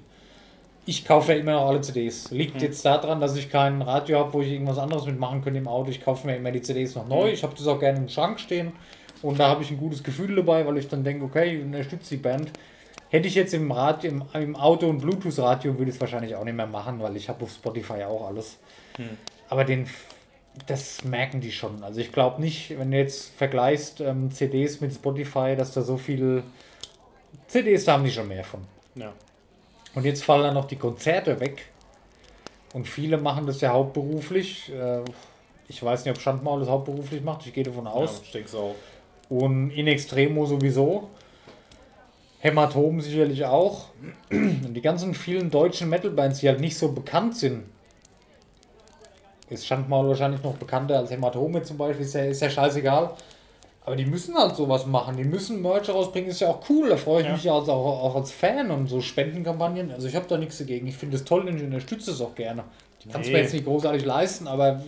Ich 0.85 1.05
kaufe 1.05 1.33
ja 1.33 1.39
immer 1.39 1.53
noch 1.53 1.67
alle 1.67 1.79
CDs. 1.81 2.31
Liegt 2.31 2.61
jetzt 2.61 2.83
daran, 2.83 3.21
dass 3.21 3.37
ich 3.37 3.49
kein 3.49 3.81
Radio 3.81 4.19
habe, 4.19 4.33
wo 4.33 4.41
ich 4.41 4.51
irgendwas 4.51 4.77
anderes 4.77 5.05
mitmachen 5.05 5.41
könnte 5.41 5.59
im 5.59 5.67
Auto. 5.67 5.91
Ich 5.91 6.03
kaufe 6.03 6.27
mir 6.27 6.35
immer 6.35 6.51
die 6.51 6.61
CDs 6.61 6.95
noch 6.95 7.07
neu. 7.07 7.31
Ich 7.31 7.43
habe 7.43 7.53
das 7.55 7.67
auch 7.67 7.79
gerne 7.79 7.99
im 7.99 8.09
Schrank 8.09 8.39
stehen. 8.39 8.73
Und 9.21 9.39
da 9.39 9.47
habe 9.47 9.63
ich 9.63 9.71
ein 9.71 9.77
gutes 9.77 10.03
Gefühl 10.03 10.35
dabei, 10.35 10.65
weil 10.65 10.77
ich 10.77 10.89
dann 10.89 11.03
denke, 11.05 11.23
okay, 11.23 11.55
ich 11.55 11.63
unterstütze 11.63 12.15
die 12.15 12.21
Band. 12.21 12.51
Hätte 13.13 13.27
ich 13.27 13.35
jetzt 13.35 13.53
im, 13.53 13.71
Radio, 13.71 14.09
im, 14.09 14.23
im 14.33 14.55
Auto 14.55 14.89
ein 14.89 14.97
Bluetooth-Radio, 14.97 15.77
würde 15.77 15.89
ich 15.89 15.95
es 15.97 16.01
wahrscheinlich 16.01 16.35
auch 16.35 16.43
nicht 16.43 16.55
mehr 16.55 16.65
machen, 16.65 16.99
weil 16.99 17.15
ich 17.15 17.29
habe 17.29 17.43
auf 17.43 17.51
Spotify 17.51 18.03
auch 18.05 18.25
alles. 18.25 18.57
Aber 19.49 19.63
den, 19.65 19.87
das 20.65 21.03
merken 21.03 21.39
die 21.39 21.51
schon. 21.51 21.83
Also 21.83 21.99
ich 21.99 22.11
glaube 22.11 22.41
nicht, 22.41 22.75
wenn 22.79 22.89
du 22.89 22.97
jetzt 22.97 23.31
vergleichst 23.37 24.01
ähm, 24.01 24.31
CDs 24.31 24.81
mit 24.81 24.93
Spotify, 24.95 25.55
dass 25.55 25.73
da 25.73 25.83
so 25.83 25.97
viel 25.97 26.41
CDs, 27.47 27.85
da 27.85 27.93
haben 27.93 28.03
die 28.03 28.11
schon 28.11 28.27
mehr 28.27 28.43
von. 28.43 28.61
Ja. 28.95 29.13
Und 29.93 30.05
jetzt 30.05 30.23
fallen 30.23 30.41
dann 30.41 30.55
noch 30.55 30.65
die 30.65 30.77
Konzerte 30.77 31.39
weg. 31.39 31.67
Und 32.73 32.87
viele 32.87 33.19
machen 33.19 33.45
das 33.45 33.61
ja 33.61 33.73
hauptberuflich. 33.73 34.71
Äh, 34.73 35.01
Ich 35.67 35.83
weiß 35.83 36.03
nicht, 36.03 36.15
ob 36.15 36.19
Schandmaul 36.19 36.61
das 36.61 36.69
hauptberuflich 36.69 37.21
macht. 37.21 37.45
Ich 37.45 37.53
gehe 37.53 37.63
davon 37.63 37.85
aus. 37.85 38.17
Ja, 38.17 38.21
ich 38.23 38.31
denke 38.31 38.49
so 38.49 38.59
auch. 38.59 38.75
Und 39.29 39.69
in 39.69 39.85
Extremo 39.85 40.47
sowieso. 40.47 41.09
Hämatom 42.43 42.99
sicherlich 42.99 43.45
auch. 43.45 43.85
Und 44.29 44.73
die 44.73 44.81
ganzen 44.81 45.13
vielen 45.13 45.49
deutschen 45.49 45.89
Metal-Bands, 45.89 46.39
die 46.41 46.49
halt 46.49 46.59
nicht 46.59 46.77
so 46.77 46.91
bekannt 46.91 47.37
sind, 47.37 47.63
ist 49.49 49.65
Schandmaul 49.65 50.09
wahrscheinlich 50.09 50.43
noch 50.43 50.55
bekannter 50.55 50.97
als 50.97 51.09
Hämatome 51.09 51.63
zum 51.63 51.77
Beispiel, 51.77 52.05
ist 52.05 52.15
ja, 52.15 52.25
ist 52.25 52.41
ja 52.41 52.49
scheißegal. 52.49 53.11
Aber 53.85 53.95
die 53.95 54.05
müssen 54.05 54.35
halt 54.37 54.57
sowas 54.57 54.85
machen. 54.85 55.15
Die 55.15 55.23
müssen 55.23 55.61
Merch 55.61 55.89
rausbringen, 55.89 56.29
ist 56.31 56.41
ja 56.41 56.49
auch 56.49 56.59
cool. 56.69 56.89
Da 56.89 56.97
freue 56.97 57.21
ich 57.21 57.27
Ja. 57.27 57.33
mich 57.33 57.43
ja 57.45 57.55
als, 57.55 57.69
auch, 57.69 58.03
auch 58.03 58.15
als 58.15 58.31
Fan 58.31 58.71
und 58.71 58.87
so 58.87 58.99
Spendenkampagnen. 58.99 59.91
Also 59.91 60.07
ich 60.09 60.15
habe 60.15 60.25
da 60.27 60.37
nichts 60.37 60.57
dagegen. 60.57 60.85
Ich 60.87 60.97
finde 60.97 61.15
es 61.15 61.23
toll 61.23 61.47
und 61.47 61.55
ich 61.55 61.63
unterstütze 61.63 62.11
es 62.11 62.19
auch 62.19 62.35
gerne. 62.35 62.65
Ich 62.99 63.09
kann 63.09 63.21
es 63.21 63.27
Nee. 63.27 63.33
mir 63.33 63.39
jetzt 63.39 63.53
nicht 63.53 63.65
großartig 63.65 64.03
leisten, 64.03 64.47
aber 64.47 64.81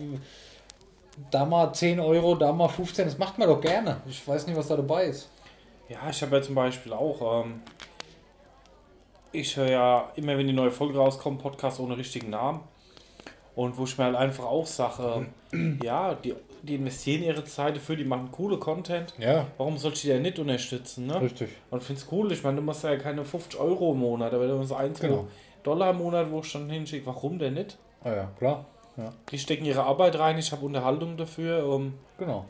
da 1.30 1.46
mal 1.46 1.72
10 1.72 2.00
Euro, 2.00 2.34
da 2.34 2.52
mal 2.52 2.68
15, 2.68 3.06
das 3.06 3.16
macht 3.18 3.38
man 3.38 3.48
doch 3.48 3.60
gerne. 3.62 3.98
Ich 4.08 4.26
weiß 4.28 4.46
nicht, 4.46 4.56
was 4.56 4.68
da 4.68 4.76
dabei 4.76 5.04
ist. 5.06 5.28
Ja, 5.88 6.10
ich 6.10 6.20
habe 6.22 6.36
ja 6.36 6.42
zum 6.42 6.54
Beispiel 6.54 6.92
auch, 6.92 7.44
ähm, 7.44 7.60
ich 9.32 9.56
höre 9.56 9.70
ja 9.70 10.12
immer, 10.16 10.36
wenn 10.36 10.46
die 10.46 10.52
neue 10.52 10.70
Folge 10.70 10.98
rauskommt, 10.98 11.40
Podcast 11.42 11.78
ohne 11.80 11.96
richtigen 11.96 12.30
Namen. 12.30 12.60
Und 13.54 13.78
wo 13.78 13.84
ich 13.84 13.96
mir 13.96 14.04
halt 14.04 14.16
einfach 14.16 14.44
auch 14.44 14.66
sage, 14.66 15.26
ähm, 15.52 15.78
ja, 15.82 16.14
die, 16.14 16.34
die 16.62 16.74
investieren 16.74 17.22
ihre 17.22 17.44
Zeit 17.44 17.76
dafür, 17.76 17.96
die 17.96 18.04
machen 18.04 18.30
coole 18.30 18.58
Content. 18.58 19.14
Ja, 19.18 19.46
Warum 19.56 19.78
soll 19.78 19.92
ich 19.92 20.02
die 20.02 20.08
denn 20.08 20.22
nicht 20.22 20.38
unterstützen, 20.38 21.06
ne? 21.06 21.20
richtig. 21.20 21.50
Und 21.70 21.82
finde 21.82 22.02
es 22.02 22.08
cool, 22.12 22.30
ich 22.32 22.42
meine, 22.42 22.56
du 22.56 22.62
machst 22.62 22.84
ja 22.84 22.96
keine 22.96 23.24
50 23.24 23.58
Euro 23.58 23.92
im 23.92 24.00
Monat, 24.00 24.34
aber 24.34 24.46
du 24.46 24.58
hast 24.58 24.72
1 24.72 25.00
Genau. 25.00 25.26
Dollar 25.62 25.90
im 25.90 25.98
Monat, 25.98 26.30
wo 26.30 26.40
ich 26.40 26.52
dann 26.52 26.68
hinschicke, 26.68 27.06
warum 27.06 27.38
denn 27.38 27.54
nicht? 27.54 27.78
Ah 28.04 28.10
ja, 28.10 28.30
klar. 28.38 28.66
Ja, 28.96 29.12
Die 29.30 29.38
stecken 29.38 29.64
ihre 29.64 29.82
Arbeit 29.82 30.18
rein, 30.18 30.38
ich 30.38 30.52
habe 30.52 30.64
Unterhaltung 30.64 31.16
dafür. 31.16 31.66
Um, 31.66 31.94
genau. 32.18 32.44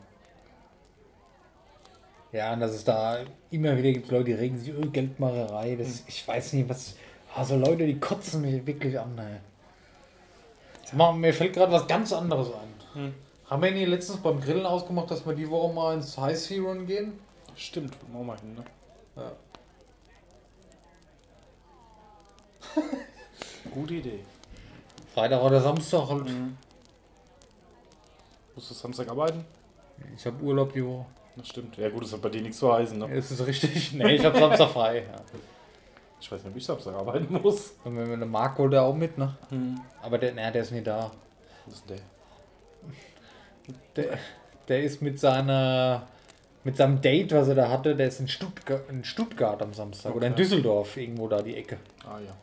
Ja, 2.31 2.53
und 2.53 2.59
dass 2.59 2.71
es 2.71 2.83
da 2.83 3.19
immer 3.51 3.77
wieder 3.77 3.91
gibt 3.91 4.11
Leute, 4.11 4.25
die 4.25 4.33
regen 4.33 4.57
sich 4.57 4.69
über 4.69 4.87
Geldmacherei. 4.87 5.75
Das, 5.75 6.03
Ich 6.07 6.27
weiß 6.27 6.53
nicht, 6.53 6.69
was. 6.69 6.95
Also 7.35 7.55
Leute, 7.55 7.85
die 7.85 7.99
kotzen 7.99 8.41
mich 8.41 8.65
wirklich 8.65 8.99
an. 8.99 9.17
Ey. 9.17 9.37
Mal, 10.95 11.13
mir 11.13 11.33
fällt 11.33 11.53
gerade 11.53 11.71
was 11.71 11.87
ganz 11.87 12.11
anderes 12.13 12.47
ein. 12.47 12.73
Hm. 12.93 13.13
Haben 13.49 13.63
wir 13.63 13.71
nie 13.71 13.85
letztens 13.85 14.19
beim 14.19 14.41
Grillen 14.41 14.65
ausgemacht, 14.65 15.09
dass 15.11 15.25
wir 15.25 15.33
die 15.33 15.49
Woche 15.49 15.73
mal 15.73 15.95
ins 15.95 16.17
High 16.17 16.37
Sea 16.37 16.61
Run 16.61 16.85
gehen? 16.85 17.19
stimmt, 17.55 17.95
machen 18.13 18.27
wir 18.27 18.35
hin, 18.37 18.55
ne? 18.55 18.63
Ja. 19.15 19.31
Gute 23.71 23.95
Idee. 23.95 24.19
Freitag 25.13 25.41
oder 25.41 25.61
Samstag 25.61 26.09
halt. 26.09 26.27
Musst 28.53 28.69
du 28.69 28.73
Samstag 28.73 29.09
arbeiten? 29.09 29.45
Ich 30.15 30.25
habe 30.25 30.43
Urlaub 30.43 30.73
die 30.73 30.85
Woche. 30.85 31.05
Das 31.37 31.47
stimmt. 31.49 31.77
Ja 31.77 31.89
gut, 31.89 32.03
das 32.03 32.13
hat 32.13 32.21
bei 32.21 32.29
dir 32.29 32.41
nichts 32.41 32.57
zu 32.57 32.71
heißen, 32.73 32.97
ne? 32.97 33.13
Ist 33.15 33.31
es 33.31 33.45
richtig? 33.45 33.93
Nee, 33.97 34.15
ich 34.15 34.25
habe 34.25 34.37
Samstag 34.37 34.69
frei. 34.69 34.97
Ja. 34.99 35.21
Ich 36.19 36.31
weiß 36.31 36.43
nicht, 36.43 36.51
ob 36.51 36.57
ich 36.57 36.65
Samstag 36.65 36.95
arbeiten 36.95 37.31
muss. 37.41 37.73
Und 37.83 37.95
wenn 37.95 38.07
wir 38.07 38.13
eine 38.13 38.57
holt 38.57 38.73
er 38.73 38.83
auch 38.83 38.95
mit, 38.95 39.17
ne? 39.17 39.37
Hm. 39.49 39.79
Aber 40.01 40.17
der, 40.17 40.33
na, 40.35 40.49
der 40.49 40.63
ist 40.63 40.71
nicht 40.71 40.87
da. 40.87 41.11
Was 41.65 41.75
ist 41.75 41.89
denn 41.89 41.97
der? 43.95 44.05
Der, 44.05 44.17
der 44.67 44.83
ist 44.83 45.01
mit 45.01 45.19
seiner 45.19 46.07
mit 46.63 46.75
seinem 46.75 46.99
Date, 46.99 47.31
was 47.31 47.47
er 47.47 47.55
da 47.55 47.69
hatte, 47.69 47.95
der 47.95 48.07
ist 48.07 48.19
in 48.19 48.27
Stuttgart, 48.27 48.89
in 48.89 49.05
Stuttgart 49.05 49.61
am 49.61 49.73
Samstag 49.73 50.13
oder 50.13 50.27
in 50.27 50.33
Okay. 50.33 50.41
Düsseldorf, 50.41 50.97
irgendwo 50.97 51.29
da 51.29 51.41
die 51.41 51.55
Ecke. 51.55 51.77
Ah 52.03 52.19
ja. 52.19 52.33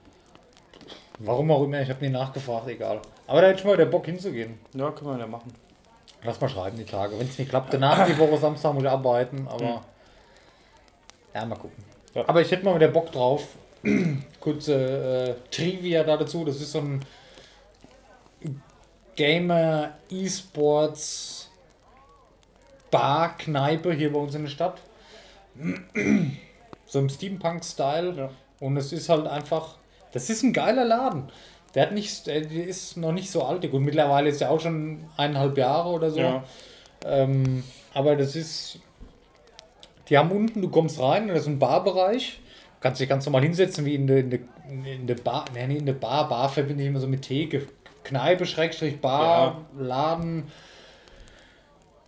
Warum 1.18 1.50
auch 1.50 1.62
immer, 1.62 1.82
ich 1.82 1.90
habe 1.90 2.02
nie 2.02 2.10
nachgefragt, 2.10 2.66
egal. 2.68 3.02
Aber 3.26 3.42
da 3.42 3.48
hätte 3.48 3.58
ich 3.58 3.64
mal 3.66 3.76
der 3.76 3.84
Bock 3.84 4.06
hinzugehen. 4.06 4.58
Ja, 4.72 4.90
können 4.92 5.10
wir 5.10 5.18
ja 5.18 5.26
machen. 5.26 5.52
Lass 6.24 6.40
mal 6.40 6.48
schreiben 6.48 6.78
die 6.78 6.84
Tage. 6.84 7.18
Wenn 7.18 7.28
es 7.28 7.38
nicht 7.38 7.50
klappt, 7.50 7.72
danach 7.72 8.06
die 8.06 8.18
Woche 8.18 8.38
Samstag 8.38 8.72
muss 8.72 8.82
ich 8.82 8.88
arbeiten, 8.88 9.46
aber 9.46 9.84
ja, 11.34 11.44
mal 11.44 11.56
gucken. 11.56 11.84
Ja. 12.14 12.26
Aber 12.26 12.40
ich 12.40 12.50
hätte 12.50 12.64
mal 12.64 12.74
wieder 12.74 12.88
Bock 12.88 13.12
drauf. 13.12 13.48
Kurze 14.40 15.36
äh, 15.36 15.50
Trivia 15.50 16.04
da 16.04 16.16
dazu. 16.16 16.44
Das 16.44 16.60
ist 16.60 16.72
so 16.72 16.78
ein 16.78 17.04
Gamer 19.16 19.94
E-Sports 20.08 21.50
Bar 22.90 23.36
Kneipe 23.36 23.92
hier 23.92 24.12
bei 24.12 24.18
uns 24.18 24.34
in 24.34 24.42
der 24.42 24.50
Stadt. 24.50 24.80
So 26.86 27.00
im 27.00 27.08
Steampunk-Style. 27.08 28.14
Ja. 28.14 28.30
Und 28.60 28.76
es 28.76 28.92
ist 28.92 29.08
halt 29.08 29.26
einfach, 29.26 29.78
das 30.12 30.30
ist 30.30 30.44
ein 30.44 30.52
geiler 30.52 30.84
Laden. 30.84 31.28
Der 31.74 31.82
hat 31.82 31.92
nicht, 31.92 32.26
der 32.26 32.50
ist 32.50 32.96
noch 32.96 33.12
nicht 33.12 33.30
so 33.30 33.42
alt. 33.42 33.68
Gut, 33.70 33.80
mittlerweile 33.80 34.28
ist 34.28 34.40
er 34.40 34.50
auch 34.50 34.60
schon 34.60 35.04
eineinhalb 35.16 35.58
Jahre 35.58 35.90
oder 35.90 36.10
so. 36.10 36.20
Ja. 36.20 36.44
Ähm, 37.04 37.64
aber 37.92 38.16
das 38.16 38.36
ist, 38.36 38.78
die 40.08 40.16
haben 40.16 40.30
unten, 40.30 40.62
du 40.62 40.68
kommst 40.68 41.00
rein, 41.00 41.28
das 41.28 41.40
ist 41.40 41.46
ein 41.48 41.58
Barbereich. 41.58 42.40
Kannst 42.80 43.00
dich 43.00 43.08
ganz 43.08 43.24
normal 43.26 43.42
hinsetzen 43.42 43.84
wie 43.84 43.94
in 43.94 44.06
der, 44.06 44.18
in 44.18 44.84
in 44.84 45.06
der 45.06 45.14
Bar. 45.16 45.46
Nee, 45.54 45.66
nee, 45.66 45.76
in 45.78 45.86
der 45.86 45.94
Bar. 45.94 46.28
Bar 46.28 46.48
verbinde 46.48 46.82
ich 46.82 46.88
immer 46.88 47.00
so 47.00 47.06
mit 47.06 47.22
Theke. 47.22 47.66
Kneipe, 48.04 48.46
Schrägstrich, 48.46 49.00
Bar, 49.00 49.64
Laden. 49.78 50.44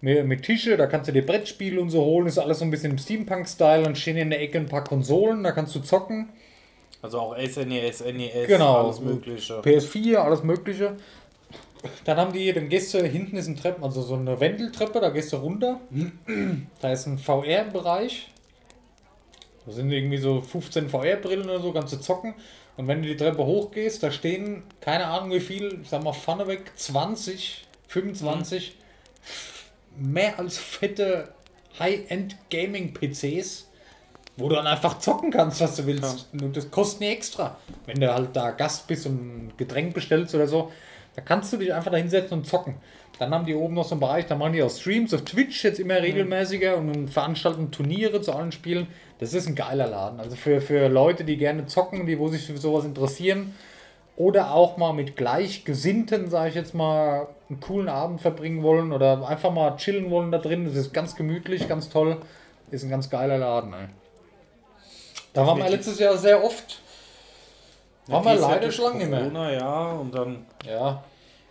mit, 0.00 0.26
mit 0.26 0.42
Tische, 0.42 0.76
da 0.76 0.86
kannst 0.86 1.08
du 1.08 1.12
dir 1.12 1.24
Brettspiele 1.24 1.80
und 1.80 1.90
so 1.90 2.04
holen, 2.04 2.26
ist 2.26 2.38
alles 2.38 2.58
so 2.58 2.64
ein 2.64 2.70
bisschen 2.70 2.92
im 2.92 2.98
Steampunk-Style, 2.98 3.82
dann 3.82 3.96
stehen 3.96 4.16
in 4.16 4.30
der 4.30 4.40
Ecke 4.40 4.58
ein 4.58 4.66
paar 4.66 4.84
Konsolen, 4.84 5.42
da 5.42 5.52
kannst 5.52 5.74
du 5.74 5.80
zocken. 5.80 6.28
Also 7.06 7.20
auch 7.20 7.36
SNES, 7.38 8.00
NES, 8.04 8.48
Genau. 8.48 8.82
alles 8.82 8.98
Mögliche. 9.00 9.60
PS4, 9.60 10.16
alles 10.16 10.42
Mögliche. 10.42 10.96
Dann 12.04 12.16
haben 12.16 12.32
die, 12.32 12.52
dann 12.52 12.68
gehst 12.68 12.92
du, 12.94 12.98
hinten 13.06 13.36
ist 13.36 13.46
ein 13.46 13.54
Treppen, 13.54 13.84
also 13.84 14.02
so 14.02 14.14
eine 14.14 14.40
Wendeltreppe, 14.40 14.98
da 15.00 15.10
gehst 15.10 15.32
du 15.32 15.36
runter. 15.36 15.78
Da 16.80 16.90
ist 16.92 17.06
ein 17.06 17.16
VR-Bereich. 17.16 18.26
Da 19.64 19.70
sind 19.72 19.92
irgendwie 19.92 20.18
so 20.18 20.40
15 20.40 20.88
VR-Brillen 20.88 21.44
oder 21.48 21.60
so, 21.60 21.70
kannst 21.72 21.92
du 21.92 22.00
zocken. 22.00 22.34
Und 22.76 22.88
wenn 22.88 23.02
du 23.02 23.08
die 23.08 23.16
Treppe 23.16 23.46
hochgehst, 23.46 24.02
da 24.02 24.10
stehen, 24.10 24.64
keine 24.80 25.06
Ahnung 25.06 25.30
wie 25.30 25.38
viel, 25.40 25.78
ich 25.80 25.88
sag 25.88 26.02
mal 26.02 26.12
vorneweg, 26.12 26.72
20, 26.74 27.64
25, 27.86 28.76
mehr 29.96 30.40
als 30.40 30.58
fette 30.58 31.28
High-End-Gaming-PCs, 31.78 33.65
wo 34.36 34.48
du 34.48 34.54
dann 34.54 34.66
einfach 34.66 34.98
zocken 34.98 35.30
kannst, 35.30 35.60
was 35.60 35.76
du 35.76 35.86
willst. 35.86 36.28
Und 36.32 36.56
das 36.56 36.70
kostet 36.70 37.00
nie 37.00 37.08
extra. 37.08 37.56
Wenn 37.86 38.00
du 38.00 38.12
halt 38.12 38.34
da 38.34 38.50
Gast 38.50 38.86
bist 38.86 39.06
und 39.06 39.14
ein 39.14 39.52
Getränk 39.56 39.94
bestellst 39.94 40.34
oder 40.34 40.46
so, 40.46 40.70
da 41.14 41.22
kannst 41.22 41.52
du 41.52 41.56
dich 41.56 41.72
einfach 41.72 41.90
da 41.90 41.96
hinsetzen 41.96 42.38
und 42.38 42.46
zocken. 42.46 42.74
Dann 43.18 43.32
haben 43.32 43.46
die 43.46 43.54
oben 43.54 43.74
noch 43.74 43.84
so 43.84 43.94
einen 43.94 44.00
Bereich, 44.00 44.26
da 44.26 44.34
machen 44.34 44.52
die 44.52 44.62
auch 44.62 44.70
Streams 44.70 45.14
auf 45.14 45.22
Twitch 45.22 45.64
jetzt 45.64 45.80
immer 45.80 46.02
regelmäßiger 46.02 46.76
und 46.76 47.08
veranstalten 47.08 47.70
Turniere 47.70 48.20
zu 48.20 48.32
allen 48.32 48.52
Spielen. 48.52 48.88
Das 49.18 49.32
ist 49.32 49.46
ein 49.46 49.54
geiler 49.54 49.86
Laden. 49.86 50.20
Also 50.20 50.36
für, 50.36 50.60
für 50.60 50.88
Leute, 50.88 51.24
die 51.24 51.38
gerne 51.38 51.66
zocken, 51.66 52.06
die 52.06 52.18
wo 52.18 52.28
sich 52.28 52.46
für 52.46 52.58
sowas 52.58 52.84
interessieren 52.84 53.54
oder 54.16 54.52
auch 54.52 54.76
mal 54.76 54.92
mit 54.92 55.16
Gleichgesinnten, 55.16 56.28
sage 56.28 56.50
ich 56.50 56.54
jetzt 56.54 56.74
mal, 56.74 57.28
einen 57.48 57.60
coolen 57.60 57.88
Abend 57.88 58.20
verbringen 58.20 58.62
wollen 58.62 58.92
oder 58.92 59.26
einfach 59.26 59.52
mal 59.52 59.76
chillen 59.76 60.10
wollen 60.10 60.30
da 60.30 60.38
drin. 60.38 60.66
Das 60.66 60.74
ist 60.74 60.92
ganz 60.92 61.16
gemütlich, 61.16 61.68
ganz 61.68 61.88
toll. 61.88 62.18
Ist 62.70 62.84
ein 62.84 62.90
ganz 62.90 63.08
geiler 63.08 63.38
Laden. 63.38 63.72
Ey. 63.72 63.86
Da 65.36 65.46
waren 65.46 65.58
wir 65.58 65.68
letztes 65.68 65.98
Jahr 65.98 66.16
sehr 66.16 66.42
oft. 66.42 66.80
Waren 68.06 68.24
wir 68.24 68.36
leider 68.36 68.72
schon 68.72 68.86
lange 68.86 68.98
nicht 69.00 69.10
mehr. 69.10 69.20
Corona, 69.20 69.52
ja, 69.52 69.92
und 69.92 70.14
dann. 70.14 70.46
Ja. 70.64 71.04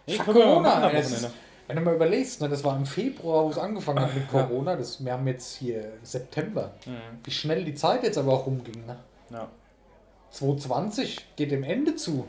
Nee, 0.07 0.15
Fuck 0.15 0.33
Corona, 0.33 0.89
das 0.89 1.11
ist, 1.11 1.29
wenn 1.67 1.75
du 1.75 1.83
mal 1.83 1.93
überlegst, 1.93 2.41
ne, 2.41 2.49
das 2.49 2.63
war 2.63 2.75
im 2.75 2.87
Februar, 2.87 3.45
wo 3.45 3.49
es 3.49 3.59
angefangen 3.59 3.99
hat 3.99 4.15
mit 4.15 4.27
Corona. 4.27 4.75
Das, 4.75 5.05
wir 5.05 5.13
haben 5.13 5.27
jetzt 5.27 5.57
hier 5.57 5.93
September. 6.01 6.71
Wie 7.23 7.29
schnell 7.29 7.63
die 7.63 7.75
Zeit 7.75 8.01
jetzt 8.01 8.17
aber 8.17 8.33
auch 8.33 8.47
rumging. 8.47 8.87
Ne? 8.87 8.97
Ja. 9.29 9.49
2020 10.31 11.35
geht 11.35 11.51
dem 11.51 11.63
Ende 11.63 11.95
zu. 11.95 12.25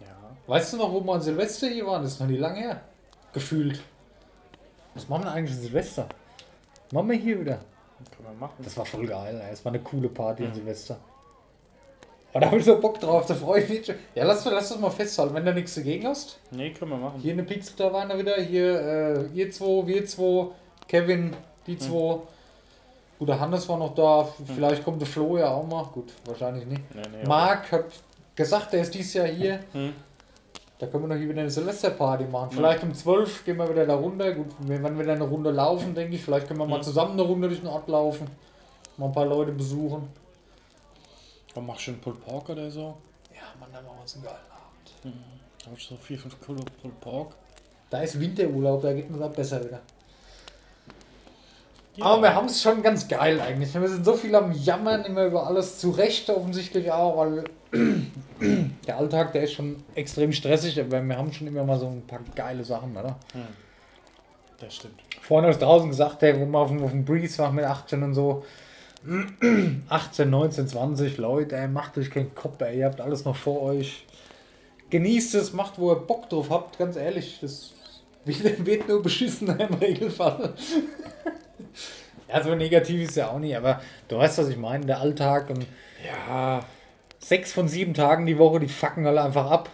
Ja. 0.00 0.06
Weißt 0.48 0.72
du 0.72 0.78
noch, 0.78 0.92
wo 0.92 1.00
wir 1.00 1.12
an 1.12 1.22
Silvester 1.22 1.68
hier 1.68 1.86
waren? 1.86 2.02
Das 2.02 2.14
ist 2.14 2.20
noch 2.20 2.26
nie 2.26 2.36
lange 2.36 2.58
her. 2.58 2.80
Gefühlt. 3.32 3.80
Was 4.94 5.08
machen 5.08 5.22
wir 5.22 5.30
eigentlich 5.30 5.56
an 5.56 5.62
Silvester? 5.62 6.08
Machen 6.90 7.10
wir 7.10 7.16
hier 7.16 7.40
wieder. 7.40 7.60
Wir 8.24 8.32
machen. 8.38 8.56
Das 8.62 8.76
war 8.76 8.84
voll 8.84 9.06
geil, 9.06 9.40
ey. 9.44 9.52
Es 9.52 9.64
war 9.64 9.72
eine 9.72 9.82
coole 9.82 10.08
Party 10.08 10.44
an 10.44 10.54
Silvester. 10.54 10.98
Aber 12.32 12.40
da 12.40 12.46
habe 12.48 12.58
ich 12.58 12.64
so 12.64 12.80
Bock 12.80 12.98
drauf, 12.98 13.26
da 13.26 13.34
freue 13.34 13.62
ich 13.62 13.68
mich 13.68 13.86
schon. 13.86 13.94
Ja, 14.14 14.24
lass, 14.24 14.44
lass 14.44 14.70
das 14.70 14.78
mal 14.80 14.90
festhalten, 14.90 15.34
wenn 15.34 15.44
du 15.44 15.54
nichts 15.54 15.76
dagegen 15.76 16.08
hast. 16.08 16.40
Nee, 16.50 16.72
können 16.72 16.90
wir 16.90 16.96
machen. 16.96 17.20
Hier 17.20 17.32
eine 17.32 17.44
Pixel 17.44 17.74
da 17.76 17.92
waren 17.92 18.18
wieder, 18.18 18.34
hier 18.40 18.80
äh, 18.80 19.38
ihr 19.38 19.50
zwei, 19.52 19.86
wir 19.86 20.04
zwei, 20.04 20.48
Kevin, 20.88 21.36
die 21.66 21.78
zwei. 21.78 22.18
Gut, 23.20 23.28
der 23.28 23.38
Hannes 23.38 23.68
war 23.68 23.78
noch 23.78 23.94
da, 23.94 24.28
vielleicht 24.56 24.82
kommt 24.82 25.00
der 25.00 25.06
Flo 25.06 25.38
ja 25.38 25.52
auch 25.52 25.64
mal. 25.64 25.84
Gut, 25.84 26.12
wahrscheinlich 26.24 26.66
nicht. 26.66 26.82
Nee, 26.92 27.02
nee, 27.12 27.28
Marc 27.28 27.70
hat 27.70 27.84
gesagt, 28.34 28.72
der 28.72 28.80
ist 28.80 28.92
dieses 28.92 29.14
Jahr 29.14 29.28
hier. 29.28 29.60
Hm. 29.72 29.92
Da 30.78 30.86
können 30.88 31.04
wir 31.04 31.08
noch 31.08 31.16
hier 31.16 31.28
wieder 31.28 31.40
eine 31.40 31.50
Silvesterparty 31.50 32.24
machen. 32.24 32.50
Vielleicht 32.50 32.82
um 32.82 32.92
12 32.92 33.44
gehen 33.44 33.56
wir 33.58 33.70
wieder 33.70 33.86
da 33.86 33.94
runter. 33.94 34.32
Gut, 34.32 34.46
wenn 34.58 34.82
wir 34.82 34.98
wieder 34.98 35.12
eine 35.12 35.24
Runde 35.24 35.50
laufen, 35.50 35.94
denke 35.94 36.16
ich, 36.16 36.22
vielleicht 36.22 36.48
können 36.48 36.58
wir 36.60 36.66
mal 36.66 36.78
Mhm. 36.78 36.82
zusammen 36.82 37.12
eine 37.12 37.22
Runde 37.22 37.48
durch 37.48 37.60
den 37.60 37.68
Ort 37.68 37.88
laufen. 37.88 38.26
Mal 38.96 39.06
ein 39.06 39.12
paar 39.12 39.26
Leute 39.26 39.52
besuchen. 39.52 40.08
Dann 41.54 41.66
machst 41.66 41.86
du 41.86 41.92
einen 41.92 42.00
Pulled 42.00 42.24
Pork 42.24 42.48
oder 42.48 42.68
so. 42.70 42.96
Ja, 43.32 43.42
Mann, 43.60 43.68
dann 43.72 43.84
machen 43.84 43.96
wir 43.98 44.02
uns 44.02 44.14
einen 44.14 44.24
geilen 44.24 44.36
Abend. 44.36 45.14
Da 45.64 45.70
hab 45.70 45.78
ich 45.78 45.84
so 45.86 45.96
vier, 45.96 46.18
fünf 46.18 46.40
Kilo 46.44 46.60
Pulled 46.82 47.00
Pork. 47.00 47.34
Da 47.90 48.00
ist 48.00 48.18
Winterurlaub, 48.18 48.82
da 48.82 48.92
geht 48.92 49.08
es 49.14 49.20
auch 49.20 49.30
besser 49.30 49.64
wieder. 49.64 49.80
Ja. 51.96 52.06
Aber 52.06 52.22
wir 52.22 52.34
haben 52.34 52.46
es 52.46 52.60
schon 52.60 52.82
ganz 52.82 53.06
geil 53.06 53.40
eigentlich. 53.40 53.72
Wir 53.72 53.88
sind 53.88 54.04
so 54.04 54.14
viel 54.14 54.34
am 54.34 54.50
Jammern 54.52 55.04
immer 55.04 55.26
über 55.26 55.46
alles 55.46 55.78
zu 55.78 55.90
Recht 55.90 56.28
offensichtlich 56.28 56.90
auch, 56.90 57.16
weil 57.16 57.44
der 58.86 58.96
Alltag, 58.96 59.32
der 59.32 59.42
ist 59.44 59.52
schon 59.52 59.76
extrem 59.94 60.32
stressig, 60.32 60.80
aber 60.80 61.02
wir 61.02 61.16
haben 61.16 61.32
schon 61.32 61.46
immer 61.46 61.64
mal 61.64 61.78
so 61.78 61.86
ein 61.86 62.02
paar 62.06 62.20
geile 62.34 62.64
Sachen, 62.64 62.96
oder? 62.96 63.16
Das 64.58 64.76
stimmt. 64.76 65.00
Vorhin 65.20 65.48
hast 65.48 65.60
du 65.60 65.66
draußen 65.66 65.88
gesagt, 65.88 66.22
hey, 66.22 66.38
wo 66.38 66.46
wir 66.46 66.58
auf 66.58 66.68
dem, 66.68 66.82
auf 66.82 66.90
dem 66.90 67.04
Breeze 67.04 67.38
waren 67.38 67.54
mit 67.54 67.64
18 67.64 68.02
und 68.02 68.14
so. 68.14 68.44
18, 69.88 70.30
19, 70.30 70.68
20 70.68 71.18
Leute, 71.18 71.56
ey, 71.56 71.68
macht 71.68 71.98
euch 71.98 72.10
keinen 72.10 72.34
Kopf, 72.34 72.60
ey, 72.62 72.78
ihr 72.78 72.86
habt 72.86 73.00
alles 73.00 73.24
noch 73.24 73.36
vor 73.36 73.62
euch. 73.62 74.06
Genießt 74.90 75.34
es, 75.34 75.52
macht, 75.52 75.78
wo 75.78 75.92
ihr 75.92 75.96
Bock 75.96 76.30
drauf 76.30 76.48
habt, 76.50 76.78
ganz 76.78 76.96
ehrlich, 76.96 77.38
das 77.40 77.72
wird 78.24 78.64
wird 78.66 78.88
nur 78.88 79.02
beschissen 79.02 79.48
im 79.48 79.74
Regelfall. 79.74 80.54
ja, 82.28 82.42
so 82.42 82.54
negativ 82.54 83.02
ist 83.02 83.16
ja 83.16 83.30
auch 83.30 83.38
nicht, 83.38 83.56
aber 83.56 83.82
du 84.08 84.16
weißt, 84.16 84.38
was 84.38 84.48
ich 84.48 84.56
meine, 84.56 84.86
der 84.86 85.00
Alltag 85.00 85.50
und 85.50 85.66
Ja. 86.04 86.64
Sechs 87.24 87.52
von 87.52 87.68
sieben 87.68 87.94
Tagen 87.94 88.26
die 88.26 88.38
Woche, 88.38 88.60
die 88.60 88.68
fucken 88.68 89.06
alle 89.06 89.22
einfach 89.22 89.50
ab. 89.50 89.70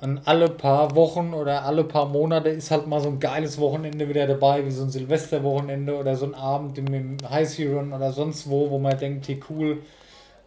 Und 0.00 0.28
alle 0.28 0.48
paar 0.48 0.94
Wochen 0.94 1.34
oder 1.34 1.64
alle 1.64 1.82
paar 1.82 2.06
Monate 2.06 2.50
ist 2.50 2.70
halt 2.70 2.86
mal 2.86 3.00
so 3.00 3.08
ein 3.08 3.18
geiles 3.18 3.58
Wochenende 3.58 4.08
wieder 4.08 4.26
dabei, 4.28 4.64
wie 4.64 4.70
so 4.70 4.84
ein 4.84 4.90
Silvesterwochenende 4.90 5.96
oder 5.96 6.14
so 6.14 6.26
ein 6.26 6.36
Abend 6.36 6.78
im, 6.78 7.16
High 7.28 7.58
Run 7.60 7.92
oder 7.92 8.12
sonst 8.12 8.48
wo, 8.48 8.70
wo 8.70 8.78
man 8.78 8.96
denkt, 8.96 9.26
hey 9.26 9.40
cool. 9.50 9.82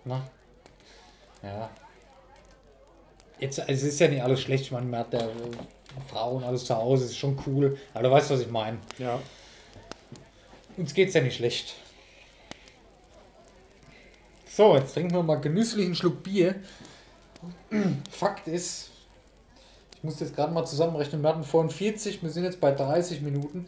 Na? 0.06 0.22
Ja. 1.44 1.70
Jetzt, 3.40 3.60
also 3.60 3.72
es 3.72 3.84
ist 3.84 4.00
ja 4.00 4.08
nicht 4.08 4.24
alles 4.24 4.42
schlecht, 4.42 4.66
ich 4.66 4.72
meine, 4.72 4.86
man 4.86 5.02
hat 5.02 5.14
ja 5.14 5.28
Frauen, 6.08 6.44
alles 6.44 6.64
zu 6.64 6.76
Hause, 6.76 7.06
ist 7.06 7.18
schon 7.18 7.38
cool. 7.46 7.78
Aber 7.94 8.04
du 8.04 8.12
weißt, 8.12 8.30
was 8.30 8.40
ich 8.40 8.50
meine. 8.50 8.78
Ja. 9.00 9.20
Uns 10.78 10.94
geht's 10.94 11.14
ja 11.14 11.22
nicht 11.22 11.36
schlecht. 11.36 11.76
So, 14.62 14.76
jetzt 14.76 14.94
trinken 14.94 15.16
wir 15.16 15.24
mal 15.24 15.42
genüsslich 15.42 15.88
einen 15.88 15.96
Schluck 15.96 16.22
Bier. 16.22 16.54
Fakt 18.12 18.48
ist, 18.48 18.92
ich 19.96 20.04
muss 20.04 20.20
jetzt 20.20 20.36
gerade 20.36 20.54
mal 20.54 20.64
zusammenrechnen, 20.68 21.24
wir 21.24 21.30
hatten 21.30 21.44
vorhin 21.44 21.72
40, 21.72 22.22
wir 22.22 22.30
sind 22.30 22.44
jetzt 22.44 22.62
bei 22.62 22.72
30 22.72 23.22
Minuten. 23.22 23.68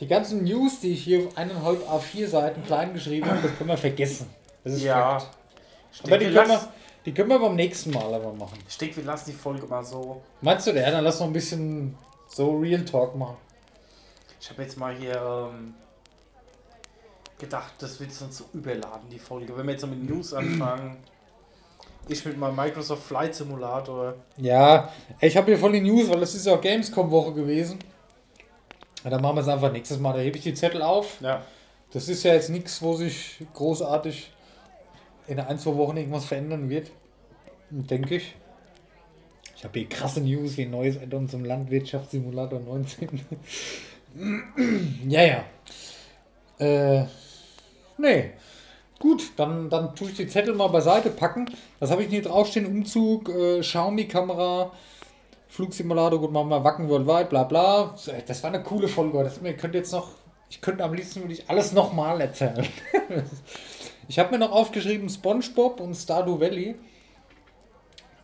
Die 0.00 0.08
ganzen 0.08 0.42
News, 0.42 0.80
die 0.80 0.94
ich 0.94 1.04
hier 1.04 1.28
auf 1.28 1.36
eineinhalb 1.36 1.88
A4 1.88 2.26
Seiten 2.26 2.64
klein 2.64 2.92
geschrieben 2.92 3.30
habe, 3.30 3.40
das 3.40 3.56
können 3.56 3.70
wir 3.70 3.76
vergessen. 3.76 4.30
Das 4.64 4.72
ist 4.72 4.82
Ja. 4.82 5.20
Fakt. 5.20 5.36
Ich 5.92 6.04
Aber 6.06 6.18
die 6.18 6.32
können, 6.32 6.48
wir 6.48 6.68
die 7.06 7.14
können 7.14 7.28
wir 7.28 7.38
beim 7.38 7.54
nächsten 7.54 7.92
Mal 7.92 8.12
aber 8.12 8.32
machen. 8.32 8.58
ich 8.68 8.76
denke, 8.76 8.96
wir 8.96 9.04
lassen 9.04 9.30
die 9.30 9.36
Folge 9.36 9.64
mal 9.68 9.84
so. 9.84 10.22
Meinst 10.40 10.66
du, 10.66 10.72
der? 10.72 10.90
Dann 10.90 11.04
lass 11.04 11.20
noch 11.20 11.28
ein 11.28 11.32
bisschen 11.32 11.96
so 12.26 12.56
Real 12.58 12.84
Talk 12.84 13.14
machen. 13.14 13.36
Ich 14.40 14.50
habe 14.50 14.62
jetzt 14.62 14.76
mal 14.76 14.92
hier 14.92 15.50
ähm, 15.54 15.74
gedacht, 17.42 17.74
das 17.78 18.00
wird 18.00 18.12
sonst 18.12 18.38
so 18.38 18.44
überladen, 18.54 19.10
die 19.10 19.18
Folge. 19.18 19.56
Wenn 19.56 19.66
wir 19.66 19.72
jetzt 19.72 19.86
mit 19.86 20.08
News 20.08 20.32
anfangen, 20.32 20.96
ich 22.08 22.24
mit 22.24 22.38
meinem 22.38 22.56
Microsoft 22.56 23.02
Flight 23.02 23.34
Simulator. 23.34 24.14
Ja, 24.36 24.90
ich 25.20 25.36
habe 25.36 25.46
hier 25.48 25.58
voll 25.58 25.72
die 25.72 25.80
News, 25.80 26.08
weil 26.08 26.20
das 26.20 26.34
ist 26.34 26.46
ja 26.46 26.54
auch 26.54 26.60
Gamescom-Woche 26.60 27.34
gewesen. 27.34 27.78
Ja, 29.04 29.10
dann 29.10 29.20
machen 29.20 29.36
wir 29.36 29.42
es 29.42 29.48
einfach 29.48 29.70
nächstes 29.72 29.98
Mal. 29.98 30.12
Da 30.14 30.20
hebe 30.20 30.36
ich 30.36 30.42
die 30.44 30.54
Zettel 30.54 30.82
auf. 30.82 31.20
Ja. 31.20 31.42
Das 31.92 32.08
ist 32.08 32.22
ja 32.22 32.34
jetzt 32.34 32.50
nichts, 32.50 32.80
wo 32.80 32.94
sich 32.94 33.44
großartig 33.52 34.32
in 35.26 35.38
ein, 35.38 35.58
zwei 35.58 35.76
Wochen 35.76 35.96
irgendwas 35.96 36.24
verändern 36.24 36.68
wird. 36.68 36.90
Denke 37.70 38.16
ich. 38.16 38.34
Ich 39.56 39.64
habe 39.64 39.78
hier 39.78 39.88
krasse 39.88 40.20
News 40.20 40.56
wie 40.56 40.62
ein 40.62 40.70
neues 40.70 40.96
Add-on 40.96 41.28
zum 41.28 41.44
Landwirtschaftssimulator 41.44 42.60
19. 42.60 43.20
ja, 45.08 45.22
ja. 45.22 45.44
Äh, 46.58 47.06
nee. 48.02 48.32
Gut, 48.98 49.32
dann, 49.36 49.68
dann 49.68 49.96
tue 49.96 50.10
ich 50.10 50.16
die 50.16 50.28
Zettel 50.28 50.54
mal 50.54 50.68
beiseite 50.68 51.10
packen. 51.10 51.46
Was 51.80 51.90
habe 51.90 52.04
ich 52.04 52.10
hier 52.10 52.22
draufstehen? 52.22 52.66
Umzug, 52.66 53.28
äh, 53.30 53.60
Xiaomi-Kamera, 53.60 54.70
Flugsimulator, 55.48 56.20
gut, 56.20 56.30
machen 56.30 56.50
wir 56.50 56.62
Wacken 56.62 56.88
Worldwide, 56.88 57.24
bla 57.24 57.44
bla. 57.44 57.96
Das 58.26 58.42
war 58.44 58.52
eine 58.52 58.62
coole 58.62 58.86
Folge. 58.86 59.24
Das, 59.24 59.40
mir 59.40 59.56
könnte 59.56 59.78
jetzt 59.78 59.92
noch, 59.92 60.10
ich 60.48 60.60
könnte 60.60 60.84
am 60.84 60.94
liebsten 60.94 61.22
würde 61.22 61.34
ich 61.34 61.50
alles 61.50 61.72
nochmal 61.72 62.20
erzählen. 62.20 62.64
ich 64.08 64.18
habe 64.20 64.30
mir 64.30 64.38
noch 64.38 64.52
aufgeschrieben 64.52 65.08
SpongeBob 65.08 65.80
und 65.80 65.94
Stardew 65.94 66.38
Valley. 66.38 66.76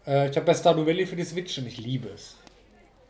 Äh, 0.07 0.31
ich 0.31 0.37
habe 0.37 0.47
bei 0.47 0.55
Stardew 0.55 0.87
Valley 0.87 1.07
für 1.07 1.17
die 1.17 1.25
Switch 1.25 1.59
und 1.59 1.67
ich 1.67 1.79
liebe 1.79 2.09
es. 2.09 2.37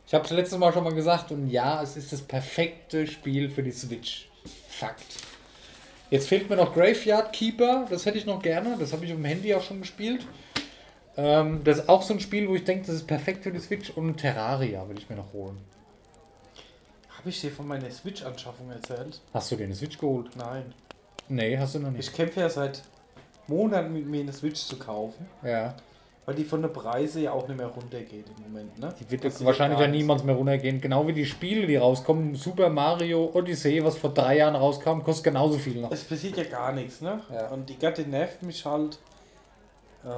Ich 0.07 0.15
habe 0.15 0.25
es 0.25 0.31
letztes 0.31 0.59
Mal 0.59 0.73
schon 0.73 0.85
mal 0.85 0.95
gesagt 0.95 1.31
und 1.33 1.51
ja, 1.51 1.83
es 1.83 1.99
ist 1.99 2.15
das 2.15 2.23
perfekte 2.23 3.07
Spiel 3.07 3.51
für 3.51 3.63
die 3.63 3.73
Switch. 3.73 4.31
Fakt. 4.71 5.28
Jetzt 6.11 6.29
fehlt 6.29 6.49
mir 6.49 6.57
noch 6.57 6.75
Graveyard 6.75 7.33
Keeper, 7.33 7.87
das 7.91 8.07
hätte 8.07 8.19
ich 8.19 8.27
noch 8.27 8.41
gerne. 8.43 8.77
Das 8.79 8.93
habe 8.93 9.05
ich 9.05 9.13
auf 9.13 9.19
dem 9.19 9.25
Handy 9.25 9.55
auch 9.55 9.63
schon 9.63 9.81
gespielt. 9.81 10.27
Ähm, 11.17 11.63
das 11.65 11.79
ist 11.79 11.89
auch 11.89 12.03
so 12.03 12.15
ein 12.15 12.21
Spiel, 12.21 12.49
wo 12.49 12.55
ich 12.55 12.65
denke, 12.65 12.87
das 12.87 12.97
ist 12.97 13.07
perfekt 13.07 13.43
für 13.43 13.53
die 13.53 13.59
Switch. 13.59 13.91
Und 13.91 14.17
Terraria 14.17 14.87
würde 14.87 15.01
ich 15.01 15.11
mir 15.11 15.17
noch 15.17 15.33
holen. 15.33 15.59
Habe 17.19 17.29
ich 17.31 17.41
dir 17.41 17.51
von 17.51 17.67
meiner 17.67 17.91
Switch-Anschaffung 17.91 18.71
erzählt? 18.71 19.21
Hast 19.35 19.51
du 19.51 19.57
dir 19.57 19.65
eine 19.65 19.75
Switch 19.75 19.99
geholt? 19.99 20.35
Nein. 20.37 20.73
Nee, 21.29 21.59
hast 21.59 21.75
du 21.75 21.81
noch 21.81 21.91
nicht. 21.91 22.09
Ich 22.09 22.15
kämpfe 22.15 22.41
ja 22.41 22.49
seit 22.49 22.83
Monaten 23.49 23.93
mit 23.93 24.07
mir 24.07 24.21
eine 24.21 24.33
Switch 24.33 24.61
zu 24.61 24.79
kaufen, 24.79 25.27
Ja. 25.43 25.75
Weil 26.29 26.35
die 26.35 26.45
von 26.45 26.61
der 26.61 26.69
Preise 26.69 27.23
ja 27.23 27.33
auch 27.33 27.49
nicht 27.49 27.57
mehr 27.57 27.69
runtergeht 27.69 28.27
im 28.37 28.43
Moment, 28.53 28.79
ne? 28.79 28.95
Die 29.01 29.11
wird 29.11 29.25
Das 29.25 29.43
wahrscheinlich 29.43 29.79
ja 29.81 29.87
niemals 29.87 30.23
mehr 30.25 30.35
runtergehen. 30.35 30.79
Genau 30.79 31.07
wie 31.07 31.15
die 31.15 31.25
Spiele, 31.25 31.67
die 31.67 31.77
rauskommen. 31.77 32.35
Super 32.35 32.69
Mario 32.69 33.31
Odyssey, 33.33 33.83
was 33.83 33.97
vor 33.97 34.13
drei 34.13 34.37
Jahren 34.37 34.55
rauskam, 34.55 35.01
kostet 35.03 35.25
genauso 35.25 35.57
viel 35.57 35.81
noch. 35.81 35.91
Es 35.91 36.05
passiert 36.05 36.37
ja 36.37 36.45
gar 36.45 36.73
nichts, 36.73 37.01
ne? 37.01 37.23
Ja. 37.33 37.49
Und 37.49 37.67
die 37.71 37.79
Gattin 37.79 38.11
nervt 38.11 38.43
mich 38.43 38.63
halt. 38.67 38.99
Äh, 40.05 40.09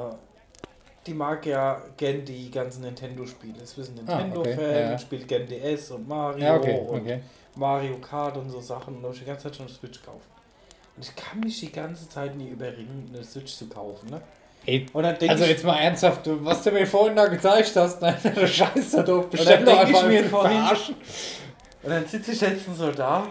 die 1.07 1.15
mag 1.15 1.47
ja 1.47 1.81
gern 1.97 2.25
die 2.25 2.51
ganzen 2.51 2.83
Nintendo-Spiele. 2.83 3.63
Es 3.63 3.79
ist 3.79 3.97
ein 3.97 4.01
Ah, 4.09 4.17
Nintendo-Fan, 4.17 4.59
okay, 4.59 4.81
ja. 4.91 4.99
spielt 4.99 5.29
gern 5.29 5.47
DS 5.47 5.93
und 5.93 6.09
Mario 6.09 6.45
Ja, 6.45 6.57
okay, 6.57 6.81
und 6.89 7.03
okay. 7.03 7.21
Mario 7.55 7.99
Kart 7.99 8.37
und 8.37 8.51
so 8.51 8.61
Sachen. 8.61 8.97
Und 8.97 9.03
da 9.03 9.07
habe 9.07 9.15
ich 9.15 9.21
die 9.23 9.27
ganze 9.29 9.45
Zeit 9.45 9.55
schon 9.55 9.67
eine 9.67 9.75
Switch 9.77 10.01
gekauft. 10.01 10.27
Und 10.97 11.05
ich 11.05 11.15
kann 11.15 11.39
mich 11.39 11.61
die 11.61 11.71
ganze 11.71 12.09
Zeit 12.09 12.35
nie 12.35 12.49
überringen, 12.49 13.09
eine 13.15 13.23
Switch 13.23 13.55
zu 13.55 13.69
kaufen, 13.69 14.11
ne? 14.11 14.21
Ey, 14.67 14.87
Und 14.93 15.03
dann 15.03 15.19
denke 15.19 15.33
also 15.35 15.45
jetzt 15.47 15.65
mal 15.65 15.79
ernsthaft, 15.79 16.21
was 16.27 16.63
du 16.63 16.71
mir 16.71 16.87
vorhin 16.87 17.17
da 17.17 17.27
gezeigt 17.29 17.75
hast, 17.77 18.01
nein, 18.03 18.17
der 18.23 18.47
Scheiß 18.47 18.91
da 18.93 19.03
dann 19.03 19.31
bestell 19.31 19.59
doch 19.59 19.65
denk 19.65 19.83
ich 19.83 19.87
einfach 19.97 20.07
mir 20.07 20.25
vorhin- 20.25 20.59
verarschen. 20.59 20.95
Und 21.83 21.91
dann 21.91 22.07
sitze 22.07 22.33
ich 22.33 22.41
letztens 22.43 22.77
so 22.79 22.91
da 22.93 23.27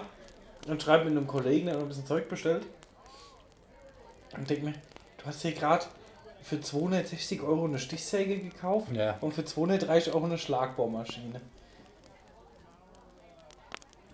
und 0.67 0.81
schreibe 0.81 1.05
mit 1.05 1.15
einem 1.15 1.27
Kollegen, 1.27 1.67
der 1.67 1.75
noch 1.75 1.83
ein 1.83 1.87
bisschen 1.87 2.05
Zeug 2.07 2.27
bestellt. 2.27 2.65
Und 4.35 4.49
denke 4.49 4.65
mir, 4.65 4.73
du 5.19 5.25
hast 5.25 5.41
hier 5.43 5.51
gerade 5.51 5.85
für 6.41 6.59
260 6.59 7.41
Euro 7.43 7.65
eine 7.65 7.77
Stichsäge 7.77 8.37
gekauft 8.39 8.87
Ja. 8.93 9.17
und 9.21 9.33
für 9.33 9.45
230 9.45 10.13
Euro 10.13 10.25
eine 10.25 10.37
Schlagbohrmaschine. 10.39 11.41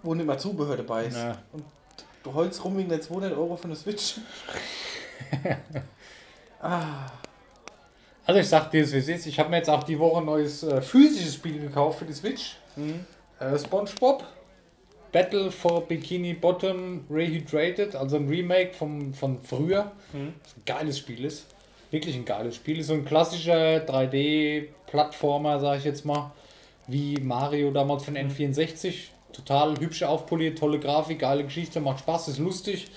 Wo 0.03 0.13
nicht 0.13 0.25
mal 0.25 0.37
Zubehör 0.37 0.75
dabei 0.77 1.05
ist. 1.05 1.17
Ja. 1.17 1.37
Und 1.53 1.63
du 2.23 2.33
holst 2.33 2.63
rum 2.63 2.77
wegen 2.77 2.89
der 2.89 3.01
200 3.01 3.31
Euro 3.33 3.55
für 3.55 3.65
eine 3.65 3.75
Switch. 3.75 4.15
ah, 6.65 7.11
Also 8.25 8.39
ich 8.39 8.47
sag 8.47 8.71
dir, 8.71 8.83
es, 8.83 8.93
wie 8.93 8.97
es 8.97 9.07
ist. 9.07 9.25
Ich 9.27 9.39
habe 9.39 9.49
mir 9.49 9.57
jetzt 9.57 9.69
auch 9.69 9.83
die 9.83 9.99
Woche 9.99 10.19
ein 10.19 10.25
neues 10.25 10.63
äh, 10.63 10.81
physisches 10.81 11.35
Spiel 11.35 11.59
gekauft 11.59 11.99
für 11.99 12.05
die 12.05 12.13
Switch. 12.13 12.57
hm. 12.75 13.05
Äh, 13.39 13.57
SpongeBob. 13.57 14.23
Battle 15.11 15.49
for 15.49 15.87
Bikini 15.87 16.33
Bottom 16.33 17.05
Rehydrated, 17.09 17.95
also 17.95 18.17
ein 18.17 18.27
Remake 18.27 18.73
vom, 18.73 19.13
von 19.13 19.41
früher. 19.41 19.91
Hm. 20.11 20.33
Das 20.43 20.57
ein 20.57 20.63
geiles 20.65 20.97
Spiel 20.99 21.23
ist. 21.23 21.45
Wirklich 21.91 22.15
ein 22.15 22.25
geiles 22.25 22.55
Spiel. 22.57 22.79
Ist 22.79 22.87
so 22.87 22.93
ein 22.93 23.05
klassischer 23.05 23.77
3D-Plattformer, 23.85 25.59
sag 25.59 25.77
ich 25.77 25.85
jetzt 25.85 26.03
mal. 26.03 26.31
Wie 26.87 27.17
Mario 27.21 27.71
damals 27.71 28.03
von 28.03 28.17
N64. 28.17 28.93
Total 29.31 29.79
hübsch 29.79 30.03
aufpoliert, 30.03 30.57
tolle 30.59 30.79
Grafik, 30.79 31.19
geile 31.19 31.43
Geschichte, 31.43 31.79
macht 31.79 31.99
Spaß, 31.99 32.27
ist 32.29 32.39
lustig. 32.39 32.87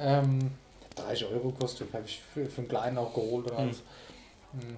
Ähm, 0.00 0.50
30 0.96 1.28
Euro 1.28 1.50
kostet, 1.50 1.92
habe 1.92 2.04
ich 2.06 2.20
für, 2.32 2.46
für 2.46 2.62
einen 2.62 2.68
kleinen 2.68 2.98
auch 2.98 3.14
geholt 3.14 3.46
oder 3.46 3.58
alles. 3.58 3.82
Hm. 4.52 4.76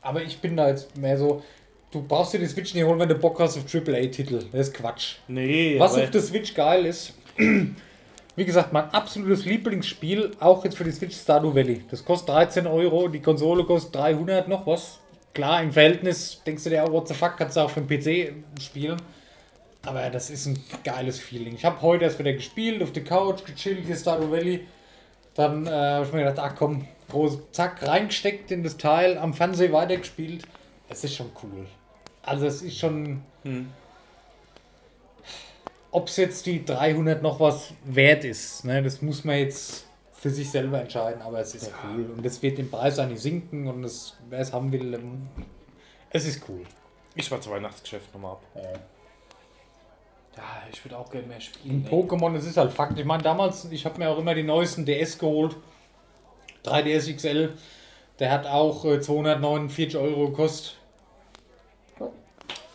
Aber 0.00 0.22
ich 0.22 0.38
bin 0.38 0.56
da 0.56 0.68
jetzt 0.68 0.96
mehr 0.96 1.18
so, 1.18 1.42
du 1.90 2.02
brauchst 2.02 2.34
dir 2.34 2.38
die 2.38 2.46
Switch 2.46 2.74
nicht 2.74 2.84
holen, 2.84 2.98
wenn 2.98 3.08
du 3.08 3.14
Bock 3.14 3.40
hast 3.40 3.56
auf 3.56 3.64
AAA-Titel. 3.72 4.44
Das 4.52 4.68
ist 4.68 4.74
Quatsch. 4.74 5.16
Nee, 5.28 5.76
Was 5.78 5.96
auf 5.96 6.10
der 6.10 6.20
Switch 6.20 6.54
geil 6.54 6.86
ist, 6.86 7.14
wie 8.36 8.44
gesagt, 8.44 8.72
mein 8.72 8.90
absolutes 8.90 9.44
Lieblingsspiel, 9.44 10.32
auch 10.40 10.64
jetzt 10.64 10.76
für 10.76 10.84
die 10.84 10.92
Switch 10.92 11.16
Stardew 11.16 11.54
Valley. 11.54 11.84
Das 11.90 12.04
kostet 12.04 12.28
13 12.30 12.66
Euro, 12.66 13.08
die 13.08 13.20
Konsole 13.20 13.64
kostet 13.64 13.94
300 13.94 14.48
noch 14.48 14.66
was. 14.66 15.00
Klar, 15.32 15.62
im 15.62 15.72
Verhältnis 15.72 16.42
denkst 16.46 16.64
du 16.64 16.70
dir, 16.70 16.84
oh, 16.86 16.92
what 16.92 17.08
the 17.08 17.14
fuck, 17.14 17.36
kannst 17.36 17.56
du 17.56 17.60
auch 17.60 17.70
für 17.70 17.80
den 17.80 17.88
PC 17.88 18.34
spielen. 18.62 19.00
Aber 19.86 20.08
das 20.10 20.30
ist 20.30 20.46
ein 20.46 20.62
geiles 20.84 21.18
Feeling. 21.18 21.54
Ich 21.54 21.64
habe 21.64 21.80
heute 21.82 22.04
erst 22.04 22.18
wieder 22.18 22.32
gespielt, 22.32 22.82
auf 22.82 22.92
der 22.92 23.04
Couch, 23.04 23.44
gechillt, 23.44 23.84
hier 23.84 23.96
Stardew 23.96 24.30
Valley. 24.30 24.66
Dann 25.34 25.66
äh, 25.66 25.70
habe 25.70 26.06
ich 26.06 26.12
mir 26.12 26.24
gedacht, 26.24 26.38
ach 26.38 26.54
komm, 26.56 26.86
groß, 27.10 27.38
zack, 27.52 27.86
reingesteckt 27.86 28.50
in 28.50 28.62
das 28.62 28.76
Teil, 28.76 29.18
am 29.18 29.34
Fernseher 29.34 29.72
weitergespielt. 29.72 30.44
Es 30.88 31.02
ist 31.04 31.14
schon 31.16 31.30
cool. 31.42 31.66
Also 32.22 32.46
es 32.46 32.62
ist 32.62 32.78
schon, 32.78 33.22
Hm. 33.42 33.70
ob 35.90 36.08
es 36.08 36.16
jetzt 36.16 36.46
die 36.46 36.64
300 36.64 37.22
noch 37.22 37.40
was 37.40 37.72
wert 37.84 38.24
ist, 38.24 38.64
ne, 38.64 38.82
das 38.82 39.02
muss 39.02 39.24
man 39.24 39.36
jetzt 39.38 39.86
für 40.12 40.30
sich 40.30 40.50
selber 40.50 40.80
entscheiden, 40.80 41.20
aber 41.20 41.40
es 41.40 41.54
ist 41.54 41.70
cool 41.84 42.10
und 42.16 42.24
es 42.24 42.40
wird 42.40 42.58
im 42.58 42.70
Preis 42.70 42.98
auch 42.98 43.06
nicht 43.06 43.20
sinken 43.20 43.66
und 43.68 43.84
es, 43.84 44.16
wer 44.30 44.38
es 44.38 44.52
haben 44.52 44.72
will, 44.72 44.94
ähm, 44.94 45.28
es 46.10 46.24
ist 46.26 46.42
cool. 46.48 46.62
Ich 47.14 47.30
war 47.30 47.40
zum 47.40 47.52
Weihnachtsgeschäft 47.52 48.12
nochmal 48.14 48.32
ab. 48.32 48.42
Äh, 48.54 48.78
Ja, 50.36 50.42
ich 50.72 50.84
würde 50.84 50.98
auch 50.98 51.10
gerne 51.10 51.26
mehr 51.26 51.40
spielen. 51.40 51.84
in 51.84 51.88
Pokémon, 51.88 52.34
es 52.34 52.46
ist 52.46 52.56
halt 52.56 52.72
Fakt. 52.72 52.98
Ich 52.98 53.04
meine, 53.04 53.22
damals, 53.22 53.66
ich 53.70 53.84
habe 53.84 53.98
mir 53.98 54.10
auch 54.10 54.18
immer 54.18 54.34
die 54.34 54.42
neuesten 54.42 54.84
DS 54.84 55.18
geholt, 55.18 55.56
3DS 56.64 57.14
XL, 57.14 57.52
der 58.18 58.30
hat 58.30 58.46
auch 58.46 58.84
äh, 58.84 59.00
249 59.00 59.96
Euro 59.96 60.28
gekostet. 60.28 60.76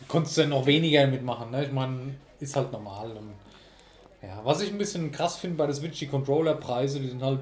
Konntest 0.08 0.38
du 0.38 0.46
noch 0.46 0.66
weniger 0.66 1.06
mitmachen, 1.06 1.50
ne? 1.50 1.64
Ich 1.64 1.72
meine, 1.72 2.16
ist 2.40 2.56
halt 2.56 2.72
normal. 2.72 3.12
Und, 3.12 3.34
ja, 4.22 4.40
was 4.42 4.60
ich 4.60 4.70
ein 4.70 4.78
bisschen 4.78 5.12
krass 5.12 5.36
finde 5.36 5.56
bei 5.56 5.66
der 5.66 5.74
Switch, 5.74 5.98
die 5.98 6.08
Controller-Preise, 6.08 6.98
die 6.98 7.08
sind 7.08 7.22
halt 7.22 7.40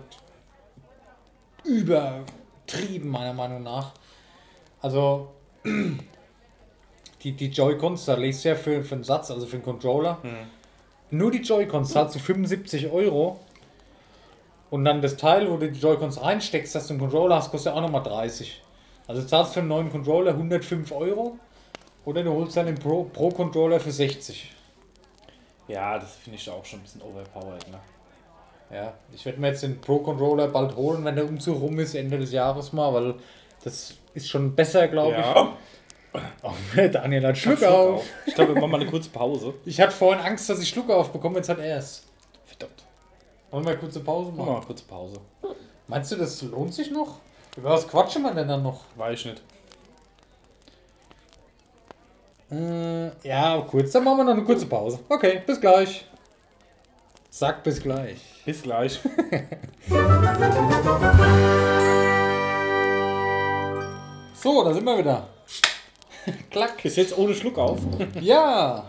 übertrieben, 1.64 3.08
meiner 3.08 3.32
Meinung 3.32 3.62
nach. 3.62 3.92
Also, 4.82 5.32
die, 7.22 7.32
die 7.32 7.46
Joy-Cons, 7.48 8.04
da 8.04 8.14
legst 8.14 8.44
du 8.44 8.50
ja 8.50 8.54
für, 8.54 8.82
für 8.82 8.94
einen 8.94 9.04
Satz, 9.04 9.30
also 9.30 9.46
für 9.46 9.54
einen 9.56 9.64
Controller, 9.64 10.18
nur 11.10 11.30
die 11.30 11.38
Joy-Cons 11.38 11.90
zahlst 11.92 12.14
du 12.14 12.18
75 12.18 12.90
Euro. 12.90 13.40
Und 14.70 14.84
dann 14.84 15.00
das 15.00 15.16
Teil, 15.16 15.50
wo 15.50 15.56
du 15.56 15.70
die 15.70 15.80
Joy-Cons 15.80 16.20
reinsteckst, 16.22 16.74
dass 16.74 16.86
du 16.88 16.92
einen 16.94 17.00
Controller 17.00 17.36
hast, 17.36 17.50
kostet 17.50 17.72
ja 17.72 17.78
auch 17.78 17.82
nochmal 17.82 18.02
30. 18.02 18.62
Also 19.06 19.22
du 19.22 19.26
zahlst 19.26 19.54
für 19.54 19.60
einen 19.60 19.68
neuen 19.70 19.90
Controller 19.90 20.32
105 20.32 20.92
Euro. 20.92 21.38
Oder 22.04 22.22
du 22.22 22.32
holst 22.32 22.56
dann 22.56 22.66
den 22.66 22.74
Pro- 22.74 23.04
Pro-Controller 23.04 23.80
für 23.80 23.90
60. 23.90 24.52
Ja, 25.68 25.98
das 25.98 26.14
finde 26.16 26.38
ich 26.38 26.48
auch 26.50 26.64
schon 26.64 26.80
ein 26.80 26.82
bisschen 26.82 27.02
overpowered, 27.02 27.66
ne? 27.70 27.78
Ja, 28.70 28.92
ich 29.14 29.24
werde 29.24 29.40
mir 29.40 29.48
jetzt 29.48 29.62
den 29.62 29.80
Pro-Controller 29.80 30.48
bald 30.48 30.76
holen, 30.76 31.02
wenn 31.04 31.16
der 31.16 31.24
Umzug 31.26 31.60
rum 31.60 31.78
ist, 31.78 31.94
Ende 31.94 32.18
des 32.18 32.32
Jahres 32.32 32.72
mal, 32.74 32.92
weil 32.92 33.14
das 33.64 33.94
ist 34.14 34.28
schon 34.28 34.54
besser, 34.54 34.88
glaube 34.88 35.12
Ja. 35.12 35.42
ich. 35.42 35.48
Oh, 36.42 36.52
Daniel 36.92 37.26
hat 37.26 37.38
Schluck, 37.38 37.58
Schluck 37.58 37.70
auf. 37.70 38.04
Ich 38.26 38.34
glaube, 38.34 38.54
wir 38.54 38.60
machen 38.60 38.70
mal 38.70 38.80
eine 38.80 38.90
kurze 38.90 39.10
Pause. 39.10 39.54
Ich 39.64 39.80
hatte 39.80 39.92
vorhin 39.92 40.24
Angst, 40.24 40.48
dass 40.48 40.60
ich 40.60 40.68
Schluck 40.68 40.88
aufbekomme, 40.90 41.36
jetzt 41.36 41.48
hat 41.48 41.58
er 41.58 41.78
es. 41.78 42.04
Verdammt. 42.46 42.84
Wollen 43.50 43.64
wir 43.64 43.70
eine 43.72 43.78
kurze 43.80 44.00
Pause 44.00 44.30
Machen 44.30 44.36
machen? 44.38 44.46
wir 44.46 44.52
mal 44.52 44.56
eine 44.58 44.66
kurze 44.66 44.84
Pause. 44.84 45.20
Meinst 45.86 46.12
du, 46.12 46.16
das 46.16 46.42
lohnt 46.42 46.74
sich 46.74 46.90
noch? 46.90 47.18
Über 47.56 47.70
was 47.70 47.86
quatschen 47.88 48.22
wir 48.22 48.32
denn 48.34 48.48
dann 48.48 48.62
noch? 48.62 48.82
Weiß 48.96 49.18
ich 49.20 49.26
nicht. 49.26 49.42
Äh, 52.50 53.28
ja, 53.28 53.60
kurz. 53.68 53.92
Dann 53.92 54.04
machen 54.04 54.18
wir 54.18 54.24
noch 54.24 54.32
eine 54.32 54.44
kurze 54.44 54.66
Pause. 54.66 55.00
Okay, 55.08 55.42
bis 55.46 55.60
gleich. 55.60 56.06
Sag 57.30 57.62
bis 57.62 57.80
gleich. 57.80 58.18
Bis 58.44 58.62
gleich. 58.62 58.98
So, 64.34 64.62
da 64.62 64.72
sind 64.72 64.84
wir 64.84 64.96
wieder. 64.98 65.26
Klack. 66.50 66.84
Ist 66.84 66.96
jetzt 66.96 67.16
ohne 67.16 67.34
Schluck 67.34 67.58
auf. 67.58 67.80
Ja. 68.20 68.84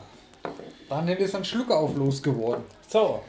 Daniel 0.90 1.18
ist 1.18 1.36
ein 1.36 1.46
Schluck 1.46 1.72
auf 1.72 1.96
losgeworden. 1.96 2.64
So. 2.88 3.22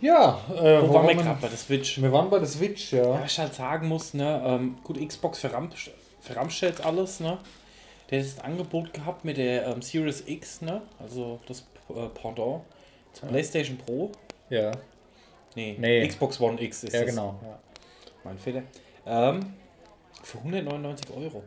Ja, 0.00 0.40
äh, 0.54 0.80
Wo 0.80 0.94
waren 0.94 1.08
wir 1.08 1.14
gerade 1.16 1.38
bei 1.40 1.48
der 1.48 1.58
Switch? 1.58 2.00
Wir 2.00 2.10
waren 2.12 2.30
bei 2.30 2.38
der 2.38 2.48
Switch, 2.48 2.92
ja. 2.92 3.02
Ja, 3.02 3.20
was 3.22 3.32
ich 3.32 3.38
halt 3.38 3.54
sagen 3.54 3.88
muss, 3.88 4.14
ne, 4.14 4.42
ähm, 4.46 4.78
gut, 4.82 4.98
Xbox 5.06 5.40
verramscht, 5.40 5.90
verramscht 6.20 6.62
jetzt 6.62 6.84
alles, 6.84 7.20
ne? 7.20 7.36
Der 8.10 8.20
hat 8.22 8.26
ein 8.38 8.52
Angebot 8.52 8.94
gehabt 8.94 9.24
mit 9.24 9.36
der 9.36 9.66
ähm, 9.66 9.82
Series 9.82 10.22
X, 10.26 10.62
ne? 10.62 10.80
Also 10.98 11.38
das 11.46 11.66
äh, 11.90 12.06
Pendant 12.14 12.62
zur 13.12 13.28
PlayStation 13.28 13.76
Pro. 13.76 14.10
Ja, 14.48 14.72
Nee, 15.56 15.76
Nee. 15.78 16.06
Xbox 16.06 16.40
One 16.40 16.60
X 16.62 16.84
ist 16.84 16.94
ja 16.94 17.00
es. 17.00 17.06
genau. 17.10 17.34
Ja. 17.42 17.58
Mein 18.24 18.38
Fehler. 18.38 18.62
Ähm, 19.04 19.54
für 20.22 20.38
199 20.38 21.10
Euro. 21.16 21.42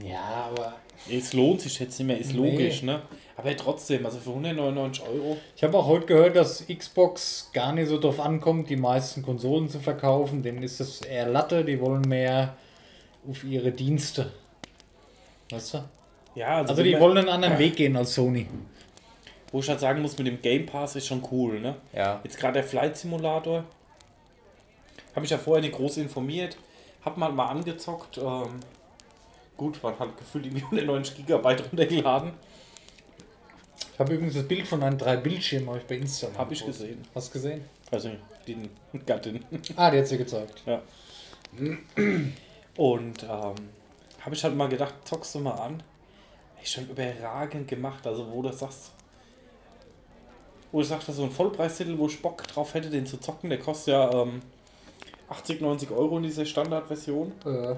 Ja, 0.00 0.50
aber 0.50 0.74
Es 1.10 1.32
lohnt 1.32 1.60
sich 1.60 1.78
jetzt 1.80 1.98
nicht 1.98 2.06
mehr, 2.06 2.18
ist 2.18 2.32
Nee. 2.32 2.50
logisch, 2.50 2.82
ne? 2.82 3.02
Aber 3.36 3.56
trotzdem, 3.56 4.04
also 4.06 4.18
für 4.18 4.30
199 4.30 5.02
Euro. 5.06 5.36
ich 5.56 5.64
habe 5.64 5.76
auch 5.76 5.86
heute 5.86 6.06
gehört, 6.06 6.36
dass 6.36 6.64
Xbox 6.66 7.50
gar 7.52 7.72
nicht 7.72 7.88
so 7.88 7.98
drauf 7.98 8.20
ankommt, 8.20 8.68
die 8.70 8.76
meisten 8.76 9.22
Konsolen 9.22 9.68
zu 9.68 9.80
verkaufen. 9.80 10.42
Denen 10.42 10.62
ist 10.62 10.80
es 10.80 11.00
eher 11.02 11.28
Latte, 11.28 11.64
die 11.64 11.80
wollen 11.80 12.02
mehr 12.02 12.56
auf 13.28 13.42
ihre 13.44 13.72
Dienste. 13.72 14.32
Weißt 15.50 15.74
du? 15.74 15.84
Ja, 16.34 16.58
also, 16.58 16.70
Also 16.70 16.82
die 16.82 16.98
wollen 16.98 17.18
einen 17.18 17.28
anderen 17.28 17.58
Weg 17.58 17.76
gehen 17.76 17.96
als 17.96 18.14
Sony. 18.14 18.46
Wo 19.50 19.58
ich 19.60 19.68
halt 19.68 19.80
sagen 19.80 20.00
muss, 20.00 20.16
mit 20.16 20.26
dem 20.26 20.40
Game 20.40 20.64
Pass 20.66 20.96
ist 20.96 21.06
schon 21.06 21.22
cool, 21.30 21.60
ne? 21.60 21.76
Ja. 21.92 22.20
Jetzt 22.24 22.38
gerade 22.38 22.54
der 22.54 22.64
Flight 22.64 22.96
Simulator. 22.96 23.64
Habe 25.10 25.20
mich 25.20 25.30
ja 25.30 25.36
vorher 25.36 25.62
nicht 25.62 25.74
groß 25.74 25.98
informiert. 25.98 26.56
Hab 27.04 27.16
mal 27.18 27.30
mal 27.32 27.48
angezockt. 27.48 28.16
Ähm, 28.18 28.60
gut, 29.62 29.82
waren 29.82 29.98
halt 29.98 30.16
gefühlt 30.16 30.46
irgendwie 30.46 30.64
190 30.64 31.16
Gigabyte 31.16 31.64
runtergeladen. 31.70 32.32
Ich 33.92 33.98
habe 33.98 34.14
übrigens 34.14 34.34
das 34.34 34.48
Bild 34.48 34.66
von 34.66 34.80
meinen 34.80 34.98
drei 34.98 35.16
Bildschirmen 35.16 35.76
ich 35.76 35.84
bei 35.84 35.96
Instagram. 35.96 36.38
Habe 36.38 36.54
ich 36.54 36.64
gesehen. 36.64 37.02
Hast 37.14 37.28
du 37.28 37.32
gesehen? 37.34 37.64
Also 37.90 38.10
die 38.46 38.68
Gattin. 39.06 39.44
Ah, 39.76 39.90
die 39.90 39.98
hat 39.98 40.08
sie 40.08 40.18
gezeigt. 40.18 40.62
Ja. 40.66 40.82
Und 42.76 43.22
ähm, 43.22 43.54
habe 44.20 44.34
ich 44.34 44.42
halt 44.42 44.56
mal 44.56 44.68
gedacht, 44.68 44.94
zockst 45.04 45.34
du 45.34 45.40
mal 45.40 45.52
an. 45.52 45.82
Ey, 46.58 46.66
schon 46.66 46.88
überragend 46.88 47.68
gemacht. 47.68 48.06
Also 48.06 48.28
wo 48.32 48.42
du 48.42 48.52
sagst, 48.52 48.92
wo 50.72 50.80
ich 50.80 50.88
sagte, 50.88 51.12
so 51.12 51.22
ein 51.22 51.30
Vollpreistitel, 51.30 51.98
wo 51.98 52.06
ich 52.06 52.20
Bock 52.20 52.42
drauf 52.48 52.74
hätte, 52.74 52.88
den 52.90 53.06
zu 53.06 53.20
zocken, 53.20 53.50
der 53.50 53.58
kostet 53.58 53.92
ja 53.92 54.10
ähm, 54.10 54.40
80, 55.28 55.60
90 55.60 55.90
Euro 55.90 56.16
in 56.16 56.24
dieser 56.24 56.46
Standardversion. 56.46 57.32
Äh, 57.44 57.76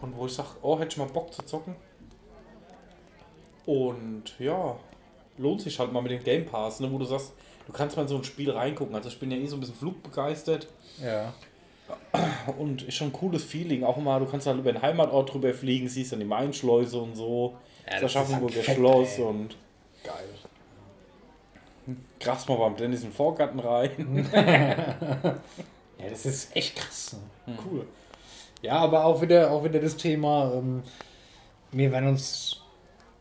Und 0.00 0.16
wo 0.16 0.26
ich 0.26 0.32
sage, 0.32 0.48
oh, 0.62 0.78
hätte 0.78 0.88
ich 0.88 0.96
mal 0.98 1.06
Bock 1.06 1.32
zu 1.32 1.42
zocken. 1.42 1.76
Und 3.64 4.38
ja, 4.38 4.76
lohnt 5.38 5.60
sich 5.60 5.78
halt 5.78 5.92
mal 5.92 6.02
mit 6.02 6.12
dem 6.12 6.22
Game 6.22 6.46
Pass, 6.46 6.80
ne, 6.80 6.90
wo 6.90 6.98
du 6.98 7.04
sagst, 7.04 7.32
du 7.66 7.72
kannst 7.72 7.96
mal 7.96 8.02
in 8.02 8.08
so 8.08 8.16
ein 8.16 8.24
Spiel 8.24 8.50
reingucken. 8.50 8.94
Also 8.94 9.08
ich 9.08 9.18
bin 9.18 9.30
ja 9.30 9.36
eh 9.36 9.46
so 9.46 9.56
ein 9.56 9.60
bisschen 9.60 9.74
flugbegeistert 9.74 10.68
ja. 11.02 11.32
und 12.58 12.82
ist 12.82 12.94
schon 12.94 13.08
ein 13.08 13.12
cooles 13.12 13.44
Feeling. 13.44 13.82
Auch 13.84 13.96
mal, 13.96 14.20
du 14.20 14.26
kannst 14.26 14.46
halt 14.46 14.58
über 14.58 14.72
den 14.72 14.82
Heimatort 14.82 15.32
drüber 15.32 15.52
fliegen, 15.52 15.88
siehst 15.88 16.12
dann 16.12 16.20
die 16.20 16.26
Mainschleuse 16.26 16.98
und 16.98 17.16
so. 17.16 17.56
Ja, 17.86 18.00
das 18.00 18.04
Aschaffenburger 18.04 18.62
Schloss 18.62 19.18
ey. 19.18 19.24
und 19.24 19.56
Geil. 20.04 21.96
krass 22.20 22.48
mal 22.48 22.56
beim 22.56 22.76
Dennis 22.76 23.02
in 23.02 23.08
den 23.08 23.14
Vorgarten 23.14 23.60
rein. 23.60 24.28
Ja, 25.98 26.10
das 26.10 26.26
ist 26.26 26.54
echt 26.54 26.76
krass. 26.76 27.16
ne? 27.46 27.56
Cool. 27.64 27.86
Ja, 28.62 28.78
aber 28.78 29.04
auch 29.04 29.20
wieder, 29.22 29.50
auch 29.50 29.64
wieder 29.64 29.80
das 29.80 29.96
Thema, 29.96 30.52
ähm, 30.54 30.82
wir 31.72 31.92
werden 31.92 32.08
uns 32.08 32.62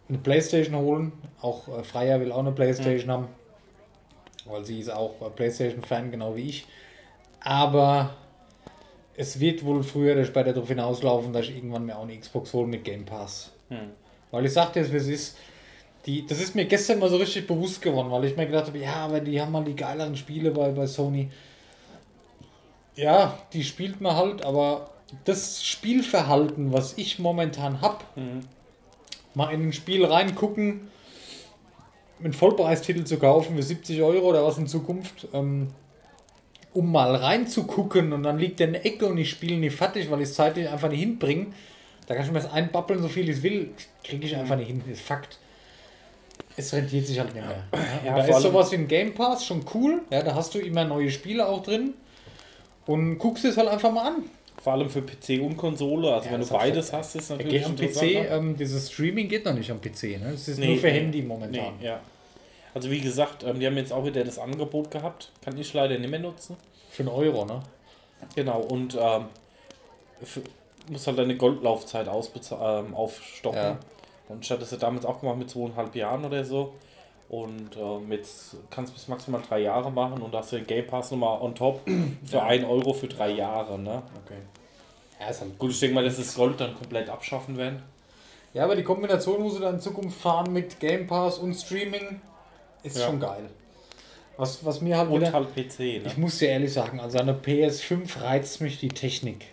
eine 0.07 0.17
Playstation 0.17 0.75
holen. 0.75 1.11
Auch 1.41 1.67
äh, 1.67 1.83
Freier 1.83 2.19
will 2.19 2.31
auch 2.31 2.39
eine 2.39 2.51
Playstation 2.51 3.11
haben. 3.11 3.27
Weil 4.45 4.63
sie 4.63 4.79
ist 4.79 4.91
auch 4.91 5.21
äh, 5.21 5.29
Playstation-Fan, 5.29 6.11
genau 6.11 6.35
wie 6.35 6.49
ich. 6.49 6.67
Aber 7.41 8.15
es 9.17 9.39
wird 9.39 9.63
wohl 9.65 9.83
früher 9.83 10.13
oder 10.13 10.25
später 10.25 10.53
darauf 10.53 10.67
hinauslaufen, 10.67 11.33
dass 11.33 11.45
ich 11.45 11.55
irgendwann 11.55 11.85
mir 11.85 11.97
auch 11.97 12.03
eine 12.03 12.17
Xbox 12.17 12.53
hole 12.53 12.67
mit 12.67 12.83
Game 12.83 13.05
Pass. 13.05 13.51
Hm. 13.69 13.91
Weil 14.31 14.45
ich 14.45 14.53
sagte 14.53 14.79
es, 14.79 14.91
wie 14.91 14.97
es 14.97 15.07
ist. 15.07 15.37
Die, 16.05 16.25
das 16.25 16.39
ist 16.39 16.53
mir 16.53 16.65
gestern 16.65 16.99
mal 16.99 17.09
so 17.09 17.17
richtig 17.17 17.47
bewusst 17.47 17.81
geworden, 17.81 18.11
weil 18.11 18.25
ich 18.25 18.37
mir 18.37 18.45
gedacht 18.45 18.67
habe, 18.67 18.77
ja, 18.77 18.93
aber 18.97 19.19
die 19.19 19.41
haben 19.41 19.51
mal 19.51 19.63
die 19.63 19.75
geileren 19.75 20.15
Spiele 20.15 20.51
bei, 20.51 20.69
bei 20.69 20.85
Sony. 20.85 21.31
Ja, 22.95 23.39
die 23.53 23.63
spielt 23.63 24.01
man 24.01 24.15
halt, 24.15 24.45
aber 24.45 24.91
das 25.25 25.63
Spielverhalten, 25.63 26.73
was 26.73 26.97
ich 26.97 27.19
momentan 27.19 27.81
habe, 27.81 28.03
Mhm. 28.15 28.41
mal 29.33 29.51
in 29.53 29.67
ein 29.69 29.73
Spiel 29.73 30.05
reingucken, 30.05 30.87
einen 32.23 32.33
Vollpreistitel 32.33 33.03
zu 33.03 33.17
kaufen 33.17 33.55
für 33.55 33.63
70 33.63 34.01
Euro 34.01 34.29
oder 34.29 34.43
was 34.45 34.57
in 34.57 34.67
Zukunft, 34.67 35.27
ähm, 35.33 35.67
um 36.73 36.91
mal 36.91 37.15
reinzugucken 37.15 38.13
und 38.13 38.23
dann 38.23 38.37
liegt 38.39 38.59
der 38.59 38.67
in 38.67 38.73
der 38.73 38.85
Ecke 38.85 39.05
und 39.05 39.17
ich 39.17 39.29
spiele 39.29 39.57
nicht 39.57 39.75
fertig, 39.75 40.09
weil 40.11 40.21
ich 40.21 40.29
es 40.29 40.35
zeitlich 40.35 40.67
einfach 40.69 40.89
nicht 40.89 40.99
hinbringe. 40.99 41.47
Da 42.07 42.15
kann 42.15 42.25
ich 42.25 42.31
mir 42.31 42.39
das 42.39 42.51
einbappeln, 42.51 43.01
so 43.01 43.07
viel 43.07 43.29
ich 43.29 43.41
will, 43.43 43.71
kriege 44.03 44.25
ich 44.27 44.35
einfach 44.35 44.55
nicht 44.57 44.67
hin, 44.67 44.83
ist 44.91 45.01
Fakt. 45.01 45.39
Es 46.57 46.73
rentiert 46.73 47.05
sich 47.07 47.19
halt 47.19 47.33
nicht 47.33 47.45
mehr. 47.45 47.63
Ja, 48.05 48.15
da 48.17 48.23
ist 48.25 48.41
sowas 48.41 48.71
wie 48.71 48.75
ein 48.75 48.87
Game 48.87 49.13
Pass 49.13 49.45
schon 49.45 49.65
cool, 49.73 50.01
ja, 50.09 50.21
da 50.21 50.35
hast 50.35 50.53
du 50.53 50.59
immer 50.59 50.85
neue 50.85 51.11
Spiele 51.11 51.47
auch 51.47 51.63
drin 51.63 51.93
und 52.85 53.17
guckst 53.17 53.43
es 53.45 53.57
halt 53.57 53.67
einfach 53.67 53.91
mal 53.91 54.07
an. 54.07 54.23
Vor 54.61 54.73
allem 54.73 54.89
für 54.89 55.01
PC 55.01 55.41
und 55.41 55.57
Konsole. 55.57 56.13
Also 56.13 56.27
Ja, 56.27 56.33
wenn 56.33 56.41
du 56.41 56.47
beides 56.47 56.91
hast, 56.93 57.15
ist 57.15 57.29
natürlich 57.29 57.51
geht 57.53 57.65
am 57.65 57.75
PC, 57.75 58.01
ne? 58.01 58.27
ähm, 58.29 58.57
dieses 58.57 58.91
Streaming 58.91 59.27
geht 59.27 59.45
noch 59.45 59.53
nicht 59.53 59.69
am 59.69 59.79
PC, 59.79 60.19
ne? 60.19 60.31
Es 60.33 60.47
ist 60.47 60.57
Nee, 60.59 60.67
nur 60.67 60.77
für. 60.77 60.89
Handy 60.89 61.21
momentan. 61.21 61.73
Nee, 61.79 61.85
ja. 61.85 61.99
Also 62.73 62.89
wie 62.91 62.99
gesagt, 62.99 63.43
ähm, 63.43 63.59
die 63.59 63.67
haben 63.67 63.77
jetzt 63.77 63.93
auch 63.93 64.05
wieder 64.05 64.23
das 64.23 64.39
Angebot 64.39 64.91
gehabt. 64.91 65.31
Kann 65.43 65.57
ich 65.57 65.73
leider 65.73 65.97
nicht 65.97 66.09
mehr 66.09 66.19
nutzen. 66.19 66.57
Für 66.89 67.03
einen 67.03 67.09
Euro, 67.09 67.45
ne? 67.45 67.61
Genau, 68.35 68.59
und 68.61 68.95
ähm, 68.99 69.25
für, 70.23 70.41
muss 70.89 71.05
halt 71.07 71.17
deine 71.19 71.35
Goldlaufzeit 71.37 72.07
ausbeza- 72.07 72.79
ähm, 72.79 72.95
aufstocken. 72.95 73.59
Ja. 73.59 73.79
Und 74.29 74.43
ich 74.43 74.49
hatte 74.49 74.61
das 74.61 74.71
ja 74.71 74.77
damals 74.77 75.05
auch 75.05 75.19
gemacht 75.19 75.37
mit 75.37 75.49
zweieinhalb 75.49 75.95
Jahren 75.95 76.25
oder 76.25 76.43
so. 76.43 76.73
Und 77.27 77.75
ähm, 77.75 78.11
jetzt 78.11 78.55
kannst 78.69 78.91
du 78.91 78.95
bis 78.95 79.07
maximal 79.07 79.41
drei 79.47 79.59
Jahre 79.59 79.91
machen 79.91 80.21
und 80.21 80.33
hast 80.35 80.51
du 80.51 80.57
den 80.57 80.67
Game 80.67 80.85
Pass 80.85 81.09
nochmal 81.11 81.41
on 81.41 81.55
top 81.55 81.81
für 82.25 82.43
ein 82.43 82.63
Euro 82.65 82.93
für 82.93 83.07
drei 83.07 83.31
Jahre. 83.31 83.79
Ne? 83.79 84.03
Okay. 84.23 84.37
Ja, 85.19 85.29
ist 85.29 85.41
halt 85.41 85.57
Gut, 85.57 85.71
ich 85.71 85.79
denke 85.79 85.95
mal, 85.95 86.03
dass 86.03 86.17
das 86.17 86.35
Gold 86.35 86.59
dann 86.59 86.75
komplett 86.75 87.09
abschaffen 87.09 87.57
werden. 87.57 87.81
Ja, 88.53 88.63
aber 88.63 88.75
die 88.75 88.83
Kombination, 88.83 89.43
wo 89.43 89.49
sie 89.49 89.59
dann 89.59 89.75
in 89.75 89.81
Zukunft 89.81 90.19
fahren 90.21 90.53
mit 90.53 90.79
Game 90.79 91.07
Pass 91.07 91.39
und 91.39 91.55
Streaming, 91.55 92.21
ist 92.83 92.97
Ja. 92.97 93.07
schon 93.07 93.19
geil. 93.19 93.49
Was, 94.37 94.63
was 94.65 94.81
mir 94.81 94.97
halt 94.97 95.09
Und 95.09 95.21
wieder, 95.21 95.33
halt 95.33 95.55
PC. 95.55 95.79
Ne? 95.79 96.01
ich 96.05 96.17
muss 96.17 96.37
dir 96.39 96.49
ehrlich 96.49 96.71
sagen, 96.73 96.99
also 96.99 97.17
an 97.19 97.25
der 97.27 97.41
PS5 97.41 98.21
reizt 98.21 98.61
mich 98.61 98.79
die 98.79 98.89
Technik. 98.89 99.45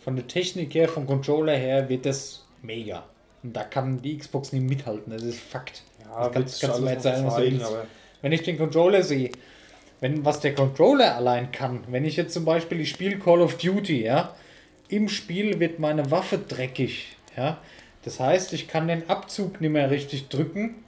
Von 0.00 0.16
der 0.16 0.26
Technik 0.26 0.74
her, 0.74 0.88
vom 0.88 1.06
Controller 1.06 1.54
her 1.56 1.88
wird 1.88 2.04
das 2.06 2.44
mega. 2.62 3.04
Und 3.42 3.54
da 3.54 3.62
kann 3.64 4.00
die 4.02 4.16
Xbox 4.18 4.52
nicht 4.52 4.62
mithalten, 4.68 5.12
das 5.12 5.22
ist 5.22 5.38
Fakt. 5.40 5.82
Ja, 6.14 6.24
das 6.28 6.32
kannst, 6.34 6.60
kannst 6.60 6.78
du 6.78 6.82
mir 6.84 6.90
erzählen, 6.92 7.26
was 7.26 7.36
du 7.36 7.40
zeigen, 7.42 7.62
aber- 7.62 7.86
Wenn 8.20 8.32
ich 8.32 8.42
den 8.42 8.58
Controller 8.58 9.02
sehe, 9.02 9.30
wenn 10.00 10.24
was 10.24 10.40
der 10.40 10.54
Controller 10.54 11.16
allein 11.16 11.50
kann, 11.52 11.84
wenn 11.88 12.04
ich 12.04 12.16
jetzt 12.16 12.34
zum 12.34 12.44
Beispiel 12.44 12.80
ich 12.80 12.90
spiele 12.90 13.18
Call 13.18 13.40
of 13.40 13.56
Duty, 13.58 14.02
ja, 14.04 14.34
im 14.88 15.08
Spiel 15.08 15.58
wird 15.60 15.78
meine 15.78 16.10
Waffe 16.10 16.38
dreckig, 16.38 17.16
ja. 17.36 17.58
Das 18.04 18.18
heißt, 18.20 18.52
ich 18.52 18.66
kann 18.68 18.88
den 18.88 19.08
Abzug 19.08 19.60
nicht 19.60 19.70
mehr 19.70 19.90
richtig 19.90 20.28
drücken, 20.28 20.84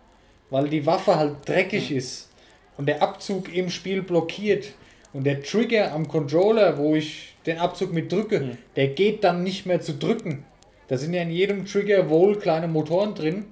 weil 0.51 0.69
die 0.69 0.85
Waffe 0.85 1.17
halt 1.17 1.37
dreckig 1.47 1.91
ist 1.93 2.29
und 2.77 2.87
der 2.87 3.03
Abzug 3.03 3.55
im 3.55 3.71
Spiel 3.71 4.03
blockiert 4.03 4.73
und 5.13 5.25
der 5.25 5.43
Trigger 5.43 5.93
am 5.93 6.09
Controller, 6.09 6.77
wo 6.77 6.97
ich 6.97 7.35
den 7.47 7.59
Abzug 7.59 7.93
mit 7.93 8.11
drücke, 8.11 8.59
der 8.75 8.89
geht 8.89 9.23
dann 9.23 9.43
nicht 9.45 9.65
mehr 9.65 9.81
zu 9.81 9.95
drücken. 9.95 10.45
Da 10.89 10.97
sind 10.99 11.15
ja 11.15 11.23
in 11.23 11.31
jedem 11.31 11.67
Trigger 11.67 12.11
wohl 12.11 12.37
kleine 12.39 12.67
Motoren 12.69 13.15
drin 13.15 13.45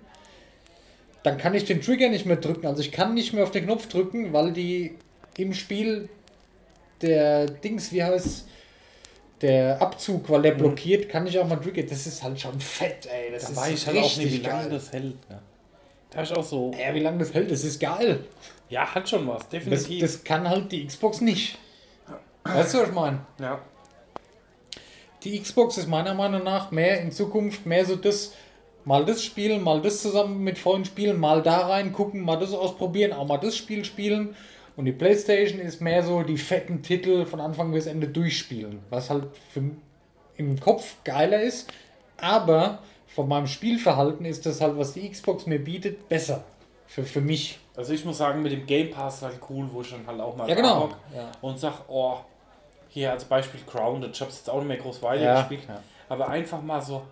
dann 1.22 1.38
kann 1.38 1.54
ich 1.54 1.64
den 1.64 1.80
Trigger 1.80 2.08
nicht 2.08 2.26
mehr 2.26 2.36
drücken. 2.36 2.66
Also 2.66 2.80
ich 2.82 2.92
kann 2.92 3.14
nicht 3.14 3.32
mehr 3.32 3.44
auf 3.44 3.50
den 3.50 3.64
Knopf 3.64 3.86
drücken, 3.88 4.32
weil 4.32 4.52
die 4.52 4.96
im 5.36 5.54
Spiel 5.54 6.08
der 7.00 7.46
Dings, 7.46 7.92
wie 7.92 8.02
heißt 8.02 8.46
der 9.40 9.80
Abzug, 9.82 10.30
weil 10.30 10.42
der 10.42 10.52
blockiert, 10.52 11.08
kann 11.08 11.26
ich 11.26 11.38
auch 11.38 11.46
mal 11.48 11.56
drücken. 11.56 11.84
Das 11.88 12.06
ist 12.06 12.22
halt 12.22 12.40
schon 12.40 12.60
fett, 12.60 13.06
ey. 13.06 13.32
Das 13.32 13.44
Da 13.44 13.48
ist 13.50 13.56
weiß 13.56 13.72
ich 13.74 13.86
halt 13.86 13.98
auch 13.98 14.16
nicht, 14.16 14.32
wie 14.32 14.38
lange 14.38 14.62
geil. 14.62 14.70
das 14.70 14.92
hält. 14.92 15.30
Ne? 15.30 15.40
Da 16.10 16.22
ist 16.22 16.36
auch 16.36 16.44
so. 16.44 16.70
Ja, 16.78 16.94
wie 16.94 17.00
lange 17.00 17.18
das 17.18 17.34
hält, 17.34 17.50
das 17.50 17.64
ist 17.64 17.80
geil. 17.80 18.24
Ja, 18.68 18.94
hat 18.94 19.08
schon 19.08 19.26
was, 19.26 19.40
Das, 19.40 19.48
definitiv. 19.50 20.00
das 20.00 20.22
kann 20.24 20.48
halt 20.48 20.70
die 20.70 20.86
Xbox 20.86 21.20
nicht. 21.20 21.58
Weißt 22.44 22.74
du, 22.74 22.78
was 22.78 22.88
ich 22.88 22.94
meine? 22.94 23.20
ja. 23.40 23.60
Die 25.24 25.40
Xbox 25.40 25.78
ist 25.78 25.86
meiner 25.88 26.14
Meinung 26.14 26.42
nach 26.42 26.72
mehr 26.72 27.00
in 27.00 27.12
Zukunft 27.12 27.64
mehr 27.64 27.84
so 27.84 27.94
das, 27.94 28.32
mal 28.84 29.04
das 29.04 29.24
spielen, 29.24 29.62
mal 29.62 29.80
das 29.80 30.02
zusammen 30.02 30.42
mit 30.42 30.58
Freunden 30.58 30.84
spielen, 30.84 31.18
mal 31.18 31.42
da 31.42 31.66
reingucken, 31.66 32.20
mal 32.20 32.36
das 32.36 32.52
ausprobieren, 32.52 33.12
auch 33.12 33.26
mal 33.26 33.38
das 33.38 33.56
Spiel 33.56 33.84
spielen. 33.84 34.34
Und 34.76 34.86
die 34.86 34.92
Playstation 34.92 35.60
ist 35.60 35.80
mehr 35.80 36.02
so 36.02 36.22
die 36.22 36.38
fetten 36.38 36.82
Titel 36.82 37.26
von 37.26 37.40
Anfang 37.40 37.72
bis 37.72 37.86
Ende 37.86 38.08
durchspielen, 38.08 38.80
was 38.90 39.10
halt 39.10 39.24
für, 39.50 39.62
im 40.36 40.60
Kopf 40.60 40.96
geiler 41.04 41.42
ist, 41.42 41.70
aber 42.16 42.78
von 43.06 43.28
meinem 43.28 43.46
Spielverhalten 43.46 44.24
ist 44.24 44.46
das 44.46 44.60
halt, 44.60 44.78
was 44.78 44.94
die 44.94 45.08
Xbox 45.08 45.46
mir 45.46 45.62
bietet, 45.62 46.08
besser. 46.08 46.44
Für, 46.86 47.04
für 47.04 47.20
mich. 47.20 47.58
Also 47.76 47.92
ich 47.92 48.04
muss 48.04 48.18
sagen, 48.18 48.42
mit 48.42 48.52
dem 48.52 48.66
Game 48.66 48.90
Pass 48.90 49.16
ist 49.16 49.22
halt 49.22 49.38
cool, 49.48 49.66
wo 49.72 49.80
ich 49.80 49.90
dann 49.90 50.06
halt 50.06 50.20
auch 50.20 50.36
mal 50.36 50.48
Ja, 50.48 50.54
genau. 50.54 50.90
Ja. 51.14 51.30
und 51.40 51.58
sag, 51.58 51.88
oh, 51.88 52.16
hier 52.88 53.10
als 53.10 53.24
Beispiel 53.24 53.60
Grounded, 53.66 54.14
ich 54.14 54.20
hab's 54.20 54.36
jetzt 54.38 54.50
auch 54.50 54.58
nicht 54.58 54.68
mehr 54.68 54.76
groß 54.76 55.02
weitergespielt, 55.02 55.62
ja. 55.68 55.82
aber 56.08 56.28
einfach 56.28 56.60
mal 56.62 56.82
so, 56.82 57.02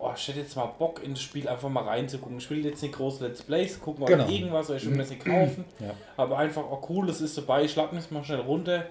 oh, 0.00 0.10
ich 0.16 0.28
hätte 0.28 0.40
jetzt 0.40 0.56
mal 0.56 0.66
Bock 0.66 1.02
in 1.04 1.10
das 1.12 1.22
Spiel 1.22 1.48
einfach 1.48 1.68
mal 1.68 1.84
reinzugucken. 1.84 2.38
Ich 2.38 2.48
will 2.50 2.64
jetzt 2.64 2.82
nicht 2.82 2.94
groß 2.94 3.20
Let's 3.20 3.42
Plays 3.42 3.78
gucken 3.80 4.02
oder 4.04 4.16
Genau. 4.16 4.28
irgendwas, 4.28 4.68
oder 4.70 4.78
ich 4.78 4.84
will 4.86 4.92
mir 4.92 4.98
das 4.98 5.10
nicht 5.10 5.24
kaufen, 5.24 5.64
Ja. 5.78 5.92
aber 6.16 6.38
einfach, 6.38 6.62
oh 6.70 6.80
cool, 6.88 7.06
das 7.06 7.20
ist 7.20 7.36
dabei, 7.36 7.64
ich 7.64 7.76
lade 7.76 7.94
mich 7.94 8.10
mal 8.10 8.24
schnell 8.24 8.40
runter 8.40 8.86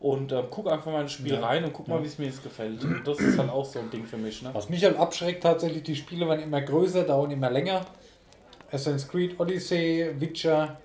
und 0.00 0.32
ähm, 0.32 0.44
guck 0.50 0.70
einfach 0.70 0.90
mal 0.92 1.02
ins 1.02 1.12
Spiel 1.12 1.34
Ja. 1.34 1.40
rein 1.40 1.64
und 1.64 1.72
guck 1.72 1.86
mal, 1.88 2.02
wie 2.02 2.06
es 2.06 2.18
mir 2.18 2.26
jetzt 2.26 2.42
gefällt. 2.42 2.82
Und 2.84 3.06
das 3.06 3.18
ist 3.18 3.38
halt 3.38 3.50
auch 3.50 3.64
so 3.64 3.78
ein 3.80 3.90
Ding 3.90 4.04
für 4.06 4.16
mich, 4.16 4.42
ne? 4.42 4.50
Was 4.54 4.68
mich 4.68 4.82
halt 4.84 4.96
abschreckt 4.96 5.42
tatsächlich, 5.42 5.82
die 5.82 5.96
Spiele 5.96 6.26
werden 6.28 6.42
immer 6.42 6.60
größer, 6.62 7.02
dauern 7.04 7.30
immer 7.30 7.50
länger. 7.50 7.84
Assassin's 8.70 9.08
Creed 9.08 9.38
Odyssey, 9.40 10.10
Witcher. 10.18 10.78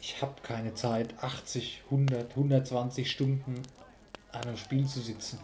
Ich 0.00 0.20
habe 0.22 0.32
keine 0.42 0.72
Zeit, 0.74 1.14
80, 1.20 1.82
100, 1.90 2.30
120 2.36 3.10
Stunden 3.10 3.62
an 4.32 4.42
einem 4.44 4.56
Spiel 4.56 4.86
zu 4.86 5.00
sitzen. 5.00 5.40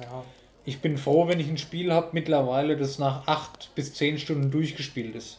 Ja. 0.00 0.24
Ich 0.68 0.82
bin 0.82 0.98
froh, 0.98 1.26
wenn 1.26 1.40
ich 1.40 1.48
ein 1.48 1.56
Spiel 1.56 1.94
habe 1.94 2.10
mittlerweile, 2.12 2.76
das 2.76 2.98
nach 2.98 3.26
8 3.26 3.74
bis 3.74 3.94
10 3.94 4.18
Stunden 4.18 4.50
durchgespielt 4.50 5.14
ist. 5.14 5.38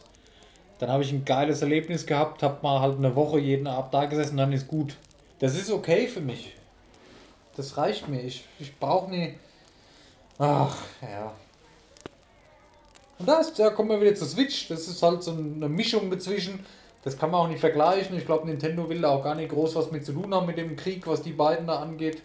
Dann 0.80 0.90
habe 0.90 1.04
ich 1.04 1.12
ein 1.12 1.24
geiles 1.24 1.62
Erlebnis 1.62 2.04
gehabt, 2.04 2.42
habe 2.42 2.58
mal 2.62 2.80
halt 2.80 2.98
eine 2.98 3.14
Woche 3.14 3.38
jeden 3.38 3.68
Abend 3.68 3.94
da 3.94 4.06
gesessen, 4.06 4.38
dann 4.38 4.52
ist 4.52 4.66
gut. 4.66 4.96
Das 5.38 5.56
ist 5.56 5.70
okay 5.70 6.08
für 6.08 6.20
mich. 6.20 6.56
Das 7.54 7.76
reicht 7.76 8.08
mir. 8.08 8.20
Ich, 8.20 8.42
ich 8.58 8.76
brauche 8.76 9.08
nie. 9.08 9.34
Ach, 10.40 10.76
ja. 11.00 11.32
Und 13.20 13.28
da, 13.28 13.38
ist, 13.38 13.56
da 13.56 13.70
kommen 13.70 13.90
wir 13.90 14.00
wieder 14.00 14.16
zu 14.16 14.24
Switch. 14.24 14.66
Das 14.66 14.88
ist 14.88 15.00
halt 15.00 15.22
so 15.22 15.30
eine 15.30 15.68
Mischung 15.68 16.18
zwischen 16.18 16.58
Das 17.04 17.16
kann 17.16 17.30
man 17.30 17.42
auch 17.42 17.48
nicht 17.48 17.60
vergleichen. 17.60 18.18
Ich 18.18 18.26
glaube, 18.26 18.48
Nintendo 18.48 18.88
will 18.88 19.02
da 19.02 19.10
auch 19.10 19.22
gar 19.22 19.36
nicht 19.36 19.50
groß 19.50 19.76
was 19.76 19.92
mit 19.92 20.04
zu 20.04 20.12
tun 20.12 20.34
haben 20.34 20.48
mit 20.48 20.58
dem 20.58 20.74
Krieg, 20.74 21.06
was 21.06 21.22
die 21.22 21.34
beiden 21.34 21.68
da 21.68 21.76
angeht. 21.76 22.20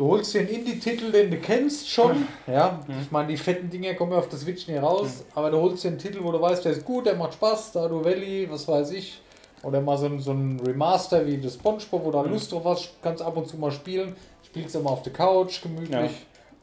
Du 0.00 0.06
holst 0.08 0.34
einen 0.34 0.48
Indie-Titel, 0.48 1.12
den 1.12 1.30
du 1.30 1.36
kennst 1.36 1.86
schon. 1.86 2.26
Ja, 2.46 2.80
ich 3.02 3.10
meine, 3.10 3.28
die 3.28 3.36
fetten 3.36 3.68
Dinger 3.68 3.92
kommen 3.92 4.12
ja 4.12 4.18
auf 4.18 4.30
der 4.30 4.38
Switch 4.38 4.66
nicht 4.66 4.80
raus. 4.82 5.26
Aber 5.34 5.50
du 5.50 5.58
holst 5.60 5.84
einen 5.84 5.98
Titel, 5.98 6.20
wo 6.22 6.32
du 6.32 6.40
weißt, 6.40 6.64
der 6.64 6.72
ist 6.72 6.86
gut, 6.86 7.04
der 7.04 7.16
macht 7.16 7.34
Spaß. 7.34 7.68
Stardew 7.68 8.02
Valley, 8.02 8.48
was 8.50 8.66
weiß 8.66 8.92
ich. 8.92 9.20
Oder 9.62 9.82
mal 9.82 9.98
so 9.98 10.06
ein, 10.06 10.18
so 10.18 10.32
ein 10.32 10.58
Remaster 10.66 11.26
wie 11.26 11.36
das 11.36 11.52
Spongebob, 11.52 12.02
wo 12.02 12.10
du 12.10 12.22
Mhm. 12.22 12.30
Lust 12.30 12.50
drauf 12.50 12.64
hast, 12.64 12.94
kannst 13.02 13.22
ab 13.22 13.36
und 13.36 13.46
zu 13.46 13.58
mal 13.58 13.70
spielen. 13.70 14.16
Spielst 14.42 14.74
immer 14.74 14.88
auf 14.88 15.02
der 15.02 15.12
Couch, 15.12 15.60
gemütlich. 15.60 15.90
Ja. 15.90 16.08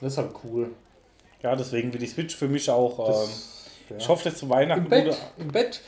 Das 0.02 0.14
ist 0.14 0.18
halt 0.18 0.32
cool. 0.44 0.72
Ja, 1.44 1.56
deswegen 1.56 1.94
wird 1.94 2.02
die 2.02 2.08
Switch 2.08 2.36
für 2.36 2.48
mich 2.48 2.68
auch. 2.72 2.98
Ähm, 2.98 3.06
Das, 3.06 3.66
ja. 3.92 3.98
Ich 3.98 4.08
hoffe, 4.10 4.32
dass 4.32 4.40
zu 4.40 4.50
Weihnachten 4.50 4.86
Im 4.86 4.90
Bett, 4.90 5.16
im 5.38 5.48
Bett. 5.50 5.82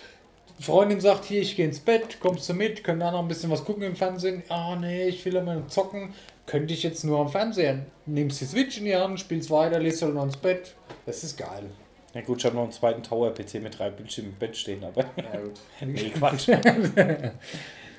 Freundin 0.60 1.00
sagt, 1.00 1.26
hier, 1.26 1.42
ich 1.42 1.56
gehe 1.56 1.66
ins 1.66 1.80
Bett, 1.80 2.20
kommst 2.20 2.48
du 2.50 2.54
mit, 2.54 2.84
können 2.84 3.00
da 3.00 3.10
noch 3.12 3.22
ein 3.22 3.28
bisschen 3.30 3.50
was 3.50 3.64
gucken 3.66 3.82
im 3.84 3.96
Fernsehen. 3.96 4.44
Ah, 4.50 4.76
nee, 4.76 5.08
ich 5.08 5.24
will 5.26 5.38
aber 5.38 5.68
zocken. 5.68 6.14
Könnte 6.50 6.74
ich 6.74 6.82
jetzt 6.82 7.04
nur 7.04 7.20
am 7.20 7.30
Fernseher. 7.30 7.86
Nimmst 8.08 8.42
die 8.42 8.46
Switch 8.46 8.80
in 8.80 8.86
die 8.86 8.96
Hand, 8.96 9.20
spielst 9.20 9.52
weiter, 9.52 9.80
legst 9.80 10.02
halt 10.02 10.16
noch 10.16 10.24
ins 10.24 10.38
Bett. 10.38 10.76
Das 11.06 11.24
ist 11.24 11.38
geil. 11.38 11.70
Ja 12.16 12.22
gut, 12.22 12.40
ich 12.40 12.46
habe 12.46 12.56
noch 12.56 12.64
einen 12.64 12.72
zweiten 12.72 13.04
Tower-PC 13.04 13.62
mit 13.62 13.78
drei 13.78 13.92
Bildschirmen 13.92 14.32
im 14.32 14.38
Bett 14.40 14.58
stehen, 14.58 14.84
aber. 14.84 15.02
Ja, 15.16 15.40
gut. 15.42 15.60
nee, 15.86 16.10
Quatsch. 16.10 16.50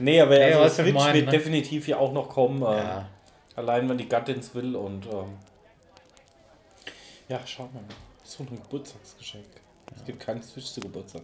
nee, 0.00 0.20
aber 0.20 0.38
Ja, 0.40 0.46
also 0.46 0.60
was 0.60 0.76
du 0.76 0.82
Switch 0.82 0.94
meinst, 0.94 1.14
wird 1.14 1.26
ne? 1.26 1.30
definitiv 1.30 1.86
ja 1.86 1.98
auch 1.98 2.12
noch 2.12 2.28
kommen. 2.28 2.60
Ja. 2.62 3.08
Allein 3.54 3.88
wenn 3.88 3.98
die 3.98 4.08
Gattins 4.08 4.52
will 4.54 4.74
und. 4.74 5.06
Ähm, 5.06 5.36
ja, 7.28 7.40
schau 7.46 7.64
mal. 7.72 7.82
So 8.24 8.42
ein 8.42 8.48
Geburtstagsgeschenk. 8.50 9.44
Es 9.94 10.04
gibt 10.04 10.18
keine 10.20 10.42
Switch 10.42 10.66
zu 10.66 10.80
Geburtstag. 10.80 11.22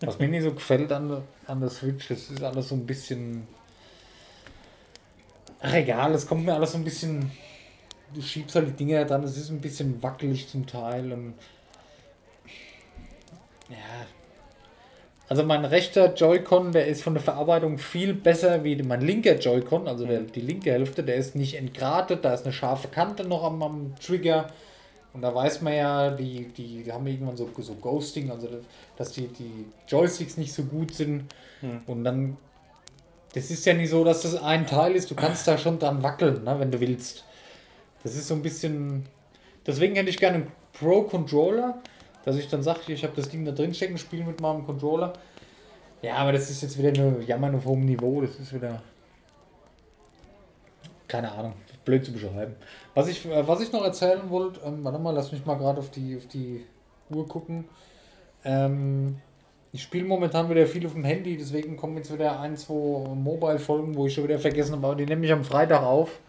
Was 0.00 0.18
mir 0.18 0.28
nicht 0.28 0.42
so 0.42 0.52
gefällt 0.52 0.92
an, 0.92 1.08
der- 1.08 1.22
an 1.46 1.60
der 1.60 1.70
Switch, 1.70 2.08
das 2.08 2.30
ist 2.30 2.42
alles 2.42 2.68
so 2.68 2.74
ein 2.74 2.84
bisschen. 2.84 3.46
Ach 5.66 5.72
egal, 5.72 6.12
es 6.12 6.26
kommt 6.26 6.44
mir 6.44 6.52
alles 6.52 6.72
so 6.72 6.78
ein 6.78 6.84
bisschen. 6.84 7.30
Du 8.12 8.20
schiebst 8.20 8.54
halt 8.54 8.68
die 8.68 8.72
Dinger 8.72 9.06
dran, 9.06 9.24
es 9.24 9.38
ist 9.38 9.48
ein 9.48 9.62
bisschen 9.62 10.02
wackelig 10.02 10.46
zum 10.46 10.66
Teil 10.66 11.10
und. 11.10 11.34
Ja. 13.70 14.06
Also 15.26 15.42
mein 15.42 15.64
rechter 15.64 16.12
Joy-Con, 16.12 16.72
der 16.72 16.86
ist 16.86 17.02
von 17.02 17.14
der 17.14 17.22
Verarbeitung 17.22 17.78
viel 17.78 18.12
besser 18.12 18.62
wie 18.62 18.76
mein 18.82 19.00
linker 19.00 19.38
Joy-Con, 19.38 19.88
also 19.88 20.04
der, 20.04 20.20
die 20.20 20.42
linke 20.42 20.70
Hälfte, 20.70 21.02
der 21.02 21.16
ist 21.16 21.34
nicht 21.34 21.54
entgratet, 21.54 22.26
da 22.26 22.34
ist 22.34 22.44
eine 22.44 22.52
scharfe 22.52 22.88
Kante 22.88 23.24
noch 23.24 23.42
am, 23.42 23.62
am 23.62 23.94
Trigger. 24.04 24.48
Und 25.14 25.22
da 25.22 25.34
weiß 25.34 25.62
man 25.62 25.72
ja, 25.72 26.10
die, 26.10 26.48
die, 26.48 26.92
haben 26.92 27.06
irgendwann 27.06 27.38
so, 27.38 27.48
so 27.58 27.74
Ghosting, 27.76 28.30
also 28.30 28.48
dass 28.98 29.12
die, 29.12 29.28
die 29.28 29.64
Joysticks 29.88 30.36
nicht 30.36 30.52
so 30.52 30.64
gut 30.64 30.92
sind. 30.92 31.32
Und 31.86 32.04
dann, 32.04 32.36
das 33.34 33.50
ist 33.50 33.66
ja 33.66 33.74
nicht 33.74 33.90
so, 33.90 34.04
dass 34.04 34.22
das 34.22 34.40
ein 34.40 34.66
Teil 34.66 34.94
ist, 34.94 35.10
du 35.10 35.16
kannst 35.16 35.46
da 35.48 35.58
schon 35.58 35.80
dran 35.80 36.02
wackeln, 36.04 36.44
ne, 36.44 36.58
wenn 36.58 36.70
du 36.70 36.78
willst. 36.78 37.24
Das 38.04 38.14
ist 38.14 38.28
so 38.28 38.34
ein 38.34 38.42
bisschen, 38.42 39.06
deswegen 39.66 39.96
hätte 39.96 40.08
ich 40.08 40.18
gerne 40.18 40.36
einen 40.36 40.52
Pro-Controller, 40.72 41.82
dass 42.24 42.36
ich 42.36 42.48
dann 42.48 42.62
sage, 42.62 42.92
ich 42.92 43.02
habe 43.02 43.14
das 43.16 43.28
Ding 43.28 43.44
da 43.44 43.50
drin 43.50 43.74
stecken, 43.74 43.98
spiele 43.98 44.24
mit 44.24 44.40
meinem 44.40 44.64
Controller. 44.64 45.14
Ja, 46.00 46.14
aber 46.16 46.32
das 46.32 46.48
ist 46.48 46.62
jetzt 46.62 46.78
wieder 46.78 46.90
eine 46.90 47.22
Jammern 47.22 47.56
auf 47.56 47.64
hohem 47.64 47.84
Niveau, 47.84 48.20
das 48.20 48.36
ist 48.36 48.54
wieder, 48.54 48.82
keine 51.08 51.32
Ahnung, 51.32 51.54
blöd 51.84 52.04
zu 52.04 52.12
beschreiben. 52.12 52.54
Was 52.94 53.08
ich, 53.08 53.26
äh, 53.26 53.48
was 53.48 53.60
ich 53.60 53.72
noch 53.72 53.82
erzählen 53.82 54.30
wollte, 54.30 54.60
ähm, 54.64 54.84
warte 54.84 55.00
mal, 55.00 55.12
lass 55.12 55.32
mich 55.32 55.44
mal 55.44 55.56
gerade 55.56 55.80
auf 55.80 55.90
die, 55.90 56.16
auf 56.16 56.28
die 56.28 56.64
Uhr 57.10 57.26
gucken. 57.26 57.64
Ähm, 58.44 59.16
ich 59.74 59.82
spiele 59.82 60.04
momentan 60.04 60.48
wieder 60.48 60.68
viel 60.68 60.86
auf 60.86 60.92
dem 60.92 61.02
Handy, 61.02 61.36
deswegen 61.36 61.76
kommen 61.76 61.96
jetzt 61.96 62.12
wieder 62.14 62.38
ein, 62.38 62.56
zwei 62.56 63.08
Mobile-Folgen, 63.12 63.96
wo 63.96 64.06
ich 64.06 64.14
schon 64.14 64.22
wieder 64.22 64.38
vergessen 64.38 64.80
habe, 64.80 64.94
die 64.94 65.04
nehme 65.04 65.26
ich 65.26 65.32
am 65.32 65.42
Freitag 65.42 65.82
auf. 65.82 66.20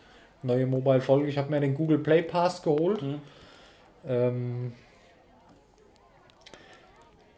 Neue 0.41 0.65
Mobile-Folge. 0.65 1.27
Ich 1.27 1.37
habe 1.37 1.51
mir 1.51 1.59
den 1.59 1.75
Google 1.75 1.99
Play 1.99 2.23
Pass 2.23 2.63
geholt. 2.63 3.03
Mhm. 3.03 3.21
Ähm, 4.07 4.73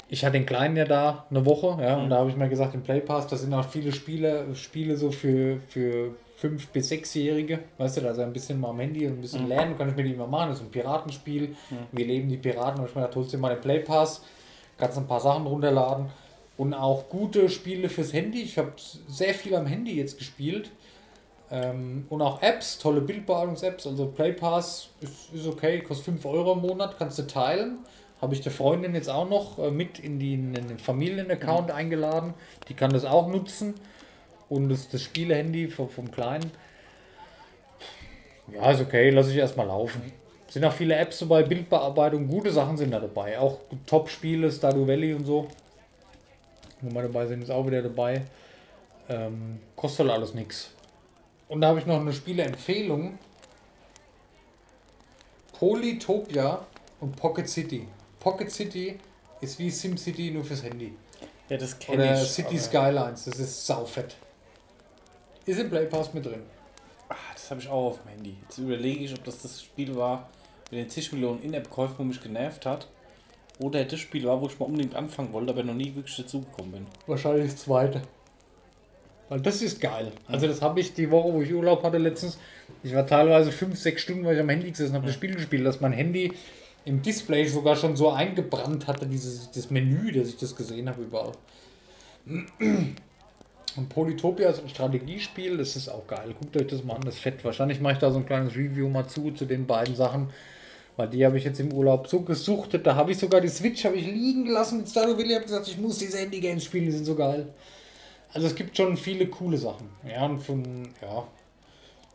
ich 0.08 0.24
hatte 0.24 0.38
den 0.38 0.46
Kleinen 0.46 0.78
ja 0.78 0.86
da 0.86 1.26
eine 1.30 1.46
Woche, 1.46 1.78
ja, 1.82 1.98
und 1.98 2.10
da 2.10 2.20
habe 2.20 2.30
ich 2.30 2.38
mir 2.38 2.48
gesagt, 2.48 2.74
im 2.74 2.84
Play 2.84 3.02
Pass, 3.02 3.28
da 3.28 3.36
sind 3.36 3.54
auch 3.54 3.68
viele 3.68 3.92
Spiele, 3.92 4.56
Spiele 4.56 4.96
so 4.96 5.12
für, 5.12 5.60
für 5.68 6.16
5- 6.42 6.68
bis 6.72 6.90
6-Jährige, 6.90 7.60
weißt 7.78 7.98
du, 7.98 8.02
da 8.02 8.12
ist 8.12 8.20
ein 8.20 8.32
bisschen 8.32 8.62
mal 8.62 8.70
am 8.70 8.80
Handy 8.80 9.06
und 9.08 9.16
ein 9.16 9.22
bisschen 9.22 9.50
lernen, 9.50 9.78
kann 9.78 9.90
ich 9.90 9.96
mir 9.98 10.04
die 10.04 10.14
immer 10.14 10.28
machen, 10.28 10.52
das 10.52 10.60
ist 10.60 10.68
ein 10.68 10.72
Piratenspiel, 10.72 11.54
wir 11.92 12.06
leben 12.06 12.30
die 12.30 12.38
Piraten, 12.38 12.80
und 12.80 12.88
ich 12.88 12.96
mir 12.96 13.02
gedacht, 13.02 13.18
holst 13.18 13.34
dir 13.34 13.40
mal 13.40 13.54
den 13.54 13.60
Play 13.60 13.80
Pass, 13.80 14.24
kannst 14.78 14.98
ein 14.98 15.08
paar 15.08 15.20
Sachen 15.20 15.48
runterladen 15.48 16.08
und 16.58 16.74
auch 16.74 17.10
gute 17.10 17.50
Spiele 17.50 17.90
fürs 17.90 18.14
Handy, 18.14 18.42
ich 18.42 18.58
habe 18.58 18.74
sehr 19.08 19.34
viel 19.34 19.56
am 19.56 19.66
Handy 19.66 19.96
jetzt 19.96 20.18
gespielt, 20.18 20.72
ähm, 21.50 22.06
und 22.10 22.22
auch 22.22 22.42
Apps, 22.42 22.78
tolle 22.78 23.02
Bildbearbeitungsapps, 23.02 23.88
also 23.88 24.08
Play 24.08 24.34
Pass 24.34 24.90
ist, 25.00 25.34
ist 25.34 25.48
okay, 25.48 25.80
kostet 25.80 26.06
5 26.06 26.26
Euro 26.26 26.54
im 26.54 26.62
Monat, 26.62 26.98
kannst 26.98 27.18
du 27.20 27.24
teilen. 27.24 27.80
Habe 28.22 28.34
ich 28.34 28.42
der 28.42 28.52
Freundin 28.52 28.96
jetzt 28.96 29.10
auch 29.10 29.30
noch 29.30 29.60
äh, 29.60 29.72
mit 29.72 30.00
in, 30.00 30.20
die, 30.20 30.34
in 30.34 30.54
den 30.54 30.80
Familienaccount 30.80 31.72
eingeladen. 31.72 32.34
Die 32.68 32.74
kann 32.74 32.92
das 32.92 33.06
auch 33.06 33.28
nutzen. 33.28 33.76
Und 34.50 34.70
das, 34.70 34.90
das 34.90 35.04
Spielehandy 35.04 35.68
vom, 35.68 35.90
vom 35.90 36.12
Kleinen. 36.12 36.52
Ja, 38.52 38.72
ist 38.72 38.82
okay, 38.82 39.10
lasse 39.12 39.32
ich 39.32 39.38
erstmal 39.38 39.68
laufen. 39.68 40.02
Sind 40.50 40.64
auch 40.64 40.74
viele 40.74 40.96
Apps 40.96 41.20
dabei, 41.20 41.44
Bildbearbeitung, 41.44 42.28
gute 42.28 42.52
Sachen 42.52 42.78
sind 42.78 42.92
da 42.92 43.00
dabei. 43.00 43.38
Auch 43.38 43.60
Top-Spiele, 43.86 44.52
Stardew 44.52 44.88
Valley 44.88 45.14
und 45.14 45.26
so. 45.26 45.48
Wo 46.82 46.94
wir 46.94 47.02
dabei 47.04 47.26
sind, 47.28 47.42
ist 47.42 47.50
auch 47.50 47.66
wieder 47.68 47.82
dabei. 47.82 48.22
Ähm, 49.10 49.60
kostet 49.76 50.08
halt 50.08 50.12
alles 50.18 50.34
nichts. 50.34 50.72
Und 51.50 51.62
da 51.62 51.68
habe 51.70 51.80
ich 51.80 51.86
noch 51.86 52.00
eine 52.00 52.14
Spieleempfehlung. 52.14 53.18
Polytopia 55.54 56.66
und 57.00 57.16
Pocket 57.16 57.48
City. 57.50 57.88
Pocket 58.20 58.52
City 58.52 59.00
ist 59.42 59.58
wie 59.60 59.70
SimCity 59.70 60.32
nur 60.32 60.44
fürs 60.44 60.64
Handy. 60.64 60.94
Ja, 61.50 61.58
das 61.58 61.78
kenne 61.80 62.04
Oder 62.04 62.22
ich. 62.22 62.30
City 62.30 62.50
aber- 62.50 62.60
Skylines, 62.60 63.26
das 63.26 63.40
ist 63.40 63.66
saufett. 63.66 64.16
Ist 65.46 65.60
im 65.60 65.70
Play 65.70 65.86
Pass 65.86 66.14
mit 66.14 66.26
drin. 66.26 66.44
Ah, 67.10 67.16
das 67.34 67.50
habe 67.50 67.62
ich 67.62 67.68
auch 67.70 67.88
auf 67.92 68.02
dem 68.02 68.10
Handy. 68.10 68.36
Jetzt 68.44 68.58
überlege 68.58 69.06
ich, 69.06 69.14
ob 69.14 69.24
das 69.24 69.42
das 69.42 69.62
Spiel 69.64 69.96
war 69.96 70.30
mit 70.72 70.80
den 70.80 70.90
zig 70.90 71.12
Millionen 71.12 71.42
In-App-Käufen, 71.42 71.96
wo 71.98 72.04
mich 72.04 72.22
genervt 72.22 72.66
hat. 72.66 72.88
Oder 73.60 73.86
das 73.86 74.00
Spiel 74.00 74.26
war, 74.26 74.40
wo 74.42 74.48
ich 74.48 74.60
mal 74.60 74.66
unbedingt 74.66 74.96
anfangen 74.96 75.34
wollte, 75.34 75.52
aber 75.52 75.64
noch 75.64 75.74
nie 75.74 75.96
wirklich 75.96 76.16
dazugekommen 76.16 76.72
bin. 76.72 76.86
Wahrscheinlich 77.08 77.52
das 77.52 77.64
zweite. 77.64 78.02
Weil 79.30 79.42
das 79.42 79.62
ist 79.62 79.82
geil. 79.82 80.12
Also 80.28 80.48
das 80.48 80.62
habe 80.62 80.80
ich 80.80 80.94
die 80.94 81.10
Woche, 81.12 81.34
wo 81.34 81.42
ich 81.42 81.54
Urlaub 81.54 81.84
hatte 81.84 81.98
letztens. 81.98 82.38
Ich 82.84 82.94
war 82.94 83.06
teilweise 83.06 83.52
fünf, 83.52 83.78
sechs 83.78 84.04
Stunden, 84.04 84.26
weil 84.26 84.36
ich 84.36 84.42
am 84.42 84.50
Handy 84.50 84.70
gesessen 84.70 84.94
habe, 84.94 85.08
das 85.08 85.16
Spiel 85.16 85.34
gespielt, 85.34 85.66
dass 85.66 85.82
mein 85.82 85.92
Handy 85.92 86.32
im 86.86 87.02
Display 87.02 87.46
sogar 87.46 87.76
schon 87.76 87.98
so 87.98 88.12
eingebrannt 88.12 88.88
hatte, 88.88 89.06
dieses 89.06 89.52
das 89.52 89.70
Menü, 89.70 90.12
dass 90.14 90.30
ich 90.30 90.38
das 90.38 90.56
gesehen 90.56 90.88
habe 90.88 91.02
überall. 91.02 91.34
Und 92.26 93.90
Polytopia 93.90 94.50
ist 94.50 94.64
ein 94.64 94.70
Strategiespiel, 94.70 95.58
das 95.58 95.76
ist 95.76 95.90
auch 95.90 96.08
geil. 96.08 96.34
Guckt 96.40 96.56
euch 96.56 96.68
das 96.68 96.84
mal 96.84 96.96
an, 96.96 97.02
das 97.02 97.16
ist 97.16 97.22
fett. 97.22 97.44
Wahrscheinlich 97.44 97.82
mache 97.82 97.94
ich 97.94 98.00
da 98.00 98.12
so 98.12 98.20
ein 98.20 98.26
kleines 98.26 98.56
Review 98.56 98.88
mal 98.88 99.08
zu, 99.08 99.32
zu 99.32 99.46
den 99.46 99.68
beiden 99.68 99.96
Sachen. 99.96 100.30
Weil 100.98 101.10
die 101.10 101.24
habe 101.24 101.38
ich 101.38 101.44
jetzt 101.44 101.60
im 101.60 101.72
Urlaub 101.72 102.08
so 102.08 102.22
gesuchtet. 102.22 102.86
Da 102.86 102.96
habe 102.96 103.12
ich 103.12 103.20
sogar 103.20 103.40
die 103.40 103.48
Switch 103.48 103.86
habe 103.86 103.96
ich 103.96 104.06
liegen 104.06 104.46
gelassen 104.46 104.80
mit 104.80 104.90
Stardew 104.90 105.16
Valley. 105.18 105.36
habe 105.36 105.46
gesagt, 105.46 105.68
ich 105.68 105.78
muss 105.78 106.00
diese 106.00 106.18
Handy-Games 106.18 106.64
spielen, 106.64 106.86
die 106.86 106.92
sind 106.92 107.06
so 107.06 107.16
geil. 107.16 107.48
Also 108.34 108.48
es 108.48 108.56
gibt 108.56 108.76
schon 108.76 108.98
viele 108.98 109.28
coole 109.28 109.58
Sachen. 109.58 109.90
Ja, 110.08 110.26
und 110.26 110.40
von, 110.40 110.90
ja. 111.02 111.24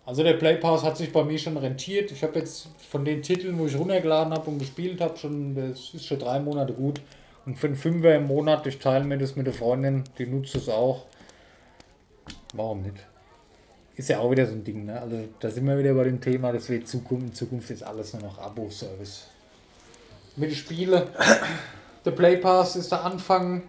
Also 0.04 0.24
der 0.24 0.34
Play 0.34 0.56
Pass 0.56 0.82
hat 0.82 0.96
sich 0.96 1.12
bei 1.12 1.22
mir 1.22 1.38
schon 1.38 1.56
rentiert. 1.56 2.10
Ich 2.10 2.24
habe 2.24 2.40
jetzt 2.40 2.68
von 2.90 3.04
den 3.04 3.22
Titeln, 3.22 3.56
wo 3.56 3.66
ich 3.66 3.78
runtergeladen 3.78 4.32
habe 4.34 4.50
und 4.50 4.58
gespielt 4.58 5.00
habe, 5.00 5.16
schon, 5.16 5.54
das 5.54 5.94
ist 5.94 6.04
schon 6.04 6.18
drei 6.18 6.40
Monate 6.40 6.72
gut. 6.72 7.00
Und 7.46 7.56
für 7.56 7.68
einen 7.68 7.76
Fünfer 7.76 8.16
im 8.16 8.26
Monat, 8.26 8.66
ich 8.66 8.78
teile 8.78 9.04
mir 9.04 9.16
das 9.16 9.36
mit 9.36 9.46
der 9.46 9.54
Freundin, 9.54 10.02
die 10.18 10.26
nutzt 10.26 10.56
es 10.56 10.68
auch. 10.68 11.06
Warum 12.52 12.82
nicht? 12.82 12.96
Ist 13.96 14.08
ja 14.08 14.20
auch 14.20 14.30
wieder 14.30 14.46
so 14.46 14.52
ein 14.52 14.64
Ding, 14.64 14.86
ne? 14.86 15.00
Also 15.00 15.16
da 15.40 15.50
sind 15.50 15.66
wir 15.66 15.78
wieder 15.78 15.92
bei 15.94 16.04
dem 16.04 16.20
Thema, 16.20 16.52
das 16.52 16.68
wird 16.68 16.88
Zukunft, 16.88 17.26
in 17.26 17.34
Zukunft 17.34 17.70
ist 17.70 17.82
alles 17.82 18.14
nur 18.14 18.22
noch 18.22 18.38
Abo-Service. 18.38 19.26
Mit 20.36 20.50
den 20.50 20.56
Spiele. 20.56 21.08
Der 22.04 22.10
Play 22.12 22.36
Pass 22.38 22.74
ist 22.74 22.90
der 22.90 23.04
Anfang. 23.04 23.62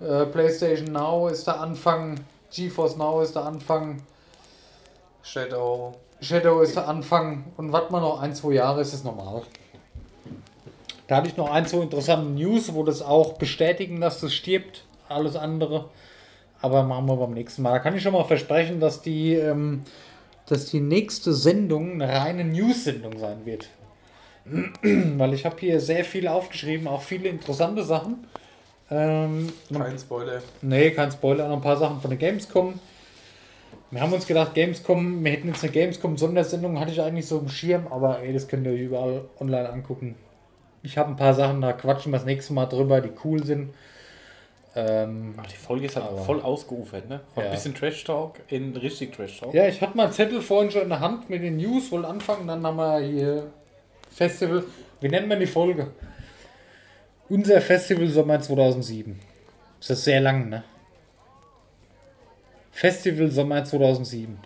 Äh, 0.00 0.26
PlayStation 0.26 0.92
Now 0.92 1.28
ist 1.28 1.46
der 1.46 1.60
Anfang. 1.60 2.18
GeForce 2.52 2.96
Now 2.96 3.22
ist 3.22 3.36
der 3.36 3.44
Anfang. 3.44 4.02
Shadow. 5.22 5.94
Shadow 6.20 6.62
ist 6.62 6.74
der 6.74 6.88
Anfang. 6.88 7.44
Und 7.56 7.72
warten 7.72 7.94
wir 7.94 8.00
noch 8.00 8.20
ein, 8.20 8.34
zwei 8.34 8.54
Jahre, 8.54 8.80
ist 8.80 8.92
es 8.92 9.04
normal. 9.04 9.42
Da 11.06 11.16
hatte 11.16 11.28
ich 11.28 11.36
noch 11.36 11.50
ein, 11.50 11.66
zwei 11.66 11.82
interessante 11.82 12.28
News, 12.30 12.74
wo 12.74 12.82
das 12.82 13.02
auch 13.02 13.34
bestätigen, 13.34 14.00
dass 14.00 14.20
das 14.20 14.32
stirbt. 14.32 14.84
Alles 15.08 15.36
andere. 15.36 15.90
Aber 16.62 16.82
machen 16.82 17.06
wir 17.06 17.16
beim 17.16 17.32
nächsten 17.32 17.62
Mal. 17.62 17.72
Da 17.72 17.78
kann 17.78 17.96
ich 17.96 18.02
schon 18.02 18.12
mal 18.12 18.24
versprechen, 18.24 18.80
dass 18.80 19.02
die, 19.02 19.34
ähm, 19.34 19.82
dass 20.46 20.66
die 20.66 20.80
nächste 20.80 21.32
Sendung 21.32 21.92
eine 21.92 22.08
reine 22.08 22.44
News-Sendung 22.44 23.18
sein 23.18 23.46
wird. 23.46 23.68
Weil 24.82 25.34
ich 25.34 25.44
habe 25.44 25.56
hier 25.58 25.80
sehr 25.80 26.04
viel 26.04 26.28
aufgeschrieben, 26.28 26.86
auch 26.86 27.02
viele 27.02 27.28
interessante 27.28 27.82
Sachen. 27.84 28.26
Ähm, 28.90 29.52
Kein 29.72 29.98
Spoiler. 29.98 30.42
Nee, 30.62 30.90
kein 30.90 31.12
Spoiler, 31.12 31.46
noch 31.46 31.56
ein 31.56 31.62
paar 31.62 31.76
Sachen 31.76 32.00
von 32.00 32.10
der 32.10 32.18
Gamescom. 32.18 32.80
Wir 33.92 34.00
haben 34.00 34.12
uns 34.12 34.26
gedacht, 34.26 34.54
Gamescom, 34.54 35.24
wir 35.24 35.32
hätten 35.32 35.48
jetzt 35.48 35.62
eine 35.62 35.72
Gamescom-Sondersendung, 35.72 36.78
hatte 36.78 36.92
ich 36.92 37.00
eigentlich 37.00 37.26
so 37.26 37.38
im 37.38 37.48
Schirm, 37.48 37.86
aber 37.88 38.20
ey, 38.20 38.32
das 38.32 38.48
könnt 38.48 38.66
ihr 38.66 38.72
euch 38.72 38.80
überall 38.80 39.24
online 39.38 39.68
angucken. 39.68 40.16
Ich 40.82 40.96
habe 40.96 41.10
ein 41.10 41.16
paar 41.16 41.34
Sachen, 41.34 41.60
da 41.60 41.72
quatschen 41.72 42.12
wir 42.12 42.18
das 42.18 42.26
nächste 42.26 42.52
Mal 42.52 42.66
drüber, 42.66 43.00
die 43.00 43.10
cool 43.24 43.44
sind. 43.44 43.70
Ähm, 44.76 45.34
Ach, 45.36 45.46
die 45.46 45.56
Folge 45.56 45.86
ist 45.86 45.96
halt 45.96 46.20
voll 46.20 46.40
ausgeufert, 46.42 47.08
ne? 47.08 47.20
Von 47.34 47.42
Ja. 47.42 47.50
ein 47.50 47.56
bisschen 47.56 47.74
Trash 47.74 48.04
Talk 48.04 48.40
in 48.48 48.76
richtig 48.76 49.12
Trash 49.12 49.40
Talk. 49.40 49.52
ja, 49.52 49.66
ich 49.66 49.80
hatte 49.80 49.96
mal 49.96 50.04
einen 50.04 50.12
Zettel 50.12 50.40
vorhin 50.40 50.70
schon 50.70 50.82
in 50.82 50.88
der 50.90 51.00
Hand 51.00 51.28
mit 51.28 51.42
den 51.42 51.56
News, 51.56 51.90
wollte 51.90 52.06
anfangen, 52.08 52.46
dann 52.46 52.64
haben 52.64 52.76
wir 52.76 53.00
hier 53.00 53.50
Festival. 54.10 54.62
Wie 55.00 55.08
nennen 55.08 55.28
wir 55.28 55.36
die 55.36 55.46
Folge? 55.46 55.90
Unser 57.28 57.60
Festival 57.60 58.06
Sommer 58.08 58.40
2007. 58.40 59.18
Das 59.80 59.90
ist 59.90 60.04
sehr 60.04 60.20
lang, 60.20 60.48
ne? 60.50 60.62
Festival 62.70 63.28
Sommer 63.30 63.64
2007. 63.64 64.38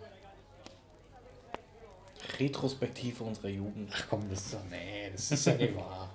Retrospektive 2.40 3.22
unserer 3.24 3.48
Jugend. 3.48 3.90
Ach 3.94 4.04
komm, 4.10 4.28
das 4.30 4.40
ist 4.46 4.54
doch, 4.54 4.58
nee, 4.70 5.10
das 5.12 5.30
ist 5.30 5.46
ja 5.46 5.54
nicht 5.54 5.76
wahr. 5.76 6.08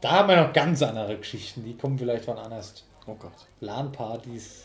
Da 0.00 0.10
haben 0.10 0.28
wir 0.28 0.36
noch 0.36 0.52
ganz 0.52 0.82
andere 0.82 1.16
Geschichten, 1.16 1.64
die 1.64 1.76
kommen 1.76 1.98
vielleicht 1.98 2.24
von 2.24 2.38
anders. 2.38 2.84
Oh 3.06 3.14
Gott. 3.14 3.46
LAN-Partys, 3.60 4.64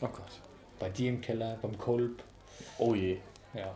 Oh 0.00 0.06
Gott. 0.08 0.30
bei 0.78 0.88
dir 0.88 1.10
im 1.10 1.20
Keller, 1.20 1.58
beim 1.60 1.76
Kolb, 1.76 2.22
Oh 2.78 2.94
je. 2.94 3.18
ja. 3.54 3.74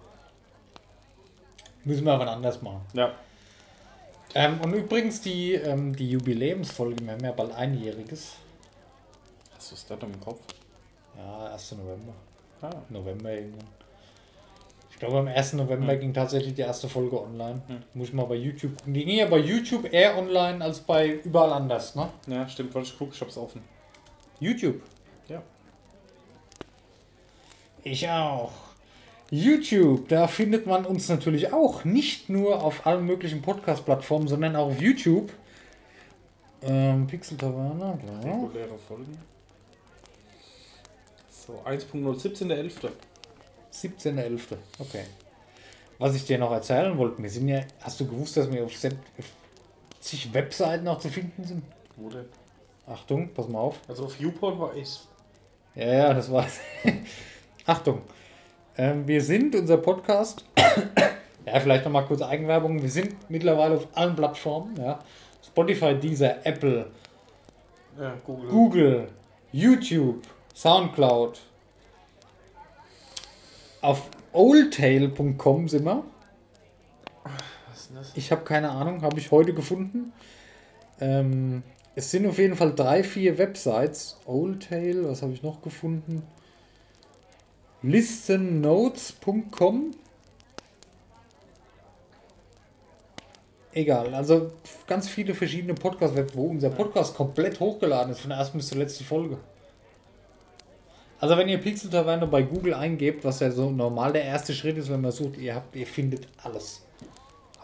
Müssen 1.84 2.04
wir 2.06 2.12
aber 2.14 2.30
anders 2.30 2.62
machen. 2.62 2.80
Ja. 2.94 3.12
Ähm, 4.34 4.60
und 4.62 4.72
übrigens 4.72 5.20
die, 5.20 5.52
ähm, 5.54 5.94
die 5.94 6.10
Jubiläumsfolge, 6.10 7.04
wir 7.04 7.12
haben 7.12 7.24
ja 7.24 7.32
bald 7.32 7.52
einjähriges. 7.52 8.36
Hast 9.54 9.70
du 9.70 9.74
das 9.74 9.86
Datum 9.86 10.12
im 10.12 10.20
Kopf? 10.20 10.40
Ja, 11.16 11.52
1. 11.52 11.72
November. 11.72 12.12
Ah. 12.62 12.70
November 12.88 13.30
irgendwann. 13.32 13.68
Ich 14.90 14.98
glaube, 14.98 15.18
am 15.18 15.28
1. 15.28 15.52
November 15.54 15.96
ging 15.96 16.14
tatsächlich 16.14 16.54
die 16.54 16.62
erste 16.62 16.88
Folge 16.88 17.20
online. 17.20 17.60
Hm. 17.66 17.82
Muss 17.94 18.08
ich 18.08 18.14
mal 18.14 18.24
bei 18.24 18.36
YouTube 18.36 18.76
gucken. 18.78 18.94
Die 18.94 19.04
ging 19.04 19.18
ja 19.18 19.26
bei 19.26 19.38
YouTube 19.38 19.92
eher 19.92 20.16
online 20.16 20.64
als 20.64 20.80
bei 20.80 21.08
überall 21.24 21.52
anders, 21.52 21.94
ne? 21.94 22.08
Ja, 22.26 22.48
stimmt. 22.48 22.74
Warte, 22.74 22.88
ich 22.88 22.98
guck, 22.98 23.12
ich 23.12 23.20
hab's 23.20 23.36
offen. 23.36 23.62
YouTube. 24.40 24.82
Ja. 25.28 25.42
Ich 27.82 28.08
auch. 28.08 28.52
YouTube, 29.30 30.08
da 30.08 30.28
findet 30.28 30.66
man 30.66 30.84
uns 30.84 31.08
natürlich 31.08 31.52
auch 31.52 31.84
nicht 31.84 32.28
nur 32.28 32.62
auf 32.62 32.86
allen 32.86 33.06
möglichen 33.06 33.42
Podcast-Plattformen, 33.42 34.28
sondern 34.28 34.54
auch 34.56 34.68
auf 34.68 34.80
YouTube. 34.80 35.32
Ähm, 36.62 37.06
Pixel 37.06 37.36
Taverne, 37.36 37.98
ja. 38.24 38.32
Reguläre 38.32 38.78
Folgen. 38.88 39.18
So, 41.30 41.60
1.0, 41.64 41.92
17.11. 41.92 42.90
17.11. 43.72 44.56
Okay. 44.78 45.04
Was 45.98 46.14
ich 46.14 46.24
dir 46.24 46.38
noch 46.38 46.52
erzählen 46.52 46.96
wollte, 46.96 47.22
wir 47.22 47.30
sind 47.30 47.48
ja, 47.48 47.60
hast 47.80 48.00
du 48.00 48.06
gewusst, 48.06 48.36
dass 48.36 48.50
wir 48.50 48.64
auf 48.64 48.72
zig 50.00 50.32
Webseiten 50.32 50.88
auch 50.88 50.98
zu 50.98 51.08
finden 51.08 51.44
sind? 51.44 51.62
Wo 51.96 52.08
denn? 52.08 52.26
Achtung, 52.86 53.32
pass 53.32 53.48
mal 53.48 53.60
auf. 53.60 53.80
Also 53.88 54.04
auf 54.04 54.18
YouPorn 54.20 54.58
war 54.58 54.74
ich. 54.76 55.00
Ja, 55.74 55.92
ja, 55.92 56.14
das 56.14 56.30
war's. 56.30 56.60
Achtung. 57.66 58.02
Ähm, 58.76 59.06
wir 59.06 59.22
sind, 59.22 59.54
unser 59.54 59.78
Podcast, 59.78 60.44
ja, 61.46 61.60
vielleicht 61.60 61.84
nochmal 61.84 62.04
kurz 62.04 62.20
Eigenwerbung. 62.22 62.82
Wir 62.82 62.90
sind 62.90 63.30
mittlerweile 63.30 63.76
auf 63.76 63.88
allen 63.94 64.14
Plattformen, 64.14 64.76
ja. 64.76 64.98
Spotify, 65.46 65.94
Deezer, 65.94 66.44
Apple, 66.44 66.90
Ja, 67.98 68.14
Google. 68.26 68.50
Google, 68.50 69.08
YouTube, 69.52 70.22
Soundcloud. 70.54 71.40
Auf 73.80 74.10
oldtail.com 74.32 75.68
sind 75.68 75.84
wir. 75.84 76.02
Was 77.68 77.78
ist 77.78 77.90
denn 77.90 77.96
das? 77.96 78.12
Ich 78.16 78.32
habe 78.32 78.42
keine 78.42 78.70
Ahnung, 78.70 79.02
habe 79.02 79.18
ich 79.18 79.30
heute 79.30 79.54
gefunden. 79.54 80.12
Ähm, 81.00 81.62
es 81.94 82.10
sind 82.10 82.26
auf 82.26 82.38
jeden 82.38 82.56
Fall 82.56 82.74
drei, 82.74 83.04
vier 83.04 83.38
Websites. 83.38 84.18
Oldtail, 84.26 85.08
was 85.08 85.22
habe 85.22 85.32
ich 85.32 85.42
noch 85.42 85.62
gefunden? 85.62 86.22
Listennotes.com. 87.82 89.92
Egal, 93.72 94.14
also 94.14 94.52
ganz 94.86 95.08
viele 95.08 95.34
verschiedene 95.34 95.74
Podcast-Webs, 95.74 96.36
wo 96.36 96.46
unser 96.46 96.70
Podcast 96.70 97.16
komplett 97.16 97.58
hochgeladen 97.58 98.12
ist, 98.12 98.20
von 98.20 98.30
der 98.30 98.38
ersten 98.38 98.58
bis 98.58 98.68
zur 98.68 98.78
letzten 98.78 99.04
Folge. 99.04 99.38
Also 101.18 101.36
wenn 101.36 101.48
ihr 101.48 101.58
Pixel 101.58 101.90
Taverne 101.90 102.26
bei 102.26 102.42
Google 102.42 102.74
eingebt, 102.74 103.24
was 103.24 103.40
ja 103.40 103.50
so 103.50 103.70
normal 103.70 104.12
der 104.12 104.24
erste 104.24 104.54
Schritt 104.54 104.78
ist, 104.78 104.90
wenn 104.90 105.00
man 105.00 105.10
sucht, 105.10 105.38
ihr 105.38 105.56
habt, 105.56 105.74
ihr 105.74 105.86
findet 105.86 106.28
alles. 106.42 106.83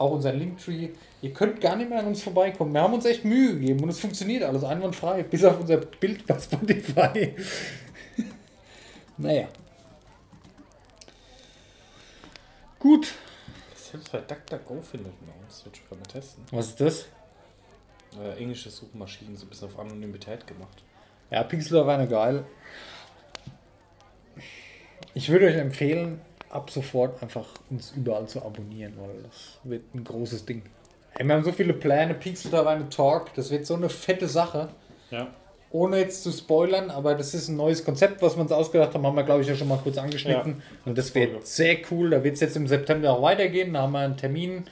Auch 0.01 0.13
unser 0.13 0.33
Linktree. 0.33 0.89
Ihr 1.21 1.33
könnt 1.35 1.61
gar 1.61 1.77
nicht 1.77 1.91
mehr 1.91 1.99
an 1.99 2.07
uns 2.07 2.23
vorbeikommen. 2.23 2.73
Wir 2.73 2.81
haben 2.81 2.95
uns 2.95 3.05
echt 3.05 3.23
Mühe 3.23 3.53
gegeben 3.53 3.83
und 3.83 3.91
es 3.91 4.01
funktioniert 4.01 4.43
alles 4.43 4.65
einwandfrei, 4.65 5.23
bis 5.25 5.45
auf 5.45 5.61
unser 5.61 5.77
Bild 5.77 6.27
bei 6.27 6.39
Spotify. 6.39 7.35
naja. 9.19 9.47
Gut. 12.79 13.13
Selbst 13.77 14.11
bei 14.11 14.21
DuckDuckGo 14.21 14.81
findet 14.81 15.13
man 15.21 15.35
uns. 15.45 15.67
Wird 15.67 15.77
schon 15.77 15.87
gerade 15.89 16.01
mal 16.01 16.07
testen. 16.07 16.45
Was 16.51 16.69
ist 16.69 16.81
das? 16.81 17.07
Äh, 18.19 18.39
englische 18.39 18.71
Suchmaschinen 18.71 19.37
so 19.37 19.45
ein 19.45 19.51
bisschen 19.51 19.69
auf 19.69 19.79
Anonymität 19.79 20.47
gemacht. 20.47 20.83
Ja, 21.31 21.43
Pixel 21.43 21.79
Taverne 21.79 22.09
geil. 22.09 22.47
Ich 25.13 25.29
würde 25.29 25.45
euch 25.45 25.57
empfehlen, 25.57 26.23
ab 26.51 26.71
sofort 26.71 27.23
einfach 27.23 27.47
uns 27.71 27.93
überall 27.97 28.27
zu 28.27 28.43
abonnieren, 28.43 28.95
weil 28.99 29.23
das 29.23 29.59
wird 29.65 29.95
ein 29.95 30.05
großes 30.05 30.45
Ding. 30.45 30.63
Ey, 31.17 31.25
wir 31.27 31.35
haben 31.35 31.45
so 31.45 31.53
viele 31.53 31.73
Pläne, 31.73 32.15
Pixel 32.15 32.51
Taverne 32.51 32.89
Talk, 32.89 33.35
das 33.35 33.51
wird 33.51 33.67
so 33.67 33.75
eine 33.75 33.89
fette 33.89 34.29
Sache. 34.29 34.69
Ja. 35.11 35.29
Ohne 35.73 35.99
jetzt 35.99 36.25
zu 36.25 36.33
spoilern, 36.33 36.91
aber 36.91 37.15
das 37.15 37.33
ist 37.33 37.49
ein 37.49 37.57
neues 37.57 37.85
Konzept, 37.85 38.23
was 38.23 38.37
wir 38.37 38.43
uns 38.43 38.51
ausgedacht 38.51 38.93
haben, 38.95 39.07
haben 39.07 39.17
wir 39.17 39.23
glaube 39.23 39.43
ich 39.43 39.49
ja 39.49 39.55
schon 39.55 39.69
mal 39.69 39.79
kurz 39.79 39.99
angeschnitten. 39.99 40.63
Und 40.85 40.99
das 40.99 41.15
wird 41.15 41.47
sehr 41.47 41.79
cool. 41.91 42.11
Da 42.11 42.25
wird 42.25 42.35
es 42.35 42.41
jetzt 42.41 42.57
im 42.57 42.67
September 42.67 43.13
auch 43.13 43.23
weitergehen. 43.23 43.75
Da 43.75 43.83
haben 43.83 43.93
wir 43.93 44.01
einen 44.01 44.17
Termin. 44.17 44.65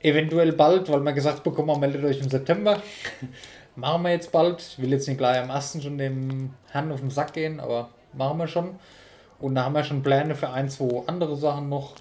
Eventuell 0.00 0.52
bald, 0.52 0.90
weil 0.90 1.00
wir 1.00 1.12
gesagt 1.12 1.42
bekommen 1.42 1.70
haben, 1.70 1.80
meldet 1.80 2.04
euch 2.04 2.20
im 2.20 2.30
September. 2.30 2.82
machen 3.76 4.02
wir 4.02 4.12
jetzt 4.12 4.32
bald. 4.32 4.62
Ich 4.62 4.82
will 4.82 4.90
jetzt 4.90 5.06
nicht 5.06 5.18
gleich 5.18 5.38
am 5.38 5.50
1. 5.50 5.78
schon 5.82 5.98
dem 5.98 6.54
Herrn 6.70 6.90
auf 6.90 7.00
den 7.00 7.10
Sack 7.10 7.34
gehen, 7.34 7.60
aber 7.60 7.90
machen 8.14 8.38
wir 8.38 8.48
schon. 8.48 8.76
Und 9.38 9.54
da 9.54 9.64
haben 9.64 9.74
wir 9.74 9.84
schon 9.84 10.02
Pläne 10.02 10.34
für 10.34 10.50
ein, 10.50 10.68
zwei 10.68 11.02
andere 11.06 11.36
Sachen 11.36 11.68
noch. 11.68 11.94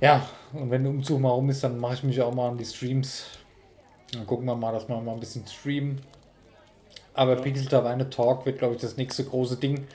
Ja, 0.00 0.26
und 0.52 0.70
wenn 0.70 0.82
der 0.84 0.90
Umzug 0.92 1.20
mal 1.20 1.30
rum 1.30 1.50
ist, 1.50 1.62
dann 1.62 1.78
mache 1.78 1.94
ich 1.94 2.02
mich 2.02 2.20
auch 2.22 2.34
mal 2.34 2.48
an 2.48 2.56
die 2.56 2.64
Streams. 2.64 3.26
Dann 4.12 4.26
gucken 4.26 4.46
wir 4.46 4.56
mal, 4.56 4.72
dass 4.72 4.88
wir 4.88 4.98
mal 5.00 5.12
ein 5.12 5.20
bisschen 5.20 5.46
streamen. 5.46 6.00
Aber 7.14 7.36
Ja. 7.36 7.42
Pixel 7.42 7.66
Taverne 7.66 8.08
Talk 8.08 8.46
wird, 8.46 8.58
glaube 8.58 8.74
ich, 8.74 8.80
das 8.80 8.96
nächste 8.96 9.24
große 9.24 9.56
Ding, 9.56 9.86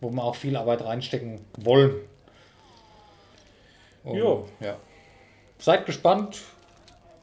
wo 0.00 0.10
wir 0.10 0.24
auch 0.24 0.34
viel 0.34 0.56
Arbeit 0.56 0.82
reinstecken 0.84 1.40
wollen. 1.58 1.96
Und, 4.02 4.16
Jo. 4.16 4.46
Ja. 4.60 4.76
Seid 5.58 5.84
gespannt, 5.84 6.40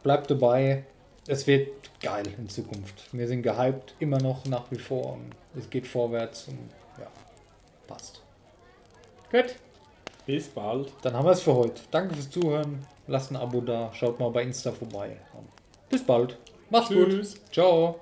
bleibt 0.04 0.30
dabei. 0.30 0.84
Es 1.28 1.48
wird 1.48 1.70
geil 2.02 2.28
in 2.38 2.48
Zukunft. 2.50 3.10
Wir 3.12 3.28
sind 3.28 3.42
gehypt, 3.42 3.96
immer 4.00 4.20
noch 4.20 4.46
nach 4.46 4.70
wie 4.70 4.78
vor. 4.78 5.14
Und 5.14 5.32
es 5.58 5.70
geht 5.70 5.88
vorwärts 5.88 6.48
passt. 7.88 8.22
Gut, 9.32 9.56
Bis 10.26 10.48
bald. 10.50 10.92
dann 11.02 11.14
haben 11.14 11.26
wir 11.26 11.32
es 11.32 11.42
für 11.42 11.56
heute. 11.56 11.82
Danke 11.92 12.14
fürs 12.16 12.30
Zuhören. 12.30 12.86
Lasst 13.08 13.32
ein 13.32 13.38
Abo 13.38 13.62
da. 13.62 13.92
Schaut 13.94 14.20
mal 14.20 14.30
bei 14.30 14.44
Insta 14.44 14.72
vorbei. 14.72 15.18
Bis 15.90 16.06
bald. 16.06 16.38
Macht's 16.70 16.90
Tschüss. 16.90 17.36
gut. 17.36 17.54
Ciao. 17.54 18.00